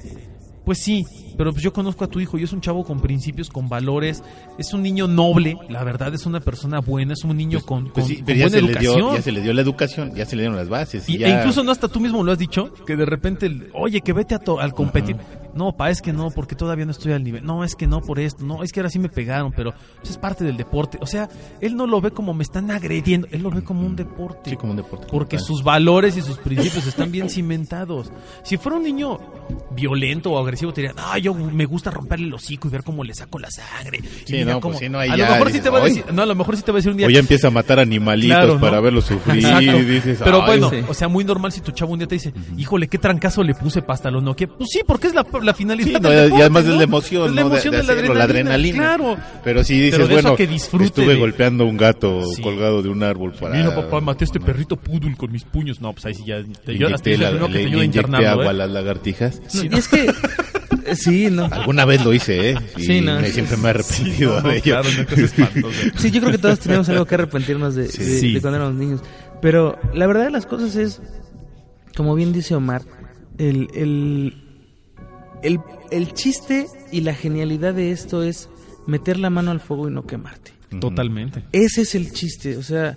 Pues 0.65 0.79
sí, 0.79 1.05
pero 1.37 1.53
pues 1.53 1.63
yo 1.63 1.73
conozco 1.75 2.05
a 2.05 2.09
tu 2.09 2.21
hijo 2.21 2.39
y 2.39 2.43
es 2.43 2.53
un 2.55 2.61
chavo 2.63 2.85
con 2.85 2.99
principios, 3.01 3.51
con 3.51 3.69
valores, 3.69 4.23
es 4.57 4.73
un 4.73 4.83
niño 4.83 5.07
noble, 5.07 5.59
la 5.69 5.85
verdad 5.85 6.15
es 6.15 6.25
una 6.25 6.41
persona 6.41 6.81
buena, 6.81 7.13
es 7.13 7.23
un 7.25 7.37
niño 7.37 7.59
Pues- 7.59 7.65
con, 7.65 7.85
pues 7.93 8.07
con- 8.07 8.09
sí, 8.09 8.17
con 8.17 8.25
pero 8.25 8.39
ya 8.39 8.45
buena 8.47 8.57
se, 8.57 8.63
le 8.63 8.69
dio, 8.81 8.91
educación. 8.93 9.15
ya 9.17 9.23
se 9.23 9.33
le 9.33 9.41
dio 9.43 9.53
la 9.53 9.61
educación, 9.61 10.15
ya 10.15 10.25
se 10.25 10.37
le 10.37 10.43
dieron 10.43 10.57
las 10.57 10.69
bases. 10.71 11.07
Y, 11.09 11.17
Y- 11.17 11.19
ya- 11.19 11.29
E 11.29 11.39
incluso 11.41 11.63
no 11.63 11.71
hasta 11.71 11.89
tú 11.89 12.01
mismo 12.01 12.25
lo 12.25 12.33
has 12.33 12.39
dicho, 12.39 12.73
que 12.87 12.97
de 12.97 13.05
repente, 13.05 13.51
oye, 13.75 14.01
que 14.01 14.13
vete 14.15 14.35
a 14.35 14.39
to- 14.39 14.59
al 14.59 14.73
competir. 14.73 15.17
No, 15.55 15.77
pa, 15.77 15.91
es 15.91 16.03
que 16.03 16.13
no, 16.13 16.31
porque 16.31 16.55
todavía 16.55 16.85
no 16.85 16.91
estoy 16.91 17.13
al 17.13 17.23
nivel. 17.25 17.45
No, 17.45 17.65
es 17.65 17.75
que 17.77 17.87
no 17.87 18.01
por 18.01 18.19
esto. 18.19 18.45
No, 18.45 18.63
es 18.63 18.73
que 18.73 18.81
ahora 18.81 18.91
sí 18.91 18.99
me 18.99 19.09
pegaron, 19.09 19.53
pero 19.53 19.73
pues, 19.99 20.11
es 20.11 20.19
parte 20.19 20.45
del 20.45 20.57
deporte. 20.57 20.99
O 21.01 21.07
sea, 21.07 21.29
él 21.61 21.77
no 21.77 21.87
lo 21.87 22.01
ve 22.01 22.11
como 22.11 22.35
me 22.35 22.43
están 22.43 22.71
agrediendo, 22.71 23.29
él 23.31 23.43
lo 23.43 23.51
ve 23.51 23.63
como 23.63 23.87
un 23.87 23.97
deporte. 23.97 24.51
Sí, 24.51 24.57
como 24.57 24.73
un 24.73 24.77
deporte. 24.79 25.07
Porque 25.11 25.39
sus 25.39 25.63
valores 25.63 26.17
y 26.17 26.23
sus 26.23 26.39
principios 26.39 26.87
están 26.87 27.11
bien 27.13 27.29
cimentados. 27.31 28.11
Si 28.43 28.57
fuera 28.57 28.77
un 28.79 28.85
niño 28.85 29.19
violento 29.73 30.33
o 30.33 30.39
agresivo, 30.39 30.73
te 30.73 30.83
diría, 30.83 30.95
no, 30.95 31.17
yo 31.19 31.35
me 31.35 31.67
gusta 31.67 31.91
romperle 31.91 32.27
el 32.27 32.35
hocico 32.35 32.69
y 32.69 32.71
ver 32.71 32.83
cómo 32.83 33.05
le 33.05 33.15
saco 33.15 33.39
la 33.39 33.51
sangre. 33.51 33.99
Y 33.99 34.03
Sí, 34.27 34.33
mira 34.33 34.55
no, 34.55 34.61
cómo- 34.61 34.73
pues 34.75 34.85
sí, 34.85 34.89
no, 34.89 34.99
a 35.01 35.07
lo 35.07 35.17
mejor 35.17 35.47
sí 35.49 35.53
dices, 35.53 35.63
te 35.63 35.71
va 35.71 35.79
a 35.79 35.85
decir, 35.85 36.05
no, 36.13 36.23
a 36.23 36.27
lo 36.27 36.35
mejor 36.35 36.57
sí 36.57 36.63
te 36.63 36.73
va 36.73 36.77
a 36.77 36.79
decir 36.79 36.91
un 36.93 36.97
día. 36.99 37.07
O 37.07 37.11
ya 37.11 37.21
empieza 37.21 37.49
a 37.49 37.51
matar 37.51 37.79
animalitos 37.79 38.37
Claro, 38.37 38.55
¿no? 38.55 38.61
para 38.61 38.81
verlos 38.81 39.05
sufrir. 39.05 39.45
Y 39.45 39.83
dices, 39.85 40.21
Pero 40.25 40.41
"Ay, 40.43 40.47
bueno, 40.47 40.71
sí". 40.71 40.77
o 40.89 40.95
sea, 40.95 41.09
muy 41.09 41.25
normal 41.25 41.53
si 41.53 41.61
tu 41.61 41.73
chavo 41.73 41.93
un 41.93 41.99
día 41.99 42.09
te 42.09 42.15
dice, 42.17 42.33
híjole, 42.57 42.89
qué 42.89 42.99
trancazo 42.99 43.43
le 43.43 43.55
puse 43.55 43.83
pasta 43.83 44.11
lo 44.11 44.21
no. 44.21 44.35
Pues 44.35 44.69
sí, 44.71 44.81
porque 44.87 45.07
es 45.09 45.15
la, 45.15 45.25
la 45.45 45.55
finalidad 45.55 45.87
Sí, 45.87 45.93
del 45.93 46.03
no, 46.03 46.39
y 46.39 46.41
además 46.41 46.65
es 46.65 46.71
¿no? 46.71 46.77
la 46.77 46.83
emoción, 46.83 47.29
Es 47.29 47.35
la 47.35 47.43
¿no? 47.43 47.49
De- 47.49 47.55
emoción 47.55 47.73
de 47.73 47.77
de, 47.79 47.85
la, 47.85 47.93
hacerlo, 47.93 48.13
adrenalina, 48.13 48.19
la 48.19 48.25
adrenalina. 48.25 48.79
Claro. 49.15 49.17
Pero 49.45 49.65
si 49.65 49.75
dices, 49.81 49.99
Pero 49.99 50.09
bueno, 50.09 50.37
que 50.37 50.45
estuve 50.45 51.07
de- 51.15 51.15
golpeando 51.17 51.65
un 51.67 51.77
gato 51.77 52.23
Sí. 52.35 52.43
colgado 52.43 52.83
de 52.83 52.89
un 52.89 53.03
árbol 53.03 53.33
para... 53.39 53.55
Mira, 53.57 53.75
papá, 53.75 54.01
maté 54.01 54.25
a 54.25 54.27
este 54.27 54.41
perrito 54.41 54.77
poodle 54.77 55.15
con 55.17 55.31
mis 55.31 55.45
puños. 55.45 55.81
No, 55.81 55.93
pues 55.93 56.07
ahí 56.07 56.15
sí 56.15 56.25
ya. 56.27 56.37
Le 56.39 56.79
yo 56.79 56.89
hasta 56.95 57.11
la- 57.11 57.31
le- 57.33 57.49
te 57.49 57.63
inyecté 57.63 58.27
agua 58.27 58.47
a 58.47 58.51
¿eh? 58.51 58.55
las 58.55 58.71
lagartijas. 58.71 59.41
No, 59.55 59.65
y 59.65 59.75
es 59.79 59.89
que, 59.89 60.07
sí, 60.95 61.29
no. 61.31 61.47
Alguna 61.51 61.85
vez 61.85 62.05
lo 62.05 62.13
hice, 62.13 62.51
¿eh? 62.51 62.57
Y 62.77 62.83
Sí, 62.85 63.01
no. 63.01 63.21
me- 63.21 63.31
siempre 63.31 63.57
me 63.57 63.67
he 63.69 63.71
arrepentido 63.71 64.35
No, 64.37 64.41
no, 64.43 64.49
de 64.49 64.55
ello. 64.57 64.63
claro. 64.63 64.89
Sí, 65.97 66.11
yo 66.11 66.21
creo 66.21 66.33
que 66.33 66.39
todos 66.39 66.59
teníamos 66.59 66.89
algo 66.89 67.05
que 67.07 67.15
arrepentirnos 67.15 67.75
de, 67.75 67.89
Sí. 67.89 68.03
de- 68.05 68.21
Sí. 68.21 68.33
de 68.35 68.41
cuando 68.41 68.57
éramos 68.59 68.75
niños. 68.75 69.01
Pero 69.43 69.79
la 69.93 70.07
verdad 70.07 70.25
de 70.25 70.31
las 70.31 70.47
cosas 70.47 70.75
es, 70.77 71.01
como 71.97 72.15
bien 72.15 72.33
dice 72.33 72.55
Omar, 72.55 72.83
el, 73.39 73.69
el, 73.75 74.35
el, 75.43 75.59
el 75.91 76.13
chiste 76.15 76.67
y 76.93 77.01
la 77.03 77.15
genialidad 77.15 77.75
de 77.75 77.91
esto 77.93 78.23
es 78.23 78.49
meter 78.87 79.19
la 79.19 79.31
mano 79.31 79.51
al 79.51 79.61
fuego 79.61 79.89
y 79.89 79.93
no 79.93 80.05
quemarte. 80.07 80.53
Totalmente. 80.81 81.45
Ese 81.53 81.83
es 81.83 81.95
el 81.95 82.13
chiste, 82.13 82.57
o 82.57 82.63
sea, 82.63 82.97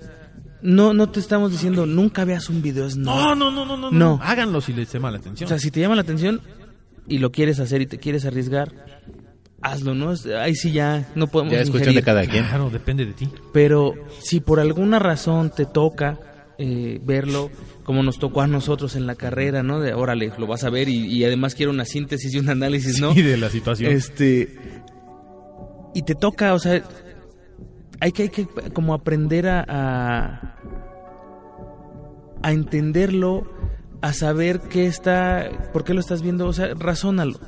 no, 0.61 0.93
no 0.93 1.09
te 1.09 1.19
estamos 1.19 1.51
diciendo 1.51 1.85
nunca 1.85 2.25
veas 2.25 2.49
un 2.49 2.61
video 2.61 2.85
No, 2.85 2.89
snuff. 2.89 3.07
no, 3.15 3.35
no, 3.35 3.51
no, 3.65 3.77
no, 3.77 3.91
No. 3.91 4.19
Háganlo 4.23 4.61
si 4.61 4.73
les 4.73 4.91
llama 4.91 5.11
la 5.11 5.17
atención. 5.19 5.45
O 5.45 5.49
sea, 5.49 5.59
si 5.59 5.69
te 5.71 5.79
llama 5.79 5.95
la 5.95 6.01
atención, 6.01 6.41
y 7.07 7.19
lo 7.19 7.31
quieres 7.31 7.59
hacer 7.59 7.81
y 7.81 7.85
te 7.85 7.99
quieres 7.99 8.25
arriesgar, 8.25 8.73
hazlo, 9.61 9.93
¿no? 9.95 10.11
Es- 10.11 10.25
Ahí 10.25 10.55
sí 10.55 10.71
ya 10.71 11.07
no 11.15 11.27
podemos 11.27 11.53
Ya 11.53 11.61
es 11.61 11.69
cuestión 11.69 11.95
de 11.95 12.01
cada 12.03 12.25
quien. 12.25 12.45
Claro, 12.45 12.69
depende 12.69 13.05
de 13.05 13.13
ti. 13.13 13.29
Pero 13.53 13.93
si 14.19 14.39
por 14.39 14.59
alguna 14.59 14.99
razón 14.99 15.51
te 15.55 15.65
toca 15.65 16.19
eh, 16.59 16.99
verlo, 17.03 17.51
como 17.83 18.01
nos 18.01 18.17
tocó 18.17 18.41
a 18.41 18.47
nosotros 18.47 18.95
en 18.95 19.05
la 19.05 19.15
carrera, 19.15 19.61
¿no? 19.61 19.79
De 19.79 19.93
órale, 19.93 20.31
lo 20.37 20.47
vas 20.47 20.63
a 20.63 20.69
ver 20.69 20.89
y, 20.89 21.05
y 21.05 21.23
además 21.23 21.53
quiero 21.53 21.71
una 21.71 21.85
síntesis 21.85 22.33
y 22.33 22.39
un 22.39 22.49
análisis, 22.49 22.99
¿no? 22.99 23.13
Sí, 23.13 23.21
de 23.21 23.37
la 23.37 23.49
situación. 23.49 23.91
Este. 23.91 24.57
Y 25.93 26.01
te 26.03 26.15
toca, 26.15 26.53
o 26.53 26.59
sea. 26.59 26.83
Hay 27.99 28.11
que, 28.11 28.23
hay 28.23 28.29
que 28.29 28.47
como 28.73 28.93
aprender 28.93 29.47
a, 29.47 29.65
a. 29.67 30.57
a 32.41 32.51
entenderlo, 32.51 33.51
a 34.01 34.13
saber 34.13 34.61
qué 34.61 34.87
está. 34.87 35.49
por 35.73 35.83
qué 35.83 35.93
lo 35.93 35.99
estás 35.99 36.21
viendo, 36.21 36.47
o 36.47 36.53
sea, 36.53 36.73
razónalo. 36.73 37.39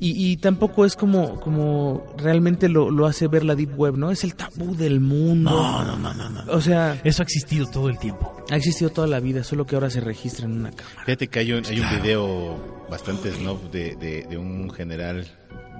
Y, 0.00 0.30
y 0.32 0.36
tampoco 0.38 0.86
es 0.86 0.96
como, 0.96 1.38
como 1.40 2.06
realmente 2.16 2.68
lo, 2.70 2.90
lo 2.90 3.04
hace 3.06 3.28
ver 3.28 3.44
la 3.44 3.54
Deep 3.54 3.78
Web, 3.78 3.98
¿no? 3.98 4.10
Es 4.10 4.24
el 4.24 4.34
tabú 4.34 4.74
del 4.74 4.98
mundo. 5.00 5.50
No, 5.50 5.84
no, 5.84 5.96
no, 5.98 6.14
no, 6.14 6.30
no. 6.30 6.52
O 6.52 6.60
sea, 6.62 6.98
Eso 7.04 7.22
ha 7.22 7.24
existido 7.24 7.66
todo 7.66 7.88
el 7.90 7.98
tiempo. 7.98 8.34
ha 8.50 8.56
existido 8.56 8.90
toda 8.90 9.06
la 9.06 9.20
vida, 9.20 9.44
solo 9.44 9.66
que 9.66 9.74
ahora 9.76 9.90
se 9.90 10.00
registra 10.00 10.46
en 10.46 10.52
una 10.52 10.70
cámara. 10.70 11.02
Fíjate 11.04 11.28
que 11.28 11.38
hay 11.40 11.52
un, 11.52 11.66
hay 11.66 11.80
un 11.80 11.90
video 12.02 12.86
bastante 12.90 13.30
snob 13.30 13.70
de, 13.70 13.94
de, 13.96 14.26
de 14.28 14.38
un 14.38 14.70
general, 14.70 15.26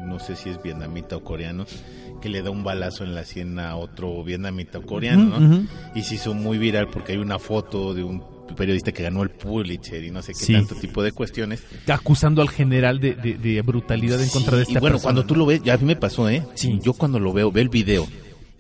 no 0.05 0.19
sé 0.19 0.37
si 0.37 0.51
es 0.51 0.63
vietnamita 0.63 1.17
o 1.17 1.25
coreano, 1.25 1.65
que 2.21 2.29
le 2.29 2.43
da 2.43 2.51
un 2.51 2.63
balazo 2.63 3.05
en 3.05 3.15
la 3.15 3.25
sien 3.25 3.59
a 3.59 3.77
otro 3.77 4.23
vietnamita 4.23 4.79
o 4.79 4.83
coreano, 4.83 5.41
¿no? 5.41 5.63
Y 5.95 6.03
se 6.03 6.17
hizo 6.17 6.35
muy 6.35 6.59
viral 6.59 6.89
porque 6.89 7.13
hay 7.13 7.19
una 7.19 7.39
foto 7.39 7.95
de 7.95 8.05
un 8.05 8.23
periodista 8.55 8.93
que 8.93 9.03
ganó 9.03 9.23
el 9.23 9.31
Pulitzer 9.31 10.03
y 10.05 10.11
no 10.11 10.23
sé 10.23 10.33
qué 10.33 10.45
Sí. 10.45 10.53
tanto 10.53 10.75
tipo 10.75 11.03
de 11.03 11.13
cuestiones. 11.13 11.63
Acusando 11.89 12.43
al 12.43 12.49
general 12.51 13.01
de, 13.01 13.15
de- 13.15 13.35
de 13.35 13.63
brutalidad 13.63 14.21
en 14.23 14.29
contra 14.29 14.57
de 14.57 14.63
esta 14.63 14.73
y 14.75 14.81
bueno, 14.81 14.95
persona, 14.95 15.03
cuando 15.03 15.23
¿no? 15.23 15.27
tú 15.27 15.37
lo 15.37 15.47
ves, 15.47 15.63
ya 15.63 15.75
a 15.75 15.77
mí 15.79 15.85
me 15.85 15.97
pasó, 15.97 16.29
¿eh? 16.29 16.43
Sí. 16.55 16.79
Yo 16.83 16.93
cuando 16.93 17.19
lo 17.19 17.33
veo, 17.33 17.51
veo 17.53 17.63
el 17.63 17.69
video 17.69 18.07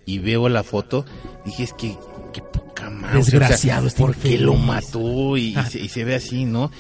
y 0.06 0.18
veo 0.18 0.48
la 0.48 0.62
foto, 0.62 1.04
dije, 1.44 1.62
es 1.64 1.72
que, 1.74 1.96
qué 2.32 2.40
poca 2.42 2.90
madre. 2.90 3.18
o 3.18 3.22
sea, 3.22 3.38
Desgraciado, 3.40 3.86
este 3.86 4.00
¿Por 4.02 4.14
qué 4.16 4.38
lo 4.38 4.54
mató? 4.54 5.36
Y, 5.36 5.50
y 5.50 5.54
Ah. 5.56 5.66
se, 5.66 5.80
y 5.80 5.88
se 5.88 6.04
ve 6.04 6.14
así, 6.14 6.44
¿no? 6.44 6.70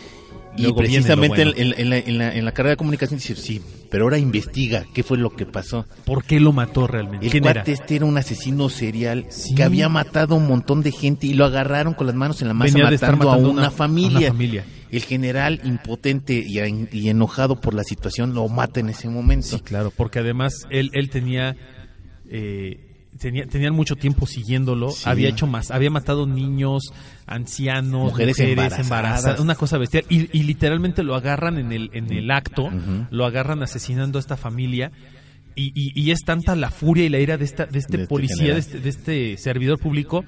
Y 0.56 0.72
precisamente 0.72 1.44
bueno. 1.44 1.52
en, 1.56 1.74
en 1.78 1.90
la, 1.90 1.98
en, 1.98 2.18
la, 2.18 2.34
en 2.34 2.44
la 2.44 2.52
carrera 2.52 2.70
de 2.72 2.76
comunicación 2.76 3.18
dice, 3.18 3.36
sí, 3.36 3.62
pero 3.90 4.04
ahora 4.04 4.18
investiga 4.18 4.84
qué 4.92 5.02
fue 5.02 5.16
lo 5.16 5.30
que 5.30 5.46
pasó. 5.46 5.86
¿Por 6.04 6.24
qué 6.24 6.40
lo 6.40 6.52
mató 6.52 6.86
realmente? 6.86 7.26
El 7.26 7.32
¿Quién 7.32 7.44
era? 7.44 7.54
cuate 7.54 7.72
este 7.72 7.96
era 7.96 8.04
un 8.04 8.18
asesino 8.18 8.68
serial 8.68 9.26
Sí. 9.30 9.54
que 9.54 9.62
había 9.62 9.88
matado 9.88 10.34
a 10.34 10.38
un 10.38 10.46
montón 10.48 10.82
de 10.82 10.90
gente 10.92 11.26
y 11.28 11.34
lo 11.34 11.44
agarraron 11.44 11.94
con 11.94 12.06
las 12.08 12.16
manos 12.16 12.42
en 12.42 12.48
la 12.48 12.54
masa 12.54 12.76
matando, 12.78 13.30
a 13.30 13.36
una, 13.36 13.66
a 13.68 13.70
familia. 13.70 14.18
una 14.18 14.28
familia. 14.28 14.64
El 14.90 15.02
general 15.02 15.60
impotente 15.64 16.34
y, 16.44 16.58
en- 16.58 16.88
y 16.92 17.08
enojado 17.08 17.60
por 17.60 17.74
la 17.74 17.84
situación 17.84 18.34
lo 18.34 18.48
mata 18.48 18.80
en 18.80 18.88
ese 18.90 19.08
momento. 19.08 19.46
Sí, 19.46 19.60
claro, 19.60 19.92
porque 19.96 20.18
además 20.18 20.66
él, 20.68 20.90
él 20.94 21.10
tenía, 21.10 21.56
eh, 22.28 22.89
tenía, 23.20 23.46
tenían 23.46 23.74
mucho 23.74 23.94
tiempo 23.94 24.26
siguiéndolo, 24.26 24.90
Sí. 24.90 25.02
había 25.06 25.28
hecho 25.28 25.46
más, 25.46 25.70
había 25.70 25.90
matado 25.90 26.26
niños, 26.26 26.92
ancianos, 27.26 28.10
Mujeres 28.12 28.36
mujeres, 28.36 28.50
embarazadas. 28.52 28.86
embarazadas, 28.86 29.40
una 29.40 29.54
cosa 29.54 29.78
bestial, 29.78 30.04
y, 30.08 30.36
y 30.36 30.42
literalmente 30.42 31.02
lo 31.02 31.14
agarran 31.14 31.58
en 31.58 31.70
el, 31.72 31.90
en 31.92 32.12
el 32.12 32.30
acto, 32.30 32.70
lo 33.10 33.24
agarran 33.26 33.62
asesinando 33.62 34.18
a 34.18 34.20
esta 34.20 34.36
familia. 34.36 34.90
Y, 35.56 35.72
y- 35.74 35.92
y 36.00 36.10
es 36.12 36.20
tanta 36.24 36.54
la 36.56 36.70
furia 36.70 37.04
y 37.04 37.08
la 37.08 37.18
ira 37.18 37.36
de, 37.36 37.44
esta, 37.44 37.66
de 37.66 37.78
este 37.80 37.96
De 37.96 38.02
este 38.04 38.08
policía, 38.08 38.54
de 38.54 38.60
este, 38.60 38.80
de 38.80 38.88
este 38.88 39.36
servidor 39.36 39.78
público, 39.78 40.24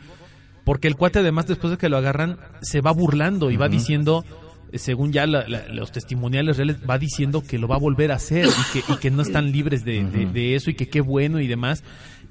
porque 0.65 0.89
el 0.89 0.97
cuate 0.97 1.21
además 1.21 1.47
después 1.47 1.71
de 1.71 1.79
que 1.79 1.89
lo 1.89 1.97
agarran 1.97 2.39
se 2.61 2.81
va 2.81 2.93
burlando 2.93 3.51
y 3.51 3.57
va 3.57 3.69
diciendo, 3.69 4.25
según 4.75 5.13
ya 5.13 5.27
la- 5.27 5.47
la- 5.49 5.69
los 5.69 5.93
testimoniales 5.93 6.57
reales, 6.57 6.79
va 6.89 6.99
diciendo 6.99 7.43
que 7.43 7.59
lo 7.59 7.69
va 7.69 7.77
a 7.77 7.79
volver 7.79 8.11
a 8.13 8.17
hacer 8.17 8.47
y 8.47 8.73
que, 8.81 8.93
y 8.93 8.97
que 8.97 9.11
no 9.11 9.23
están 9.23 9.53
libres 9.53 9.85
de, 9.85 10.05
de- 10.05 10.25
Ujú. 10.25 10.33
de 10.35 10.55
eso 10.57 10.71
y 10.71 10.75
que 10.75 10.89
qué 10.89 11.01
bueno 11.01 11.41
y 11.41 11.47
demás. 11.47 11.83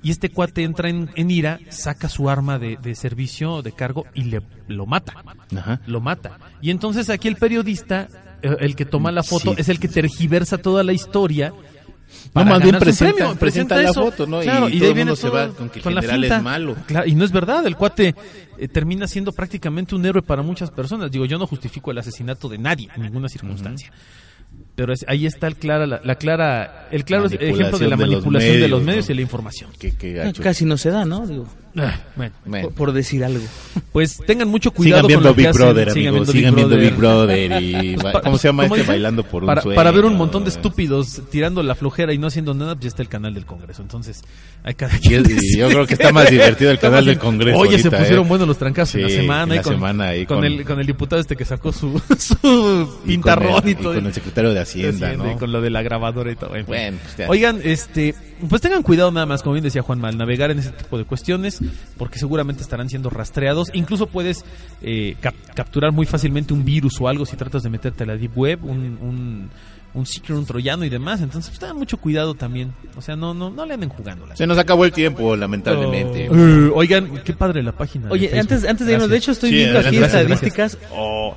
Y 0.03 0.09
este 0.11 0.29
cuate 0.29 0.63
entra 0.63 0.89
en, 0.89 1.11
en 1.15 1.29
ira, 1.29 1.59
saca 1.69 2.09
su 2.09 2.29
arma 2.29 2.57
de, 2.57 2.77
de 2.81 2.95
servicio, 2.95 3.61
de 3.61 3.71
cargo 3.71 4.05
y 4.15 4.23
le 4.23 4.41
lo 4.67 4.85
mata. 4.85 5.13
Ajá. 5.55 5.79
Lo 5.85 6.01
mata. 6.01 6.37
Y 6.61 6.71
entonces 6.71 7.09
aquí 7.09 7.27
el 7.27 7.35
periodista, 7.35 8.07
eh, 8.41 8.55
el 8.61 8.75
que 8.75 8.85
toma 8.85 9.11
la 9.11 9.21
foto, 9.21 9.51
Sí. 9.53 9.61
es 9.61 9.69
el 9.69 9.79
que 9.79 9.87
tergiversa 9.87 10.57
toda 10.57 10.83
la 10.83 10.93
historia. 10.93 11.49
No, 11.49 12.31
para 12.33 12.49
más 12.49 12.61
bien 12.63 12.77
presenta, 12.77 13.13
premio, 13.15 13.35
presenta 13.35 13.39
presenta 13.39 13.75
la 13.77 13.89
eso. 13.89 14.01
foto, 14.03 14.27
¿no? 14.27 14.41
Claro, 14.41 14.67
y, 14.69 14.79
todo 14.79 14.89
el 14.89 14.95
mundo 14.97 15.15
se 15.15 15.29
va 15.29 15.47
con 15.49 15.69
que 15.69 15.79
el 15.79 15.83
con 15.83 15.95
la 15.95 16.01
general 16.01 16.21
finta. 16.21 16.37
es 16.37 16.43
malo. 16.43 16.75
Claro, 16.87 17.07
y 17.07 17.15
no 17.15 17.23
es 17.23 17.31
verdad, 17.31 17.65
el 17.65 17.77
cuate 17.77 18.15
eh, 18.57 18.67
termina 18.67 19.07
siendo 19.07 19.31
prácticamente 19.31 19.95
un 19.95 20.05
héroe 20.05 20.21
para 20.21 20.41
muchas 20.41 20.71
personas. 20.71 21.09
Digo, 21.11 21.25
yo 21.25 21.37
no 21.37 21.47
justifico 21.47 21.89
el 21.91 21.99
asesinato 21.99 22.49
de 22.49 22.57
nadie 22.57 22.89
en 22.95 23.03
ninguna 23.03 23.29
circunstancia. 23.29 23.91
Pero 24.75 24.93
es- 24.93 25.05
ahí 25.07 25.25
está 25.25 25.47
el 25.47 25.57
clara, 25.57 25.85
la, 25.85 26.01
la 26.03 26.15
clara, 26.15 26.87
el 26.91 27.03
claro 27.03 27.25
ejemplo 27.27 27.77
de 27.77 27.87
la 27.87 27.95
de 27.97 28.05
los 28.05 28.09
manipulación 28.13 28.59
de 28.61 28.67
los 28.67 28.81
medios, 28.81 29.09
y 29.09 29.13
la 29.13 29.21
información. 29.21 29.69
Qué- 29.77 29.95
qué 29.97 30.13
gacho. 30.13 30.41
Casi 30.41 30.65
no 30.65 30.77
se 30.77 30.89
da, 30.89 31.05
¿no? 31.05 31.27
Digo, 31.27 31.45
Ah, 31.77 32.01
bueno, 32.17 32.33
Bueno. 32.45 32.67
por, 32.67 32.75
por 32.75 32.91
decir 32.91 33.23
algo. 33.23 33.39
pues 33.93 34.17
tengan 34.27 34.49
mucho 34.49 34.71
Sigan 34.71 34.75
cuidado 34.75 35.01
con 35.03 35.07
viendo 35.07 35.29
lo 35.29 35.35
que 35.35 35.41
Big 35.41 35.47
hacen, 35.47 35.61
Brother, 35.61 35.89
amigos. 35.91 36.27
Sigan 36.29 36.53
viendo 36.55 36.75
Big 36.75 36.93
Brother 36.95 37.61
y... 37.61 37.71
Pues 37.95 38.03
ba- 38.03 38.11
pa- 38.11 38.21
¿Cómo 38.23 38.37
se 38.37 38.47
llama 38.49 38.63
¿cómo 38.63 38.75
este? 38.75 38.81
dice? 38.83 38.91
Bailando 38.91 39.23
por 39.23 39.43
un 39.43 39.47
para, 39.47 39.61
sueño. 39.61 39.75
Para 39.77 39.91
ver 39.91 40.03
un 40.03 40.17
montón 40.17 40.43
de 40.43 40.49
estúpidos 40.49 41.21
tirando 41.31 41.63
la 41.63 41.73
flojera 41.75 42.11
y 42.13 42.17
no 42.17 42.27
haciendo 42.27 42.53
nada, 42.53 42.73
pues 42.75 42.83
ya 42.83 42.87
está 42.89 43.01
el 43.03 43.07
canal 43.07 43.33
del 43.33 43.45
Congreso. 43.45 43.81
Entonces, 43.83 44.21
hay 44.65 44.73
cada 44.73 44.97
Y 44.97 44.99
quien. 44.99 45.23
y 45.29 45.57
yo 45.57 45.69
creo 45.69 45.87
que 45.87 45.93
está 45.93 46.11
más 46.11 46.29
divertido 46.29 46.71
el 46.71 46.79
canal 46.79 47.05
del 47.05 47.17
Congreso 47.17 47.57
Oye, 47.57 47.77
se 47.77 47.87
ahorita, 47.87 47.97
pusieron 47.99 48.25
¿eh? 48.25 48.27
buenos 48.29 48.47
los 48.49 48.57
trancazos 48.57 48.95
en 48.95 49.01
la 49.03 49.07
Sí, 49.09 49.15
semana. 49.15 49.43
en 49.43 49.51
y 49.53 49.55
la 49.55 49.61
con, 49.63 49.73
semana 49.73 50.03
ahí 50.07 50.25
con 50.25 50.37
con- 50.39 50.45
el, 50.45 50.65
con 50.65 50.79
el 50.81 50.85
diputado 50.87 51.21
este 51.21 51.37
que 51.37 51.45
sacó 51.45 51.71
su, 51.71 52.01
su 52.19 52.33
Y 52.33 52.39
con 52.43 53.01
pintarrón 53.05 53.61
el- 53.63 53.69
y, 53.69 53.71
y 53.71 53.75
todo. 53.75 53.93
Secretario 54.41 54.49
de 54.49 54.55
de 54.55 54.61
Hacienda, 54.61 55.13
¿no? 55.33 55.37
con 55.39 55.51
lo 55.51 55.61
de 55.61 55.69
la 55.69 55.81
grabadora 55.81 56.31
y 56.31 56.35
todo. 56.35 56.51
en 56.55 56.65
fin. 56.65 56.67
Bueno, 56.67 56.97
pues. 57.15 57.29
Oigan, 57.29 57.59
este, 57.63 58.15
pues 58.49 58.61
tengan 58.61 58.83
cuidado 58.83 59.11
nada 59.11 59.25
más, 59.25 59.43
como 59.43 59.53
bien 59.53 59.63
decía 59.63 59.81
Juanma, 59.81 60.07
al 60.09 60.17
navegar 60.17 60.51
en 60.51 60.59
ese 60.59 60.71
tipo 60.71 60.97
de 60.97 61.05
cuestiones, 61.05 61.59
porque 61.97 62.19
seguramente 62.19 62.61
estarán 62.63 62.89
siendo 62.89 63.09
rastreados. 63.09 63.69
Incluso 63.73 64.07
puedes 64.07 64.43
eh, 64.81 65.15
cap- 65.21 65.35
capturar 65.55 65.91
muy 65.91 66.05
fácilmente 66.05 66.53
un 66.53 66.65
virus 66.65 66.99
o 66.99 67.07
algo 67.07 67.25
si 67.25 67.35
tratas 67.35 67.63
de 67.63 67.69
meterte 67.69 68.03
a 68.03 68.07
la 68.07 68.17
deep 68.17 68.37
web, 68.37 68.59
un, 68.63 68.97
un, 69.01 69.49
un 69.93 70.05
secret, 70.05 70.37
un 70.37 70.45
troyano 70.45 70.85
y 70.85 70.89
demás. 70.89 71.21
Entonces, 71.21 71.49
pues 71.49 71.59
tengan 71.59 71.77
mucho 71.77 71.97
cuidado 71.97 72.33
también. 72.33 72.73
O 72.95 73.01
sea, 73.01 73.15
no, 73.15 73.33
no, 73.33 73.49
no 73.49 73.65
le 73.65 73.73
anden 73.73 73.89
jugando. 73.89 74.25
Se 74.35 74.47
nos 74.47 74.57
acabó 74.57 74.85
el 74.85 74.91
tiempo, 74.91 75.35
lamentablemente. 75.35 76.29
Uh, 76.29 76.71
oigan, 76.75 77.21
qué 77.23 77.33
padre 77.33 77.61
la 77.63 77.71
página. 77.73 78.09
Oye, 78.09 78.37
antes, 78.39 78.65
antes 78.65 78.87
de 78.87 78.93
irnos, 78.93 79.09
de 79.09 79.17
hecho 79.17 79.31
estoy 79.31 79.49
Sí, 79.49 79.55
viendo 79.55 79.79
adelante, 79.79 79.97
aquí 80.05 80.11
gracias, 80.13 80.21
estadísticas. 80.41 80.77
o 80.93 81.35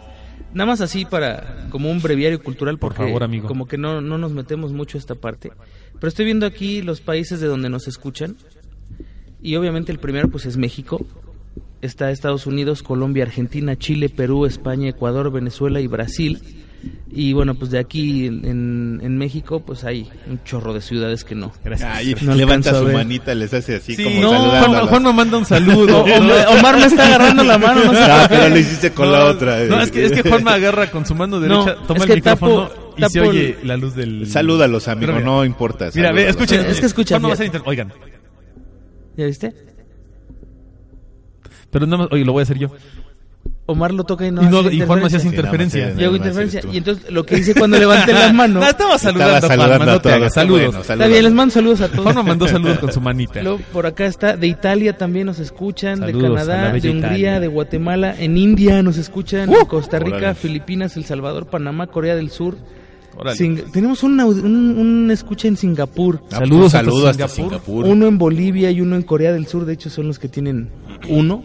nada 0.52 0.66
más 0.70 0.80
así 0.80 1.04
para, 1.04 1.66
como 1.70 1.90
un 1.90 2.00
breviario 2.00 2.42
cultural, 2.42 2.78
Por 2.78 2.92
porque 2.94 3.04
favor, 3.08 3.22
amigo. 3.24 3.48
como 3.48 3.66
que 3.66 3.78
no, 3.78 4.00
no 4.00 4.18
nos 4.18 4.32
metemos 4.32 4.72
mucho 4.72 4.98
a 4.98 5.00
esta 5.00 5.14
parte. 5.14 5.52
Pero 5.94 6.08
estoy 6.08 6.24
viendo 6.24 6.46
aquí 6.46 6.82
los 6.82 7.00
países 7.00 7.40
de 7.40 7.46
donde 7.46 7.68
nos 7.68 7.88
escuchan. 7.88 8.36
Y 9.42 9.56
obviamente 9.56 9.92
el 9.92 9.98
primero 9.98 10.28
pues 10.28 10.46
es 10.46 10.56
México. 10.56 11.04
Está 11.82 12.10
Estados 12.10 12.46
Unidos, 12.46 12.82
Colombia, 12.82 13.24
Argentina, 13.24 13.76
Chile, 13.76 14.08
Perú, 14.08 14.46
España, 14.46 14.88
Ecuador, 14.88 15.30
Venezuela 15.30 15.80
y 15.80 15.86
Brasil. 15.86 16.63
Y 17.16 17.32
bueno, 17.32 17.54
pues 17.54 17.70
de 17.70 17.78
aquí 17.78 18.26
en, 18.26 18.44
en- 18.44 19.00
en 19.02 19.16
México 19.18 19.60
pues 19.64 19.84
hay 19.84 20.08
un 20.28 20.42
chorro 20.42 20.74
de 20.74 20.80
ciudades 20.80 21.22
que 21.24 21.34
no. 21.36 21.52
Gracias. 21.64 21.88
Ay, 21.94 22.14
No 22.22 22.34
levanta 22.34 22.76
su 22.76 22.86
manita, 22.88 23.34
les 23.34 23.54
hace 23.54 23.76
así 23.76 23.94
Sí, 23.94 24.02
como 24.04 24.20
no, 24.20 24.28
Juanma, 24.50 24.68
la- 24.80 24.86
Juanma 24.86 25.12
manda 25.12 25.38
un 25.38 25.44
saludo. 25.44 26.02
Omar, 26.04 26.46
Omar 26.58 26.76
me 26.78 26.86
está 26.86 27.06
agarrando 27.06 27.44
la 27.44 27.56
mano, 27.58 27.84
no 27.84 27.92
sé 27.92 27.98
Ah, 28.02 28.18
por 28.22 28.28
qué. 28.30 28.34
pero 28.36 28.48
lo 28.48 28.58
hiciste 28.58 28.90
con 28.92 29.12
la 29.12 29.26
otra. 29.26 29.64
No, 29.64 29.80
es 29.80 29.90
que, 29.92 30.04
es 30.06 30.12
que 30.12 30.28
Juanma 30.28 30.54
agarra 30.54 30.90
con 30.90 31.06
su 31.06 31.14
mano 31.14 31.38
No, 31.38 31.64
derecha, 31.64 31.76
toma 31.86 31.98
es 31.98 32.02
el 32.02 32.08
que 32.08 32.14
micrófono 32.16 32.68
tapo- 32.68 32.94
y 32.96 33.02
se 33.02 33.18
tapo 33.18 33.28
oye 33.30 33.56
el- 33.62 33.68
la 33.68 33.76
luz 33.76 33.94
del... 33.94 34.26
Salúdalos, 34.26 34.88
amigo, 34.88 35.12
mira, 35.12 35.24
no 35.24 35.44
importa. 35.44 35.90
Mira, 35.94 36.10
ve, 36.12 36.28
escuchen. 36.28 36.66
Es 36.66 36.80
que 36.80 36.86
escucha, 36.86 37.14
Juanma 37.14 37.28
va 37.28 37.32
a 37.32 37.34
hacer 37.34 37.46
inter- 37.46 37.62
Oigan, 37.64 37.92
¿Ya 39.16 39.26
viste? 39.26 39.54
pero 41.70 41.86
nada 41.86 41.98
más, 42.04 42.08
oye, 42.12 42.24
lo 42.24 42.32
voy 42.32 42.40
a 42.40 42.44
hacer 42.44 42.58
yo. 42.58 42.68
Omar 43.66 43.94
lo 43.94 44.04
toca 44.04 44.26
y 44.26 44.30
no, 44.30 44.42
y, 44.42 44.46
no, 44.46 44.58
hace 44.60 44.74
y 44.74 44.80
Juanma 44.82 45.08
se 45.08 45.16
hace 45.16 45.28
interferencia. 45.28 45.92
Sí, 45.94 45.98
Yo 46.00 46.06
hago 46.08 46.16
interferencia. 46.16 46.60
Y 46.70 46.76
entonces 46.76 47.10
lo 47.10 47.24
que 47.24 47.38
hice 47.38 47.54
cuando 47.54 47.78
levanté 47.78 48.12
las 48.12 48.34
manos. 48.34 48.62
Ah, 48.62 48.68
estaba 48.70 48.98
saludando, 48.98 49.34
Estaba 49.36 49.54
saludando 49.56 49.84
no 49.86 49.92
a 49.92 50.02
todos. 50.02 50.16
Está 50.16 50.28
Saludos. 50.28 50.60
bueno, 50.64 50.80
Está 50.80 50.84
saludos. 50.92 51.08
bien, 51.10 51.24
les 51.24 51.32
mando 51.32 51.54
saludos 51.54 51.80
a 51.80 51.88
todos. 51.88 52.02
Juanma 52.04 52.22
mandó 52.22 52.46
saludos 52.46 52.78
con 52.78 52.92
su 52.92 53.00
manita. 53.00 53.42
Luego, 53.42 53.60
por 53.72 53.86
acá 53.86 54.04
está, 54.04 54.36
de 54.36 54.46
Italia 54.48 54.98
también 54.98 55.24
nos 55.26 55.38
escuchan, 55.38 55.98
Saludos 56.00 56.22
de 56.22 56.28
Canadá, 56.28 56.72
de 56.72 56.90
Hungría, 56.90 56.98
Italia. 57.08 57.40
de 57.40 57.46
Guatemala, 57.48 58.14
en 58.18 58.36
India 58.36 58.82
nos 58.82 58.98
escuchan, 58.98 59.48
Uh, 59.48 59.66
Costa 59.66 59.98
Rica, 59.98 60.16
órale. 60.18 60.34
Filipinas, 60.34 60.96
El 60.98 61.06
Salvador, 61.06 61.46
Panamá, 61.46 61.86
Corea 61.86 62.16
del 62.16 62.28
Sur. 62.30 62.56
Sing- 63.34 63.70
tenemos 63.72 64.02
un, 64.02 64.20
un, 64.20 64.76
un 64.76 65.10
escucha 65.10 65.46
en 65.48 65.56
Singapur, 65.56 66.20
Ah, 66.32 66.38
Saludos 66.40 66.60
pues, 66.72 66.74
hasta 66.74 66.78
saludos 66.90 67.10
hasta 67.10 67.28
Singapur. 67.28 67.60
Singapur. 67.62 67.84
uno 67.86 68.06
en 68.08 68.18
Bolivia 68.18 68.70
y 68.72 68.80
uno 68.80 68.96
en 68.96 69.02
Corea 69.02 69.32
del 69.32 69.46
Sur, 69.46 69.64
de 69.64 69.72
hecho 69.72 69.88
son 69.88 70.08
los 70.08 70.18
que 70.18 70.28
tienen 70.28 70.68
uno. 71.08 71.44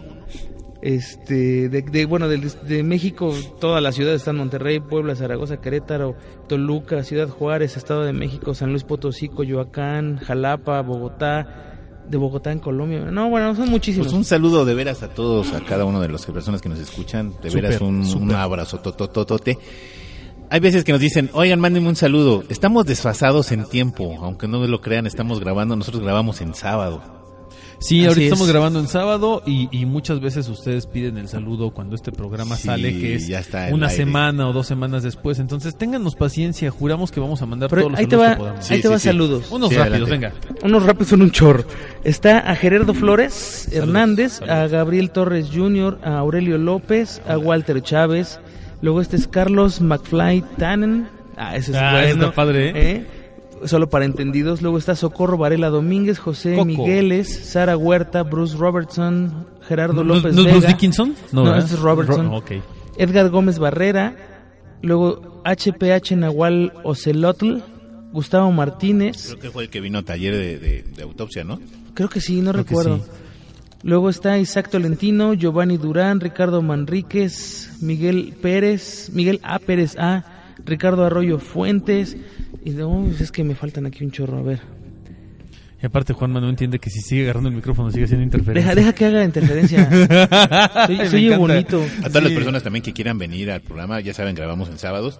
Este, 0.82 1.68
de, 1.68 1.82
de- 1.82 2.06
bueno, 2.06 2.28
de, 2.28 2.38
de 2.38 2.82
México, 2.82 3.34
todas 3.60 3.82
las 3.82 3.94
ciudades 3.94 4.22
están 4.22 4.36
Monterrey, 4.36 4.80
Puebla, 4.80 5.14
Zaragoza, 5.14 5.58
Querétaro, 5.60 6.16
Toluca, 6.48 7.04
Ciudad 7.04 7.28
Juárez, 7.28 7.76
Estado 7.76 8.02
de 8.04 8.12
México, 8.14 8.54
San 8.54 8.70
Luis 8.70 8.84
Potosí, 8.84 9.28
Coyoacán, 9.28 10.16
Jalapa, 10.18 10.80
Bogotá, 10.80 11.66
de 12.08 12.16
Bogotá 12.16 12.50
en 12.50 12.60
Colombia. 12.60 13.00
No, 13.10 13.28
bueno, 13.28 13.54
son 13.54 13.68
muchísimos. 13.68 14.06
Pues 14.08 14.16
un 14.16 14.24
saludo 14.24 14.64
de 14.64 14.74
veras 14.74 15.02
a 15.02 15.08
todos, 15.08 15.52
a 15.52 15.60
cada 15.60 15.84
uno 15.84 16.00
de 16.00 16.08
las 16.08 16.24
personas 16.24 16.62
que 16.62 16.68
nos 16.70 16.78
escuchan. 16.78 17.34
De 17.42 17.50
veras 17.50 17.80
un, 17.82 18.02
un 18.02 18.32
abrazo 18.32 18.78
totototote. 18.80 19.58
Hay 20.52 20.58
veces 20.60 20.82
que 20.82 20.90
nos 20.92 21.00
dicen, 21.00 21.30
oigan, 21.34 21.60
mándenme 21.60 21.88
un 21.90 21.94
saludo. 21.94 22.42
Estamos 22.48 22.84
desfasados 22.86 23.52
en 23.52 23.64
tiempo, 23.68 24.16
aunque 24.22 24.48
no 24.48 24.66
lo 24.66 24.80
crean, 24.80 25.06
estamos 25.06 25.38
grabando, 25.40 25.76
nosotros 25.76 26.02
grabamos 26.02 26.40
en 26.40 26.54
sábado. 26.54 27.19
Sí, 27.82 28.00
Así 28.00 28.06
ahorita 28.08 28.20
es. 28.26 28.32
estamos 28.32 28.48
grabando 28.48 28.78
en 28.78 28.88
sábado 28.88 29.42
y, 29.46 29.68
y 29.72 29.86
muchas 29.86 30.20
veces 30.20 30.46
ustedes 30.50 30.84
piden 30.86 31.16
el 31.16 31.28
saludo 31.28 31.70
cuando 31.70 31.96
este 31.96 32.12
programa 32.12 32.54
Sí, 32.56 32.64
sale, 32.68 32.92
que 32.92 33.14
es 33.14 33.26
ya 33.26 33.38
está 33.38 33.68
en 33.68 33.74
una 33.74 33.86
aire. 33.86 33.96
semana 34.04 34.46
o 34.48 34.52
dos 34.52 34.66
semanas 34.66 35.02
después. 35.02 35.38
Entonces, 35.38 35.74
ténganos 35.76 36.14
paciencia, 36.14 36.70
juramos 36.70 37.10
que 37.10 37.20
vamos 37.20 37.40
a 37.40 37.46
mandar 37.46 37.70
Pero 37.70 37.82
todos 37.82 37.92
los 37.92 38.00
ahí 38.00 38.06
te 38.06 38.16
saludos 38.16 38.28
va, 38.28 38.34
que 38.34 38.38
podamos. 38.38 38.70
ahí 38.70 38.76
te 38.76 38.82
sí, 38.82 38.88
va 38.92 38.98
sí. 38.98 39.08
saludos. 39.08 39.50
Unos 39.50 39.68
Sí, 39.70 39.76
rápidos, 39.76 40.10
adelante. 40.10 40.34
venga. 40.50 40.62
Unos 40.62 40.82
rápidos 40.84 41.08
son 41.08 41.22
un 41.22 41.30
chorro. 41.30 41.64
Está 42.04 42.38
a 42.38 42.54
Gerardo 42.54 42.92
Flores 42.92 43.68
Hernández, 43.72 44.42
a. 44.42 44.66
Gabriel 44.66 45.10
Torres 45.10 45.48
Jr., 45.50 45.98
a 46.04 46.18
Aurelio 46.18 46.58
López, 46.58 47.22
a 47.26 47.38
Walter 47.38 47.80
Chávez. 47.82 48.40
Luego 48.82 49.00
este 49.00 49.16
es 49.16 49.26
Carlos 49.26 49.80
McFly 49.80 50.44
Tannen. 50.58 51.08
Ah, 51.36 51.56
ese 51.56 51.70
es 51.70 51.76
Ah, 51.78 51.92
bueno. 51.92 52.24
está 52.24 52.34
padre, 52.34 52.72
¿eh? 52.74 53.06
Solo 53.64 53.90
para 53.90 54.04
entendidos. 54.04 54.62
Luego 54.62 54.78
está 54.78 54.94
Socorro 54.96 55.36
Varela 55.36 55.68
Domínguez, 55.68 56.18
José 56.18 56.52
Coco. 56.54 56.64
Migueles, 56.64 57.28
Sara 57.50 57.76
Huerta, 57.76 58.22
Bruce 58.22 58.56
Robertson, 58.56 59.46
Gerardo 59.62 60.02
¿No, 60.04 60.14
López 60.14 60.34
no 60.34 60.42
Vega. 60.44 60.52
Bruce 60.52 60.68
Dickinson? 60.68 61.14
No, 61.32 61.44
¿verdad? 61.44 61.58
ese 61.64 61.74
es 61.74 61.80
Robertson. 61.80 62.30
Ro-. 62.30 62.42
Edgar 62.96 63.28
Gómez 63.30 63.58
Barrera, 63.58 64.16
luego 64.82 65.42
HPH 65.44 66.16
Nahual 66.16 66.72
Ocelotl, 66.84 67.58
Gustavo 68.12 68.50
Martínez, 68.52 69.26
Creo 69.28 69.38
que 69.38 69.50
fue 69.50 69.62
el 69.64 69.70
que 69.70 69.80
vino 69.80 69.98
a 69.98 70.02
taller 70.02 70.34
de, 70.36 70.58
de- 70.58 70.82
de 70.82 71.02
autopsia, 71.02 71.44
¿no? 71.44 71.60
creo 71.94 72.08
que 72.08 72.20
sí, 72.20 72.40
no 72.40 72.52
Creo 72.52 72.64
recuerdo. 72.64 72.96
sí. 72.98 73.02
Luego 73.82 74.10
está 74.10 74.38
Isaac 74.38 74.68
Tolentino, 74.70 75.32
Giovanni 75.34 75.76
Durán, 75.78 76.20
Ricardo 76.20 76.60
Manríquez, 76.60 77.78
Miguel 77.80 78.34
Pérez, 78.42 79.10
Miguel 79.14 79.40
A. 79.42 79.58
Pérez 79.58 79.96
A, 79.98 80.24
Ricardo 80.66 81.04
Arroyo 81.04 81.38
Fuentes, 81.38 82.16
y 82.64 82.70
no, 82.70 83.08
es 83.18 83.30
que 83.32 83.44
me 83.44 83.54
faltan 83.54 83.86
aquí 83.86 84.04
un 84.04 84.10
chorro, 84.10 84.38
a 84.38 84.42
ver. 84.42 84.60
Y 85.82 85.86
aparte, 85.86 86.12
Juanma 86.12 86.40
no 86.40 86.50
entiende 86.50 86.78
que 86.78 86.90
si 86.90 87.00
sigue 87.00 87.22
agarrando 87.22 87.48
el 87.48 87.54
micrófono 87.54 87.90
sigue 87.90 88.04
haciendo 88.04 88.22
interferencia. 88.24 88.74
Deja, 88.74 88.74
deja 88.74 88.92
que 88.94 89.04
haga 89.06 89.24
interferencia. 89.24 90.86
Soy, 90.86 91.08
soy 91.08 91.28
bonito. 91.36 91.82
A 92.04 92.08
todas 92.08 92.24
las 92.24 92.32
personas 92.32 92.62
también 92.62 92.82
que 92.82 92.92
quieran 92.92 93.16
venir 93.16 93.50
al 93.50 93.62
programa, 93.62 93.98
ya 94.00 94.12
saben, 94.12 94.34
grabamos 94.34 94.68
en 94.68 94.78
sábados. 94.78 95.18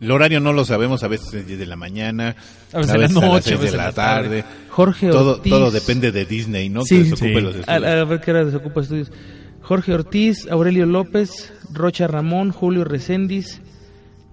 El 0.00 0.10
horario 0.10 0.40
no 0.40 0.54
lo 0.54 0.64
sabemos, 0.64 1.02
a 1.04 1.08
veces 1.08 1.34
es 1.34 1.46
10 1.46 1.58
de 1.58 1.66
la 1.66 1.76
mañana, 1.76 2.34
A 2.72 2.78
veces 2.78 2.94
en 2.94 3.00
la 3.02 3.06
las 3.08 3.12
noche, 3.12 3.42
6 3.42 3.56
a 3.56 3.60
veces 3.60 3.60
de 3.60 3.68
en 3.68 3.76
la 3.76 3.84
la 3.84 3.92
tarde. 3.92 4.44
Jorge 4.70 5.08
Todo, 5.10 5.34
Ortiz. 5.34 5.50
todo 5.52 5.70
depende 5.70 6.10
de 6.12 6.24
Disney, 6.24 6.70
¿no? 6.70 6.82
Sí, 6.84 6.96
que 6.96 7.02
desocupe 7.02 7.34
sí. 7.34 7.40
los 7.42 7.54
A, 7.56 7.58
estudios. 7.76 7.84
a 7.84 8.04
ver 8.04 8.20
qué 8.22 8.30
hora 8.30 8.44
desocupa 8.46 8.80
estudios. 8.80 9.12
Jorge 9.60 9.92
Ortiz, 9.92 10.48
Aurelio 10.50 10.86
López, 10.86 11.52
Rocha 11.74 12.06
Ramón, 12.06 12.50
Julio 12.52 12.84
Recendis, 12.84 13.60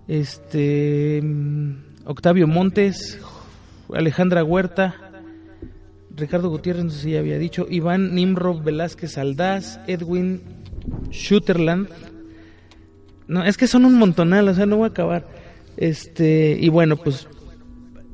este, 0.07 1.21
Octavio 2.07 2.47
Montes, 2.47 3.19
Alejandra 3.93 4.43
Huerta, 4.43 4.95
Ricardo 6.15 6.49
Gutiérrez, 6.49 6.85
no 6.85 6.89
sé 6.91 7.01
si 7.03 7.11
ya 7.11 7.19
había 7.19 7.37
dicho, 7.37 7.67
Iván 7.69 8.15
Nimrod 8.15 8.63
Velázquez 8.63 9.17
Aldaz, 9.17 9.79
Edwin 9.87 10.41
Shooterland. 11.11 11.89
No, 13.27 13.43
es 13.43 13.57
que 13.57 13.67
son 13.67 13.85
un 13.85 13.95
montonal, 13.95 14.47
o 14.47 14.53
sea, 14.55 14.65
no 14.65 14.77
voy 14.77 14.85
a 14.87 14.91
acabar. 14.91 15.27
Este, 15.75 16.57
y 16.59 16.69
bueno, 16.69 16.97
pues 16.97 17.27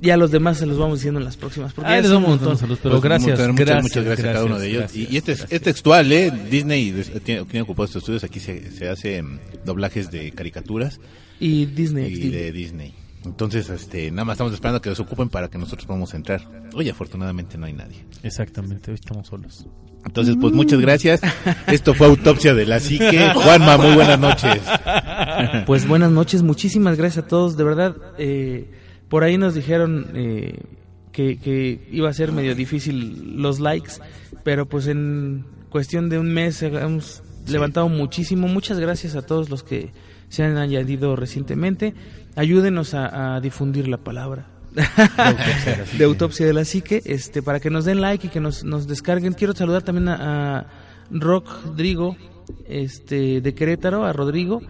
ya 0.02 0.18
los 0.18 0.32
demás 0.32 0.58
se 0.58 0.66
los 0.66 0.78
vamos 0.78 1.00
diciendo 1.00 1.20
en 1.20 1.26
las 1.26 1.38
próximas. 1.38 1.72
Porque 1.74 1.90
Ah, 1.90 1.96
ya 1.96 2.02
les 2.02 2.10
son 2.10 2.24
un 2.24 2.30
montón. 2.32 2.58
saludos, 2.58 2.80
pero 2.84 2.96
Pues, 2.96 3.04
gracias, 3.04 3.40
muchas, 3.40 3.56
gracias, 3.56 3.84
muchas 3.84 4.04
gracias 4.06 4.28
a 4.28 4.34
cada 4.34 4.46
uno 4.46 4.60
de 4.60 4.68
ellos. 4.68 4.80
gracias, 4.80 5.10
y 5.12 5.14
y 5.14 5.18
este 5.18 5.32
es, 5.34 5.38
gracias. 5.40 5.62
es 5.62 5.62
textual, 5.64 6.12
¿eh? 6.12 6.32
Disney 6.52 6.92
tiene, 7.24 7.46
tiene 7.46 7.62
ocupado 7.62 7.86
estos 7.86 8.02
estudios. 8.02 8.24
Aquí 8.26 8.40
se, 8.42 8.70
se 8.72 8.90
hace 8.90 9.22
mm, 9.22 9.40
doblajes 9.66 10.12
de 10.12 10.32
caricaturas 10.32 11.00
Y 11.40 11.68
Disney. 11.68 12.12
y 12.12 12.30
de 12.32 12.52
Disney. 12.52 12.94
Entonces, 13.26 13.70
este, 13.70 14.12
nada 14.12 14.26
más 14.26 14.36
estamos 14.36 14.54
esperando 14.54 14.82
que 14.82 14.90
desocupen 14.90 15.30
para 15.30 15.50
que 15.50 15.58
nosotros 15.58 15.86
podamos 15.86 16.14
entrar. 16.14 16.42
Oye, 16.74 16.92
afortunadamente 16.92 17.58
no 17.58 17.66
hay 17.66 17.74
nadie. 17.74 18.06
Exactamente, 18.22 18.92
hoy 18.92 18.96
estamos 18.96 19.28
solos. 19.28 19.66
Entonces, 20.06 20.36
pues 20.40 20.54
muchas 20.54 20.80
gracias. 20.82 21.22
Esto 21.68 21.94
fue 21.94 22.08
Autopsia 22.08 22.54
de 22.54 22.66
la 22.66 22.80
Psique. 22.80 23.32
Juanma, 23.34 23.78
muy 23.78 23.96
buenas 23.96 24.20
noches. 24.20 24.62
Pues 25.66 25.88
buenas 25.88 26.12
noches, 26.12 26.44
muchísimas 26.44 26.98
gracias 26.98 27.26
a 27.26 27.28
todos. 27.28 27.56
De 27.56 27.64
verdad, 27.64 27.96
eh, 28.18 28.70
por 29.08 29.24
ahí 29.24 29.38
nos 29.38 29.54
dijeron 29.54 30.12
eh, 30.14 30.60
que, 31.12 31.38
que 31.38 31.88
iba 31.92 32.10
a 32.10 32.14
ser 32.14 32.32
medio 32.32 32.54
difícil 32.54 33.42
los 33.42 33.60
likes, 33.60 33.94
pero 34.44 34.68
pues 34.68 34.88
en 34.88 35.46
cuestión 35.70 36.10
de 36.10 36.20
un 36.20 36.34
mes 36.34 36.62
hemos 36.64 37.24
levantado 37.48 37.88
muchísimo. 37.90 38.48
Muchas 38.48 38.80
gracias 38.80 39.16
a 39.16 39.22
todos 39.22 39.50
los 39.50 39.64
que 39.64 39.92
se 40.30 40.44
han 40.44 40.58
añadido 40.58 41.16
recientemente. 41.16 41.94
Ayúdenos 42.36 42.94
a, 42.94 43.36
a 43.36 43.42
difundir 43.42 43.88
la 43.88 43.98
palabra. 43.98 44.48
de 45.98 46.04
autopsia 46.04 46.46
de 46.46 46.54
la 46.54 46.66
psique, 46.66 47.02
este, 47.06 47.44
para 47.44 47.60
que 47.60 47.70
nos 47.70 47.86
den 47.86 48.02
like 48.02 48.28
y 48.28 48.30
que 48.30 48.40
nos, 48.40 48.64
nos 48.64 48.88
descarguen. 48.88 49.34
Quiero 49.34 49.54
saludar 49.54 49.84
también 49.84 50.08
a, 50.08 50.60
a 50.60 50.66
Rodrigo, 51.12 52.18
este, 52.68 53.42
de 53.42 53.54
Querétaro, 53.54 54.04
a 54.06 54.14
Rodrigo, 54.14 54.62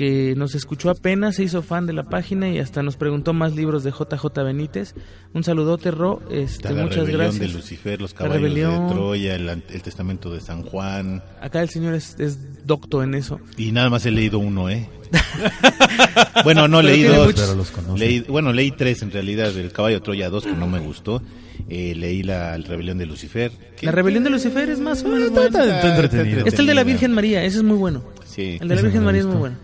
que 0.00 0.34
nos 0.34 0.54
escuchó 0.54 0.88
apenas, 0.88 1.36
se 1.36 1.42
hizo 1.44 1.60
fan 1.60 1.84
de 1.84 1.92
la 1.92 2.04
página 2.04 2.48
y 2.48 2.58
hasta 2.58 2.82
nos 2.82 2.96
preguntó 2.96 3.34
más 3.34 3.54
libros 3.54 3.84
de 3.84 3.90
JJ 3.90 4.24
Benítez. 4.42 4.94
Un 5.34 5.44
saludote, 5.44 5.90
Ro, 5.90 6.22
este, 6.30 6.72
la 6.72 6.84
muchas 6.84 7.00
rebelión 7.00 7.20
gracias. 7.20 7.40
de 7.40 7.48
Lucifer, 7.54 8.00
los 8.00 8.14
caballos 8.14 8.40
rebelión. 8.40 8.88
de 8.88 8.94
Troya, 8.94 9.34
el, 9.34 9.46
el 9.50 9.82
testamento 9.82 10.32
de 10.32 10.40
San 10.40 10.62
Juan. 10.62 11.22
Acá 11.42 11.60
el 11.60 11.68
señor 11.68 11.92
es, 11.92 12.18
es 12.18 12.66
docto 12.66 13.02
en 13.02 13.14
eso. 13.14 13.40
Y 13.58 13.72
nada 13.72 13.90
más 13.90 14.06
he 14.06 14.10
leído 14.10 14.38
uno, 14.38 14.70
¿eh? 14.70 14.88
bueno, 16.44 16.66
no 16.66 16.80
leí 16.80 17.02
dos. 17.02 17.26
muchos. 17.26 17.42
Pero 17.42 17.54
los 17.56 17.70
conoce. 17.70 17.98
Leí- 18.02 18.26
bueno, 18.26 18.54
leí 18.54 18.70
tres 18.70 19.02
en 19.02 19.10
realidad. 19.10 19.54
El 19.54 19.70
caballo 19.70 19.96
de 19.96 20.00
Troya 20.00 20.30
2, 20.30 20.44
que 20.46 20.52
no 20.54 20.66
me 20.66 20.78
gustó. 20.78 21.22
Eh, 21.68 21.94
leí 21.94 22.22
la 22.22 22.56
rebelión 22.56 22.96
de 22.96 23.04
Lucifer. 23.04 23.52
que- 23.76 23.84
La 23.84 23.92
rebelión 23.92 24.24
de 24.24 24.30
Lucifer 24.30 24.70
es 24.70 24.80
más 24.80 25.04
o 25.04 25.08
menos 25.08 25.28
Está- 25.28 25.44
está- 25.46 25.76
está 25.76 25.90
entretenido. 25.90 26.46
Está 26.46 26.62
el 26.62 26.68
de 26.68 26.74
la 26.74 26.84
Virgen 26.84 27.12
María, 27.12 27.44
ese 27.44 27.58
es 27.58 27.62
muy 27.62 27.76
bueno. 27.76 28.02
Sí. 28.24 28.56
El 28.60 28.68
de 28.68 28.76
la 28.76 28.82
Virgen 28.82 29.04
María 29.04 29.20
es 29.20 29.26
muy 29.26 29.36
bueno. 29.36 29.56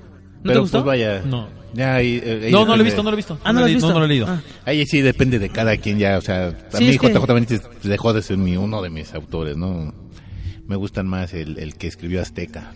¿No 0.47 0.53
Pero 0.53 0.61
te 0.61 0.61
gustó? 0.63 0.79
pues 0.79 0.87
vaya. 0.87 1.23
No. 1.25 1.49
Ya 1.75 1.95
ahí, 1.97 2.21
eh, 2.25 2.43
ahí 2.47 2.53
No, 2.53 2.61
no 2.61 2.67
lo 2.69 2.75
he 2.75 2.79
depende- 2.79 2.85
visto, 2.85 3.03
no 3.03 3.11
lo 3.11 3.15
he 3.15 3.17
visto. 3.17 3.39
Ah, 3.45 3.53
¿no 3.53 3.59
lo 3.61 3.65
has 3.67 3.71
he- 3.71 3.75
visto? 3.75 3.89
No, 3.89 3.95
no 3.95 3.99
lo 4.01 4.05
he 4.07 4.09
leído. 4.09 4.27
Ah. 4.29 4.41
Ahí 4.65 4.87
sí 4.87 5.01
depende 5.03 5.39
de 5.39 5.49
cada 5.51 5.77
quien 5.77 5.99
ya, 5.99 6.17
o 6.17 6.21
sea, 6.23 6.47
a 6.49 6.77
Sí, 6.79 6.85
mí 6.85 6.91
es 6.91 6.99
que- 6.99 7.09
JJ 7.13 7.35
Benítez 7.35 7.63
dejó 7.83 8.13
de 8.13 8.23
ser 8.23 8.39
mi, 8.39 8.57
uno 8.57 8.81
de 8.81 8.89
mis 8.91 9.13
autores, 9.15 9.57
¿no? 9.57 9.93
Me 10.67 10.77
gustan 10.77 11.07
más 11.07 11.35
el, 11.35 11.59
el 11.59 11.75
que 11.77 11.87
escribió 11.87 12.23
Azteca. 12.23 12.73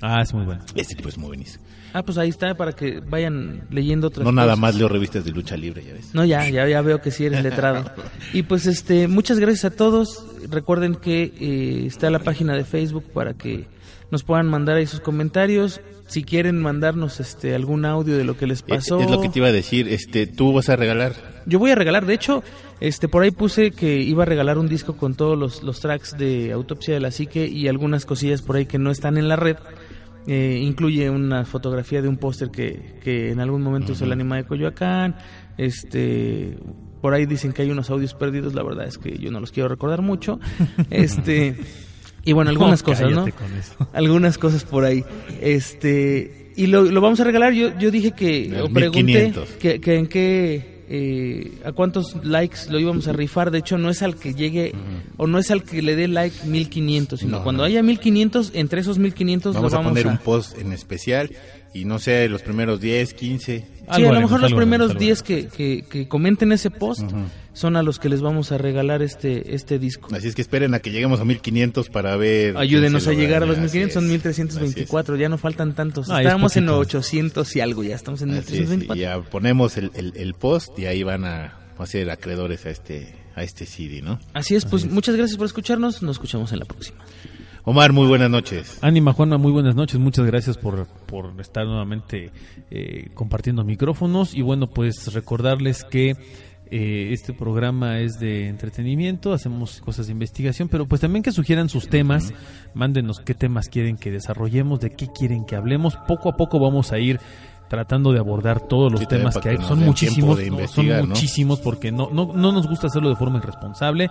Ah, 0.00 0.22
es 0.22 0.32
muy 0.34 0.44
bueno. 0.44 0.62
Este 0.74 0.94
tipo 0.94 1.08
es 1.08 1.18
muy 1.18 1.28
buenísimo. 1.28 1.64
Ah, 1.92 2.02
pues 2.02 2.18
ahí 2.18 2.28
está 2.28 2.54
para 2.56 2.72
que 2.72 3.00
vayan 3.00 3.62
leyendo 3.70 4.08
otras 4.08 4.24
No 4.24 4.32
nada 4.32 4.48
cosas. 4.48 4.58
más 4.60 4.74
leo 4.74 4.88
revistas 4.88 5.24
de 5.24 5.30
lucha 5.30 5.56
libre, 5.56 5.84
ya 5.84 5.92
ves. 5.92 6.10
No, 6.12 6.24
ya, 6.24 6.48
ya, 6.50 6.66
ya 6.68 6.80
veo 6.82 7.00
que 7.00 7.10
sí 7.10 7.24
eres 7.24 7.42
letrado. 7.42 7.84
Y 8.32 8.42
pues 8.42 8.66
este, 8.66 9.06
muchas 9.08 9.38
gracias 9.38 9.64
a 9.64 9.70
todos. 9.70 10.24
Recuerden 10.50 10.96
que 10.96 11.32
eh, 11.40 11.86
está 11.86 12.10
la 12.10 12.18
página 12.18 12.54
de 12.54 12.64
Facebook 12.64 13.04
para 13.12 13.34
que 13.34 13.66
nos 14.14 14.22
puedan 14.22 14.48
mandar 14.48 14.76
ahí 14.76 14.86
sus 14.86 15.00
comentarios. 15.00 15.80
Si 16.06 16.22
quieren 16.22 16.62
mandarnos 16.62 17.18
este 17.18 17.52
algún 17.56 17.84
audio 17.84 18.16
de 18.16 18.22
lo 18.22 18.36
que 18.36 18.46
les 18.46 18.58
Es, 18.58 18.62
pasó. 18.62 19.00
es 19.00 19.10
lo 19.10 19.20
que 19.20 19.28
te 19.28 19.40
iba 19.40 19.48
a 19.48 19.52
decir, 19.52 19.88
este, 19.88 20.28
tú 20.28 20.52
vas 20.52 20.68
a 20.68 20.76
regalar. 20.76 21.14
Yo 21.46 21.58
voy 21.58 21.72
a 21.72 21.74
regalar, 21.74 22.06
de 22.06 22.14
hecho, 22.14 22.44
este 22.78 23.08
por 23.08 23.24
ahí 23.24 23.32
puse 23.32 23.72
que 23.72 23.96
iba 24.02 24.22
a 24.22 24.26
regalar 24.26 24.56
un 24.56 24.68
disco 24.68 24.96
con 24.96 25.16
todos 25.16 25.36
los, 25.36 25.64
los 25.64 25.80
tracks 25.80 26.16
de 26.16 26.52
Autopsia 26.52 26.94
de 26.94 27.00
la 27.00 27.10
Psique 27.10 27.44
y 27.48 27.66
algunas 27.66 28.06
cosillas 28.06 28.40
por 28.40 28.54
ahí 28.54 28.66
que 28.66 28.78
no 28.78 28.92
están 28.92 29.16
en 29.18 29.26
la 29.26 29.34
red. 29.34 29.56
Eh, 30.28 30.60
incluye 30.62 31.10
una 31.10 31.44
fotografía 31.44 32.00
de 32.00 32.06
un 32.06 32.16
póster 32.16 32.50
que, 32.50 33.00
que 33.02 33.32
en 33.32 33.40
algún 33.40 33.62
momento 33.62 33.92
hizo 33.94 34.04
el 34.04 34.12
anima 34.12 34.36
de 34.36 34.44
Coyoacán. 34.44 35.16
Este, 35.58 36.56
por 37.02 37.14
ahí 37.14 37.26
dicen 37.26 37.52
que 37.52 37.62
hay 37.62 37.70
unos 37.72 37.90
audios 37.90 38.14
perdidos, 38.14 38.54
la 38.54 38.62
verdad 38.62 38.86
es 38.86 38.96
que 38.96 39.18
yo 39.18 39.32
no 39.32 39.40
los 39.40 39.50
quiero 39.50 39.68
recordar 39.68 40.02
mucho. 40.02 40.38
Este, 40.90 41.56
y 42.24 42.32
bueno, 42.32 42.50
algunas 42.50 42.82
cosas, 42.82 43.10
¿no? 43.10 43.24
cállate 43.24 43.32
con 43.32 43.54
eso. 43.56 43.74
Algunas 43.92 44.38
cosas 44.38 44.64
por 44.64 44.84
ahí. 44.84 45.04
Este, 45.40 46.52
y 46.56 46.66
lo, 46.66 46.82
lo 46.82 47.00
vamos 47.00 47.20
a 47.20 47.24
regalar. 47.24 47.52
Yo, 47.52 47.76
yo 47.78 47.90
dije 47.90 48.12
que, 48.12 48.50
o 48.62 48.68
pregunté 48.70 49.02
1500. 49.02 49.48
que, 49.60 49.80
que 49.80 49.94
en 49.96 50.06
qué, 50.06 50.84
eh, 50.88 51.52
a 51.64 51.72
cuántos 51.72 52.16
likes 52.24 52.58
lo 52.70 52.78
íbamos 52.78 53.08
a 53.08 53.12
rifar. 53.12 53.50
De 53.50 53.58
hecho, 53.58 53.78
no 53.78 53.90
es 53.90 54.02
al 54.02 54.16
que 54.16 54.34
llegue, 54.34 54.72
o 55.16 55.26
no 55.26 55.38
es 55.38 55.50
al 55.50 55.62
que 55.64 55.82
le 55.82 55.96
dé 55.96 56.08
like 56.08 56.46
1500, 56.46 57.20
sino 57.20 57.38
No, 57.38 57.42
cuando 57.42 57.62
no. 57.62 57.66
haya 57.66 57.82
1500, 57.82 58.52
entre 58.54 58.80
esos 58.80 58.98
1500 58.98 59.54
Vamos, 59.54 59.72
lo 59.72 59.78
a 59.78 59.80
vamos 59.80 59.90
poner 59.92 60.06
a... 60.06 60.10
un 60.10 60.18
post 60.18 60.58
en 60.58 60.72
especial 60.72 61.30
y 61.74 61.84
no 61.84 61.98
sé, 61.98 62.28
los 62.28 62.42
primeros 62.42 62.80
10, 62.80 63.14
15. 63.14 63.58
Sí, 63.58 63.64
Algo 63.88 63.94
a 63.94 63.98
lo 63.98 64.08
haremos, 64.10 64.30
mejor 64.30 64.40
los 64.40 64.54
primeros 64.54 64.90
haremos, 64.92 65.00
10 65.00 65.22
que, 65.22 65.48
que, 65.48 65.84
que 65.90 66.08
comenten 66.08 66.52
ese 66.52 66.70
post 66.70 67.02
son 67.52 67.76
a 67.76 67.82
los 67.82 67.98
que 67.98 68.08
les 68.08 68.22
vamos 68.22 68.52
a 68.52 68.58
regalar 68.58 69.02
este, 69.02 69.54
este 69.54 69.78
disco. 69.78 70.08
Así 70.14 70.28
es 70.28 70.34
que 70.34 70.42
esperen 70.42 70.72
a 70.74 70.78
que 70.78 70.90
lleguemos 70.90 71.20
a 71.20 71.24
1500 71.24 71.90
para 71.90 72.16
ver. 72.16 72.56
Ayúdenos 72.56 73.08
a 73.08 73.12
llegar 73.12 73.42
a 73.42 73.46
los 73.46 73.58
1500, 73.58 73.92
son 73.92 74.04
Así 74.04 74.14
es. 74.14 74.24
1324, 74.24 75.16
ya 75.16 75.28
no 75.28 75.36
faltan 75.36 75.74
tantos. 75.74 76.08
No, 76.08 76.14
es 76.14 76.20
Estábamos 76.20 76.56
en 76.56 76.66
poquito. 76.66 76.78
800 76.98 77.56
y 77.56 77.60
algo, 77.60 77.82
ya 77.82 77.96
estamos 77.96 78.22
en 78.22 78.30
Así 78.30 78.38
es, 78.38 78.46
así 78.46 78.54
es, 78.62 78.68
1324. 78.70 78.96
y 78.96 79.00
ya 79.00 79.30
ponemos 79.30 79.76
el, 79.76 79.90
el, 79.94 80.12
el 80.16 80.34
post 80.34 80.78
y 80.78 80.86
ahí 80.86 81.02
van 81.02 81.24
a, 81.24 81.58
a 81.76 81.86
ser 81.86 82.08
acreedores 82.10 82.66
a 82.66 82.70
este, 82.70 83.14
a 83.34 83.42
este 83.42 83.66
CD, 83.66 84.00
¿no? 84.00 84.20
Así 84.32 84.54
es, 84.54 84.64
pues 84.64 84.86
muchas 84.86 85.16
gracias 85.16 85.36
por 85.36 85.46
escucharnos, 85.46 86.02
nos 86.02 86.16
escuchamos 86.16 86.52
en 86.52 86.60
la 86.60 86.64
próxima. 86.64 86.98
Omar, 87.66 87.94
muy 87.94 88.06
buenas 88.06 88.28
noches. 88.28 88.78
Ánima 88.82 89.14
Juanma, 89.14 89.38
muy 89.38 89.50
buenas 89.50 89.74
noches. 89.74 89.98
Muchas 89.98 90.26
gracias 90.26 90.58
por, 90.58 90.86
por 91.06 91.32
estar 91.40 91.64
nuevamente 91.64 92.30
eh, 92.70 93.08
compartiendo 93.14 93.64
micrófonos. 93.64 94.34
Y 94.34 94.42
bueno, 94.42 94.66
pues 94.66 95.14
recordarles 95.14 95.82
que 95.82 96.10
eh, 96.70 97.08
este 97.12 97.32
programa 97.32 98.00
es 98.00 98.18
de 98.18 98.48
entretenimiento, 98.48 99.32
hacemos 99.32 99.80
cosas 99.80 100.06
de 100.06 100.12
investigación, 100.12 100.68
pero 100.68 100.86
pues 100.86 101.00
también 101.00 101.22
que 101.22 101.32
sugieran 101.32 101.70
sus 101.70 101.88
temas, 101.88 102.34
mándenos 102.74 103.20
qué 103.20 103.32
temas 103.32 103.68
quieren 103.68 103.96
que 103.96 104.10
desarrollemos, 104.10 104.80
de 104.80 104.90
qué 104.90 105.08
quieren 105.08 105.46
que 105.46 105.56
hablemos. 105.56 105.96
Poco 106.06 106.28
a 106.28 106.36
poco 106.36 106.58
vamos 106.60 106.92
a 106.92 106.98
ir 106.98 107.18
tratando 107.68 108.12
de 108.12 108.18
abordar 108.18 108.60
todos 108.60 108.92
los 108.92 109.00
Sí, 109.00 109.06
temas 109.06 109.38
que 109.38 109.48
hay. 109.48 109.56
Son 109.58 109.78
muchísimos, 109.78 110.38
no, 110.38 110.68
son 110.68 111.08
muchísimos 111.08 111.60
porque 111.60 111.90
no, 111.90 112.10
no, 112.12 112.32
no 112.34 112.52
nos 112.52 112.68
gusta 112.68 112.88
hacerlo 112.88 113.08
de 113.08 113.16
forma 113.16 113.38
irresponsable. 113.38 114.10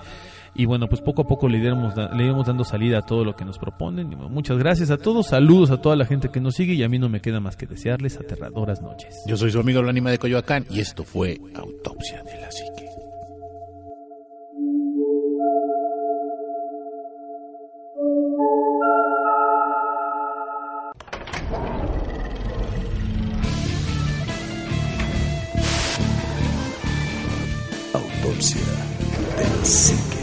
Y 0.55 0.65
bueno, 0.65 0.87
pues 0.87 1.01
poco 1.01 1.23
a 1.23 1.25
poco 1.27 1.47
le 1.49 1.57
iremos, 1.57 1.95
da- 1.95 2.13
le 2.13 2.23
iremos 2.25 2.45
dando 2.45 2.63
salida 2.63 2.99
a 2.99 3.01
todo 3.01 3.25
lo 3.25 3.35
que 3.35 3.43
nos 3.45 3.57
proponen. 3.57 4.11
Y 4.11 4.15
bueno, 4.15 4.29
muchas 4.29 4.57
gracias 4.57 4.91
a 4.91 4.97
todos, 4.97 5.27
saludos 5.27 5.71
a 5.71 5.77
toda 5.81 5.95
la 5.95 6.05
gente 6.05 6.29
que 6.29 6.39
nos 6.39 6.55
sigue 6.55 6.73
y 6.73 6.83
a 6.83 6.89
mí 6.89 6.99
no 6.99 7.09
me 7.09 7.21
queda 7.21 7.39
más 7.39 7.55
que 7.55 7.65
desearles 7.65 8.17
aterradoras 8.17 8.81
noches. 8.81 9.15
Yo 9.27 9.35
soy 9.35 9.51
su 9.51 9.59
amigo 9.59 9.79
el 9.79 9.89
Ánima 9.89 10.11
de 10.11 10.19
Coyoacán 10.19 10.65
y 10.69 10.79
esto 10.79 11.03
fue 11.03 11.39
Autopsia 11.55 12.21
de 12.23 12.39
la 12.39 12.51
Psique. 12.51 12.89
Autopsia 27.93 28.61
de 29.37 29.43
la 29.43 29.65
psique. 29.65 30.22